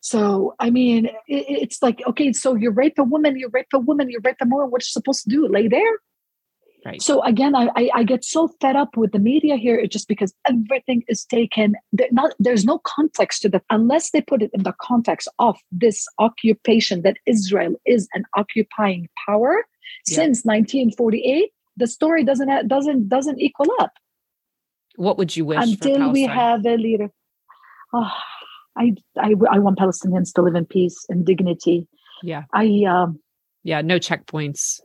So, 0.00 0.54
I 0.58 0.70
mean, 0.70 1.06
it, 1.06 1.14
it's 1.26 1.82
like, 1.82 2.02
okay, 2.06 2.32
so 2.32 2.54
you 2.54 2.70
rape 2.70 2.98
a 2.98 3.04
woman, 3.04 3.36
you 3.36 3.48
rape 3.52 3.68
a 3.72 3.78
woman, 3.78 4.10
you 4.10 4.20
rape 4.22 4.36
a 4.40 4.46
woman. 4.46 4.70
What 4.70 4.82
you 4.82 4.86
supposed 4.86 5.24
to 5.24 5.30
do? 5.30 5.48
Lay 5.48 5.68
there? 5.68 5.98
Right. 6.88 7.02
So 7.02 7.22
again, 7.22 7.54
I, 7.54 7.68
I, 7.76 7.90
I 7.96 8.02
get 8.02 8.24
so 8.24 8.48
fed 8.62 8.74
up 8.74 8.96
with 8.96 9.12
the 9.12 9.18
media 9.18 9.56
here, 9.56 9.86
just 9.86 10.08
because 10.08 10.32
everything 10.48 11.02
is 11.06 11.26
taken. 11.26 11.74
Not 12.12 12.32
there's 12.38 12.64
no 12.64 12.78
context 12.78 13.42
to 13.42 13.50
that 13.50 13.64
unless 13.68 14.10
they 14.10 14.22
put 14.22 14.40
it 14.42 14.50
in 14.54 14.62
the 14.62 14.72
context 14.80 15.28
of 15.38 15.58
this 15.70 16.06
occupation 16.18 17.02
that 17.02 17.18
Israel 17.26 17.74
is 17.84 18.08
an 18.14 18.24
occupying 18.38 19.06
power 19.26 19.66
yeah. 20.06 20.16
since 20.16 20.44
1948. 20.44 21.50
The 21.76 21.86
story 21.86 22.24
doesn't 22.24 22.68
doesn't 22.68 23.08
doesn't 23.10 23.38
equal 23.38 23.68
up. 23.80 23.92
What 24.96 25.18
would 25.18 25.36
you 25.36 25.44
wish 25.44 25.58
until 25.58 26.10
we 26.10 26.22
have 26.22 26.64
a 26.64 26.76
leader? 26.76 27.10
Oh, 27.92 28.10
I, 28.78 28.94
I 29.18 29.34
I 29.50 29.58
want 29.58 29.78
Palestinians 29.78 30.32
to 30.36 30.42
live 30.42 30.54
in 30.54 30.64
peace 30.64 31.04
and 31.10 31.26
dignity. 31.26 31.86
Yeah. 32.22 32.44
I 32.54 32.84
um. 32.88 33.20
Yeah. 33.62 33.82
No 33.82 33.98
checkpoints. 33.98 34.80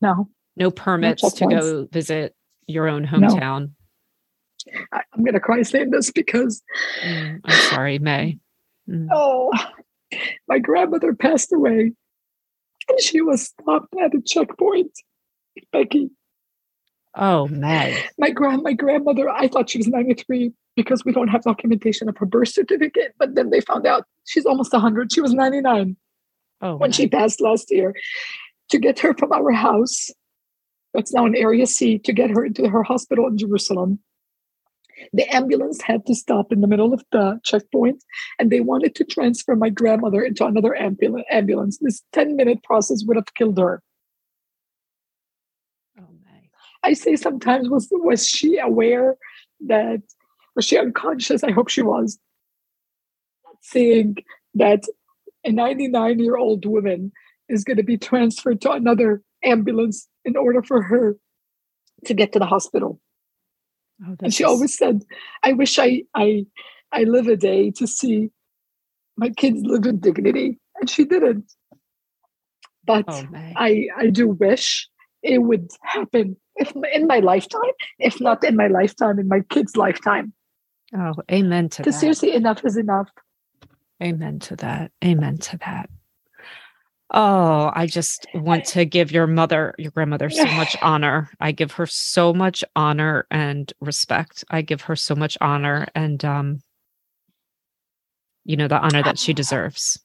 No 0.00 0.28
no 0.58 0.70
permits 0.70 1.22
no 1.22 1.30
to 1.30 1.46
go 1.46 1.88
visit 1.92 2.34
your 2.66 2.88
own 2.88 3.06
hometown. 3.06 3.70
No. 4.66 4.80
I, 4.92 5.02
am 5.16 5.24
going 5.24 5.34
to 5.34 5.40
cry 5.40 5.62
saying 5.62 5.90
this 5.90 6.10
because 6.10 6.62
mm, 7.02 7.40
I'm 7.44 7.70
sorry, 7.70 7.98
Mai. 7.98 8.38
Mm. 8.88 9.08
Oh, 9.12 9.52
my 10.48 10.58
grandmother 10.58 11.14
passed 11.14 11.52
away 11.52 11.92
and 12.88 13.00
she 13.00 13.20
was 13.20 13.42
stopped 13.42 13.94
at 14.02 14.14
a 14.14 14.20
checkpoint. 14.20 14.92
Becky. 15.72 16.10
Oh, 17.14 17.48
Mai. 17.48 18.04
My 18.18 18.30
grand 18.30 18.62
my 18.62 18.72
grandmother, 18.72 19.28
I 19.28 19.48
thought 19.48 19.70
she 19.70 19.78
was 19.78 19.88
93 19.88 20.52
because 20.76 21.04
we 21.04 21.12
don't 21.12 21.28
have 21.28 21.42
documentation 21.42 22.08
of 22.08 22.16
her 22.18 22.26
birth 22.26 22.50
certificate, 22.50 23.14
but 23.18 23.34
then 23.34 23.50
they 23.50 23.60
found 23.60 23.86
out 23.86 24.04
she's 24.26 24.46
almost 24.46 24.72
100. 24.72 25.12
She 25.12 25.20
was 25.20 25.32
99 25.32 25.96
oh, 26.62 26.76
when 26.76 26.92
she 26.92 27.08
passed 27.08 27.40
last 27.40 27.70
year. 27.70 27.94
To 28.70 28.78
get 28.78 28.98
her 28.98 29.14
from 29.14 29.32
our 29.32 29.50
house 29.50 30.10
that's 30.94 31.12
now 31.12 31.26
in 31.26 31.36
Area 31.36 31.66
C, 31.66 31.98
to 31.98 32.12
get 32.12 32.30
her 32.30 32.44
into 32.44 32.68
her 32.68 32.82
hospital 32.82 33.26
in 33.26 33.38
Jerusalem. 33.38 34.00
The 35.12 35.32
ambulance 35.34 35.80
had 35.80 36.06
to 36.06 36.14
stop 36.14 36.52
in 36.52 36.60
the 36.60 36.66
middle 36.66 36.92
of 36.92 37.04
the 37.12 37.38
checkpoint 37.44 38.02
and 38.38 38.50
they 38.50 38.60
wanted 38.60 38.94
to 38.96 39.04
transfer 39.04 39.54
my 39.54 39.70
grandmother 39.70 40.22
into 40.22 40.44
another 40.44 40.74
ambulance. 40.74 41.78
This 41.80 42.02
10 42.12 42.34
minute 42.34 42.62
process 42.64 43.04
would 43.06 43.16
have 43.16 43.32
killed 43.34 43.58
her. 43.58 43.80
Oh, 45.98 46.06
my. 46.24 46.40
I 46.82 46.94
say 46.94 47.14
sometimes, 47.16 47.68
was, 47.68 47.88
was 47.92 48.26
she 48.26 48.58
aware 48.58 49.16
that, 49.66 50.02
was 50.56 50.64
she 50.64 50.78
unconscious? 50.78 51.44
I 51.44 51.52
hope 51.52 51.68
she 51.68 51.82
was. 51.82 52.18
Seeing 53.62 54.16
that 54.54 54.82
a 55.44 55.52
99 55.52 56.18
year 56.18 56.36
old 56.36 56.64
woman 56.66 57.12
is 57.48 57.64
going 57.64 57.76
to 57.76 57.84
be 57.84 57.96
transferred 57.96 58.60
to 58.62 58.72
another 58.72 59.22
ambulance 59.44 60.08
in 60.28 60.36
order 60.36 60.62
for 60.62 60.82
her 60.82 61.16
to 62.04 62.14
get 62.14 62.32
to 62.32 62.38
the 62.38 62.46
hospital. 62.46 63.00
Oh, 64.06 64.14
and 64.22 64.32
she 64.32 64.44
always 64.44 64.76
said, 64.76 65.02
"I 65.42 65.52
wish 65.60 65.78
I 65.78 66.04
I 66.14 66.46
I 66.92 67.02
live 67.04 67.26
a 67.26 67.36
day 67.36 67.70
to 67.78 67.86
see 67.86 68.30
my 69.16 69.30
kids 69.30 69.60
live 69.64 69.86
in 69.86 69.98
dignity," 69.98 70.58
and 70.76 70.88
she 70.88 71.04
didn't. 71.04 71.52
But 72.84 73.06
oh, 73.08 73.26
I 73.56 73.88
I 73.96 74.06
do 74.10 74.28
wish 74.28 74.88
it 75.22 75.38
would 75.38 75.68
happen 75.82 76.36
if 76.56 76.72
in 76.92 77.06
my 77.06 77.18
lifetime, 77.18 77.74
if 77.98 78.20
not 78.20 78.44
in 78.44 78.54
my 78.56 78.68
lifetime, 78.68 79.18
in 79.18 79.28
my 79.28 79.40
kids' 79.54 79.76
lifetime. 79.76 80.32
Oh, 80.96 81.14
amen 81.30 81.68
to 81.70 81.82
that. 81.82 81.92
Seriously, 81.92 82.32
enough 82.34 82.64
is 82.64 82.76
enough. 82.76 83.10
Amen 84.02 84.38
to 84.40 84.56
that. 84.56 84.92
Amen 85.04 85.38
to 85.38 85.58
that. 85.58 85.90
Oh, 87.10 87.70
I 87.74 87.86
just 87.86 88.26
want 88.34 88.66
to 88.66 88.84
give 88.84 89.10
your 89.10 89.26
mother, 89.26 89.74
your 89.78 89.90
grandmother, 89.90 90.28
so 90.28 90.44
much 90.44 90.76
honor. 90.82 91.30
I 91.40 91.52
give 91.52 91.72
her 91.72 91.86
so 91.86 92.34
much 92.34 92.62
honor 92.76 93.26
and 93.30 93.72
respect. 93.80 94.44
I 94.50 94.62
give 94.62 94.82
her 94.82 94.96
so 94.96 95.14
much 95.14 95.38
honor 95.40 95.88
and, 95.94 96.22
um, 96.24 96.62
you 98.44 98.56
know, 98.56 98.68
the 98.68 98.78
honor 98.78 99.02
that 99.02 99.18
she 99.18 99.32
deserves. 99.32 99.98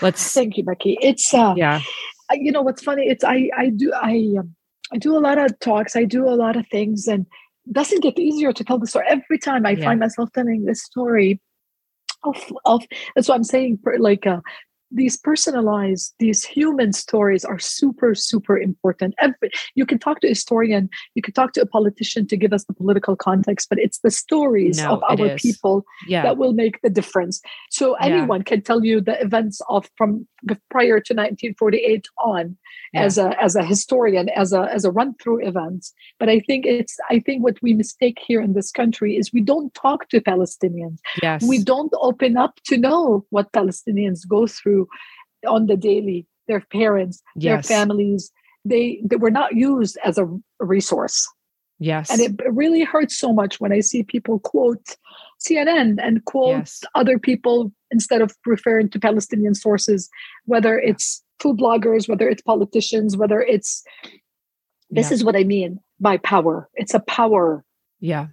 Let's 0.00 0.32
thank 0.32 0.56
you, 0.56 0.64
Becky. 0.64 0.96
It's 1.00 1.34
uh, 1.34 1.54
yeah. 1.56 1.80
You 2.30 2.52
know 2.52 2.62
what's 2.62 2.82
funny? 2.82 3.06
It's 3.08 3.24
I 3.24 3.50
I 3.56 3.70
do 3.70 3.92
I 3.92 4.34
um, 4.38 4.54
I 4.92 4.98
do 4.98 5.16
a 5.16 5.18
lot 5.18 5.38
of 5.38 5.58
talks. 5.58 5.96
I 5.96 6.04
do 6.04 6.28
a 6.28 6.36
lot 6.36 6.56
of 6.56 6.66
things, 6.68 7.08
and 7.08 7.26
doesn't 7.72 8.02
get 8.02 8.16
easier 8.16 8.52
to 8.52 8.62
tell 8.62 8.78
the 8.78 8.86
story 8.86 9.06
every 9.08 9.38
time. 9.38 9.66
I 9.66 9.70
yeah. 9.70 9.84
find 9.84 9.98
myself 9.98 10.30
telling 10.32 10.64
this 10.64 10.84
story 10.84 11.40
of, 12.24 12.36
of 12.64 12.82
that's 13.14 13.28
what 13.28 13.36
i'm 13.36 13.44
saying 13.44 13.78
like 13.98 14.26
uh, 14.26 14.40
these 14.90 15.16
personalized 15.16 16.14
these 16.18 16.44
human 16.44 16.92
stories 16.92 17.44
are 17.44 17.58
super 17.58 18.14
super 18.14 18.58
important. 18.58 19.14
Every, 19.20 19.50
you 19.74 19.84
can 19.86 19.98
talk 19.98 20.20
to 20.20 20.26
a 20.26 20.30
historian 20.30 20.88
you 21.14 21.22
can 21.22 21.34
talk 21.34 21.52
to 21.54 21.62
a 21.62 21.66
politician 21.66 22.26
to 22.28 22.36
give 22.36 22.52
us 22.52 22.64
the 22.64 22.74
political 22.74 23.16
context 23.16 23.68
but 23.68 23.78
it's 23.78 23.98
the 24.00 24.10
stories 24.10 24.78
no, 24.78 24.94
of 24.94 25.02
our 25.08 25.36
people 25.36 25.84
yeah. 26.06 26.22
that 26.22 26.38
will 26.38 26.52
make 26.52 26.80
the 26.82 26.90
difference. 26.90 27.40
So 27.70 27.94
anyone 27.94 28.40
yeah. 28.40 28.44
can 28.44 28.62
tell 28.62 28.84
you 28.84 29.00
the 29.00 29.20
events 29.20 29.60
of 29.68 29.90
from 29.96 30.26
prior 30.70 31.00
to 31.00 31.14
1948 31.14 32.06
on 32.24 32.56
yeah. 32.92 33.02
as 33.02 33.18
a 33.18 33.42
as 33.42 33.56
a 33.56 33.64
historian 33.64 34.28
as 34.30 34.52
a 34.52 34.62
as 34.72 34.84
a 34.84 34.90
run 34.90 35.12
through 35.20 35.44
events 35.44 35.92
but 36.20 36.28
i 36.28 36.38
think 36.38 36.64
it's 36.64 36.96
i 37.10 37.18
think 37.18 37.42
what 37.42 37.60
we 37.60 37.74
mistake 37.74 38.18
here 38.24 38.40
in 38.40 38.52
this 38.52 38.70
country 38.70 39.16
is 39.16 39.32
we 39.32 39.40
don't 39.40 39.74
talk 39.74 40.08
to 40.08 40.20
palestinians. 40.20 40.98
Yes. 41.22 41.42
We 41.42 41.58
don't 41.62 41.92
open 42.00 42.36
up 42.36 42.60
to 42.66 42.76
know 42.76 43.24
what 43.30 43.52
palestinians 43.52 44.26
go 44.26 44.46
through 44.46 44.77
on 45.46 45.66
the 45.66 45.76
daily 45.76 46.26
their 46.46 46.60
parents 46.72 47.22
yes. 47.36 47.66
their 47.68 47.78
families 47.78 48.30
they 48.64 49.00
they 49.04 49.16
were 49.16 49.30
not 49.30 49.54
used 49.54 49.96
as 50.04 50.18
a 50.18 50.28
resource 50.60 51.26
yes 51.78 52.10
and 52.10 52.20
it 52.20 52.32
really 52.52 52.82
hurts 52.82 53.16
so 53.16 53.32
much 53.32 53.60
when 53.60 53.72
i 53.72 53.80
see 53.80 54.02
people 54.02 54.40
quote 54.40 54.96
cnn 55.40 55.96
and 56.02 56.24
quote 56.24 56.58
yes. 56.58 56.82
other 56.94 57.18
people 57.18 57.72
instead 57.90 58.20
of 58.20 58.34
referring 58.46 58.88
to 58.88 58.98
palestinian 58.98 59.54
sources 59.54 60.08
whether 60.46 60.78
it's 60.78 61.22
food 61.40 61.58
bloggers, 61.58 62.08
whether 62.08 62.28
it's 62.28 62.42
politicians, 62.42 63.16
whether 63.16 63.40
it's 63.40 63.84
this 64.90 65.10
yeah. 65.10 65.14
is 65.14 65.24
what 65.24 65.36
I 65.36 65.44
mean 65.44 65.80
by 66.00 66.16
power. 66.18 66.68
It's 66.74 66.94
a 66.94 67.00
power. 67.00 67.64
Yeah. 68.00 68.28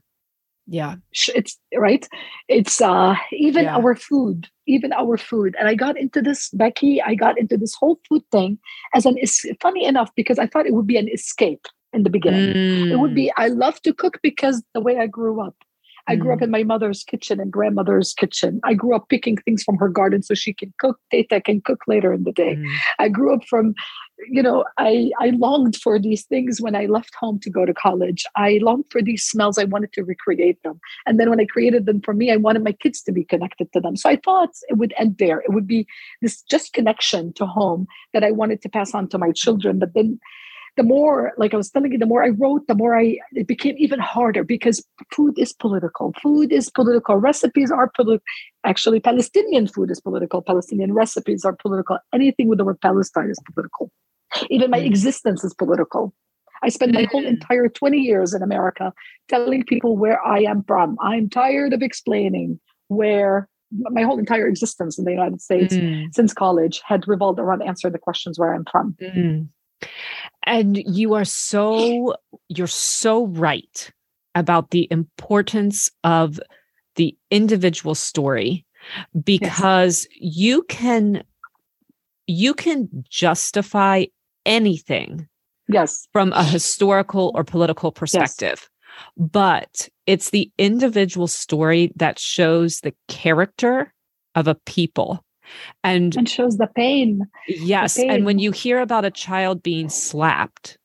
Yeah. 0.67 0.95
It's 1.27 1.57
right. 1.75 2.07
It's 2.47 2.81
uh 2.81 3.15
even 3.31 3.65
yeah. 3.65 3.77
our 3.77 3.95
food, 3.95 4.47
even 4.65 4.93
our 4.93 5.17
food. 5.17 5.55
And 5.59 5.67
I 5.67 5.75
got 5.75 5.97
into 5.97 6.21
this, 6.21 6.49
Becky, 6.49 7.01
I 7.01 7.15
got 7.15 7.37
into 7.37 7.57
this 7.57 7.75
whole 7.75 7.99
food 8.09 8.23
thing 8.31 8.57
as 8.93 9.05
an 9.05 9.17
is 9.17 9.45
funny 9.61 9.85
enough 9.85 10.11
because 10.15 10.39
I 10.39 10.47
thought 10.47 10.65
it 10.65 10.73
would 10.73 10.87
be 10.87 10.97
an 10.97 11.09
escape 11.09 11.67
in 11.93 12.03
the 12.03 12.09
beginning. 12.09 12.53
Mm. 12.53 12.91
It 12.91 12.97
would 12.97 13.15
be 13.15 13.31
I 13.37 13.47
love 13.47 13.81
to 13.83 13.93
cook 13.93 14.19
because 14.23 14.63
the 14.73 14.81
way 14.81 14.97
I 14.97 15.07
grew 15.07 15.41
up. 15.41 15.55
I 16.07 16.15
grew 16.15 16.33
up 16.33 16.39
mm. 16.39 16.43
in 16.43 16.51
my 16.51 16.63
mother's 16.63 17.03
kitchen 17.03 17.39
and 17.39 17.51
grandmother's 17.51 18.13
kitchen. 18.13 18.59
I 18.63 18.75
grew 18.75 18.95
up 18.95 19.09
picking 19.09 19.37
things 19.37 19.63
from 19.63 19.77
her 19.77 19.89
garden 19.89 20.21
so 20.21 20.35
she 20.35 20.53
can 20.53 20.71
cook. 20.79 20.99
Teta 21.11 21.41
can 21.41 21.61
cook 21.61 21.81
later 21.87 22.13
in 22.13 22.25
the 22.25 22.31
day. 22.31 22.55
Mm. 22.55 22.67
I 22.99 23.09
grew 23.09 23.33
up 23.33 23.43
from, 23.45 23.73
you 24.29 24.41
know, 24.41 24.63
I, 24.77 25.11
I 25.19 25.31
longed 25.31 25.75
for 25.77 25.99
these 25.99 26.23
things 26.25 26.61
when 26.61 26.75
I 26.75 26.85
left 26.85 27.13
home 27.15 27.39
to 27.41 27.49
go 27.49 27.65
to 27.65 27.73
college. 27.73 28.25
I 28.35 28.59
longed 28.61 28.85
for 28.89 29.01
these 29.01 29.25
smells. 29.25 29.57
I 29.57 29.65
wanted 29.65 29.93
to 29.93 30.03
recreate 30.03 30.61
them. 30.63 30.79
And 31.05 31.19
then 31.19 31.29
when 31.29 31.39
I 31.39 31.45
created 31.45 31.85
them 31.85 32.01
for 32.01 32.13
me, 32.13 32.31
I 32.31 32.37
wanted 32.37 32.63
my 32.63 32.71
kids 32.71 33.01
to 33.03 33.11
be 33.11 33.23
connected 33.23 33.71
to 33.73 33.79
them. 33.79 33.95
So 33.95 34.09
I 34.09 34.15
thought 34.17 34.49
it 34.69 34.77
would 34.77 34.93
end 34.97 35.17
there. 35.17 35.39
It 35.39 35.53
would 35.53 35.67
be 35.67 35.87
this 36.21 36.41
just 36.43 36.73
connection 36.73 37.33
to 37.33 37.45
home 37.45 37.87
that 38.13 38.23
I 38.23 38.31
wanted 38.31 38.61
to 38.63 38.69
pass 38.69 38.93
on 38.93 39.09
to 39.09 39.17
my 39.17 39.31
children. 39.31 39.79
But 39.79 39.93
then 39.93 40.19
the 40.77 40.83
more, 40.83 41.31
like 41.37 41.53
I 41.53 41.57
was 41.57 41.71
telling 41.71 41.91
you, 41.91 41.97
the 41.97 42.05
more 42.05 42.23
I 42.23 42.29
wrote, 42.29 42.67
the 42.67 42.75
more 42.75 42.97
I 42.97 43.17
it 43.33 43.47
became 43.47 43.75
even 43.77 43.99
harder 43.99 44.43
because 44.43 44.85
food 45.11 45.37
is 45.37 45.53
political. 45.53 46.13
Food 46.21 46.51
is 46.51 46.69
political. 46.69 47.15
Recipes 47.15 47.71
are 47.71 47.89
political. 47.95 48.25
Actually, 48.65 48.99
Palestinian 48.99 49.67
food 49.67 49.89
is 49.89 50.01
political. 50.01 50.41
Palestinian 50.41 50.93
recipes 50.93 51.45
are 51.45 51.55
political. 51.55 51.97
Anything 52.13 52.49
with 52.49 52.57
the 52.57 52.65
word 52.65 52.81
Palestine 52.81 53.29
is 53.29 53.39
political. 53.53 53.89
Even 54.49 54.71
my 54.71 54.79
mm. 54.79 54.85
existence 54.85 55.43
is 55.43 55.53
political. 55.53 56.13
I 56.63 56.69
spent 56.69 56.93
my 56.93 57.07
whole 57.11 57.25
entire 57.25 57.67
20 57.67 57.97
years 57.97 58.33
in 58.33 58.41
America 58.41 58.93
telling 59.27 59.63
people 59.63 59.97
where 59.97 60.23
I 60.25 60.39
am 60.39 60.63
from. 60.63 60.97
I'm 61.01 61.29
tired 61.29 61.73
of 61.73 61.81
explaining 61.81 62.59
where 62.87 63.49
my 63.71 64.03
whole 64.03 64.17
entire 64.17 64.47
existence 64.47 64.97
in 64.97 65.05
the 65.05 65.11
United 65.11 65.41
States 65.41 65.75
mm. 65.75 66.05
since 66.13 66.33
college 66.33 66.81
had 66.85 67.07
revolved 67.07 67.39
around 67.39 67.61
answering 67.61 67.91
the 67.91 67.99
questions 67.99 68.39
where 68.39 68.53
I'm 68.53 68.65
from. 68.71 68.95
Mm. 69.01 69.47
And 70.45 70.77
you 70.77 71.13
are 71.13 71.25
so, 71.25 72.15
you're 72.47 72.67
so 72.67 73.27
right 73.27 73.91
about 74.33 74.71
the 74.71 74.87
importance 74.91 75.91
of 76.03 76.39
the 76.95 77.15
individual 77.31 77.95
story 77.95 78.65
because 79.23 80.07
yes. 80.11 80.33
you 80.35 80.63
can 80.63 81.23
you 82.27 82.53
can 82.53 82.89
justify 83.09 84.05
anything 84.45 85.27
yes 85.67 86.07
from 86.13 86.31
a 86.33 86.43
historical 86.43 87.31
or 87.35 87.43
political 87.43 87.91
perspective 87.91 88.69
yes. 88.69 89.09
but 89.17 89.89
it's 90.05 90.29
the 90.29 90.51
individual 90.57 91.27
story 91.27 91.91
that 91.95 92.19
shows 92.19 92.79
the 92.79 92.93
character 93.07 93.93
of 94.35 94.47
a 94.47 94.55
people 94.65 95.23
and 95.83 96.15
and 96.15 96.29
shows 96.29 96.57
the 96.57 96.67
pain 96.67 97.21
yes 97.47 97.95
the 97.95 98.03
pain. 98.03 98.11
and 98.11 98.25
when 98.25 98.39
you 98.39 98.51
hear 98.51 98.79
about 98.79 99.05
a 99.05 99.11
child 99.11 99.61
being 99.63 99.89
slapped 99.89 100.77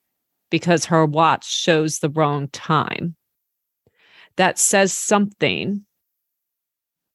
because 0.51 0.85
her 0.85 1.07
watch 1.07 1.47
shows 1.47 1.99
the 1.99 2.11
wrong 2.11 2.49
time 2.49 3.17
that 4.37 4.59
says 4.59 4.93
something 4.93 5.85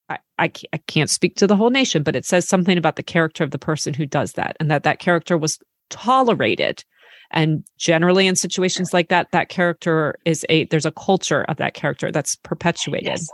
I, 0.07 0.19
I, 0.37 0.51
I 0.71 0.77
can't 0.85 1.09
speak 1.09 1.35
to 1.37 1.47
the 1.47 1.55
whole 1.55 1.69
nation 1.69 2.03
but 2.03 2.15
it 2.15 2.25
says 2.25 2.47
something 2.47 2.77
about 2.77 2.95
the 2.95 3.03
character 3.03 3.43
of 3.43 3.51
the 3.51 3.59
person 3.59 3.93
who 3.93 4.05
does 4.05 4.33
that 4.33 4.55
and 4.59 4.69
that 4.69 4.83
that 4.83 4.99
character 4.99 5.37
was 5.37 5.59
tolerated 5.89 6.83
and 7.31 7.63
generally 7.77 8.27
in 8.27 8.35
situations 8.35 8.93
like 8.93 9.09
that 9.09 9.27
that 9.31 9.49
character 9.49 10.15
is 10.25 10.45
a 10.49 10.65
there's 10.65 10.85
a 10.85 10.91
culture 10.91 11.43
of 11.45 11.57
that 11.57 11.73
character 11.73 12.11
that's 12.11 12.35
perpetuated 12.37 13.07
yes. 13.07 13.29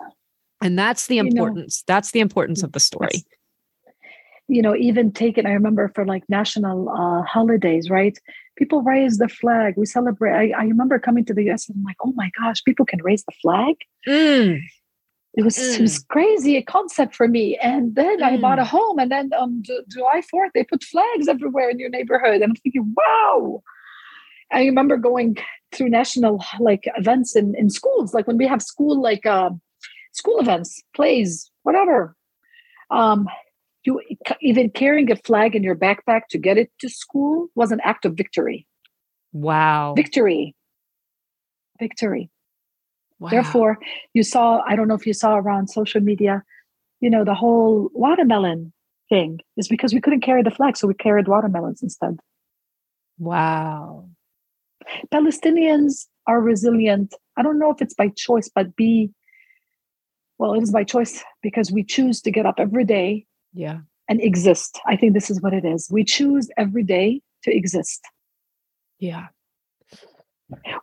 and 0.61 0.77
that's 0.77 1.07
the 1.07 1.17
importance 1.17 1.83
you 1.87 1.91
know, 1.91 1.95
that's 1.95 2.11
the 2.11 2.19
importance 2.19 2.63
of 2.63 2.71
the 2.71 2.79
story 2.79 3.25
you 4.51 4.61
know, 4.61 4.75
even 4.75 5.13
taken, 5.13 5.45
I 5.45 5.53
remember 5.53 5.89
for 5.95 6.05
like 6.05 6.23
national 6.27 6.89
uh, 6.89 7.23
holidays, 7.23 7.89
right? 7.89 8.17
People 8.57 8.81
raise 8.81 9.17
the 9.17 9.29
flag. 9.29 9.75
We 9.77 9.85
celebrate. 9.85 10.33
I, 10.33 10.59
I, 10.59 10.63
remember 10.65 10.99
coming 10.99 11.23
to 11.25 11.33
the 11.33 11.49
US 11.51 11.69
and 11.69 11.77
I'm 11.77 11.83
like, 11.83 11.95
oh 12.03 12.11
my 12.17 12.29
gosh, 12.37 12.61
people 12.65 12.85
can 12.85 13.01
raise 13.01 13.23
the 13.23 13.31
flag. 13.41 13.75
Mm. 14.05 14.59
It 15.33 15.43
was 15.43 15.57
mm. 15.57 15.75
it 15.75 15.81
was 15.81 15.99
crazy 16.09 16.57
a 16.57 16.61
concept 16.61 17.15
for 17.15 17.27
me. 17.27 17.57
And 17.61 17.95
then 17.95 18.19
mm. 18.19 18.23
I 18.23 18.37
bought 18.37 18.59
a 18.59 18.63
mm. 18.63 18.67
home, 18.67 18.99
and 18.99 19.11
then 19.11 19.31
on 19.33 19.63
July 19.63 20.21
4th, 20.33 20.49
they 20.53 20.63
put 20.63 20.83
flags 20.83 21.27
everywhere 21.27 21.69
in 21.69 21.79
your 21.79 21.89
neighborhood. 21.89 22.35
And 22.35 22.43
I'm 22.43 22.55
thinking, 22.55 22.93
wow. 22.95 23.63
I 24.51 24.65
remember 24.65 24.97
going 24.97 25.37
through 25.71 25.89
national 25.89 26.43
like 26.59 26.83
events 26.97 27.37
in, 27.37 27.55
in 27.55 27.69
schools, 27.69 28.13
like 28.13 28.27
when 28.27 28.37
we 28.37 28.47
have 28.47 28.61
school 28.61 29.01
like 29.01 29.25
uh, 29.25 29.51
school 30.11 30.39
events, 30.39 30.81
plays, 30.93 31.49
whatever. 31.63 32.15
Um, 32.89 33.29
you 33.83 34.01
even 34.41 34.69
carrying 34.69 35.09
a 35.11 35.15
flag 35.15 35.55
in 35.55 35.63
your 35.63 35.75
backpack 35.75 36.23
to 36.31 36.37
get 36.37 36.57
it 36.57 36.71
to 36.79 36.89
school 36.89 37.47
was 37.55 37.71
an 37.71 37.79
act 37.83 38.05
of 38.05 38.13
victory. 38.15 38.67
Wow. 39.33 39.93
Victory. 39.95 40.55
Victory. 41.79 42.29
Wow. 43.21 43.29
Therefore, 43.29 43.77
you 44.13 44.23
saw, 44.23 44.61
I 44.67 44.75
don't 44.75 44.89
know 44.89 44.95
if 44.95 45.05
you 45.05 45.13
saw 45.13 45.35
around 45.35 45.67
social 45.69 46.01
media, 46.01 46.43
you 46.99 47.09
know, 47.09 47.23
the 47.23 47.35
whole 47.35 47.89
watermelon 47.93 48.73
thing 49.09 49.39
is 49.55 49.69
because 49.69 49.93
we 49.93 50.01
couldn't 50.01 50.21
carry 50.21 50.43
the 50.43 50.51
flag, 50.51 50.75
so 50.75 50.87
we 50.87 50.93
carried 50.93 51.27
watermelons 51.27 51.81
instead. 51.81 52.19
Wow. 53.17 54.09
Palestinians 55.13 56.07
are 56.27 56.41
resilient. 56.41 57.15
I 57.37 57.43
don't 57.43 57.59
know 57.59 57.71
if 57.71 57.81
it's 57.81 57.93
by 57.93 58.09
choice, 58.09 58.49
but 58.53 58.75
be, 58.75 59.11
well, 60.37 60.53
it 60.55 60.63
is 60.63 60.71
by 60.71 60.83
choice 60.83 61.23
because 61.41 61.71
we 61.71 61.83
choose 61.83 62.21
to 62.23 62.31
get 62.31 62.45
up 62.45 62.55
every 62.57 62.83
day 62.83 63.25
yeah 63.53 63.79
and 64.07 64.21
exist 64.21 64.79
i 64.85 64.95
think 64.95 65.13
this 65.13 65.29
is 65.29 65.41
what 65.41 65.53
it 65.53 65.65
is 65.65 65.89
we 65.91 66.03
choose 66.03 66.49
every 66.57 66.83
day 66.83 67.21
to 67.43 67.55
exist 67.55 68.01
yeah 68.99 69.27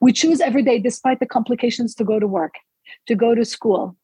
we 0.01 0.13
choose 0.13 0.41
every 0.41 0.63
day 0.63 0.79
despite 0.79 1.21
the 1.21 1.27
complications 1.27 1.95
to 1.95 2.05
go 2.05 2.19
to 2.19 2.27
work 2.27 2.55
to 3.07 3.15
go 3.15 3.35
to 3.35 3.45
school 3.45 3.97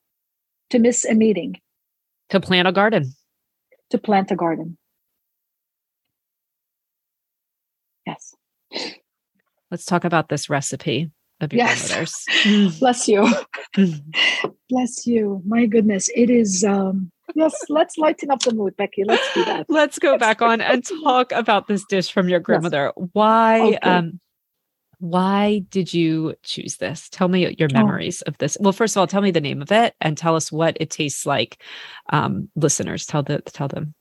to 0.71 0.79
miss 0.79 1.05
a 1.05 1.15
meeting 1.15 1.61
to 2.31 2.41
plant 2.41 2.69
a 2.69 2.73
garden 2.73 3.13
to 3.91 3.99
plant 3.99 4.31
a 4.31 4.37
garden 4.37 4.77
yes 8.07 8.35
let's 9.71 9.85
talk 9.85 10.05
about 10.05 10.29
this 10.29 10.49
recipe 10.49 11.11
of 11.41 11.53
your 11.53 11.65
yes. 11.65 12.27
bless 12.79 13.09
you 13.09 13.27
bless 14.71 15.07
you 15.07 15.43
my 15.47 15.67
goodness 15.67 16.09
it 16.15 16.31
is 16.31 16.65
um 16.65 17.11
yes, 17.35 17.55
let's 17.69 17.99
lighten 17.99 18.31
up 18.31 18.41
the 18.41 18.55
mood, 18.55 18.77
Becky. 18.77 19.05
Let's 19.05 19.35
do 19.35 19.45
that. 19.45 19.67
Let's 19.69 19.99
go 19.99 20.19
back 20.19 20.43
on 20.43 20.61
and 20.61 20.85
talk 21.05 21.33
about 21.33 21.69
this 21.69 21.85
dish 21.85 22.13
from 22.13 22.29
your 22.29 22.41
grandmother. 22.41 22.93
Yes. 22.97 23.09
Why 23.13 23.61
okay. 23.61 23.77
um 23.79 24.21
why 24.99 25.63
did 25.71 25.93
you 25.93 26.35
choose 26.43 26.77
this? 26.77 27.09
Tell 27.11 27.29
me 27.29 27.55
your 27.59 27.69
oh. 27.73 27.75
memories 27.75 28.23
oh. 28.27 28.31
of 28.31 28.39
this. 28.39 28.57
Well, 28.61 28.73
first 28.73 28.97
of 28.97 29.01
all, 29.01 29.07
tell 29.07 29.23
me 29.23 29.31
the 29.31 29.41
name 29.41 29.63
of 29.63 29.73
it 29.73 29.95
and 30.01 30.17
tell 30.17 30.37
us 30.37 30.51
what 30.51 30.77
it 30.81 30.91
tastes 30.91 31.27
like. 31.27 31.63
Um, 32.11 32.49
listeners, 32.57 33.07
tell 33.07 33.23
the 33.23 33.41
tell 33.43 33.69
them. 33.69 33.95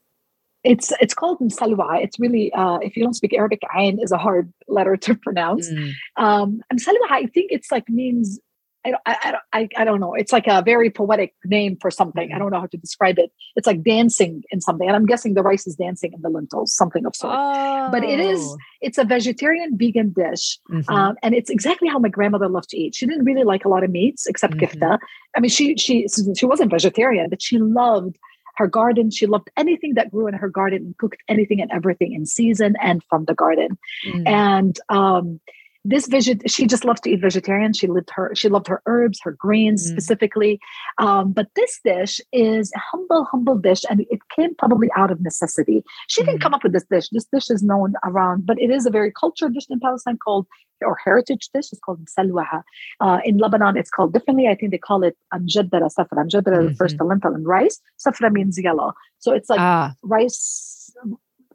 It's 0.64 0.94
it's 1.02 1.14
called 1.14 1.40
msalwa. 1.40 2.02
It's 2.02 2.20
really 2.20 2.53
uh, 2.53 2.78
if 2.78 2.95
you 2.95 3.03
don't 3.03 3.15
speak 3.15 3.34
Arabic, 3.34 3.61
ayn 3.76 4.02
is 4.02 4.11
a 4.11 4.18
hard 4.18 4.53
letter 4.68 4.95
to 4.95 5.15
pronounce. 5.15 5.70
Mm. 5.70 5.91
Um, 6.18 6.61
msalwa, 6.74 7.10
I 7.10 7.26
think 7.26 7.52
it's 7.52 7.72
like 7.72 7.90
means 7.90 8.40
I, 8.85 8.93
I, 9.05 9.38
I, 9.53 9.69
I 9.77 9.84
don't 9.84 9.99
know. 9.99 10.14
It's 10.14 10.31
like 10.31 10.47
a 10.47 10.61
very 10.61 10.89
poetic 10.89 11.34
name 11.45 11.77
for 11.80 11.89
something. 11.89 12.23
I 12.23 12.26
mm-hmm. 12.26 12.39
don't 12.39 12.51
know 12.51 12.60
how 12.60 12.68
to 12.68 12.77
describe 12.77 13.18
it. 13.18 13.31
It's 13.55 13.65
like 13.65 13.84
dancing 13.84 14.43
in 14.51 14.61
something. 14.61 14.88
And 14.88 14.95
I'm 14.95 15.05
guessing 15.05 15.34
the 15.34 15.43
rice 15.43 15.65
is 15.65 15.76
dancing 15.76 16.11
in 16.14 16.22
the 16.22 16.30
lentils, 16.30 16.73
something 16.73 17.05
of 17.05 17.15
sort. 17.15 17.34
Oh. 17.38 17.89
But 17.91 18.03
it 18.03 18.19
is, 18.19 18.39
oh. 18.41 18.57
it's 18.81 18.97
a 18.97 19.03
vegetarian 19.03 19.77
vegan 19.77 20.11
dish. 20.11 20.60
Mm-hmm. 20.69 20.93
Um, 20.93 21.15
and 21.23 21.34
it's 21.34 21.49
exactly 21.49 21.88
how 21.88 21.99
my 21.99 22.10
grandmother 22.10 22.49
loved 22.49 22.69
to 22.69 22.77
eat. 22.77 22.95
She 22.95 23.05
didn't 23.05 23.26
really 23.26 23.43
like 23.43 23.65
a 23.65 23.69
lot 23.69 23.84
of 23.84 23.91
meats 23.91 24.26
except 24.27 24.55
mm-hmm. 24.55 24.77
kifta. 24.77 24.99
I 25.35 25.39
mean, 25.39 25.49
she, 25.49 25.77
she, 25.77 26.07
she 26.38 26.45
wasn't 26.45 26.72
vegetarian, 26.72 27.30
but 27.30 27.41
she 27.41 27.57
loved 27.60 28.18
her 28.57 28.68
garden. 28.68 29.10
She 29.10 29.26
loved 29.26 29.49
anything 29.57 29.95
that 29.95 30.11
grew 30.11 30.27
in 30.27 30.35
her 30.35 30.49
garden 30.49 30.84
and 30.85 30.97
cooked 30.97 31.23
anything 31.27 31.60
and 31.60 31.72
everything 31.72 32.14
in 32.14 32.26
season 32.26 32.76
and 32.81 33.01
from 33.10 33.26
the 33.26 33.34
garden. 33.34 33.77
Mm. 34.05 34.27
And, 34.27 34.80
um, 34.89 35.39
this 35.85 36.07
vision 36.07 36.39
she 36.47 36.65
just 36.65 36.85
loves 36.85 37.01
to 37.01 37.10
eat 37.10 37.22
vegetarian 37.22 37.73
she 37.73 37.88
lived 37.88 38.10
her 38.11 38.31
she 38.34 38.49
loved 38.49 38.68
her 38.68 38.81
herbs 38.85 39.19
her 39.22 39.31
greens 39.31 39.85
mm. 39.85 39.91
specifically 39.91 40.60
um, 40.97 41.31
but 41.31 41.47
this 41.55 41.80
dish 41.84 42.22
is 42.31 42.72
a 42.76 42.80
humble 42.80 43.26
humble 43.26 43.57
dish 43.57 43.84
and 43.89 44.05
it 44.10 44.19
came 44.35 44.55
probably 44.55 44.89
out 44.95 45.11
of 45.11 45.22
necessity 45.22 45.84
she 46.07 46.22
mm. 46.22 46.26
didn't 46.26 46.41
come 46.41 46.53
up 46.53 46.64
with 46.64 46.73
this 46.73 46.85
dish 46.89 47.10
this 47.10 47.26
dish 47.26 47.49
is 47.49 47.64
known 47.64 47.93
around 48.03 48.45
but 48.45 48.60
it 48.61 48.69
is 48.69 48.85
a 48.85 48.89
very 48.89 49.11
cultural 49.11 49.51
dish 49.51 49.65
in 49.69 49.80
palestine 49.80 50.18
called 50.18 50.47
or 50.81 50.97
heritage 51.03 51.49
dish 51.53 51.72
is 51.72 51.80
called 51.80 52.05
salwaha. 52.07 52.61
Uh, 52.99 53.19
in 53.23 53.38
Lebanon, 53.38 53.77
it's 53.77 53.89
called 53.89 54.11
differently. 54.11 54.47
I 54.47 54.55
think 54.55 54.72
they 54.72 54.77
call 54.77 55.03
it 55.03 55.18
amjaddara 55.34 55.89
safra. 55.93 56.18
Amjaddara 56.18 56.57
mm-hmm. 56.57 56.68
refers 56.68 56.93
to 56.95 57.03
lentil 57.05 57.34
and 57.34 57.45
rice. 57.45 57.80
Safra 58.05 58.31
means 58.34 58.60
yellow. 58.61 58.93
So 59.19 59.31
it's 59.31 59.49
like 59.49 59.61
ah. 59.61 59.93
rice, 60.01 60.93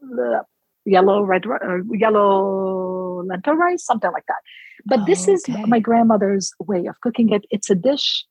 uh, 0.03 0.41
yellow, 0.87 1.23
red, 1.23 1.45
uh, 1.47 1.83
yellow 1.93 3.08
lentil 3.25 3.55
rice, 3.55 3.85
something 3.85 4.11
like 4.13 4.27
that. 4.27 4.43
But 4.85 5.01
oh, 5.01 5.05
this 5.07 5.29
is 5.29 5.45
okay. 5.49 5.65
my 5.67 5.81
grandmother's 5.81 6.53
way 6.61 6.87
of 6.87 7.01
cooking 7.01 7.33
it. 7.33 7.45
It's 7.51 7.71
a 7.71 7.75
dish. 7.75 8.25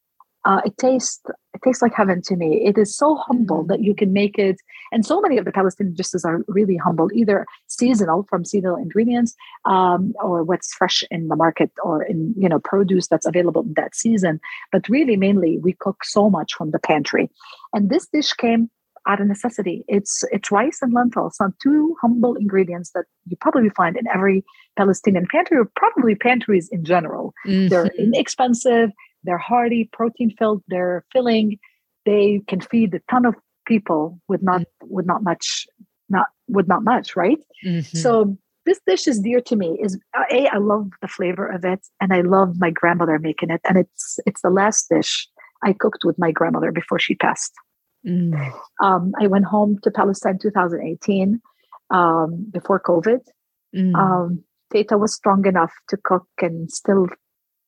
Uh, 0.46 0.62
it 0.66 0.78
tastes 0.78 1.22
it 1.54 1.62
tastes 1.64 1.82
like 1.82 1.94
heaven 1.94 2.22
to 2.22 2.36
me. 2.36 2.64
It 2.64 2.78
is 2.78 2.96
so 2.96 3.16
humble 3.16 3.66
mm. 3.66 3.68
that 3.68 3.82
you 3.82 3.94
can 3.94 4.14
make 4.14 4.38
it, 4.40 4.58
and 4.94 5.06
so 5.06 5.20
many 5.20 5.38
of 5.38 5.44
the 5.44 5.52
Palestinian 5.52 5.96
dishes 5.96 6.24
are 6.24 6.42
really 6.48 6.78
humble, 6.78 7.10
either 7.14 7.46
seasonal 7.66 8.26
from 8.30 8.46
seasonal 8.46 8.78
ingredients, 8.78 9.36
um, 9.66 10.14
or 10.24 10.44
what's 10.44 10.74
fresh 10.74 11.04
in 11.12 11.28
the 11.28 11.36
market, 11.36 11.72
or 11.84 12.04
in 12.04 12.34
you 12.38 12.48
know 12.48 12.60
produce 12.60 13.08
that's 13.08 13.26
available 13.26 13.64
in 13.64 13.74
that 13.76 13.96
season. 13.96 14.40
But 14.72 14.88
really, 14.88 15.18
mainly 15.18 15.58
we 15.58 15.74
cook 15.74 16.06
so 16.06 16.30
much 16.30 16.54
from 16.54 16.72
the 16.72 16.80
pantry, 16.80 17.30
and 17.74 17.90
this 17.90 18.08
dish 18.08 18.32
came 18.34 18.70
out 19.08 19.22
of 19.22 19.28
necessity. 19.28 19.84
It's 19.88 20.24
it's 20.32 20.52
rice 20.52 20.80
and 20.82 20.94
lentils, 20.94 21.38
some 21.38 21.54
two 21.62 21.96
humble 22.02 22.36
ingredients 22.36 22.92
that 22.94 23.06
you 23.28 23.38
probably 23.40 23.70
find 23.70 23.98
in 23.98 24.08
every 24.14 24.44
Palestinian 24.78 25.26
pantry 25.32 25.58
or 25.58 25.66
probably 25.76 26.16
pantries 26.16 26.70
in 26.70 26.84
general. 26.84 27.34
Mm-hmm. 27.46 27.70
They're 27.70 27.88
inexpensive, 27.98 28.92
they're 29.24 29.38
hearty, 29.38 29.90
protein 29.92 30.36
filled, 30.38 30.64
they're 30.68 31.06
filling. 31.12 31.58
They 32.06 32.42
can 32.48 32.62
feed 32.62 32.94
a 32.94 33.02
ton 33.10 33.26
of 33.26 33.36
people 33.66 34.20
with 34.28 34.44
not 34.44 34.62
mm-hmm. 34.62 34.94
with 34.94 35.06
not 35.06 35.24
much 35.24 35.66
not 36.10 36.28
with 36.48 36.68
not 36.68 36.84
much, 36.84 37.16
right? 37.16 37.40
Mm-hmm. 37.66 37.98
So 37.98 38.38
this 38.68 38.80
dish 38.86 39.08
is 39.08 39.22
dear 39.22 39.40
to 39.40 39.56
me 39.56 39.80
is 39.82 39.98
a 40.30 40.50
i 40.50 40.58
love 40.58 40.90
the 41.02 41.08
flavor 41.08 41.48
of 41.48 41.64
it 41.64 41.80
and 42.02 42.14
i 42.14 42.20
love 42.20 42.60
my 42.60 42.70
grandmother 42.70 43.18
making 43.18 43.50
it 43.50 43.62
and 43.64 43.78
it's 43.78 44.20
it's 44.26 44.42
the 44.42 44.50
last 44.50 44.90
dish 44.90 45.26
i 45.64 45.72
cooked 45.72 46.04
with 46.04 46.20
my 46.20 46.32
grandmother 46.32 46.72
before 46.74 47.00
she 47.00 47.16
passed 47.16 47.54
Mm. 48.08 48.54
Um, 48.82 49.12
I 49.20 49.28
went 49.28 49.46
home 49.46 49.80
to 49.84 49.92
Palestine 49.92 50.40
2018 50.42 51.42
um, 51.90 52.48
before 52.52 52.80
COVID. 52.80 53.20
Mm. 53.76 53.96
Um, 53.96 54.44
Teta 54.72 54.98
was 54.98 55.14
strong 55.14 55.46
enough 55.46 55.74
to 55.90 55.98
cook 55.98 56.28
and 56.42 56.72
still 56.72 57.08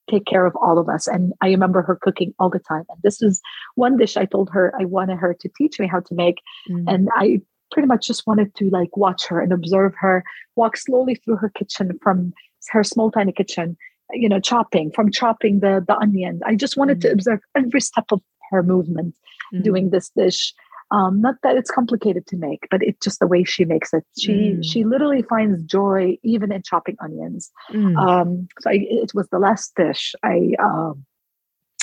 take 0.10 0.26
care 0.26 0.46
of 0.46 0.56
all 0.56 0.80
of 0.80 0.90
us. 0.90 1.08
And 1.08 1.34
I 1.42 1.48
remember 1.48 1.82
her 1.82 1.98
cooking 2.02 2.34
all 2.40 2.50
the 2.50 2.60
time. 2.60 2.86
And 2.90 3.00
this 3.04 3.22
is 3.22 3.42
one 3.76 3.98
dish 3.98 4.18
I 4.18 4.26
told 4.26 4.50
her 4.52 4.74
I 4.80 4.86
wanted 4.86 5.18
her 5.18 5.36
to 5.40 5.50
teach 5.58 5.80
me 5.80 5.88
how 5.88 6.00
to 6.00 6.16
make. 6.16 6.38
Mm. 6.70 6.86
And 6.88 7.10
I 7.16 7.42
pretty 7.72 7.88
much 7.88 8.08
just 8.08 8.26
wanted 8.26 8.56
to 8.56 8.70
like 8.70 8.96
watch 8.98 9.28
her 9.28 9.40
and 9.40 9.54
observe 9.54 9.94
her 10.00 10.24
walk 10.56 10.78
slowly 10.78 11.16
through 11.16 11.38
her 11.38 11.50
kitchen 11.50 11.98
from 12.02 12.34
her 12.70 12.84
small 12.84 13.12
tiny 13.12 13.32
kitchen 13.32 13.78
you 14.12 14.28
know 14.28 14.40
chopping 14.40 14.92
from 14.92 15.12
chopping 15.12 15.60
the 15.60 15.84
the 15.88 15.96
onion 15.98 16.42
i 16.46 16.56
just 16.56 16.78
wanted 16.78 16.98
mm. 16.98 17.02
to 17.02 17.12
observe 17.12 17.40
every 17.56 17.80
step 17.80 18.06
of 18.12 18.22
her 18.52 18.64
movement 18.64 19.16
mm-hmm. 19.54 19.64
doing 19.64 19.90
this 19.90 20.10
dish. 20.16 20.54
Um, 20.92 21.22
not 21.22 21.36
that 21.44 21.56
it's 21.56 21.70
complicated 21.70 22.26
to 22.28 22.38
make, 22.38 22.68
but 22.72 22.82
it's 22.82 23.04
just 23.04 23.20
the 23.20 23.28
way 23.28 23.44
she 23.44 23.64
makes 23.64 23.94
it. 23.94 24.04
She 24.18 24.32
mm. 24.32 24.66
she 24.66 24.84
literally 24.84 25.22
finds 25.22 25.62
joy 25.64 26.18
even 26.24 26.52
in 26.52 26.64
chopping 26.64 26.98
onions. 27.00 27.52
Mm. 27.72 27.96
Um, 27.96 28.48
so 28.60 28.72
I, 28.72 28.80
it 28.90 29.12
was 29.14 29.28
the 29.30 29.38
last 29.38 29.76
dish. 29.76 30.16
I 30.24 30.54
um, 30.60 31.06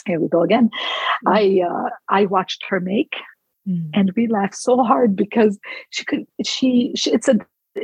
here 0.07 0.19
we 0.19 0.29
go 0.29 0.43
again. 0.43 0.71
Mm. 1.25 1.33
I 1.33 1.67
uh, 1.69 1.91
I 2.09 2.27
watched 2.27 2.65
her 2.69 2.81
make, 2.81 3.15
mm. 3.69 3.89
and 3.95 4.13
we 4.17 4.27
laughed 4.27 4.57
so 4.57 4.83
hard 4.83 5.15
because 5.15 5.57
she 5.91 6.05
could 6.05 6.27
she, 6.45 6.93
she 6.97 7.13
it's 7.13 7.29
a 7.29 7.39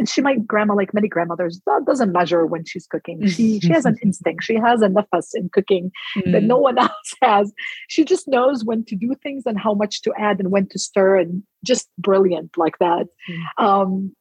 she 0.06 0.20
my 0.20 0.36
grandma 0.36 0.74
like 0.74 0.94
many 0.94 1.09
grandmothers 1.09 1.60
doesn't 1.86 2.12
measure 2.12 2.47
when 2.47 2.64
she's 2.64 2.86
cooking 2.86 3.27
she 3.27 3.60
she 3.60 3.69
has 3.69 3.85
an 3.85 3.97
instinct 4.02 4.44
she 4.44 4.55
has 4.55 4.82
a 4.82 4.89
nafas 4.89 5.31
in 5.35 5.48
cooking 5.51 5.90
mm. 6.16 6.32
that 6.32 6.43
no 6.43 6.59
mm. 6.59 6.62
one 6.62 6.78
else 6.86 7.14
has 7.23 7.52
she 7.89 8.05
just 8.05 8.28
knows 8.28 8.64
when 8.64 8.85
to 8.85 8.97
do 8.97 9.14
things 9.23 9.44
and 9.47 9.59
how 9.59 9.74
much 9.74 10.02
to 10.02 10.12
add 10.19 10.40
and 10.40 10.51
when 10.51 10.66
to 10.69 10.78
stir 10.78 11.16
and 11.16 11.43
just 11.64 11.89
brilliant 11.98 12.56
like 12.56 12.78
that 12.78 13.06
mm. 13.28 13.64
um, 13.64 14.14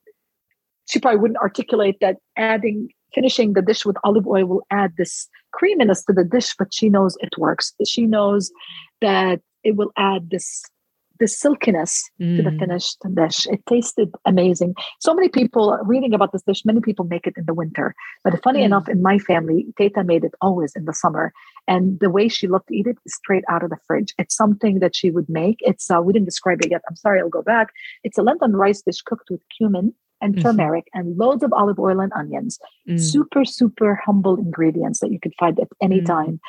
she 0.90 1.00
probably 1.00 1.20
wouldn't 1.20 1.40
articulate 1.40 1.98
that 2.02 2.18
adding 2.38 2.90
finishing 3.14 3.54
the 3.54 3.62
dish 3.62 3.86
with 3.86 3.98
olive 4.04 4.28
oil 4.28 4.46
will 4.46 4.66
add 4.72 4.94
this 4.98 5.28
creaminess 5.52 6.04
to 6.06 6.14
the 6.14 6.24
dish 6.24 6.56
but 6.58 6.74
she 6.74 6.90
knows 6.90 7.18
it 7.20 7.38
works 7.38 7.74
she 7.86 8.06
knows 8.06 8.52
that 9.02 9.42
it 9.64 9.76
will 9.76 9.92
add 9.98 10.30
this 10.30 10.64
the 11.22 11.28
silkiness 11.28 12.10
mm. 12.20 12.36
to 12.36 12.44
the 12.44 12.50
mm. 12.50 12.60
finished 12.60 12.98
dish. 13.14 13.46
It 13.48 13.64
tasted 13.68 14.10
amazing. 14.26 14.74
So 15.00 15.14
many 15.14 15.30
people 15.30 15.78
reading 15.86 16.14
about 16.14 16.34
this 16.34 16.42
dish, 16.42 16.66
many 16.66 16.82
people 16.82 17.06
make 17.06 17.28
it 17.28 17.36
in 17.38 17.46
the 17.46 17.54
winter. 17.54 17.94
But 18.24 18.42
funny 18.44 18.62
mm. 18.62 18.66
enough, 18.66 18.90
in 18.90 19.02
my 19.02 19.20
family, 19.20 19.68
Teta 19.78 20.04
made 20.04 20.24
it 20.24 20.34
always 20.42 20.76
in 20.76 20.86
the 20.86 20.94
summer. 20.94 21.32
And 21.68 22.00
the 22.00 22.10
way 22.10 22.28
she 22.28 22.48
loved 22.48 22.68
to 22.68 22.76
eat 22.76 22.88
it 22.88 22.98
is 23.06 23.14
straight 23.14 23.44
out 23.50 23.64
of 23.64 23.70
the 23.70 23.78
fridge. 23.86 24.14
It's 24.18 24.36
something 24.36 24.80
that 24.80 24.96
she 24.96 25.12
would 25.12 25.30
make. 25.30 25.58
It's 25.60 25.90
uh, 25.92 26.02
we 26.02 26.12
didn't 26.12 26.26
describe 26.26 26.66
it 26.66 26.72
yet. 26.72 26.82
I'm 26.90 26.96
sorry, 26.96 27.22
I'll 27.22 27.30
go 27.30 27.44
back. 27.44 27.68
It's 28.04 28.18
a 28.18 28.24
lentil 28.24 28.50
rice 28.50 28.82
dish 28.82 29.02
cooked 29.04 29.30
with 29.30 29.42
cumin 29.56 29.94
and 30.22 30.34
mm-hmm. 30.34 30.42
turmeric 30.42 30.88
and 30.96 31.18
loads 31.18 31.44
of 31.44 31.54
olive 31.54 31.80
oil 31.80 32.00
and 32.00 32.12
onions. 32.14 32.58
Mm. 32.90 33.00
Super, 33.00 33.46
super 33.46 33.96
humble 34.04 34.38
ingredients 34.38 35.02
that 35.02 35.12
you 35.12 35.20
could 35.20 35.34
find 35.40 35.60
at 35.60 35.68
any 35.82 36.02
mm. 36.02 36.06
time. 36.06 36.40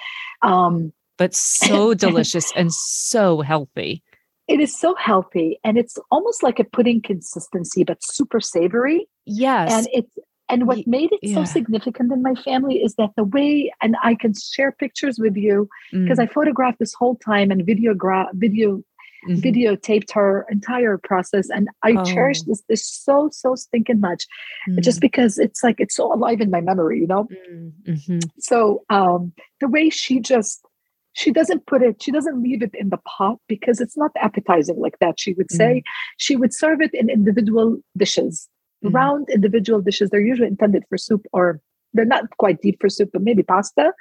Um, 0.40 0.94
but 1.18 1.34
so 1.34 1.92
delicious 2.06 2.50
and 2.56 2.72
so 2.72 3.42
healthy 3.42 4.02
it 4.48 4.60
is 4.60 4.76
so 4.78 4.94
healthy 4.94 5.58
and 5.64 5.78
it's 5.78 5.98
almost 6.10 6.42
like 6.42 6.58
a 6.58 6.64
pudding 6.64 7.00
consistency 7.00 7.84
but 7.84 8.02
super 8.02 8.40
savory 8.40 9.08
yes 9.24 9.72
and 9.72 9.88
it's 9.92 10.18
and 10.48 10.66
what 10.66 10.86
made 10.86 11.10
it 11.12 11.20
yeah. 11.22 11.34
so 11.34 11.44
significant 11.44 12.12
in 12.12 12.22
my 12.22 12.34
family 12.34 12.82
is 12.82 12.94
that 12.96 13.10
the 13.16 13.24
way 13.24 13.72
and 13.80 13.96
i 14.02 14.14
can 14.14 14.32
share 14.34 14.72
pictures 14.72 15.18
with 15.18 15.36
you 15.36 15.68
because 15.92 16.18
mm. 16.18 16.22
i 16.22 16.26
photographed 16.26 16.78
this 16.78 16.94
whole 16.94 17.16
time 17.16 17.50
and 17.50 17.66
videogra- 17.66 18.28
video 18.34 18.82
mm-hmm. 19.28 19.34
videotaped 19.36 20.12
her 20.12 20.46
entire 20.50 20.98
process 20.98 21.48
and 21.48 21.68
i 21.82 21.92
oh. 21.92 22.04
cherish 22.04 22.42
this 22.42 22.62
this 22.68 22.86
so 22.86 23.30
so 23.32 23.54
stinking 23.54 24.00
much 24.00 24.26
mm. 24.68 24.80
just 24.82 25.00
because 25.00 25.38
it's 25.38 25.62
like 25.62 25.76
it's 25.78 25.96
so 25.96 26.12
alive 26.12 26.40
in 26.40 26.50
my 26.50 26.60
memory 26.60 26.98
you 26.98 27.06
know 27.06 27.28
mm, 27.50 27.72
mm-hmm. 27.86 28.18
so 28.38 28.82
um 28.90 29.32
the 29.60 29.68
way 29.68 29.88
she 29.88 30.20
just 30.20 30.66
she 31.14 31.30
doesn't 31.30 31.66
put 31.66 31.82
it 31.82 32.02
she 32.02 32.10
doesn't 32.10 32.42
leave 32.42 32.62
it 32.62 32.74
in 32.74 32.88
the 32.90 32.98
pot 32.98 33.38
because 33.48 33.80
it's 33.80 33.96
not 33.96 34.10
appetizing 34.16 34.78
like 34.78 34.98
that 35.00 35.18
she 35.18 35.32
would 35.34 35.50
say 35.50 35.76
mm. 35.76 35.82
she 36.16 36.36
would 36.36 36.54
serve 36.54 36.80
it 36.80 36.92
in 36.94 37.10
individual 37.10 37.78
dishes 37.96 38.48
mm. 38.84 38.92
round 38.92 39.28
individual 39.30 39.80
dishes 39.80 40.10
they're 40.10 40.20
usually 40.20 40.48
intended 40.48 40.82
for 40.88 40.98
soup 40.98 41.26
or 41.32 41.60
they're 41.92 42.04
not 42.04 42.24
quite 42.38 42.60
deep 42.60 42.78
for 42.80 42.88
soup 42.88 43.10
but 43.12 43.22
maybe 43.22 43.42
pasta 43.42 43.92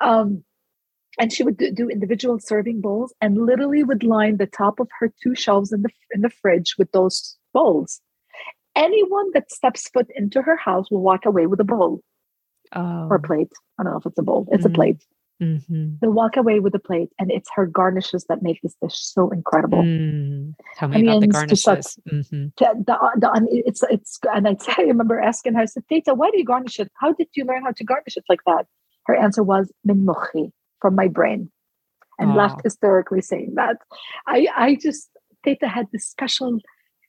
um, 0.00 0.42
and 1.18 1.32
she 1.32 1.42
would 1.42 1.58
do, 1.58 1.88
individual 1.88 2.38
serving 2.40 2.80
bowls 2.80 3.14
and 3.20 3.36
literally 3.46 3.84
would 3.84 4.02
line 4.02 4.38
the 4.38 4.46
top 4.46 4.80
of 4.80 4.88
her 4.98 5.12
two 5.22 5.34
shelves 5.34 5.72
in 5.72 5.82
the 5.82 5.90
in 6.12 6.22
the 6.22 6.30
fridge 6.30 6.74
with 6.78 6.90
those 6.92 7.36
bowls 7.52 8.00
anyone 8.74 9.30
that 9.32 9.50
steps 9.50 9.88
foot 9.88 10.08
into 10.16 10.42
her 10.42 10.56
house 10.56 10.90
will 10.90 11.02
walk 11.02 11.26
away 11.26 11.46
with 11.46 11.60
a 11.60 11.64
bowl 11.64 12.00
oh. 12.72 13.08
or 13.08 13.16
a 13.16 13.20
plate 13.20 13.52
i 13.78 13.82
don't 13.82 13.92
know 13.92 13.98
if 13.98 14.06
it's 14.06 14.18
a 14.18 14.22
bowl 14.22 14.46
it's 14.50 14.64
mm. 14.64 14.70
a 14.70 14.74
plate 14.74 15.04
Mm-hmm. 15.42 15.94
They'll 16.00 16.12
walk 16.12 16.36
away 16.36 16.60
with 16.60 16.72
the 16.72 16.78
plate, 16.78 17.10
and 17.18 17.32
it's 17.32 17.50
her 17.56 17.66
garnishes 17.66 18.24
that 18.28 18.42
make 18.42 18.60
this 18.62 18.76
dish 18.80 18.96
so 18.96 19.30
incredible. 19.30 19.82
Mm. 19.82 20.54
Tell 20.76 20.88
me 20.88 20.96
Onions 20.98 21.16
about 21.16 21.20
the 21.20 21.26
garnishes. 21.26 21.98
Mm-hmm. 22.08 22.46
the, 22.58 23.14
the, 23.16 23.62
it's 23.66 23.82
it's 23.90 24.20
and 24.32 24.46
I, 24.46 24.56
I 24.78 24.82
remember 24.82 25.18
asking 25.18 25.54
her, 25.54 25.62
I 25.62 25.64
said, 25.64 25.82
"Teta, 25.88 26.14
why 26.14 26.30
do 26.30 26.38
you 26.38 26.44
garnish 26.44 26.78
it? 26.78 26.92
How 27.00 27.12
did 27.12 27.28
you 27.34 27.44
learn 27.44 27.64
how 27.64 27.72
to 27.72 27.84
garnish 27.84 28.16
it 28.16 28.24
like 28.28 28.40
that?" 28.46 28.66
Her 29.06 29.16
answer 29.16 29.42
was 29.42 29.72
"min 29.84 30.06
mukhi," 30.06 30.52
from 30.80 30.94
my 30.94 31.08
brain, 31.08 31.50
and 32.20 32.36
laughed 32.36 32.60
hysterically, 32.62 33.20
saying 33.20 33.54
that. 33.56 33.78
I 34.28 34.46
I 34.56 34.76
just 34.80 35.10
Teta 35.44 35.66
had 35.66 35.88
this 35.92 36.06
special. 36.06 36.60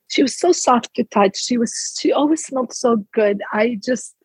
She 0.09 0.23
was 0.23 0.37
so 0.37 0.51
soft 0.51 0.95
to 0.95 1.03
touch. 1.03 1.37
She 1.37 1.59
was 1.59 1.95
she 1.99 2.11
always 2.11 2.43
smelled 2.43 2.73
so 2.73 3.05
good. 3.13 3.41
I 3.51 3.79
just 3.83 4.15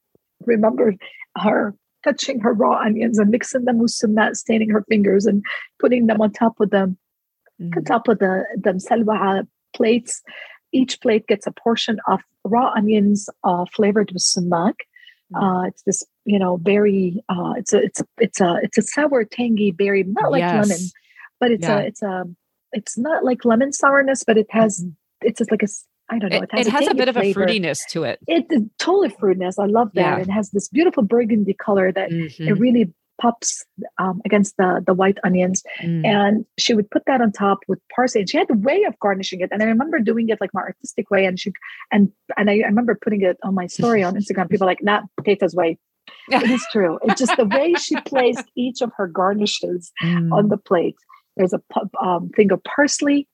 remember 0.46 0.94
her 1.36 1.74
touching 2.08 2.40
her 2.40 2.54
raw 2.54 2.76
onions 2.86 3.18
and 3.18 3.30
mixing 3.30 3.64
them 3.64 3.78
with 3.78 3.90
sumac, 3.90 4.34
staining 4.36 4.70
her 4.70 4.84
fingers 4.88 5.26
and 5.26 5.44
putting 5.78 6.06
them 6.06 6.20
on 6.20 6.30
top 6.32 6.60
of 6.60 6.70
them, 6.70 6.96
mm. 7.60 7.76
on 7.76 7.84
top 7.84 8.08
of 8.08 8.18
the 8.18 8.44
the 8.64 8.72
salwa 8.86 9.46
plates. 9.76 10.22
Each 10.70 11.00
plate 11.00 11.26
gets 11.26 11.46
a 11.46 11.52
portion 11.52 11.98
of 12.06 12.20
raw 12.44 12.72
onions 12.76 13.28
uh, 13.44 13.64
flavored 13.76 14.10
with 14.12 14.22
sumac. 14.22 14.76
Mm. 15.32 15.42
Uh, 15.42 15.68
it's 15.68 15.82
this, 15.82 16.04
you 16.24 16.38
know, 16.38 16.56
berry. 16.58 17.22
Uh, 17.28 17.52
it's 17.56 17.72
a, 17.72 17.78
it's 17.82 18.00
a, 18.00 18.06
it's 18.18 18.40
a, 18.40 18.58
it's 18.62 18.78
a 18.78 18.82
sour, 18.82 19.24
tangy 19.24 19.70
berry, 19.70 20.04
not 20.04 20.30
like 20.30 20.40
yes. 20.40 20.68
lemon, 20.68 20.82
but 21.40 21.50
it's 21.50 21.68
yeah. 21.68 21.78
a, 21.78 21.82
it's 21.88 22.02
a, 22.02 22.24
it's 22.72 22.98
not 22.98 23.24
like 23.24 23.44
lemon 23.44 23.72
sourness, 23.72 24.24
but 24.24 24.36
it 24.36 24.46
has, 24.50 24.80
mm-hmm. 24.80 25.28
it's 25.28 25.38
just 25.38 25.50
like 25.50 25.62
a 25.62 25.68
I 26.10 26.18
don't 26.18 26.30
know. 26.30 26.42
It 26.42 26.50
has, 26.52 26.66
it, 26.66 26.68
it 26.68 26.72
has 26.72 26.88
a, 26.88 26.94
bit 26.94 27.12
flavor. 27.12 27.42
of 27.42 27.48
a 27.48 27.52
fruitiness 27.52 27.78
to 27.90 28.04
it. 28.04 28.18
It 28.26 28.46
totally 28.78 29.10
fruitiness. 29.10 29.54
I 29.58 29.66
love 29.66 29.90
that. 29.94 30.18
Yeah. 30.18 30.22
It 30.22 30.30
has 30.30 30.50
this 30.50 30.68
beautiful 30.68 31.02
burgundy 31.02 31.54
color 31.54 31.92
that 31.92 32.10
mm-hmm. 32.10 32.48
it 32.48 32.52
really 32.52 32.92
pops 33.20 33.64
um, 33.98 34.20
against 34.24 34.56
the 34.56 34.82
the 34.86 34.94
white 34.94 35.18
onions. 35.24 35.62
Mm. 35.82 36.06
And 36.06 36.46
she 36.56 36.74
would 36.74 36.90
put 36.90 37.04
that 37.06 37.20
on 37.20 37.32
top 37.32 37.58
with 37.68 37.80
parsley. 37.94 38.22
And 38.22 38.30
she 38.30 38.38
had 38.38 38.50
a 38.50 38.54
way 38.54 38.84
of 38.84 38.98
garnishing 39.00 39.40
it. 39.40 39.50
And 39.52 39.62
I 39.62 39.66
remember 39.66 39.98
doing 39.98 40.28
it 40.28 40.40
like 40.40 40.54
my 40.54 40.62
artistic 40.62 41.10
way. 41.10 41.26
And 41.26 41.38
she 41.38 41.52
and 41.92 42.10
and 42.36 42.48
I, 42.48 42.60
I 42.60 42.66
remember 42.66 42.98
putting 43.00 43.22
it 43.22 43.36
on 43.42 43.54
my 43.54 43.66
story 43.66 44.02
on 44.02 44.14
Instagram. 44.14 44.48
People 44.48 44.66
like, 44.66 44.82
not 44.82 45.04
potatoes 45.16 45.54
way. 45.54 45.78
it 46.28 46.50
is 46.50 46.64
true. 46.72 46.98
It's 47.02 47.20
just 47.20 47.36
the 47.36 47.44
way 47.44 47.74
she 47.74 48.00
placed 48.02 48.44
each 48.56 48.80
of 48.80 48.92
her 48.96 49.06
garnishes 49.06 49.92
mm. 50.02 50.32
on 50.32 50.48
the 50.48 50.56
plate. 50.56 50.96
There's 51.36 51.52
a 51.52 51.60
um, 52.02 52.30
thing 52.30 52.50
of 52.50 52.62
parsley, 52.64 53.28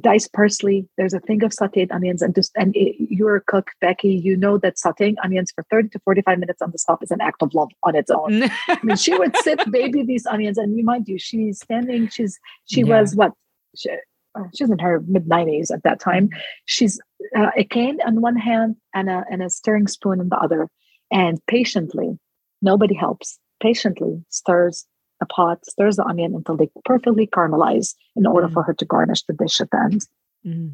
diced 0.00 0.32
parsley. 0.32 0.88
There's 0.96 1.14
a 1.14 1.20
thing 1.20 1.42
of 1.42 1.52
sautéed 1.52 1.90
onions, 1.90 2.22
and 2.22 2.34
just 2.34 2.52
and 2.56 2.74
it, 2.76 2.96
you're 2.98 3.36
a 3.36 3.40
cook, 3.40 3.70
Becky. 3.80 4.14
You 4.14 4.36
know 4.36 4.58
that 4.58 4.76
sautéing 4.76 5.16
onions 5.22 5.52
for 5.52 5.64
30 5.70 5.90
to 5.90 5.98
45 6.00 6.38
minutes 6.38 6.62
on 6.62 6.70
the 6.70 6.78
stove 6.78 6.98
is 7.02 7.10
an 7.10 7.20
act 7.20 7.42
of 7.42 7.54
love 7.54 7.70
on 7.82 7.94
its 7.94 8.10
own. 8.10 8.44
I 8.68 8.78
mean, 8.82 8.96
she 8.96 9.16
would 9.16 9.36
sit, 9.38 9.70
baby 9.70 10.02
these 10.02 10.26
onions, 10.26 10.58
and 10.58 10.76
you 10.76 10.84
mind 10.84 11.08
you, 11.08 11.18
she's 11.18 11.60
standing. 11.60 12.08
She's 12.08 12.38
she 12.66 12.80
yeah. 12.82 13.00
was 13.00 13.14
what. 13.14 13.32
She, 13.76 13.90
uh, 14.36 14.44
she's 14.54 14.70
in 14.70 14.78
her 14.78 15.02
mid 15.08 15.28
90s 15.28 15.72
at 15.72 15.82
that 15.82 15.98
time. 15.98 16.30
She's 16.64 17.00
uh, 17.36 17.50
a 17.56 17.64
cane 17.64 17.98
on 18.06 18.20
one 18.20 18.36
hand 18.36 18.76
and 18.94 19.10
a, 19.10 19.24
and 19.28 19.42
a 19.42 19.50
stirring 19.50 19.88
spoon 19.88 20.20
in 20.20 20.28
the 20.28 20.38
other, 20.38 20.68
and 21.10 21.40
patiently, 21.46 22.18
nobody 22.62 22.94
helps, 22.94 23.38
patiently 23.60 24.24
stirs 24.28 24.86
a 25.20 25.26
pot, 25.26 25.64
stirs 25.66 25.96
the 25.96 26.04
onion 26.04 26.34
until 26.34 26.56
they 26.56 26.70
perfectly 26.84 27.26
caramelize 27.26 27.94
in 28.16 28.26
order 28.26 28.48
mm. 28.48 28.52
for 28.52 28.62
her 28.62 28.74
to 28.74 28.84
garnish 28.84 29.22
the 29.24 29.34
dish 29.34 29.60
at 29.60 29.70
the 29.70 29.78
end. 29.78 30.06
Mm. 30.46 30.72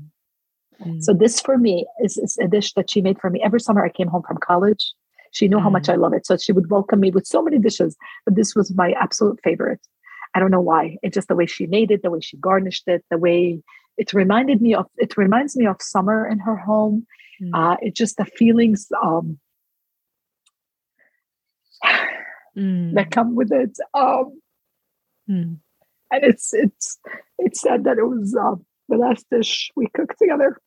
Mm. 0.85 1.03
So 1.03 1.13
this 1.15 1.41
for 1.41 1.59
me 1.59 1.87
is, 2.03 2.17
is, 2.17 2.39
a 2.39 2.49
dish 2.49 2.75
that 2.75 2.91
she 2.91 3.01
made 3.01 3.21
for 3.21 3.31
me 3.31 3.43
every 3.43 3.61
summer 3.61 3.85
I 3.85 3.89
came 3.89 4.09
home 4.09 4.23
from 4.27 4.39
college. 4.39 4.93
She 5.33 5.49
knew 5.49 5.59
how 5.59 5.71
much 5.71 5.89
I 5.89 5.97
mm. 5.97 6.01
love 6.01 6.13
it. 6.13 6.27
So 6.27 6.37
she 6.37 6.53
would 6.53 6.71
welcome 6.71 7.01
me 7.01 7.11
with 7.11 7.27
so 7.27 7.43
many 7.43 7.59
dishes, 7.59 7.97
but 8.25 8.37
this 8.37 8.55
was 8.55 8.75
my 8.75 8.93
absolute 8.93 9.41
favorite. 9.43 9.81
I 10.35 10.39
don't 10.39 10.51
know 10.51 10.61
why. 10.61 10.99
It's 11.03 11.15
just 11.15 11.29
the 11.29 11.35
way 11.35 11.47
she 11.47 11.67
made 11.67 11.91
it, 11.91 12.03
the 12.03 12.11
way 12.11 12.21
she 12.21 12.37
garnished 12.37 12.85
it, 12.87 13.05
the 13.11 13.19
way 13.19 13.63
it 13.97 14.13
reminded 14.13 14.61
me 14.61 14.75
of 14.75 14.87
it 14.97 15.17
reminds 15.17 15.57
me 15.57 15.67
of 15.67 15.77
summer 15.81 16.27
in 16.29 16.39
her 16.41 16.57
home. 16.57 17.07
Mm. 17.43 17.51
Uh, 17.55 17.77
it's 17.81 17.99
just 17.99 18.17
the 18.19 18.25
feelings 18.25 18.89
um, 19.03 19.39
mm. 22.57 22.95
that 22.95 23.11
come 23.11 23.35
with 23.35 23.53
it. 23.53 23.77
Um, 23.95 24.41
mm. 25.29 25.59
And 26.11 26.25
it's 26.25 26.55
it's 26.55 26.99
it's 27.39 27.61
said 27.61 27.85
that 27.85 27.99
it 27.99 28.05
was 28.05 28.37
uh, 28.37 28.55
the 28.89 28.97
last 28.97 29.27
dish 29.31 29.71
we 29.77 29.89
cooked 29.95 30.19
together. 30.19 30.61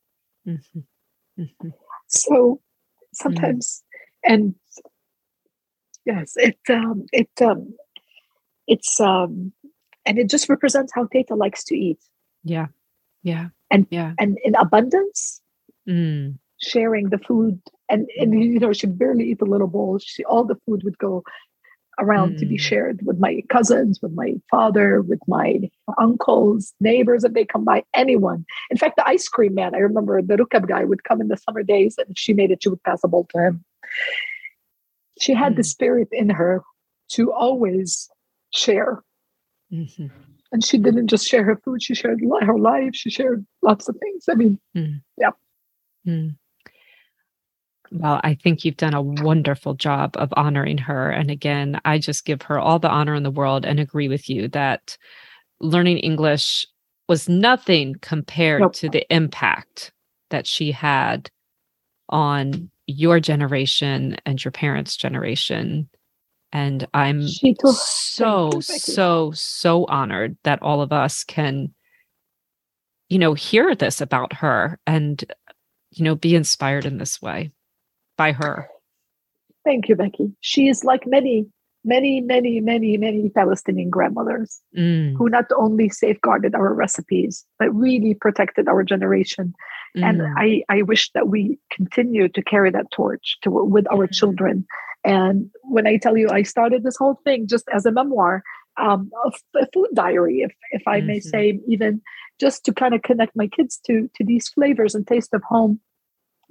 Mm-hmm. 0.47 1.41
Mm-hmm. 1.41 1.69
So 2.07 2.61
sometimes, 3.13 3.83
mm. 4.27 4.33
and 4.33 4.55
yes, 6.05 6.33
it 6.35 6.59
um, 6.69 7.05
it 7.13 7.29
um, 7.41 7.73
it's 8.67 8.99
um, 8.99 9.53
and 10.05 10.19
it 10.19 10.29
just 10.29 10.49
represents 10.49 10.91
how 10.93 11.05
Teta 11.05 11.35
likes 11.35 11.63
to 11.65 11.75
eat. 11.77 11.99
Yeah, 12.43 12.67
yeah, 13.23 13.47
and 13.71 13.87
yeah, 13.89 14.13
and 14.19 14.37
in 14.43 14.55
abundance. 14.55 15.41
Mm. 15.87 16.37
Sharing 16.61 17.09
the 17.09 17.17
food, 17.19 17.61
and 17.87 18.09
and 18.19 18.33
you 18.33 18.59
know 18.59 18.73
she 18.73 18.85
barely 18.85 19.31
eat 19.31 19.41
a 19.41 19.45
little 19.45 19.67
bowl. 19.67 19.97
She 19.97 20.25
all 20.25 20.43
the 20.43 20.59
food 20.65 20.83
would 20.83 20.97
go 20.97 21.23
around 21.99 22.33
mm. 22.35 22.39
to 22.39 22.45
be 22.45 22.55
hmm. 22.55 22.61
shared 22.61 22.99
with 23.03 23.19
my 23.19 23.41
cousins, 23.49 24.01
with 24.01 24.13
my 24.13 24.33
father, 24.49 25.01
with 25.01 25.19
my 25.27 25.69
uncles, 25.97 26.73
neighbors, 26.79 27.23
if 27.23 27.33
they 27.33 27.45
come 27.45 27.63
by, 27.63 27.83
anyone. 27.93 28.45
In 28.69 28.77
fact, 28.77 28.95
the 28.95 29.07
ice 29.07 29.27
cream 29.27 29.55
man, 29.55 29.75
I 29.75 29.79
remember 29.79 30.21
the 30.21 30.37
Rukab 30.37 30.67
guy 30.67 30.83
would 30.83 31.03
come 31.03 31.21
in 31.21 31.27
the 31.27 31.37
summer 31.37 31.63
days 31.63 31.97
and 31.97 32.09
if 32.09 32.17
she 32.17 32.33
made 32.33 32.51
it, 32.51 32.63
she 32.63 32.69
would 32.69 32.83
pass 32.83 33.03
a 33.03 33.07
bowl 33.07 33.27
to 33.31 33.39
him. 33.39 33.65
She 35.19 35.33
had 35.33 35.53
mm. 35.53 35.57
the 35.57 35.61
hmm. 35.61 35.73
spirit 35.75 36.07
in 36.11 36.29
her 36.29 36.63
to 37.09 37.31
always 37.33 38.09
share. 38.51 39.03
Mm-hmm. 39.71 40.07
And 40.51 40.65
she 40.65 40.79
didn't 40.79 41.07
just 41.07 41.27
share 41.27 41.43
her 41.43 41.57
food, 41.63 41.83
she 41.83 41.93
shared 41.93 42.21
her 42.41 42.57
life, 42.57 42.95
she 42.95 43.11
shared 43.11 43.45
lots 43.61 43.87
of 43.87 43.95
things. 43.97 44.25
I 44.29 44.33
mean, 44.33 44.59
mm. 44.75 45.01
yeah. 45.17 45.31
Hmm. 46.05 46.29
Well, 47.91 48.21
I 48.23 48.35
think 48.35 48.63
you've 48.63 48.77
done 48.77 48.93
a 48.93 49.01
wonderful 49.01 49.73
job 49.73 50.15
of 50.17 50.33
honoring 50.37 50.77
her. 50.79 51.09
And 51.09 51.31
again, 51.31 51.79
I 51.85 51.97
just 51.97 52.25
give 52.25 52.41
her 52.43 52.59
all 52.59 52.79
the 52.79 52.89
honor 52.89 53.15
in 53.15 53.23
the 53.23 53.31
world 53.31 53.65
and 53.65 53.79
agree 53.79 54.07
with 54.07 54.29
you 54.29 54.47
that 54.49 54.97
learning 55.59 55.97
English 55.97 56.67
was 57.07 57.27
nothing 57.27 57.95
compared 58.01 58.61
nope. 58.61 58.73
to 58.73 58.89
the 58.89 59.11
impact 59.13 59.91
that 60.29 60.45
she 60.45 60.71
had 60.71 61.31
on 62.09 62.69
your 62.85 63.19
generation 63.19 64.17
and 64.25 64.43
your 64.43 64.51
parents' 64.51 64.95
generation. 64.95 65.89
And 66.51 66.87
I'm 66.93 67.27
so, 67.27 68.59
so, 68.59 69.31
so 69.33 69.85
honored 69.85 70.37
that 70.43 70.61
all 70.61 70.81
of 70.81 70.91
us 70.91 71.23
can, 71.23 71.73
you 73.09 73.17
know, 73.17 73.33
hear 73.33 73.75
this 73.75 74.01
about 74.01 74.33
her 74.33 74.79
and, 74.85 75.23
you 75.91 76.03
know, 76.03 76.15
be 76.15 76.35
inspired 76.35 76.85
in 76.85 76.97
this 76.97 77.21
way 77.21 77.51
by 78.19 78.33
her. 78.33 78.67
Thank 79.63 79.87
you, 79.87 79.95
Becky. 79.95 80.27
She 80.41 80.67
is 80.67 80.83
like 80.83 81.07
many, 81.07 81.47
many, 81.85 82.19
many, 82.19 82.59
many, 82.59 82.97
many 82.97 83.29
Palestinian 83.29 83.89
grandmothers 83.89 84.59
mm. 84.77 85.15
who 85.15 85.29
not 85.29 85.45
only 85.57 85.87
safeguarded 85.87 86.53
our 86.53 86.73
recipes, 86.73 87.45
but 87.57 87.73
really 87.73 88.13
protected 88.13 88.67
our 88.67 88.83
generation. 88.83 89.53
Mm. 89.97 90.03
And 90.03 90.21
I, 90.37 90.63
I 90.67 90.81
wish 90.81 91.11
that 91.13 91.29
we 91.29 91.59
continue 91.71 92.27
to 92.27 92.41
carry 92.43 92.71
that 92.71 92.91
torch 92.91 93.37
to, 93.43 93.49
with 93.49 93.87
our 93.89 94.07
mm. 94.07 94.11
children. 94.11 94.65
And 95.05 95.49
when 95.63 95.87
I 95.87 95.95
tell 95.97 96.17
you, 96.17 96.27
I 96.29 96.43
started 96.43 96.83
this 96.83 96.97
whole 96.97 97.19
thing 97.23 97.47
just 97.47 97.67
as 97.73 97.85
a 97.85 97.91
memoir, 97.91 98.43
um, 98.75 99.09
a 99.55 99.65
food 99.73 99.91
diary, 99.93 100.41
if, 100.41 100.51
if 100.71 100.83
I 100.85 100.97
mm-hmm. 100.97 101.07
may 101.07 101.19
say, 101.21 101.59
even 101.67 102.01
just 102.39 102.65
to 102.65 102.73
kind 102.73 102.93
of 102.93 103.01
connect 103.01 103.33
my 103.35 103.47
kids 103.47 103.79
to, 103.87 104.09
to 104.15 104.25
these 104.25 104.49
flavors 104.49 104.93
and 104.95 105.07
taste 105.07 105.33
of 105.33 105.43
home 105.43 105.79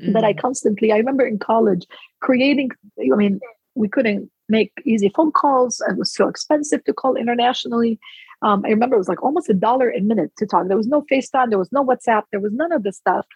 mm-hmm. 0.01 0.13
that 0.13 0.25
I 0.25 0.33
mm. 0.33 0.41
constantly, 0.41 0.93
I 0.93 0.97
remember 0.97 1.27
in 1.27 1.39
college 1.39 1.87
creating, 2.21 2.71
I 3.01 3.17
mean, 3.17 3.41
we 3.75 3.89
couldn't 3.89 4.31
make 4.49 4.73
easy 4.85 5.11
phone 5.15 5.33
calls. 5.33 5.83
It 5.89 5.97
was 5.97 6.13
so 6.13 6.29
expensive 6.29 6.85
to 6.85 6.93
call 6.93 7.17
internationally. 7.17 7.99
Um, 8.43 8.63
I 8.65 8.71
remember 8.71 8.97
it 8.97 9.01
was 9.01 9.09
like 9.09 9.23
almost 9.23 9.51
a 9.51 9.55
dollar 9.55 9.91
a 9.91 10.01
minute 10.01 10.33
to 10.39 10.47
talk. 10.47 10.69
There 10.69 10.77
was 10.77 10.87
no 10.87 11.03
FaceTime, 11.11 11.51
there 11.51 11.59
was 11.59 11.73
no 11.73 11.85
WhatsApp, 11.85 12.23
there 12.31 12.41
was 12.41 12.53
none 12.53 12.73
of 12.73 12.83
this 12.83 12.97
stuff. 12.97 13.27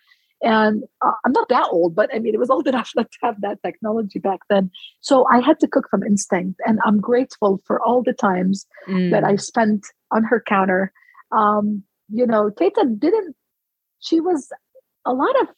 And 0.42 0.82
uh, 1.00 1.12
I'm 1.24 1.32
not 1.32 1.48
that 1.50 1.68
old, 1.70 1.94
but 1.94 2.12
I 2.12 2.18
mean, 2.18 2.34
it 2.34 2.40
was 2.40 2.50
old 2.50 2.66
enough 2.72 2.90
not 2.96 3.10
to 3.10 3.18
have 3.22 3.40
that 3.40 3.62
technology 3.62 4.18
back 4.18 4.40
then. 4.48 4.70
So 5.00 5.26
I 5.30 5.40
had 5.40 5.60
to 5.60 5.68
cook 5.68 5.88
from 5.90 6.02
instinct. 6.02 6.60
And 6.66 6.80
I'm 6.84 7.00
grateful 7.00 7.60
for 7.64 7.80
all 7.80 8.02
the 8.02 8.12
times 8.12 8.66
mm. 8.88 9.10
that 9.10 9.24
I 9.24 9.36
spent 9.36 9.86
on 10.10 10.24
her 10.24 10.42
counter. 10.46 10.92
Um, 11.30 11.84
you 12.08 12.26
know, 12.26 12.50
Teta 12.50 12.84
didn't, 12.98 13.36
she 14.00 14.20
was 14.20 14.50
a 15.04 15.12
lot 15.12 15.40
of 15.40 15.48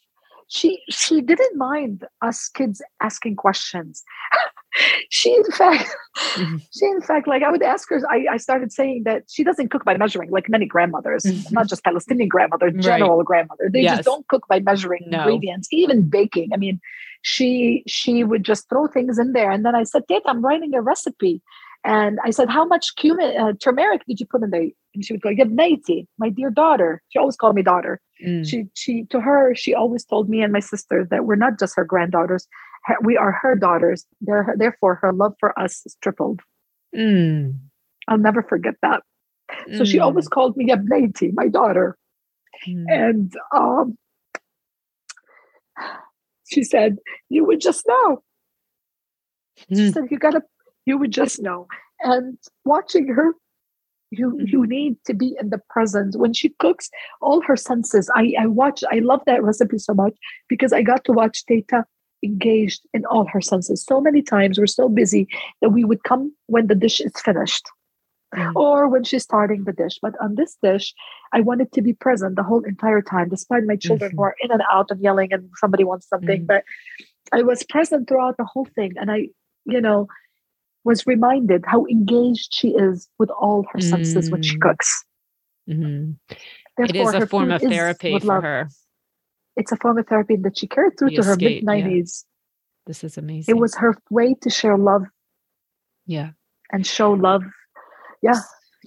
she 0.48 0.82
she 0.90 1.20
didn't 1.20 1.56
mind 1.56 2.04
us 2.22 2.48
kids 2.48 2.82
asking 3.00 3.36
questions 3.36 4.02
she 5.10 5.34
in 5.34 5.44
fact 5.52 5.88
mm-hmm. 6.16 6.56
she 6.76 6.86
in 6.86 7.00
fact 7.00 7.26
like 7.28 7.42
i 7.42 7.50
would 7.50 7.62
ask 7.62 7.88
her 7.88 8.00
I, 8.10 8.26
I 8.32 8.36
started 8.36 8.72
saying 8.72 9.04
that 9.04 9.24
she 9.28 9.44
doesn't 9.44 9.70
cook 9.70 9.84
by 9.84 9.96
measuring 9.96 10.30
like 10.30 10.48
many 10.48 10.66
grandmothers 10.66 11.24
mm-hmm. 11.24 11.54
not 11.54 11.68
just 11.68 11.84
palestinian 11.84 12.28
grandmother 12.28 12.70
general 12.70 13.18
right. 13.18 13.26
grandmother 13.26 13.70
they 13.72 13.82
yes. 13.82 13.98
just 13.98 14.06
don't 14.06 14.26
cook 14.28 14.46
by 14.48 14.60
measuring 14.60 15.04
no. 15.06 15.18
ingredients 15.20 15.68
even 15.72 16.08
baking 16.08 16.50
i 16.52 16.56
mean 16.56 16.80
she 17.22 17.82
she 17.86 18.24
would 18.24 18.44
just 18.44 18.68
throw 18.68 18.86
things 18.86 19.18
in 19.18 19.32
there 19.32 19.50
and 19.50 19.64
then 19.64 19.74
i 19.74 19.82
said 19.82 20.02
Tate, 20.08 20.22
i'm 20.26 20.44
writing 20.44 20.74
a 20.74 20.82
recipe 20.82 21.40
and 21.84 22.18
I 22.24 22.30
said, 22.30 22.48
How 22.48 22.64
much 22.64 22.96
cumin, 22.96 23.36
uh, 23.36 23.52
turmeric 23.60 24.02
did 24.08 24.18
you 24.18 24.26
put 24.26 24.42
in 24.42 24.50
there? 24.50 24.68
And 24.94 25.04
she 25.04 25.12
would 25.12 25.20
go, 25.20 25.30
Yabnaiti, 25.30 26.06
my 26.18 26.30
dear 26.30 26.50
daughter. 26.50 27.02
She 27.10 27.18
always 27.18 27.36
called 27.36 27.54
me 27.54 27.62
daughter. 27.62 28.00
Mm. 28.24 28.48
She, 28.48 28.64
she, 28.74 29.04
to 29.10 29.20
her, 29.20 29.54
she 29.54 29.74
always 29.74 30.04
told 30.04 30.28
me 30.28 30.42
and 30.42 30.52
my 30.52 30.60
sister 30.60 31.06
that 31.10 31.26
we're 31.26 31.36
not 31.36 31.58
just 31.58 31.76
her 31.76 31.84
granddaughters, 31.84 32.48
we 33.02 33.16
are 33.16 33.32
her 33.32 33.54
daughters. 33.54 34.06
Therefore, 34.20 34.96
her 34.96 35.12
love 35.12 35.34
for 35.38 35.58
us 35.58 35.82
is 35.84 35.96
tripled. 36.00 36.40
Mm. 36.96 37.58
I'll 38.08 38.18
never 38.18 38.42
forget 38.42 38.74
that. 38.82 39.02
Mm. 39.68 39.78
So 39.78 39.84
she 39.84 39.98
mm. 39.98 40.02
always 40.02 40.28
called 40.28 40.56
me 40.56 40.68
Yabnaiti, 40.68 41.32
my 41.34 41.48
daughter. 41.48 41.98
Mm. 42.66 42.84
And 42.88 43.34
um, 43.54 43.98
she 46.50 46.62
said, 46.62 46.96
You 47.28 47.44
would 47.44 47.60
just 47.60 47.86
know. 47.86 48.22
She 49.68 49.74
mm. 49.74 49.92
said, 49.92 50.04
You 50.10 50.18
got 50.18 50.30
to 50.30 50.42
You 50.86 50.98
would 50.98 51.10
just 51.10 51.40
know. 51.40 51.66
And 52.00 52.38
watching 52.64 53.08
her, 53.08 53.32
you 54.10 54.30
mm-hmm. 54.30 54.46
you 54.46 54.66
need 54.66 54.96
to 55.06 55.14
be 55.14 55.36
in 55.40 55.50
the 55.50 55.60
present 55.70 56.16
when 56.16 56.32
she 56.32 56.50
cooks. 56.58 56.90
All 57.20 57.40
her 57.42 57.56
senses. 57.56 58.10
I 58.14 58.34
I 58.38 58.46
watch. 58.46 58.84
I 58.90 58.98
love 58.98 59.22
that 59.26 59.42
recipe 59.42 59.78
so 59.78 59.94
much 59.94 60.14
because 60.48 60.72
I 60.72 60.82
got 60.82 61.04
to 61.04 61.12
watch 61.12 61.44
Teta 61.46 61.84
engaged 62.22 62.82
in 62.94 63.04
all 63.04 63.26
her 63.26 63.40
senses. 63.40 63.84
So 63.84 64.00
many 64.00 64.22
times 64.22 64.58
we're 64.58 64.66
so 64.66 64.88
busy 64.88 65.28
that 65.60 65.70
we 65.70 65.84
would 65.84 66.04
come 66.04 66.34
when 66.46 66.66
the 66.66 66.74
dish 66.74 67.00
is 67.00 67.12
finished 67.20 67.68
mm. 68.34 68.52
or 68.54 68.88
when 68.88 69.04
she's 69.04 69.22
starting 69.22 69.64
the 69.64 69.72
dish. 69.72 69.98
But 70.00 70.14
on 70.20 70.34
this 70.34 70.56
dish, 70.62 70.94
I 71.32 71.40
wanted 71.40 71.72
to 71.72 71.82
be 71.82 71.92
present 71.92 72.36
the 72.36 72.42
whole 72.42 72.64
entire 72.64 73.02
time, 73.02 73.28
despite 73.28 73.64
my 73.64 73.76
children 73.76 74.10
mm-hmm. 74.10 74.18
who 74.18 74.24
are 74.24 74.36
in 74.40 74.50
and 74.50 74.62
out 74.70 74.90
and 74.90 75.00
yelling 75.00 75.32
and 75.32 75.50
somebody 75.56 75.84
wants 75.84 76.08
something. 76.08 76.42
Mm. 76.42 76.46
But 76.46 76.64
I 77.32 77.42
was 77.42 77.62
present 77.62 78.08
throughout 78.08 78.36
the 78.36 78.44
whole 78.44 78.66
thing. 78.74 78.92
And 78.96 79.10
I, 79.10 79.28
you 79.66 79.80
know, 79.80 80.08
was 80.84 81.06
reminded 81.06 81.64
how 81.66 81.86
engaged 81.86 82.52
she 82.52 82.68
is 82.68 83.08
with 83.18 83.30
all 83.30 83.64
her 83.72 83.80
senses 83.80 84.30
when 84.30 84.42
she 84.42 84.56
mm. 84.56 84.60
cooks. 84.60 85.04
Mm-hmm. 85.68 86.12
it 86.82 86.94
is 86.94 87.14
a 87.14 87.26
form 87.26 87.50
of 87.50 87.62
therapy 87.62 88.18
for 88.18 88.42
her 88.42 88.68
it's 89.56 89.72
a 89.72 89.76
form 89.76 89.98
of 89.98 90.06
therapy 90.06 90.36
that 90.36 90.58
she 90.58 90.66
carried 90.66 90.98
through 90.98 91.10
the 91.10 91.16
to 91.16 91.24
her 91.24 91.36
mid 91.36 91.64
90s. 91.64 92.24
Yeah. 92.24 92.30
This 92.86 93.04
is 93.04 93.16
amazing. 93.16 93.54
It 93.54 93.58
was 93.58 93.74
her 93.76 93.96
way 94.10 94.34
to 94.42 94.50
share 94.50 94.76
love. 94.76 95.04
Yeah. 96.06 96.30
And 96.72 96.86
show 96.86 97.12
love. 97.12 97.42
Yeah. 98.22 98.40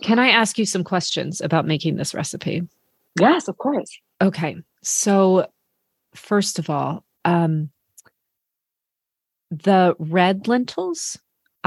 Can 0.04 0.20
I 0.20 0.30
ask 0.30 0.58
you 0.60 0.66
some 0.66 0.84
questions 0.84 1.42
about 1.42 1.66
making 1.66 1.96
this 1.96 2.14
recipe? 2.14 2.62
Yes, 3.20 3.48
of 3.48 3.58
course. 3.58 3.98
Okay. 4.22 4.58
So, 4.84 5.48
first 6.14 6.60
of 6.60 6.70
all, 6.70 7.04
um, 7.26 7.72
the 9.50 9.96
red 9.98 10.48
lentils, 10.48 11.18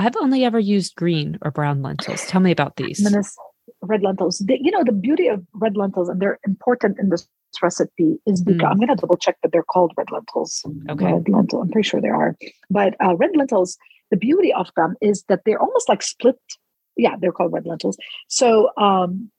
I've 0.01 0.17
only 0.17 0.45
ever 0.45 0.59
used 0.59 0.97
green 0.97 1.39
or 1.43 1.51
brown 1.51 1.83
lentils. 1.83 2.25
Tell 2.27 2.41
me 2.41 2.51
about 2.51 2.77
these. 2.77 3.05
red 3.83 4.03
lentils. 4.03 4.43
You 4.49 4.71
know, 4.71 4.83
the 4.83 4.93
beauty 4.93 5.29
of 5.29 5.45
red 5.55 5.77
lentils, 5.77 6.09
and 6.09 6.21
they're 6.21 6.39
important 6.47 6.99
in 6.99 7.11
this 7.11 7.29
recipe 7.63 8.19
is 8.27 8.43
because 8.43 8.63
mm. 8.63 8.71
I'm 8.71 8.77
going 8.79 8.89
to 8.89 8.95
double 8.95 9.19
check 9.19 9.37
that 9.43 9.53
they're 9.53 9.63
called 9.63 9.93
red 9.99 10.11
lentils. 10.11 10.65
Okay. 10.89 11.05
Red 11.05 11.29
lentil. 11.29 11.61
I'm 11.61 11.71
pretty 11.71 11.87
sure 11.87 12.01
they 12.01 12.09
are. 12.09 12.35
But 12.71 12.95
uh, 13.05 13.15
red 13.17 13.37
lentils, 13.37 13.77
the 14.11 14.17
beauty 14.17 14.55
of 14.55 14.71
them 14.75 14.95
is 15.03 15.25
that 15.29 15.41
they're 15.45 15.61
almost 15.61 15.89
like 15.89 16.03
split. 16.03 16.39
Yeah, 16.97 17.17
they're 17.21 17.33
called 17.33 17.53
red 17.53 17.67
lentils. 17.67 17.99
So 18.29 18.71
um, 18.79 19.31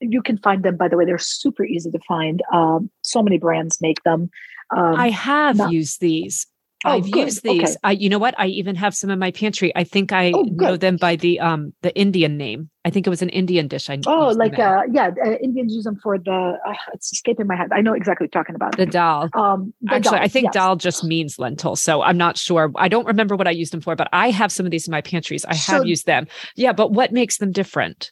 you 0.00 0.22
can 0.22 0.38
find 0.38 0.64
them, 0.64 0.76
by 0.76 0.88
the 0.88 0.96
way, 0.96 1.04
they're 1.04 1.18
super 1.18 1.64
easy 1.64 1.90
to 1.90 2.00
find. 2.08 2.42
Um, 2.52 2.90
so 3.02 3.22
many 3.22 3.38
brands 3.38 3.80
make 3.80 4.02
them. 4.02 4.30
Um, 4.76 4.94
I 4.96 5.10
have 5.10 5.56
not, 5.56 5.72
used 5.72 6.00
these. 6.00 6.46
Oh, 6.84 6.92
I've 6.92 7.10
good. 7.10 7.26
used 7.26 7.42
these. 7.42 7.62
Okay. 7.62 7.76
I, 7.84 7.92
you 7.92 8.08
know 8.08 8.18
what? 8.18 8.34
I 8.38 8.46
even 8.46 8.74
have 8.76 8.94
some 8.94 9.10
in 9.10 9.18
my 9.18 9.30
pantry. 9.30 9.70
I 9.76 9.84
think 9.84 10.12
I 10.12 10.32
oh, 10.34 10.44
know 10.44 10.76
them 10.76 10.96
by 10.96 11.16
the 11.16 11.38
um 11.38 11.74
the 11.82 11.94
Indian 11.94 12.38
name. 12.38 12.70
I 12.86 12.90
think 12.90 13.06
it 13.06 13.10
was 13.10 13.20
an 13.20 13.28
Indian 13.28 13.68
dish. 13.68 13.90
I 13.90 13.98
oh, 14.06 14.28
like 14.28 14.58
uh, 14.58 14.82
yeah, 14.90 15.10
uh, 15.24 15.32
Indians 15.42 15.74
use 15.74 15.84
them 15.84 15.98
for 16.02 16.18
the. 16.18 16.58
Uh, 16.66 16.72
it's 16.94 17.12
escaping 17.12 17.46
my 17.46 17.56
head. 17.56 17.68
I 17.72 17.82
know 17.82 17.92
exactly 17.92 18.24
what 18.24 18.34
you're 18.34 18.42
talking 18.42 18.54
about. 18.54 18.78
The 18.78 18.86
dal. 18.86 19.28
Um, 19.34 19.74
the 19.82 19.96
actually, 19.96 20.16
dal, 20.16 20.24
I 20.24 20.28
think 20.28 20.44
yes. 20.44 20.54
dal 20.54 20.76
just 20.76 21.04
means 21.04 21.38
lentil, 21.38 21.76
so 21.76 22.00
I'm 22.00 22.16
not 22.16 22.38
sure. 22.38 22.72
I 22.76 22.88
don't 22.88 23.06
remember 23.06 23.36
what 23.36 23.46
I 23.46 23.50
used 23.50 23.74
them 23.74 23.82
for, 23.82 23.94
but 23.94 24.08
I 24.12 24.30
have 24.30 24.50
some 24.50 24.64
of 24.64 24.72
these 24.72 24.88
in 24.88 24.92
my 24.92 25.02
pantries. 25.02 25.44
I 25.44 25.54
have 25.54 25.80
so, 25.80 25.82
used 25.82 26.06
them. 26.06 26.26
Yeah, 26.56 26.72
but 26.72 26.92
what 26.92 27.12
makes 27.12 27.36
them 27.36 27.52
different? 27.52 28.10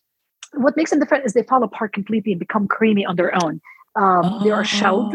What 0.53 0.77
makes 0.77 0.91
them 0.91 0.99
different 0.99 1.25
is 1.25 1.33
they 1.33 1.43
fall 1.43 1.63
apart 1.63 1.95
completely 1.95 2.33
and 2.33 2.39
become 2.39 2.69
creamy 2.69 3.07
on 3.07 3.17
their 3.17 3.35
own. 3.43 3.63
Um, 3.97 4.21
oh. 4.25 4.45
They 4.45 4.51
are 4.51 4.65
shelled 4.65 5.15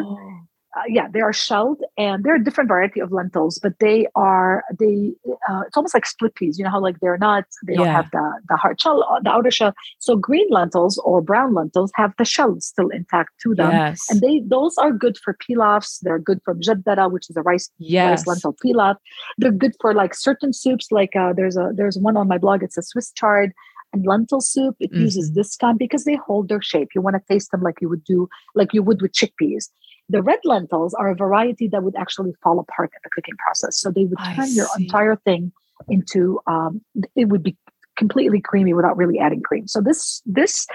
uh, 0.75 0.81
yeah, 0.87 1.07
they 1.07 1.21
are 1.21 1.33
shelled, 1.33 1.81
and 1.97 2.23
they're 2.23 2.35
a 2.35 2.43
different 2.43 2.67
variety 2.67 2.99
of 2.99 3.11
lentils, 3.11 3.59
but 3.61 3.73
they 3.79 4.07
are 4.15 4.63
they. 4.79 5.13
Uh, 5.47 5.61
it's 5.67 5.77
almost 5.77 5.93
like 5.93 6.05
split 6.05 6.33
peas. 6.35 6.57
You 6.57 6.65
know 6.65 6.71
how 6.71 6.81
like 6.81 6.99
they're 6.99 7.17
not 7.17 7.45
they 7.65 7.73
yeah. 7.73 7.79
don't 7.79 7.87
have 7.87 8.11
the 8.11 8.41
the 8.49 8.55
hard 8.55 8.81
shell, 8.81 9.03
uh, 9.03 9.19
the 9.21 9.29
outer 9.29 9.51
shell. 9.51 9.73
So 9.99 10.15
green 10.15 10.47
lentils 10.49 10.97
or 10.99 11.21
brown 11.21 11.53
lentils 11.53 11.91
have 11.95 12.13
the 12.17 12.25
shell 12.25 12.59
still 12.59 12.89
intact 12.89 13.31
to 13.41 13.53
them, 13.53 13.71
yes. 13.71 14.05
and 14.09 14.21
they 14.21 14.41
those 14.47 14.75
are 14.77 14.91
good 14.91 15.17
for 15.17 15.37
pilafs. 15.47 15.99
They're 16.01 16.19
good 16.19 16.39
for 16.43 16.55
mjaddara, 16.55 17.11
which 17.11 17.29
is 17.29 17.37
a 17.37 17.41
rice 17.41 17.69
yes. 17.77 18.09
rice 18.09 18.27
lentil 18.27 18.53
pilaf. 18.53 18.95
They're 19.37 19.51
good 19.51 19.75
for 19.79 19.93
like 19.93 20.15
certain 20.15 20.53
soups. 20.53 20.87
Like 20.91 21.15
uh, 21.15 21.33
there's 21.33 21.55
a 21.55 21.71
there's 21.75 21.97
one 21.99 22.17
on 22.17 22.27
my 22.27 22.39
blog. 22.39 22.63
It's 22.63 22.77
a 22.77 22.81
Swiss 22.81 23.11
chard 23.11 23.53
and 23.93 24.05
lentil 24.07 24.41
soup. 24.41 24.75
It 24.79 24.91
mm-hmm. 24.91 25.03
uses 25.03 25.33
this 25.33 25.55
kind 25.55 25.77
because 25.77 26.03
they 26.03 26.15
hold 26.15 26.49
their 26.49 26.61
shape. 26.61 26.89
You 26.95 27.01
want 27.01 27.15
to 27.15 27.21
taste 27.31 27.51
them 27.51 27.61
like 27.61 27.79
you 27.79 27.89
would 27.89 28.03
do 28.03 28.27
like 28.55 28.73
you 28.73 28.81
would 28.81 29.01
with 29.01 29.13
chickpeas. 29.13 29.69
The 30.09 30.21
red 30.21 30.39
lentils 30.43 30.93
are 30.93 31.09
a 31.09 31.15
variety 31.15 31.67
that 31.69 31.83
would 31.83 31.95
actually 31.95 32.33
fall 32.43 32.59
apart 32.59 32.91
in 32.93 32.99
the 33.03 33.09
cooking 33.09 33.37
process. 33.37 33.77
So 33.77 33.89
they 33.89 34.05
would 34.05 34.19
turn 34.35 34.51
your 34.53 34.67
entire 34.77 35.15
thing 35.15 35.51
into 35.87 36.39
um, 36.47 36.81
it 37.15 37.25
would 37.25 37.43
be 37.43 37.55
completely 37.97 38.41
creamy 38.41 38.73
without 38.73 38.97
really 38.97 39.19
adding 39.19 39.41
cream. 39.41 39.67
So 39.67 39.81
this 39.81 40.21
this 40.25 40.65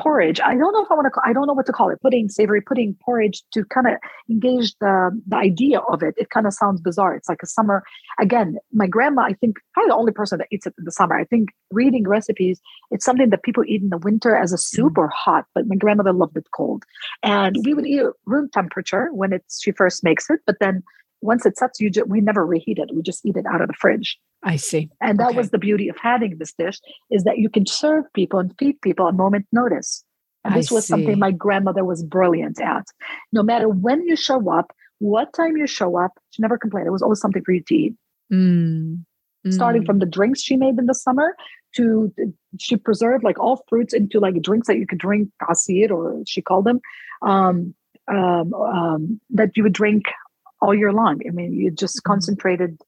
porridge, 0.00 0.40
I 0.40 0.56
don't 0.56 0.72
know 0.72 0.82
if 0.82 0.90
I 0.90 0.94
want 0.94 1.12
to 1.12 1.20
I 1.24 1.32
don't 1.32 1.46
know 1.46 1.52
what 1.52 1.66
to 1.66 1.72
call 1.72 1.90
it. 1.90 2.00
Pudding, 2.02 2.28
savory 2.28 2.60
pudding, 2.60 2.96
porridge 3.04 3.42
to 3.52 3.64
kind 3.66 3.86
of 3.86 3.94
engage 4.28 4.74
the 4.80 5.10
the 5.26 5.36
idea 5.36 5.80
of 5.80 6.02
it. 6.02 6.14
It 6.16 6.30
kind 6.30 6.46
of 6.46 6.52
sounds 6.52 6.80
bizarre. 6.80 7.14
It's 7.14 7.28
like 7.28 7.42
a 7.42 7.46
summer 7.46 7.84
again, 8.18 8.56
my 8.72 8.86
grandma, 8.86 9.22
I 9.22 9.34
think 9.34 9.58
probably 9.72 9.90
the 9.90 9.96
only 9.96 10.12
person 10.12 10.38
that 10.38 10.48
eats 10.50 10.66
it 10.66 10.74
in 10.78 10.84
the 10.84 10.92
summer. 10.92 11.16
I 11.16 11.24
think 11.24 11.50
reading 11.70 12.08
recipes, 12.08 12.60
it's 12.90 13.04
something 13.04 13.30
that 13.30 13.42
people 13.42 13.64
eat 13.66 13.82
in 13.82 13.90
the 13.90 13.98
winter 13.98 14.36
as 14.36 14.52
a 14.52 14.58
soup 14.58 14.94
mm. 14.94 14.98
or 14.98 15.08
hot, 15.08 15.46
but 15.54 15.66
my 15.66 15.76
grandmother 15.76 16.12
loved 16.12 16.36
it 16.36 16.46
cold. 16.54 16.84
And 17.22 17.56
we 17.64 17.74
would 17.74 17.86
eat 17.86 18.00
it 18.00 18.12
room 18.26 18.48
temperature 18.52 19.08
when 19.12 19.32
it's 19.32 19.62
she 19.62 19.72
first 19.72 20.04
makes 20.04 20.28
it, 20.30 20.40
but 20.46 20.56
then 20.60 20.82
once 21.24 21.46
it 21.46 21.56
sets, 21.56 21.80
you 21.80 21.90
just, 21.90 22.06
we 22.08 22.20
never 22.20 22.44
reheat 22.44 22.78
it. 22.78 22.90
We 22.94 23.02
just 23.02 23.24
eat 23.24 23.36
it 23.36 23.46
out 23.46 23.60
of 23.60 23.68
the 23.68 23.74
fridge. 23.74 24.18
I 24.42 24.56
see. 24.56 24.90
And 25.00 25.18
that 25.18 25.28
okay. 25.28 25.36
was 25.36 25.50
the 25.50 25.58
beauty 25.58 25.88
of 25.88 25.96
having 26.00 26.36
this 26.38 26.52
dish 26.52 26.78
is 27.10 27.24
that 27.24 27.38
you 27.38 27.48
can 27.48 27.66
serve 27.66 28.04
people 28.12 28.38
and 28.38 28.54
feed 28.58 28.80
people 28.82 29.06
on 29.06 29.16
moment 29.16 29.46
notice. 29.50 30.04
And 30.44 30.54
this 30.54 30.70
I 30.70 30.74
was 30.74 30.84
see. 30.84 30.90
something 30.90 31.18
my 31.18 31.30
grandmother 31.30 31.84
was 31.84 32.02
brilliant 32.02 32.60
at. 32.60 32.84
No 33.32 33.42
matter 33.42 33.68
when 33.68 34.02
you 34.02 34.16
show 34.16 34.52
up, 34.52 34.70
what 34.98 35.32
time 35.32 35.56
you 35.56 35.66
show 35.66 35.98
up, 35.98 36.12
she 36.30 36.42
never 36.42 36.58
complained. 36.58 36.86
It 36.86 36.92
was 36.92 37.02
always 37.02 37.20
something 37.20 37.42
for 37.42 37.52
you 37.52 37.62
to 37.66 37.74
eat. 37.74 37.94
Mm. 38.30 39.04
Mm. 39.46 39.52
Starting 39.52 39.84
from 39.86 39.98
the 39.98 40.06
drinks 40.06 40.42
she 40.42 40.56
made 40.56 40.78
in 40.78 40.86
the 40.86 40.94
summer 40.94 41.34
to 41.76 42.12
she 42.60 42.76
preserved 42.76 43.24
like 43.24 43.38
all 43.38 43.64
fruits 43.68 43.94
into 43.94 44.20
like 44.20 44.40
drinks 44.42 44.66
that 44.68 44.78
you 44.78 44.86
could 44.86 44.98
drink, 44.98 45.30
asir 45.48 45.90
or 45.90 46.22
she 46.26 46.40
called 46.40 46.66
them, 46.66 46.80
um, 47.22 47.74
um, 48.08 48.54
um, 48.54 49.20
that 49.30 49.56
you 49.56 49.62
would 49.62 49.72
drink 49.72 50.04
all 50.64 50.74
year 50.74 50.92
long. 50.92 51.20
I 51.26 51.30
mean, 51.30 51.52
you 51.52 51.70
just 51.70 51.98
mm-hmm. 51.98 52.10
concentrated 52.12 52.78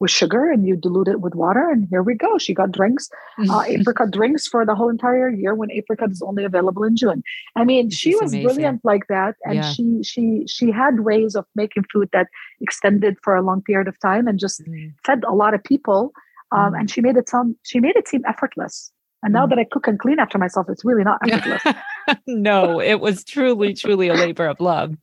with 0.00 0.10
sugar 0.10 0.50
and 0.50 0.66
you 0.66 0.76
dilute 0.76 1.08
it 1.08 1.20
with 1.20 1.34
water, 1.34 1.68
and 1.70 1.86
here 1.90 2.02
we 2.02 2.14
go. 2.14 2.38
She 2.38 2.54
got 2.54 2.72
drinks, 2.72 3.08
uh, 3.50 3.62
apricot 3.66 4.10
drinks 4.10 4.48
for 4.48 4.64
the 4.64 4.74
whole 4.74 4.88
entire 4.88 5.28
year 5.28 5.54
when 5.54 5.70
apricot 5.70 6.10
is 6.10 6.22
only 6.22 6.44
available 6.44 6.84
in 6.84 6.96
June. 6.96 7.22
I 7.54 7.64
mean, 7.64 7.90
she 7.90 8.14
was 8.14 8.32
amazing. 8.32 8.42
brilliant 8.44 8.80
like 8.82 9.06
that, 9.08 9.36
and 9.44 9.56
yeah. 9.56 9.70
she 9.72 10.02
she 10.02 10.44
she 10.48 10.70
had 10.70 11.00
ways 11.00 11.36
of 11.36 11.44
making 11.54 11.84
food 11.92 12.08
that 12.12 12.28
extended 12.60 13.16
for 13.22 13.36
a 13.36 13.42
long 13.42 13.62
period 13.62 13.88
of 13.88 14.00
time 14.00 14.26
and 14.26 14.38
just 14.38 14.62
mm. 14.64 14.92
fed 15.04 15.22
a 15.24 15.34
lot 15.34 15.54
of 15.54 15.62
people. 15.62 16.12
Um, 16.52 16.72
mm. 16.72 16.80
And 16.80 16.90
she 16.90 17.00
made 17.00 17.16
it 17.16 17.28
sound 17.28 17.56
she 17.62 17.78
made 17.78 17.96
it 17.96 18.08
seem 18.08 18.22
effortless. 18.26 18.90
And 19.22 19.34
now 19.34 19.44
mm. 19.44 19.50
that 19.50 19.58
I 19.58 19.64
cook 19.70 19.86
and 19.86 19.98
clean 19.98 20.18
after 20.18 20.38
myself, 20.38 20.66
it's 20.70 20.84
really 20.84 21.04
not 21.04 21.20
effortless. 21.28 21.76
no, 22.26 22.80
it 22.80 23.00
was 23.00 23.22
truly, 23.22 23.74
truly 23.74 24.08
a 24.08 24.14
labor 24.14 24.46
of 24.46 24.60
love. 24.60 24.96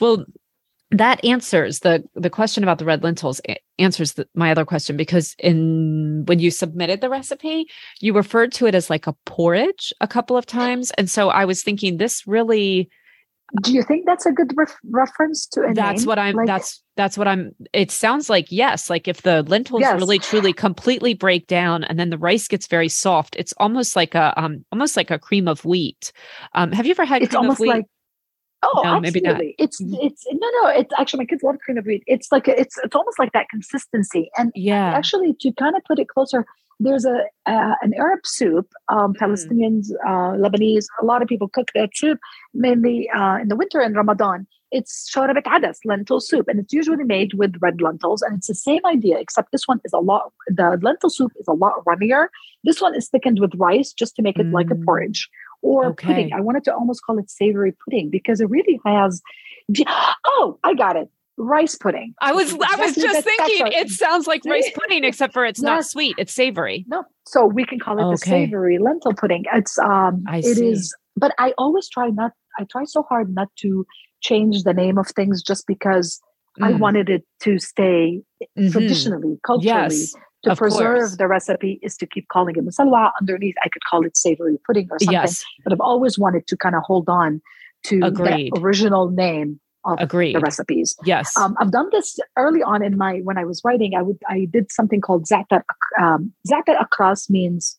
Well, 0.00 0.24
that 0.92 1.24
answers 1.24 1.80
the 1.80 2.04
the 2.14 2.30
question 2.30 2.62
about 2.62 2.78
the 2.78 2.84
red 2.84 3.02
lentils 3.02 3.40
answers 3.78 4.12
the, 4.12 4.28
my 4.34 4.50
other 4.50 4.64
question 4.64 4.96
because 4.96 5.34
in 5.38 6.24
when 6.26 6.38
you 6.38 6.50
submitted 6.50 7.00
the 7.00 7.10
recipe 7.10 7.66
you 8.00 8.12
referred 8.12 8.52
to 8.52 8.66
it 8.66 8.74
as 8.74 8.90
like 8.90 9.06
a 9.06 9.14
porridge 9.24 9.92
a 10.00 10.06
couple 10.06 10.36
of 10.36 10.46
times 10.46 10.92
and 10.92 11.10
so 11.10 11.30
i 11.30 11.44
was 11.44 11.62
thinking 11.62 11.96
this 11.96 12.26
really 12.26 12.88
do 13.62 13.72
you 13.72 13.82
think 13.82 14.06
that's 14.06 14.24
a 14.24 14.32
good 14.32 14.50
ref- 14.56 14.78
reference 14.90 15.46
to 15.46 15.62
a 15.62 15.74
that's 15.74 16.02
name? 16.02 16.08
what 16.08 16.18
i'm 16.18 16.36
like, 16.36 16.46
that's 16.46 16.82
that's 16.96 17.16
what 17.18 17.26
i'm 17.26 17.52
it 17.72 17.90
sounds 17.90 18.28
like 18.28 18.46
yes 18.50 18.88
like 18.90 19.08
if 19.08 19.22
the 19.22 19.42
lentils 19.44 19.80
yes. 19.80 19.98
really 19.98 20.18
truly 20.18 20.52
completely 20.52 21.14
break 21.14 21.46
down 21.46 21.84
and 21.84 21.98
then 21.98 22.10
the 22.10 22.18
rice 22.18 22.48
gets 22.48 22.66
very 22.66 22.88
soft 22.88 23.34
it's 23.36 23.52
almost 23.58 23.96
like 23.96 24.14
a 24.14 24.32
um 24.42 24.64
almost 24.72 24.96
like 24.96 25.10
a 25.10 25.18
cream 25.18 25.48
of 25.48 25.64
wheat 25.64 26.12
um 26.54 26.72
have 26.72 26.86
you 26.86 26.92
ever 26.92 27.04
had 27.04 27.22
it's 27.22 27.34
almost 27.34 27.60
like 27.60 27.86
Oh, 28.62 28.80
no, 28.84 28.96
absolutely. 28.96 29.54
It's 29.58 29.80
mm-hmm. 29.80 29.94
it's 30.00 30.24
no 30.30 30.48
no. 30.62 30.68
It's 30.68 30.92
actually 30.98 31.18
my 31.18 31.24
kids 31.26 31.42
love 31.42 31.58
cream 31.64 31.78
of 31.78 31.86
wheat. 31.86 32.04
It's 32.06 32.30
like 32.30 32.46
it's 32.46 32.78
it's 32.84 32.94
almost 32.94 33.18
like 33.18 33.32
that 33.32 33.48
consistency. 33.48 34.30
And 34.38 34.52
yeah, 34.54 34.92
actually, 34.94 35.34
to 35.40 35.52
kind 35.52 35.74
of 35.76 35.82
put 35.84 35.98
it 35.98 36.08
closer, 36.08 36.46
there's 36.78 37.04
a 37.04 37.24
uh, 37.46 37.74
an 37.82 37.92
Arab 37.94 38.20
soup. 38.24 38.68
Um, 38.88 39.14
mm. 39.14 39.16
Palestinians, 39.16 39.90
uh, 40.06 40.36
Lebanese, 40.36 40.86
a 41.00 41.04
lot 41.04 41.22
of 41.22 41.28
people 41.28 41.48
cook 41.48 41.68
that 41.74 41.90
soup 41.94 42.20
mainly 42.54 43.10
uh, 43.10 43.38
in 43.38 43.48
the 43.48 43.56
winter 43.56 43.80
in 43.80 43.94
Ramadan. 43.94 44.46
It's 44.70 45.10
shorabat 45.14 45.42
adas, 45.42 45.78
lentil 45.84 46.20
soup, 46.20 46.48
and 46.48 46.58
it's 46.58 46.72
usually 46.72 47.04
made 47.04 47.34
with 47.34 47.56
red 47.60 47.82
lentils. 47.82 48.22
And 48.22 48.38
it's 48.38 48.46
the 48.46 48.54
same 48.54 48.80
idea, 48.86 49.18
except 49.18 49.52
this 49.52 49.66
one 49.66 49.80
is 49.84 49.92
a 49.92 49.98
lot. 49.98 50.32
The 50.46 50.78
lentil 50.80 51.10
soup 51.10 51.32
is 51.36 51.48
a 51.48 51.52
lot 51.52 51.84
runnier. 51.84 52.28
This 52.64 52.80
one 52.80 52.94
is 52.94 53.08
thickened 53.08 53.40
with 53.40 53.52
rice 53.56 53.92
just 53.92 54.14
to 54.16 54.22
make 54.22 54.38
it 54.38 54.46
mm. 54.46 54.52
like 54.52 54.70
a 54.70 54.74
mm. 54.74 54.84
porridge 54.84 55.28
or 55.62 55.86
okay. 55.86 56.06
pudding. 56.06 56.32
I 56.32 56.40
wanted 56.40 56.64
to 56.64 56.74
almost 56.74 57.02
call 57.04 57.18
it 57.18 57.30
savory 57.30 57.72
pudding 57.84 58.10
because 58.10 58.40
it 58.40 58.50
really 58.50 58.80
has. 58.84 59.22
Oh, 60.24 60.58
I 60.64 60.74
got 60.74 60.96
it. 60.96 61.08
rice 61.38 61.76
pudding. 61.76 62.14
I 62.20 62.32
was 62.32 62.52
exactly 62.52 62.82
I 62.82 62.86
was 62.86 62.94
just 62.94 63.24
thinking 63.24 63.66
it 63.68 63.88
sounds 63.90 64.26
like 64.26 64.42
rice 64.44 64.70
pudding, 64.74 65.04
except 65.04 65.32
for 65.32 65.46
it's 65.46 65.60
yes. 65.60 65.64
not 65.64 65.84
sweet. 65.86 66.16
It's 66.18 66.34
savory. 66.34 66.84
No, 66.88 67.04
so 67.26 67.46
we 67.46 67.64
can 67.64 67.78
call 67.78 67.98
it 67.98 68.02
okay. 68.02 68.10
the 68.10 68.18
savory 68.18 68.78
lentil 68.78 69.14
pudding. 69.14 69.44
It's 69.52 69.78
um, 69.78 70.24
I 70.28 70.38
it 70.38 70.56
see. 70.56 70.68
is, 70.68 70.94
but 71.16 71.32
I 71.38 71.54
always 71.56 71.88
try 71.88 72.08
not. 72.08 72.32
I 72.58 72.64
try 72.64 72.84
so 72.84 73.02
hard 73.04 73.34
not 73.34 73.48
to 73.60 73.86
change 74.20 74.64
the 74.64 74.74
name 74.74 74.98
of 74.98 75.08
things 75.08 75.42
just 75.42 75.66
because 75.66 76.20
mm. 76.60 76.66
I 76.66 76.72
wanted 76.72 77.08
it 77.08 77.24
to 77.42 77.58
stay 77.58 78.20
mm-hmm. 78.58 78.70
traditionally, 78.70 79.38
culturally. 79.44 79.96
Yes 79.96 80.14
to 80.44 80.56
preserve 80.56 80.98
course. 80.98 81.16
the 81.16 81.28
recipe 81.28 81.78
is 81.82 81.96
to 81.98 82.06
keep 82.06 82.28
calling 82.28 82.56
it 82.56 82.64
masalwa. 82.64 83.12
Underneath, 83.20 83.54
I 83.62 83.68
could 83.68 83.84
call 83.84 84.04
it 84.04 84.16
savory 84.16 84.58
pudding 84.66 84.88
or 84.90 84.98
something. 84.98 85.12
Yes. 85.12 85.44
But 85.64 85.72
I've 85.72 85.80
always 85.80 86.18
wanted 86.18 86.46
to 86.48 86.56
kind 86.56 86.74
of 86.74 86.82
hold 86.82 87.08
on 87.08 87.40
to 87.84 88.00
the 88.00 88.50
original 88.58 89.10
name 89.10 89.60
of 89.84 89.98
Agreed. 90.00 90.34
the 90.34 90.40
recipes. 90.40 90.96
Yes. 91.04 91.36
Um, 91.36 91.56
I've 91.58 91.72
done 91.72 91.88
this 91.90 92.18
early 92.36 92.62
on 92.62 92.82
in 92.82 92.96
my 92.96 93.18
when 93.24 93.38
I 93.38 93.44
was 93.44 93.60
writing. 93.64 93.94
I 93.96 94.02
would 94.02 94.18
I 94.28 94.46
did 94.50 94.70
something 94.70 95.00
called 95.00 95.26
zatar. 95.26 95.62
Um, 96.00 96.32
zatar 96.48 96.76
akras 96.78 97.28
means 97.28 97.78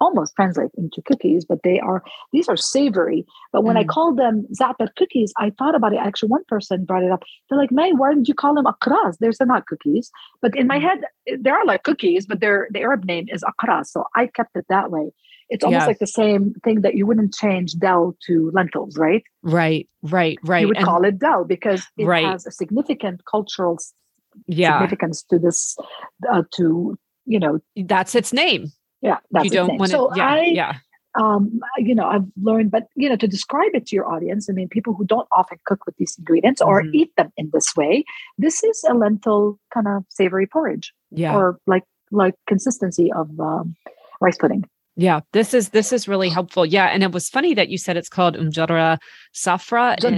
almost 0.00 0.34
translate 0.36 0.70
into 0.76 1.02
cookies, 1.02 1.44
but 1.44 1.58
they 1.62 1.78
are 1.80 2.02
these 2.32 2.48
are 2.48 2.56
savory. 2.56 3.24
But 3.52 3.64
when 3.64 3.76
mm. 3.76 3.80
I 3.80 3.84
called 3.84 4.18
them 4.18 4.46
zatar 4.58 4.88
cookies, 4.96 5.32
I 5.38 5.50
thought 5.58 5.74
about 5.74 5.92
it. 5.92 5.98
Actually, 5.98 6.30
one 6.30 6.44
person 6.48 6.84
brought 6.84 7.02
it 7.02 7.10
up. 7.10 7.22
They're 7.48 7.58
like, 7.58 7.72
"Mai, 7.72 7.90
why 7.92 8.10
didn't 8.10 8.28
you 8.28 8.34
call 8.34 8.54
them 8.54 8.66
akras? 8.66 9.18
They're 9.18 9.32
not 9.46 9.66
cookies." 9.66 10.10
But 10.42 10.56
in 10.56 10.66
my 10.66 10.78
mm. 10.78 10.82
head, 10.82 11.00
they 11.38 11.50
are 11.50 11.64
like 11.64 11.82
cookies, 11.82 12.26
but 12.26 12.40
their 12.40 12.68
the 12.70 12.80
Arab 12.80 13.04
name 13.04 13.26
is 13.28 13.44
akras, 13.44 13.86
so 13.86 14.04
I 14.16 14.26
kept 14.26 14.56
it 14.56 14.66
that 14.68 14.90
way. 14.90 15.10
It's 15.50 15.64
almost 15.64 15.88
like 15.88 15.98
the 15.98 16.06
same 16.06 16.54
thing 16.62 16.82
that 16.82 16.94
you 16.94 17.06
wouldn't 17.06 17.34
change 17.34 17.74
dal 17.74 18.16
to 18.28 18.52
lentils, 18.54 18.96
right? 18.96 19.24
Right, 19.42 19.88
right, 20.02 20.38
right. 20.44 20.60
You 20.60 20.68
would 20.68 20.76
and, 20.76 20.86
call 20.86 21.04
it 21.04 21.18
dal 21.18 21.44
because 21.44 21.84
it 21.98 22.04
right. 22.04 22.24
has 22.24 22.46
a 22.46 22.52
significant 22.52 23.22
cultural 23.28 23.76
yeah. 24.46 24.78
significance 24.78 25.24
to 25.24 25.40
this, 25.40 25.76
uh, 26.32 26.44
to 26.54 26.96
you 27.26 27.40
know, 27.40 27.58
that's 27.84 28.14
its 28.14 28.32
name. 28.32 28.70
Yeah, 29.02 29.18
that's 29.30 29.44
you 29.44 29.50
don't 29.50 29.78
want 29.78 29.90
to. 29.90 29.96
So 29.96 30.14
yeah, 30.14 30.28
I, 30.28 30.44
yeah. 30.44 30.74
Um, 31.18 31.60
you 31.78 31.94
know, 31.94 32.06
I've 32.06 32.26
learned, 32.40 32.70
but 32.70 32.86
you 32.94 33.08
know, 33.08 33.16
to 33.16 33.26
describe 33.26 33.70
it 33.74 33.86
to 33.86 33.96
your 33.96 34.06
audience, 34.06 34.48
I 34.48 34.52
mean, 34.52 34.68
people 34.68 34.94
who 34.94 35.04
don't 35.04 35.26
often 35.32 35.58
cook 35.66 35.84
with 35.84 35.96
these 35.96 36.16
ingredients 36.16 36.60
or 36.60 36.82
mm-hmm. 36.82 36.94
eat 36.94 37.16
them 37.16 37.32
in 37.36 37.50
this 37.52 37.74
way, 37.76 38.04
this 38.38 38.62
is 38.62 38.84
a 38.88 38.94
lentil 38.94 39.58
kind 39.74 39.88
of 39.88 40.04
savory 40.08 40.46
porridge, 40.46 40.92
yeah, 41.10 41.34
or 41.34 41.58
like 41.66 41.84
like 42.12 42.34
consistency 42.46 43.10
of 43.12 43.28
um, 43.40 43.74
rice 44.20 44.36
pudding. 44.36 44.64
Yeah, 44.96 45.20
this 45.32 45.54
is 45.54 45.70
this 45.70 45.92
is 45.92 46.08
really 46.08 46.28
helpful. 46.28 46.66
Yeah, 46.66 46.86
and 46.86 47.02
it 47.02 47.12
was 47.12 47.28
funny 47.28 47.54
that 47.54 47.68
you 47.68 47.78
said 47.78 47.96
it's 47.96 48.08
called 48.08 48.36
umjara 48.36 48.98
safra 49.32 50.02
in, 50.04 50.14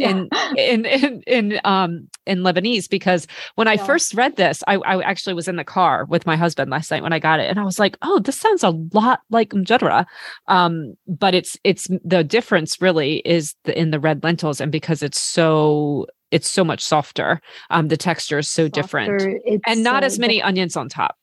yeah. 0.00 0.10
in, 0.10 0.28
in 0.56 0.86
in 0.86 1.22
in 1.26 1.60
um 1.64 2.08
in 2.26 2.40
Lebanese 2.40 2.88
because 2.88 3.26
when 3.56 3.68
I 3.68 3.76
first 3.76 4.14
read 4.14 4.36
this, 4.36 4.64
I, 4.66 4.76
I 4.76 5.02
actually 5.02 5.34
was 5.34 5.48
in 5.48 5.56
the 5.56 5.64
car 5.64 6.06
with 6.06 6.26
my 6.26 6.34
husband 6.34 6.70
last 6.70 6.90
night 6.90 7.02
when 7.02 7.12
I 7.12 7.18
got 7.18 7.40
it, 7.40 7.50
and 7.50 7.60
I 7.60 7.64
was 7.64 7.78
like, 7.78 7.96
"Oh, 8.02 8.18
this 8.18 8.38
sounds 8.38 8.64
a 8.64 8.70
lot 8.92 9.20
like 9.30 9.50
umjara," 9.50 10.06
um, 10.48 10.94
but 11.06 11.34
it's 11.34 11.56
it's 11.62 11.86
the 12.02 12.24
difference 12.24 12.80
really 12.80 13.16
is 13.18 13.54
the, 13.64 13.78
in 13.78 13.90
the 13.90 14.00
red 14.00 14.24
lentils, 14.24 14.60
and 14.60 14.72
because 14.72 15.02
it's 15.02 15.20
so 15.20 16.06
it's 16.30 16.50
so 16.50 16.64
much 16.64 16.82
softer, 16.82 17.40
um, 17.70 17.88
the 17.88 17.96
texture 17.96 18.38
is 18.38 18.48
so 18.48 18.64
softer, 18.64 18.80
different, 18.80 19.62
and 19.66 19.84
not 19.84 20.02
uh, 20.02 20.06
as 20.06 20.18
many 20.18 20.42
onions 20.42 20.76
on 20.76 20.88
top. 20.88 21.16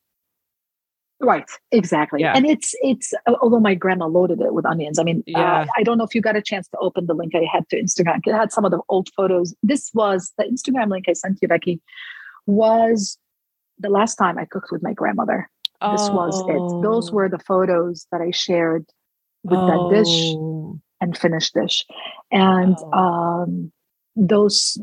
Right, 1.24 1.50
exactly. 1.72 2.22
Yeah. 2.22 2.34
And 2.36 2.46
it's 2.46 2.76
it's 2.82 3.14
although 3.42 3.60
my 3.60 3.76
grandma 3.76 4.08
loaded 4.08 4.42
it 4.42 4.54
with 4.54 4.66
onions. 4.66 5.00
I 5.00 5.04
mean, 5.04 5.20
uh, 5.20 5.40
yeah. 5.40 5.62
Uh, 5.62 5.66
I 5.78 5.84
don't 5.84 5.98
know 5.98 6.04
if 6.04 6.14
you 6.14 6.22
got 6.22 6.36
a 6.36 6.42
chance 6.42 6.68
to 6.70 6.78
open 6.80 7.06
the 7.06 7.14
link 7.14 7.34
I 7.34 7.46
had 7.52 7.68
to 7.70 7.82
Instagram. 7.82 8.20
It 8.26 8.34
had 8.34 8.52
some 8.52 8.66
of 8.66 8.72
the 8.72 8.82
old 8.90 9.10
photos. 9.16 9.56
This 9.64 9.90
was 9.94 10.34
the 10.38 10.44
Instagram 10.44 10.90
link 10.90 11.06
I 11.08 11.14
sent 11.14 11.40
you, 11.42 11.48
Becky. 11.48 11.82
Was 12.46 13.18
the 13.80 13.90
last 13.90 14.16
time 14.16 14.38
I 14.38 14.46
cooked 14.46 14.70
with 14.72 14.84
my 14.84 14.94
grandmother. 14.94 15.50
Oh. 15.82 15.92
This 15.92 16.10
was 16.10 16.40
it. 16.48 16.84
Those 16.84 17.12
were 17.12 17.30
the 17.30 17.40
photos 17.40 18.06
that 18.12 18.22
I 18.22 18.32
shared 18.32 18.86
with 19.44 19.60
oh. 19.60 19.90
that 19.90 19.96
dish 19.96 20.34
oh. 20.36 20.80
and 21.02 21.18
finished 21.18 21.54
dish. 21.54 21.86
And 22.32 22.76
oh. 22.80 22.92
um 22.92 23.72
those 24.16 24.78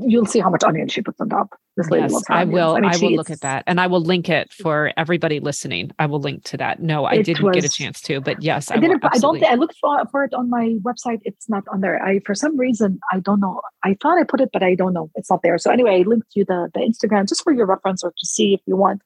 you'll 0.00 0.26
see 0.26 0.40
how 0.40 0.48
much 0.48 0.62
onion 0.64 0.88
she 0.88 1.02
puts 1.02 1.20
on 1.20 1.28
top. 1.28 1.54
This 1.76 1.90
lady 1.90 2.12
yes, 2.12 2.22
I 2.28 2.44
will. 2.44 2.76
I, 2.76 2.80
mean, 2.80 2.90
I 2.90 2.96
will 2.98 3.12
look 3.12 3.30
at 3.30 3.40
that, 3.40 3.64
and 3.66 3.80
I 3.80 3.86
will 3.86 4.00
link 4.00 4.28
it 4.28 4.52
for 4.52 4.92
everybody 4.96 5.40
listening. 5.40 5.90
I 5.98 6.06
will 6.06 6.20
link 6.20 6.44
to 6.44 6.56
that. 6.58 6.82
No, 6.82 7.04
I 7.04 7.22
didn't 7.22 7.44
was, 7.44 7.54
get 7.54 7.64
a 7.64 7.68
chance 7.68 8.00
to, 8.02 8.20
but 8.20 8.42
yes, 8.42 8.70
I, 8.70 8.74
I 8.74 8.78
didn't. 8.78 9.04
I 9.04 9.18
don't. 9.18 9.42
I 9.42 9.54
looked 9.54 9.76
for, 9.78 10.04
for 10.10 10.24
it 10.24 10.34
on 10.34 10.50
my 10.50 10.76
website. 10.82 11.20
It's 11.24 11.48
not 11.48 11.64
on 11.72 11.80
there. 11.80 12.02
I 12.02 12.20
for 12.20 12.34
some 12.34 12.58
reason 12.58 13.00
I 13.12 13.20
don't 13.20 13.40
know. 13.40 13.60
I 13.84 13.96
thought 14.02 14.18
I 14.18 14.24
put 14.24 14.40
it, 14.40 14.50
but 14.52 14.62
I 14.62 14.74
don't 14.74 14.92
know. 14.92 15.10
It's 15.14 15.30
not 15.30 15.42
there. 15.42 15.58
So 15.58 15.70
anyway, 15.70 16.00
I 16.00 16.02
linked 16.02 16.28
you 16.34 16.44
the 16.44 16.70
the 16.74 16.80
Instagram 16.80 17.28
just 17.28 17.42
for 17.42 17.52
your 17.52 17.66
reference 17.66 18.02
or 18.02 18.10
to 18.10 18.26
see 18.26 18.54
if 18.54 18.60
you 18.66 18.76
want. 18.76 19.02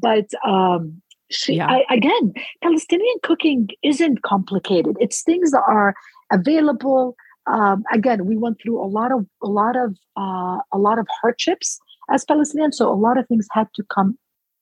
But 0.00 0.26
um, 0.44 1.00
she, 1.30 1.54
yeah. 1.54 1.68
I, 1.68 1.94
again, 1.94 2.32
Palestinian 2.62 3.16
cooking 3.22 3.68
isn't 3.82 4.22
complicated. 4.22 4.96
It's 5.00 5.22
things 5.22 5.50
that 5.50 5.62
are 5.68 5.94
available 6.32 7.16
um, 7.50 7.84
again, 7.92 8.26
we 8.26 8.36
went 8.36 8.60
through 8.60 8.80
a 8.82 8.86
lot 8.86 9.12
of 9.12 9.26
a 9.42 9.48
lot 9.48 9.76
of 9.76 9.96
uh, 10.16 10.58
a 10.72 10.78
lot 10.78 10.98
of 10.98 11.06
hardships 11.20 11.78
as 12.10 12.24
Palestinians. 12.24 12.74
So 12.74 12.92
a 12.92 12.94
lot 12.94 13.18
of 13.18 13.26
things 13.26 13.46
had 13.52 13.68
to 13.74 13.84
come 13.94 14.18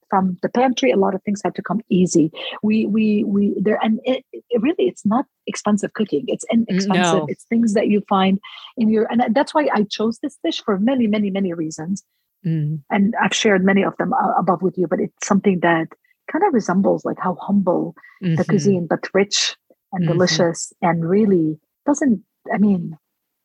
from 0.08 0.36
the 0.42 0.48
pantry. 0.48 0.90
A 0.90 0.96
lot 0.96 1.14
of 1.14 1.22
things 1.22 1.40
had 1.44 1.54
to 1.56 1.62
come 1.62 1.80
easy. 1.88 2.30
We 2.62 2.86
we 2.86 3.24
we 3.24 3.54
there, 3.60 3.78
and 3.82 4.00
it, 4.04 4.24
it 4.32 4.62
really 4.62 4.86
it's 4.86 5.04
not 5.04 5.26
expensive 5.46 5.94
cooking. 5.94 6.24
It's 6.28 6.44
inexpensive. 6.50 7.20
No. 7.20 7.26
It's 7.28 7.44
things 7.44 7.74
that 7.74 7.88
you 7.88 8.02
find 8.08 8.38
in 8.76 8.88
your, 8.88 9.06
and 9.10 9.34
that's 9.34 9.54
why 9.54 9.68
I 9.72 9.84
chose 9.84 10.18
this 10.20 10.38
dish 10.44 10.62
for 10.62 10.78
many 10.78 11.06
many 11.06 11.30
many 11.30 11.52
reasons. 11.52 12.04
Mm. 12.44 12.82
And 12.90 13.14
I've 13.20 13.34
shared 13.34 13.64
many 13.64 13.82
of 13.82 13.96
them 13.96 14.12
uh, 14.12 14.34
above 14.38 14.62
with 14.62 14.78
you, 14.78 14.86
but 14.86 15.00
it's 15.00 15.26
something 15.26 15.60
that 15.60 15.88
kind 16.30 16.44
of 16.46 16.54
resembles 16.54 17.04
like 17.04 17.18
how 17.18 17.36
humble 17.40 17.96
mm-hmm. 18.22 18.36
the 18.36 18.44
cuisine, 18.44 18.86
but 18.86 19.08
rich 19.12 19.56
and 19.92 20.04
mm-hmm. 20.04 20.12
delicious, 20.12 20.72
and 20.82 21.08
really 21.08 21.58
doesn't 21.86 22.22
I 22.52 22.58
mean, 22.58 22.96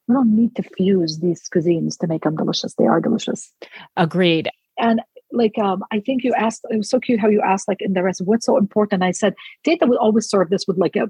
we 0.08 0.14
don't 0.14 0.36
need 0.36 0.56
to 0.56 0.64
fuse 0.64 1.20
these 1.20 1.48
cuisines 1.54 1.98
to 2.00 2.08
make 2.08 2.24
them 2.24 2.36
delicious. 2.36 2.74
They 2.76 2.86
are 2.86 3.00
delicious. 3.00 3.54
Agreed. 3.98 4.50
And 4.78 5.02
like 5.32 5.58
um, 5.58 5.84
I 5.92 6.00
think 6.00 6.24
you 6.24 6.34
asked 6.34 6.66
it 6.70 6.78
was 6.78 6.90
so 6.90 7.00
cute 7.00 7.20
how 7.20 7.30
you 7.30 7.42
asked 7.42 7.68
like 7.68 7.82
in 7.82 7.94
the 7.94 8.04
rest 8.04 8.22
what's 8.26 8.46
so 8.46 8.58
important. 8.58 9.04
I 9.04 9.12
said 9.12 9.34
Teta 9.64 9.86
would 9.86 9.98
always 9.98 10.30
serve 10.30 10.50
this 10.50 10.66
with 10.68 10.78
like 10.78 10.96
a 10.96 11.08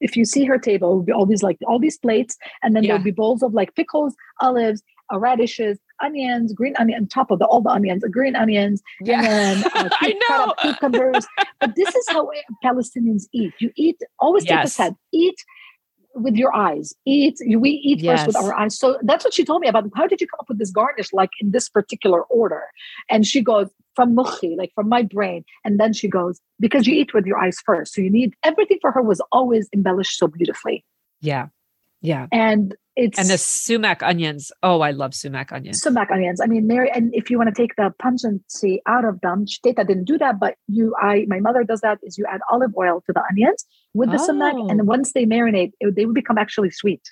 if 0.00 0.16
you 0.16 0.24
see 0.24 0.44
her 0.44 0.58
table, 0.58 0.92
it 0.92 0.96
would 0.96 1.06
be 1.06 1.12
always 1.12 1.42
like 1.42 1.56
all 1.66 1.78
these 1.78 1.98
plates, 1.98 2.36
and 2.62 2.74
then 2.76 2.82
yeah. 2.82 2.88
there'll 2.88 3.04
be 3.04 3.10
bowls 3.10 3.42
of 3.42 3.54
like 3.54 3.74
pickles, 3.74 4.14
olives, 4.40 4.82
uh, 5.12 5.18
radishes, 5.18 5.78
onions, 6.02 6.52
green 6.52 6.74
onion 6.78 7.02
on 7.02 7.08
top 7.08 7.30
of 7.30 7.38
the, 7.38 7.46
all 7.46 7.62
the 7.62 7.70
onions, 7.70 8.02
the 8.02 8.08
green 8.08 8.36
onions, 8.36 8.82
yeah. 9.00 9.22
and 9.22 9.62
then 9.62 9.86
uh, 9.86 9.88
I 10.00 10.14
know 10.28 10.54
cucumbers. 10.60 11.26
but 11.60 11.74
this 11.76 11.94
is 11.94 12.06
how 12.10 12.28
Palestinians 12.62 13.24
eat. 13.32 13.54
You 13.60 13.70
eat 13.76 13.96
always 14.18 14.44
yes. 14.44 14.56
take 14.56 14.64
a 14.64 14.68
set. 14.68 14.94
Eat 15.12 15.36
with 16.14 16.34
your 16.34 16.54
eyes. 16.54 16.94
Eat. 17.04 17.38
We 17.58 17.70
eat 17.70 18.00
yes. 18.00 18.24
first 18.24 18.26
with 18.26 18.36
our 18.36 18.54
eyes. 18.54 18.78
So 18.78 18.98
that's 19.02 19.24
what 19.24 19.34
she 19.34 19.44
told 19.44 19.60
me 19.60 19.68
about. 19.68 19.84
How 19.94 20.06
did 20.06 20.20
you 20.20 20.26
come 20.26 20.38
up 20.40 20.48
with 20.48 20.58
this 20.58 20.70
garnish, 20.70 21.12
like 21.12 21.30
in 21.40 21.50
this 21.50 21.68
particular 21.68 22.22
order? 22.24 22.62
And 23.10 23.26
she 23.26 23.42
goes 23.42 23.68
from 23.94 24.16
mukhi, 24.16 24.56
like 24.56 24.72
from 24.74 24.88
my 24.88 25.02
brain. 25.02 25.44
And 25.64 25.78
then 25.78 25.92
she 25.92 26.08
goes 26.08 26.40
because 26.60 26.86
you 26.86 26.94
eat 26.94 27.14
with 27.14 27.26
your 27.26 27.38
eyes 27.38 27.58
first. 27.64 27.94
So 27.94 28.00
you 28.00 28.10
need 28.10 28.34
everything 28.42 28.78
for 28.80 28.92
her 28.92 29.02
was 29.02 29.20
always 29.32 29.68
embellished 29.72 30.18
so 30.18 30.28
beautifully. 30.28 30.84
Yeah, 31.20 31.48
yeah. 32.00 32.26
And 32.32 32.74
it's 32.96 33.18
and 33.18 33.28
the 33.28 33.38
sumac 33.38 34.02
onions. 34.02 34.52
Oh, 34.62 34.80
I 34.80 34.92
love 34.92 35.14
sumac 35.14 35.52
onions. 35.52 35.80
Sumac 35.80 36.10
onions. 36.10 36.40
I 36.40 36.46
mean, 36.46 36.66
Mary, 36.66 36.90
and 36.94 37.12
if 37.14 37.28
you 37.28 37.38
want 37.38 37.54
to 37.54 37.60
take 37.60 37.74
the 37.76 37.92
pungency 37.98 38.80
out 38.86 39.04
of 39.04 39.20
them, 39.20 39.46
Teta 39.64 39.84
didn't 39.84 40.04
do 40.04 40.16
that, 40.18 40.38
but 40.38 40.54
you, 40.68 40.94
I, 41.00 41.24
my 41.26 41.40
mother 41.40 41.64
does 41.64 41.80
that. 41.80 41.98
Is 42.02 42.16
you 42.16 42.24
add 42.28 42.40
olive 42.50 42.72
oil 42.76 43.02
to 43.06 43.12
the 43.12 43.22
onions 43.30 43.64
with 43.94 44.10
the 44.10 44.18
oh. 44.20 44.26
sumac, 44.26 44.54
and 44.54 44.80
oh. 44.80 44.84
once 44.84 45.12
they 45.12 45.26
marinate, 45.26 45.72
it, 45.80 45.96
they 45.96 46.06
will 46.06 46.14
become 46.14 46.38
actually 46.38 46.70
sweet. 46.70 47.02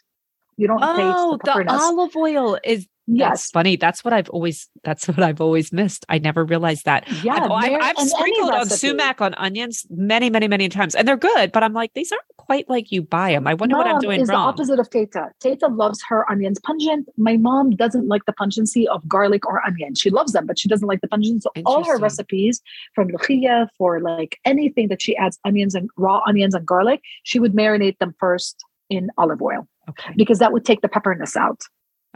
You 0.57 0.69
don't 0.69 0.83
oh, 0.83 0.97
taste 0.97 1.45
the, 1.45 1.53
oh, 1.53 1.63
the 1.65 1.73
olive 1.73 2.15
oil 2.15 2.59
is 2.63 2.87
Yes. 3.07 3.31
That's 3.31 3.51
funny. 3.51 3.77
That's 3.77 4.05
what 4.05 4.15
I've 4.15 4.29
always 4.31 4.69
that's 4.85 5.09
what 5.09 5.21
I've 5.21 5.41
always 5.41 5.73
missed. 5.73 6.07
I 6.09 6.19
never 6.19 6.45
realized 6.45 6.85
that. 6.85 7.09
Yeah. 7.23 7.35
I've, 7.35 7.51
I've, 7.51 7.97
I've 7.99 8.09
sprinkled 8.09 8.51
on 8.51 8.69
sumac 8.69 9.21
on 9.21 9.35
onions 9.35 9.87
many, 9.91 10.31
many, 10.31 10.47
many 10.47 10.69
times. 10.69 10.95
And 10.95 11.07
they're 11.07 11.17
good, 11.17 11.51
but 11.53 11.63
I'm 11.63 11.73
like, 11.73 11.95
these 11.95 12.13
aren't 12.13 12.25
quite 12.37 12.69
like 12.69 12.93
you 12.93 13.03
buy 13.03 13.33
them. 13.33 13.47
I 13.47 13.55
wonder 13.55 13.77
mom 13.77 13.87
what 13.87 13.95
I'm 13.95 14.01
doing 14.01 14.21
is 14.21 14.29
wrong. 14.29 14.43
the 14.43 14.49
opposite 14.49 14.79
of 14.79 14.89
Teta. 14.91 15.31
Teta 15.41 15.67
loves 15.67 16.01
her 16.09 16.31
onions 16.31 16.61
pungent. 16.61 17.09
My 17.17 17.37
mom 17.37 17.71
doesn't 17.71 18.07
like 18.07 18.25
the 18.27 18.33
pungency 18.33 18.87
of 18.89 19.07
garlic 19.09 19.47
or 19.47 19.65
onion. 19.67 19.95
She 19.95 20.11
loves 20.11 20.33
them, 20.33 20.47
but 20.47 20.59
she 20.59 20.69
doesn't 20.69 20.87
like 20.87 21.01
the 21.01 21.09
pungency. 21.09 21.41
So 21.41 21.51
all 21.67 21.85
her 21.85 21.99
recipes 21.99 22.61
from 22.95 23.09
luchia 23.09 23.69
for 23.79 24.01
like 24.01 24.39
anything 24.45 24.89
that 24.89 25.03
she 25.03 25.17
adds 25.17 25.39
onions 25.45 25.75
and 25.75 25.91
raw 25.97 26.21
onions 26.27 26.55
and 26.55 26.65
garlic, 26.65 27.01
she 27.25 27.41
would 27.41 27.53
marinate 27.53 27.99
them 27.99 28.15
first 28.19 28.65
in 28.91 29.11
olive 29.19 29.43
oil. 29.43 29.67
Okay. 29.89 30.13
Because 30.17 30.39
that 30.39 30.53
would 30.53 30.65
take 30.65 30.83
the 30.83 30.89
pepperness 30.89 31.37
out. 31.37 31.63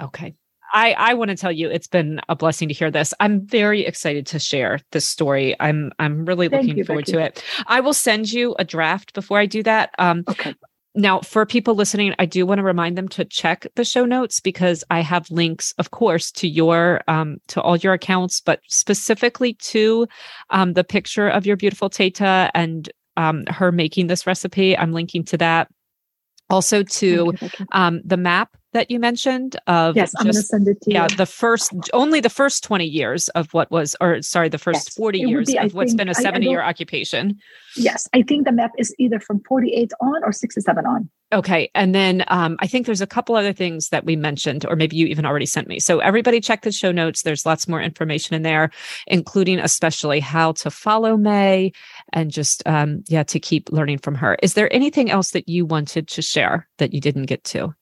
Okay. 0.01 0.35
I, 0.77 0.93
I 0.99 1.15
want 1.15 1.31
to 1.31 1.37
tell 1.37 1.51
you 1.51 1.71
it's 1.71 1.87
been 1.87 2.21
a 2.29 2.37
blessing 2.37 2.69
to 2.69 2.75
hear 2.75 2.91
this. 2.91 3.15
I'm 3.19 3.41
very 3.47 3.87
excited 3.87 4.27
to 4.27 4.39
share 4.39 4.79
this 4.93 5.09
story. 5.09 5.57
I'm 5.59 5.91
I'm 5.99 6.27
really 6.27 6.51
Thank 6.51 6.65
looking 6.65 6.77
you, 6.77 6.85
forward 6.85 7.07
Becky. 7.07 7.13
to 7.13 7.25
it. 7.25 7.43
I 7.67 7.81
will 7.81 7.95
send 7.95 8.31
you 8.31 8.55
a 8.59 8.65
draft 8.65 9.15
before 9.15 9.39
I 9.39 9.47
do 9.47 9.63
that. 9.63 9.95
Um, 9.99 10.25
okay. 10.29 10.55
now, 10.95 11.21
for 11.23 11.47
people 11.47 11.77
listening, 11.77 12.15
I 12.19 12.27
do 12.27 12.45
want 12.45 12.59
to 12.59 12.63
remind 12.63 12.99
them 12.99 13.09
to 13.09 13.25
check 13.25 13.67
the 13.75 13.87
show 13.87 14.05
notes 14.05 14.39
because 14.39 14.85
I 14.91 15.01
have 15.01 15.31
links, 15.31 15.73
of 15.79 15.93
course, 15.93 16.31
to 16.33 16.47
your 16.47 17.01
um, 17.09 17.39
to 17.49 17.63
all 17.63 17.79
your 17.79 17.95
accounts, 17.95 18.43
but 18.43 18.61
specifically 18.69 19.55
to 19.55 20.07
um, 20.51 20.75
the 20.75 20.85
picture 20.85 21.27
of 21.27 21.47
your 21.47 21.57
beautiful 21.57 21.89
Teta 21.89 22.51
and 22.55 22.91
um, 23.17 23.47
her 23.47 23.73
making 23.73 24.09
this 24.09 24.27
recipe. 24.27 24.77
I'm 24.77 24.93
linking 24.93 25.25
to 25.25 25.39
that. 25.39 25.69
Also 26.49 26.83
to 26.85 27.33
um, 27.73 28.03
the 28.05 28.17
map 28.19 28.57
that 28.77 28.91
you 28.91 29.01
mentioned 29.01 29.57
of 29.67 29.97
yes, 29.97 30.13
just, 30.13 30.21
I'm 30.21 30.25
going 30.27 30.35
to 30.35 30.43
send 30.43 30.69
it 30.69 30.83
to 30.83 30.93
yeah, 30.93 31.05
you. 31.05 31.07
Yeah, 31.11 31.17
the 31.17 31.27
first 31.27 31.73
only 31.95 32.21
the 32.21 32.31
first 32.31 32.63
20 32.63 32.85
years 32.85 33.29
of 33.31 33.53
what 33.55 33.71
was, 33.71 33.97
or 34.01 34.21
sorry, 34.21 34.51
the 34.51 34.59
first 34.59 34.89
yes, 34.89 34.95
40 34.95 35.19
years 35.21 35.47
be, 35.47 35.59
of 35.59 35.75
what's 35.75 35.93
think, 35.93 35.99
been 35.99 36.09
a 36.11 36.15
70 36.15 36.47
year 36.47 36.63
occupation. 36.63 37.39
Yes, 37.75 38.07
I 38.13 38.23
think 38.23 38.45
the 38.45 38.53
map 38.53 38.73
is 38.79 38.95
either 38.99 39.19
from 39.19 39.41
48 39.49 39.93
on 40.01 40.23
or 40.23 40.33
67 40.33 40.87
on. 40.87 41.09
Okay. 41.33 41.71
And 41.75 41.95
then 41.95 42.25
um, 42.29 42.57
I 42.61 42.67
think 42.67 42.87
there's 42.87 43.01
a 43.01 43.07
couple 43.07 43.35
other 43.35 43.53
things 43.53 43.89
that 43.89 44.05
we 44.05 44.15
mentioned, 44.15 44.65
or 44.69 44.77
maybe 44.77 44.97
you 44.97 45.07
even 45.07 45.25
already 45.25 45.47
sent 45.47 45.67
me. 45.69 45.81
So 45.81 45.99
everybody 45.99 46.41
check 46.41 46.63
the 46.63 46.71
show 46.71 46.93
notes. 46.93 47.23
There's 47.23 47.47
lots 47.47 47.67
more 47.67 47.81
information 47.81 48.37
in 48.37 48.43
there, 48.43 48.71
including 49.07 49.59
especially 49.59 50.21
how 50.21 50.53
to 50.53 50.71
follow 50.71 51.17
Mai 51.17 51.73
and 52.13 52.31
just, 52.31 52.63
um, 52.67 53.03
yeah, 53.09 53.25
to 53.25 53.41
keep 53.41 53.73
learning 53.73 53.99
from 53.99 54.15
her. 54.17 54.37
Is 54.43 54.55
there 54.55 54.73
anything 54.73 55.11
else 55.11 55.31
that 55.31 55.49
you 55.49 55.65
wanted 55.65 56.09
to 56.09 56.23
share 56.23 56.69
that 56.79 56.93
you 56.93 57.01
didn't 57.01 57.25
get 57.25 57.43
to? 57.45 57.75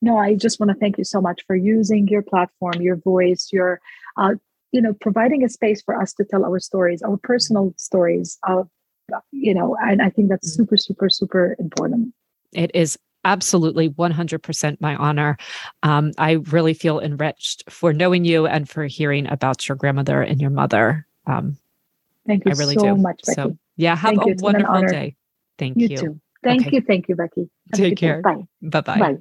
No, 0.00 0.18
I 0.18 0.34
just 0.34 0.60
want 0.60 0.70
to 0.70 0.76
thank 0.76 0.98
you 0.98 1.04
so 1.04 1.20
much 1.20 1.42
for 1.46 1.56
using 1.56 2.08
your 2.08 2.22
platform, 2.22 2.80
your 2.80 2.96
voice, 2.96 3.48
your, 3.52 3.80
uh, 4.16 4.34
you 4.72 4.80
know, 4.80 4.92
providing 4.94 5.44
a 5.44 5.48
space 5.48 5.82
for 5.82 6.00
us 6.00 6.12
to 6.14 6.24
tell 6.24 6.44
our 6.44 6.58
stories, 6.58 7.02
our 7.02 7.16
personal 7.16 7.74
stories 7.76 8.38
of, 8.46 8.68
you 9.32 9.54
know, 9.54 9.76
and 9.80 10.02
I 10.02 10.10
think 10.10 10.28
that's 10.28 10.52
mm. 10.52 10.56
super, 10.56 10.76
super, 10.76 11.08
super 11.08 11.56
important. 11.58 12.12
It 12.52 12.70
is 12.74 12.98
absolutely 13.24 13.90
100% 13.90 14.80
my 14.80 14.96
honor. 14.96 15.36
Um, 15.82 16.12
I 16.18 16.32
really 16.32 16.74
feel 16.74 17.00
enriched 17.00 17.64
for 17.70 17.92
knowing 17.92 18.24
you 18.24 18.46
and 18.46 18.68
for 18.68 18.84
hearing 18.84 19.26
about 19.28 19.66
your 19.68 19.76
grandmother 19.76 20.22
and 20.22 20.40
your 20.40 20.50
mother. 20.50 21.06
Um, 21.26 21.56
thank 22.26 22.44
you 22.44 22.52
I 22.52 22.54
really 22.54 22.74
so 22.74 22.94
do. 22.94 22.96
much, 22.96 23.22
Becky. 23.26 23.34
So, 23.34 23.58
yeah, 23.76 23.96
have 23.96 24.16
thank 24.16 24.40
a 24.40 24.42
wonderful 24.42 24.82
day. 24.82 25.16
Thank 25.58 25.78
you. 25.78 25.88
You 25.88 25.96
too. 25.96 26.20
Thank 26.42 26.66
okay. 26.66 26.76
you. 26.76 26.82
Thank 26.82 27.08
you, 27.08 27.16
Becky. 27.16 27.48
Have 27.72 27.80
Take 27.80 27.96
care. 27.96 28.20
Bye. 28.20 28.46
Bye-bye. 28.62 28.98
Bye. 28.98 29.16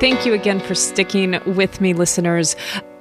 Thank 0.00 0.24
you 0.24 0.32
again 0.32 0.60
for 0.60 0.76
sticking 0.76 1.40
with 1.44 1.80
me, 1.80 1.92
listeners. 1.92 2.54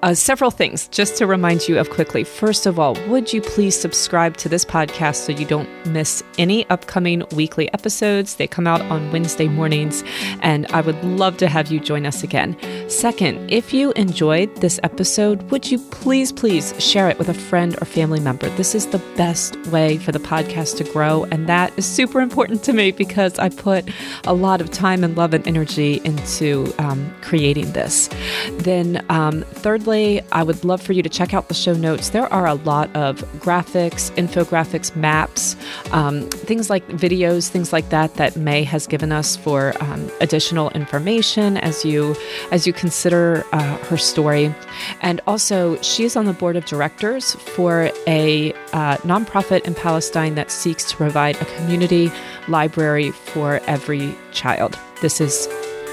Uh, 0.08 0.14
several 0.14 0.50
things 0.50 0.88
just 0.88 1.18
to 1.18 1.28
remind 1.28 1.68
you 1.68 1.78
of 1.78 1.90
quickly. 1.90 2.24
First 2.24 2.66
of 2.66 2.80
all, 2.80 2.96
would 3.10 3.34
you 3.34 3.42
please 3.42 3.78
subscribe 3.78 4.38
to 4.38 4.48
this 4.48 4.64
podcast 4.64 5.16
so 5.16 5.34
you 5.34 5.46
don't 5.46 5.68
miss 5.86 6.24
any 6.38 6.66
upcoming 6.70 7.24
weekly 7.34 7.68
episodes? 7.74 8.38
They 8.38 8.48
come 8.48 8.68
out 8.68 8.80
on 8.84 9.12
Wednesday 9.12 9.50
mornings, 9.50 10.06
and 10.40 10.66
I 10.68 10.80
would 10.80 11.04
love 11.04 11.36
to 11.40 11.50
have 11.50 11.70
you 11.74 11.82
join 11.82 12.06
us 12.06 12.24
again. 12.24 12.56
Second, 12.90 13.52
if 13.52 13.74
you 13.74 13.92
enjoyed 13.98 14.56
this 14.62 14.80
episode, 14.82 15.52
would 15.52 15.70
you 15.70 15.78
please, 15.78 16.32
please 16.32 16.74
share 16.82 17.10
it 17.10 17.20
with 17.20 17.28
a 17.28 17.34
friend 17.34 17.76
or 17.82 17.84
family 17.84 18.22
member? 18.22 18.48
This 18.52 18.76
is 18.76 18.88
the 18.88 19.00
best 19.18 19.58
way 19.68 19.98
for 19.98 20.14
the 20.14 20.20
podcast 20.20 20.78
to 20.78 20.86
grow, 20.86 21.26
and 21.32 21.50
that 21.50 21.74
is 21.76 21.86
super 21.86 22.22
important 22.22 22.64
to 22.64 22.72
me 22.72 22.92
because 22.92 23.38
I 23.40 23.50
put 23.50 23.84
a 24.24 24.34
lot 24.34 24.62
of 24.62 24.72
time 24.72 25.04
and 25.04 25.18
love 25.18 25.34
and 25.34 25.46
energy 25.46 26.00
into 26.06 26.74
um, 26.80 27.14
creating 27.20 27.74
this. 27.74 28.10
Then, 28.52 29.06
um, 29.10 29.42
thirdly, 29.42 29.97
I 30.32 30.44
would 30.44 30.64
love 30.64 30.82
for 30.82 30.94
you 30.94 31.02
to 31.02 31.10
check 31.10 31.34
out 31.34 31.48
the 31.48 31.54
show 31.54 31.74
notes. 31.74 32.10
There 32.10 32.32
are 32.32 32.46
a 32.46 32.54
lot 32.54 32.96
of 32.96 33.22
graphics, 33.40 34.12
infographics, 34.16 34.96
maps, 34.96 35.56
um, 35.92 36.30
things 36.30 36.70
like 36.70 36.88
videos, 36.90 37.50
things 37.50 37.74
like 37.74 37.90
that 37.90 38.14
that 38.16 38.36
Mai 38.36 38.64
has 38.64 38.86
given 38.88 39.12
us 39.12 39.36
for 39.36 39.74
um, 39.82 40.12
additional 40.22 40.70
information 40.72 41.58
as 41.58 41.84
you 41.84 42.16
as 42.52 42.68
you 42.68 42.74
consider 42.74 43.44
uh, 43.52 43.78
her 43.90 43.98
story. 43.98 44.54
And 45.02 45.20
also, 45.26 45.82
she 45.82 46.04
is 46.04 46.16
on 46.16 46.26
the 46.26 46.34
board 46.34 46.56
of 46.56 46.66
directors 46.66 47.36
for 47.56 47.92
a 48.06 48.54
uh, 48.74 48.98
nonprofit 48.98 49.62
in 49.66 49.74
Palestine 49.74 50.36
that 50.36 50.52
seeks 50.52 50.84
to 50.92 50.96
provide 50.98 51.36
a 51.42 51.46
community 51.58 52.12
library 52.48 53.12
for 53.12 53.60
every 53.68 54.16
child. 54.32 54.78
This 55.02 55.20
is 55.20 55.48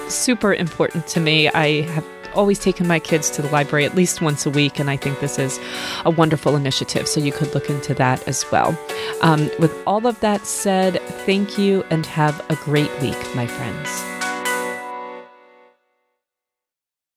super 0.09 0.53
important 0.53 1.07
to 1.09 1.21
me. 1.21 1.49
I 1.49 1.83
have 1.83 2.05
always 2.35 2.59
taken 2.59 2.87
my 2.87 2.99
kids 2.99 3.31
to 3.31 3.43
the 3.43 3.49
library 3.49 3.85
at 3.85 3.95
least 3.95 4.21
once 4.21 4.47
a 4.47 4.51
week, 4.51 4.79
and 4.79 4.91
I 4.91 4.97
think 4.97 5.21
this 5.21 5.39
is 5.39 5.59
a 6.05 6.11
wonderful 6.11 6.57
initiative. 6.57 7.09
So 7.09 7.21
you 7.21 7.33
could 7.33 7.55
look 7.55 7.71
into 7.71 7.95
that 7.95 8.27
as 8.29 8.45
well. 8.51 8.79
Um, 9.23 9.51
with 9.59 9.75
all 9.87 10.07
of 10.07 10.19
that 10.21 10.47
said, 10.47 11.01
thank 11.27 11.59
you 11.59 11.85
and 11.91 12.07
have 12.07 12.45
a 12.51 12.57
great 12.57 12.91
week, 13.01 13.19
my 13.35 13.47
friends. 13.47 14.14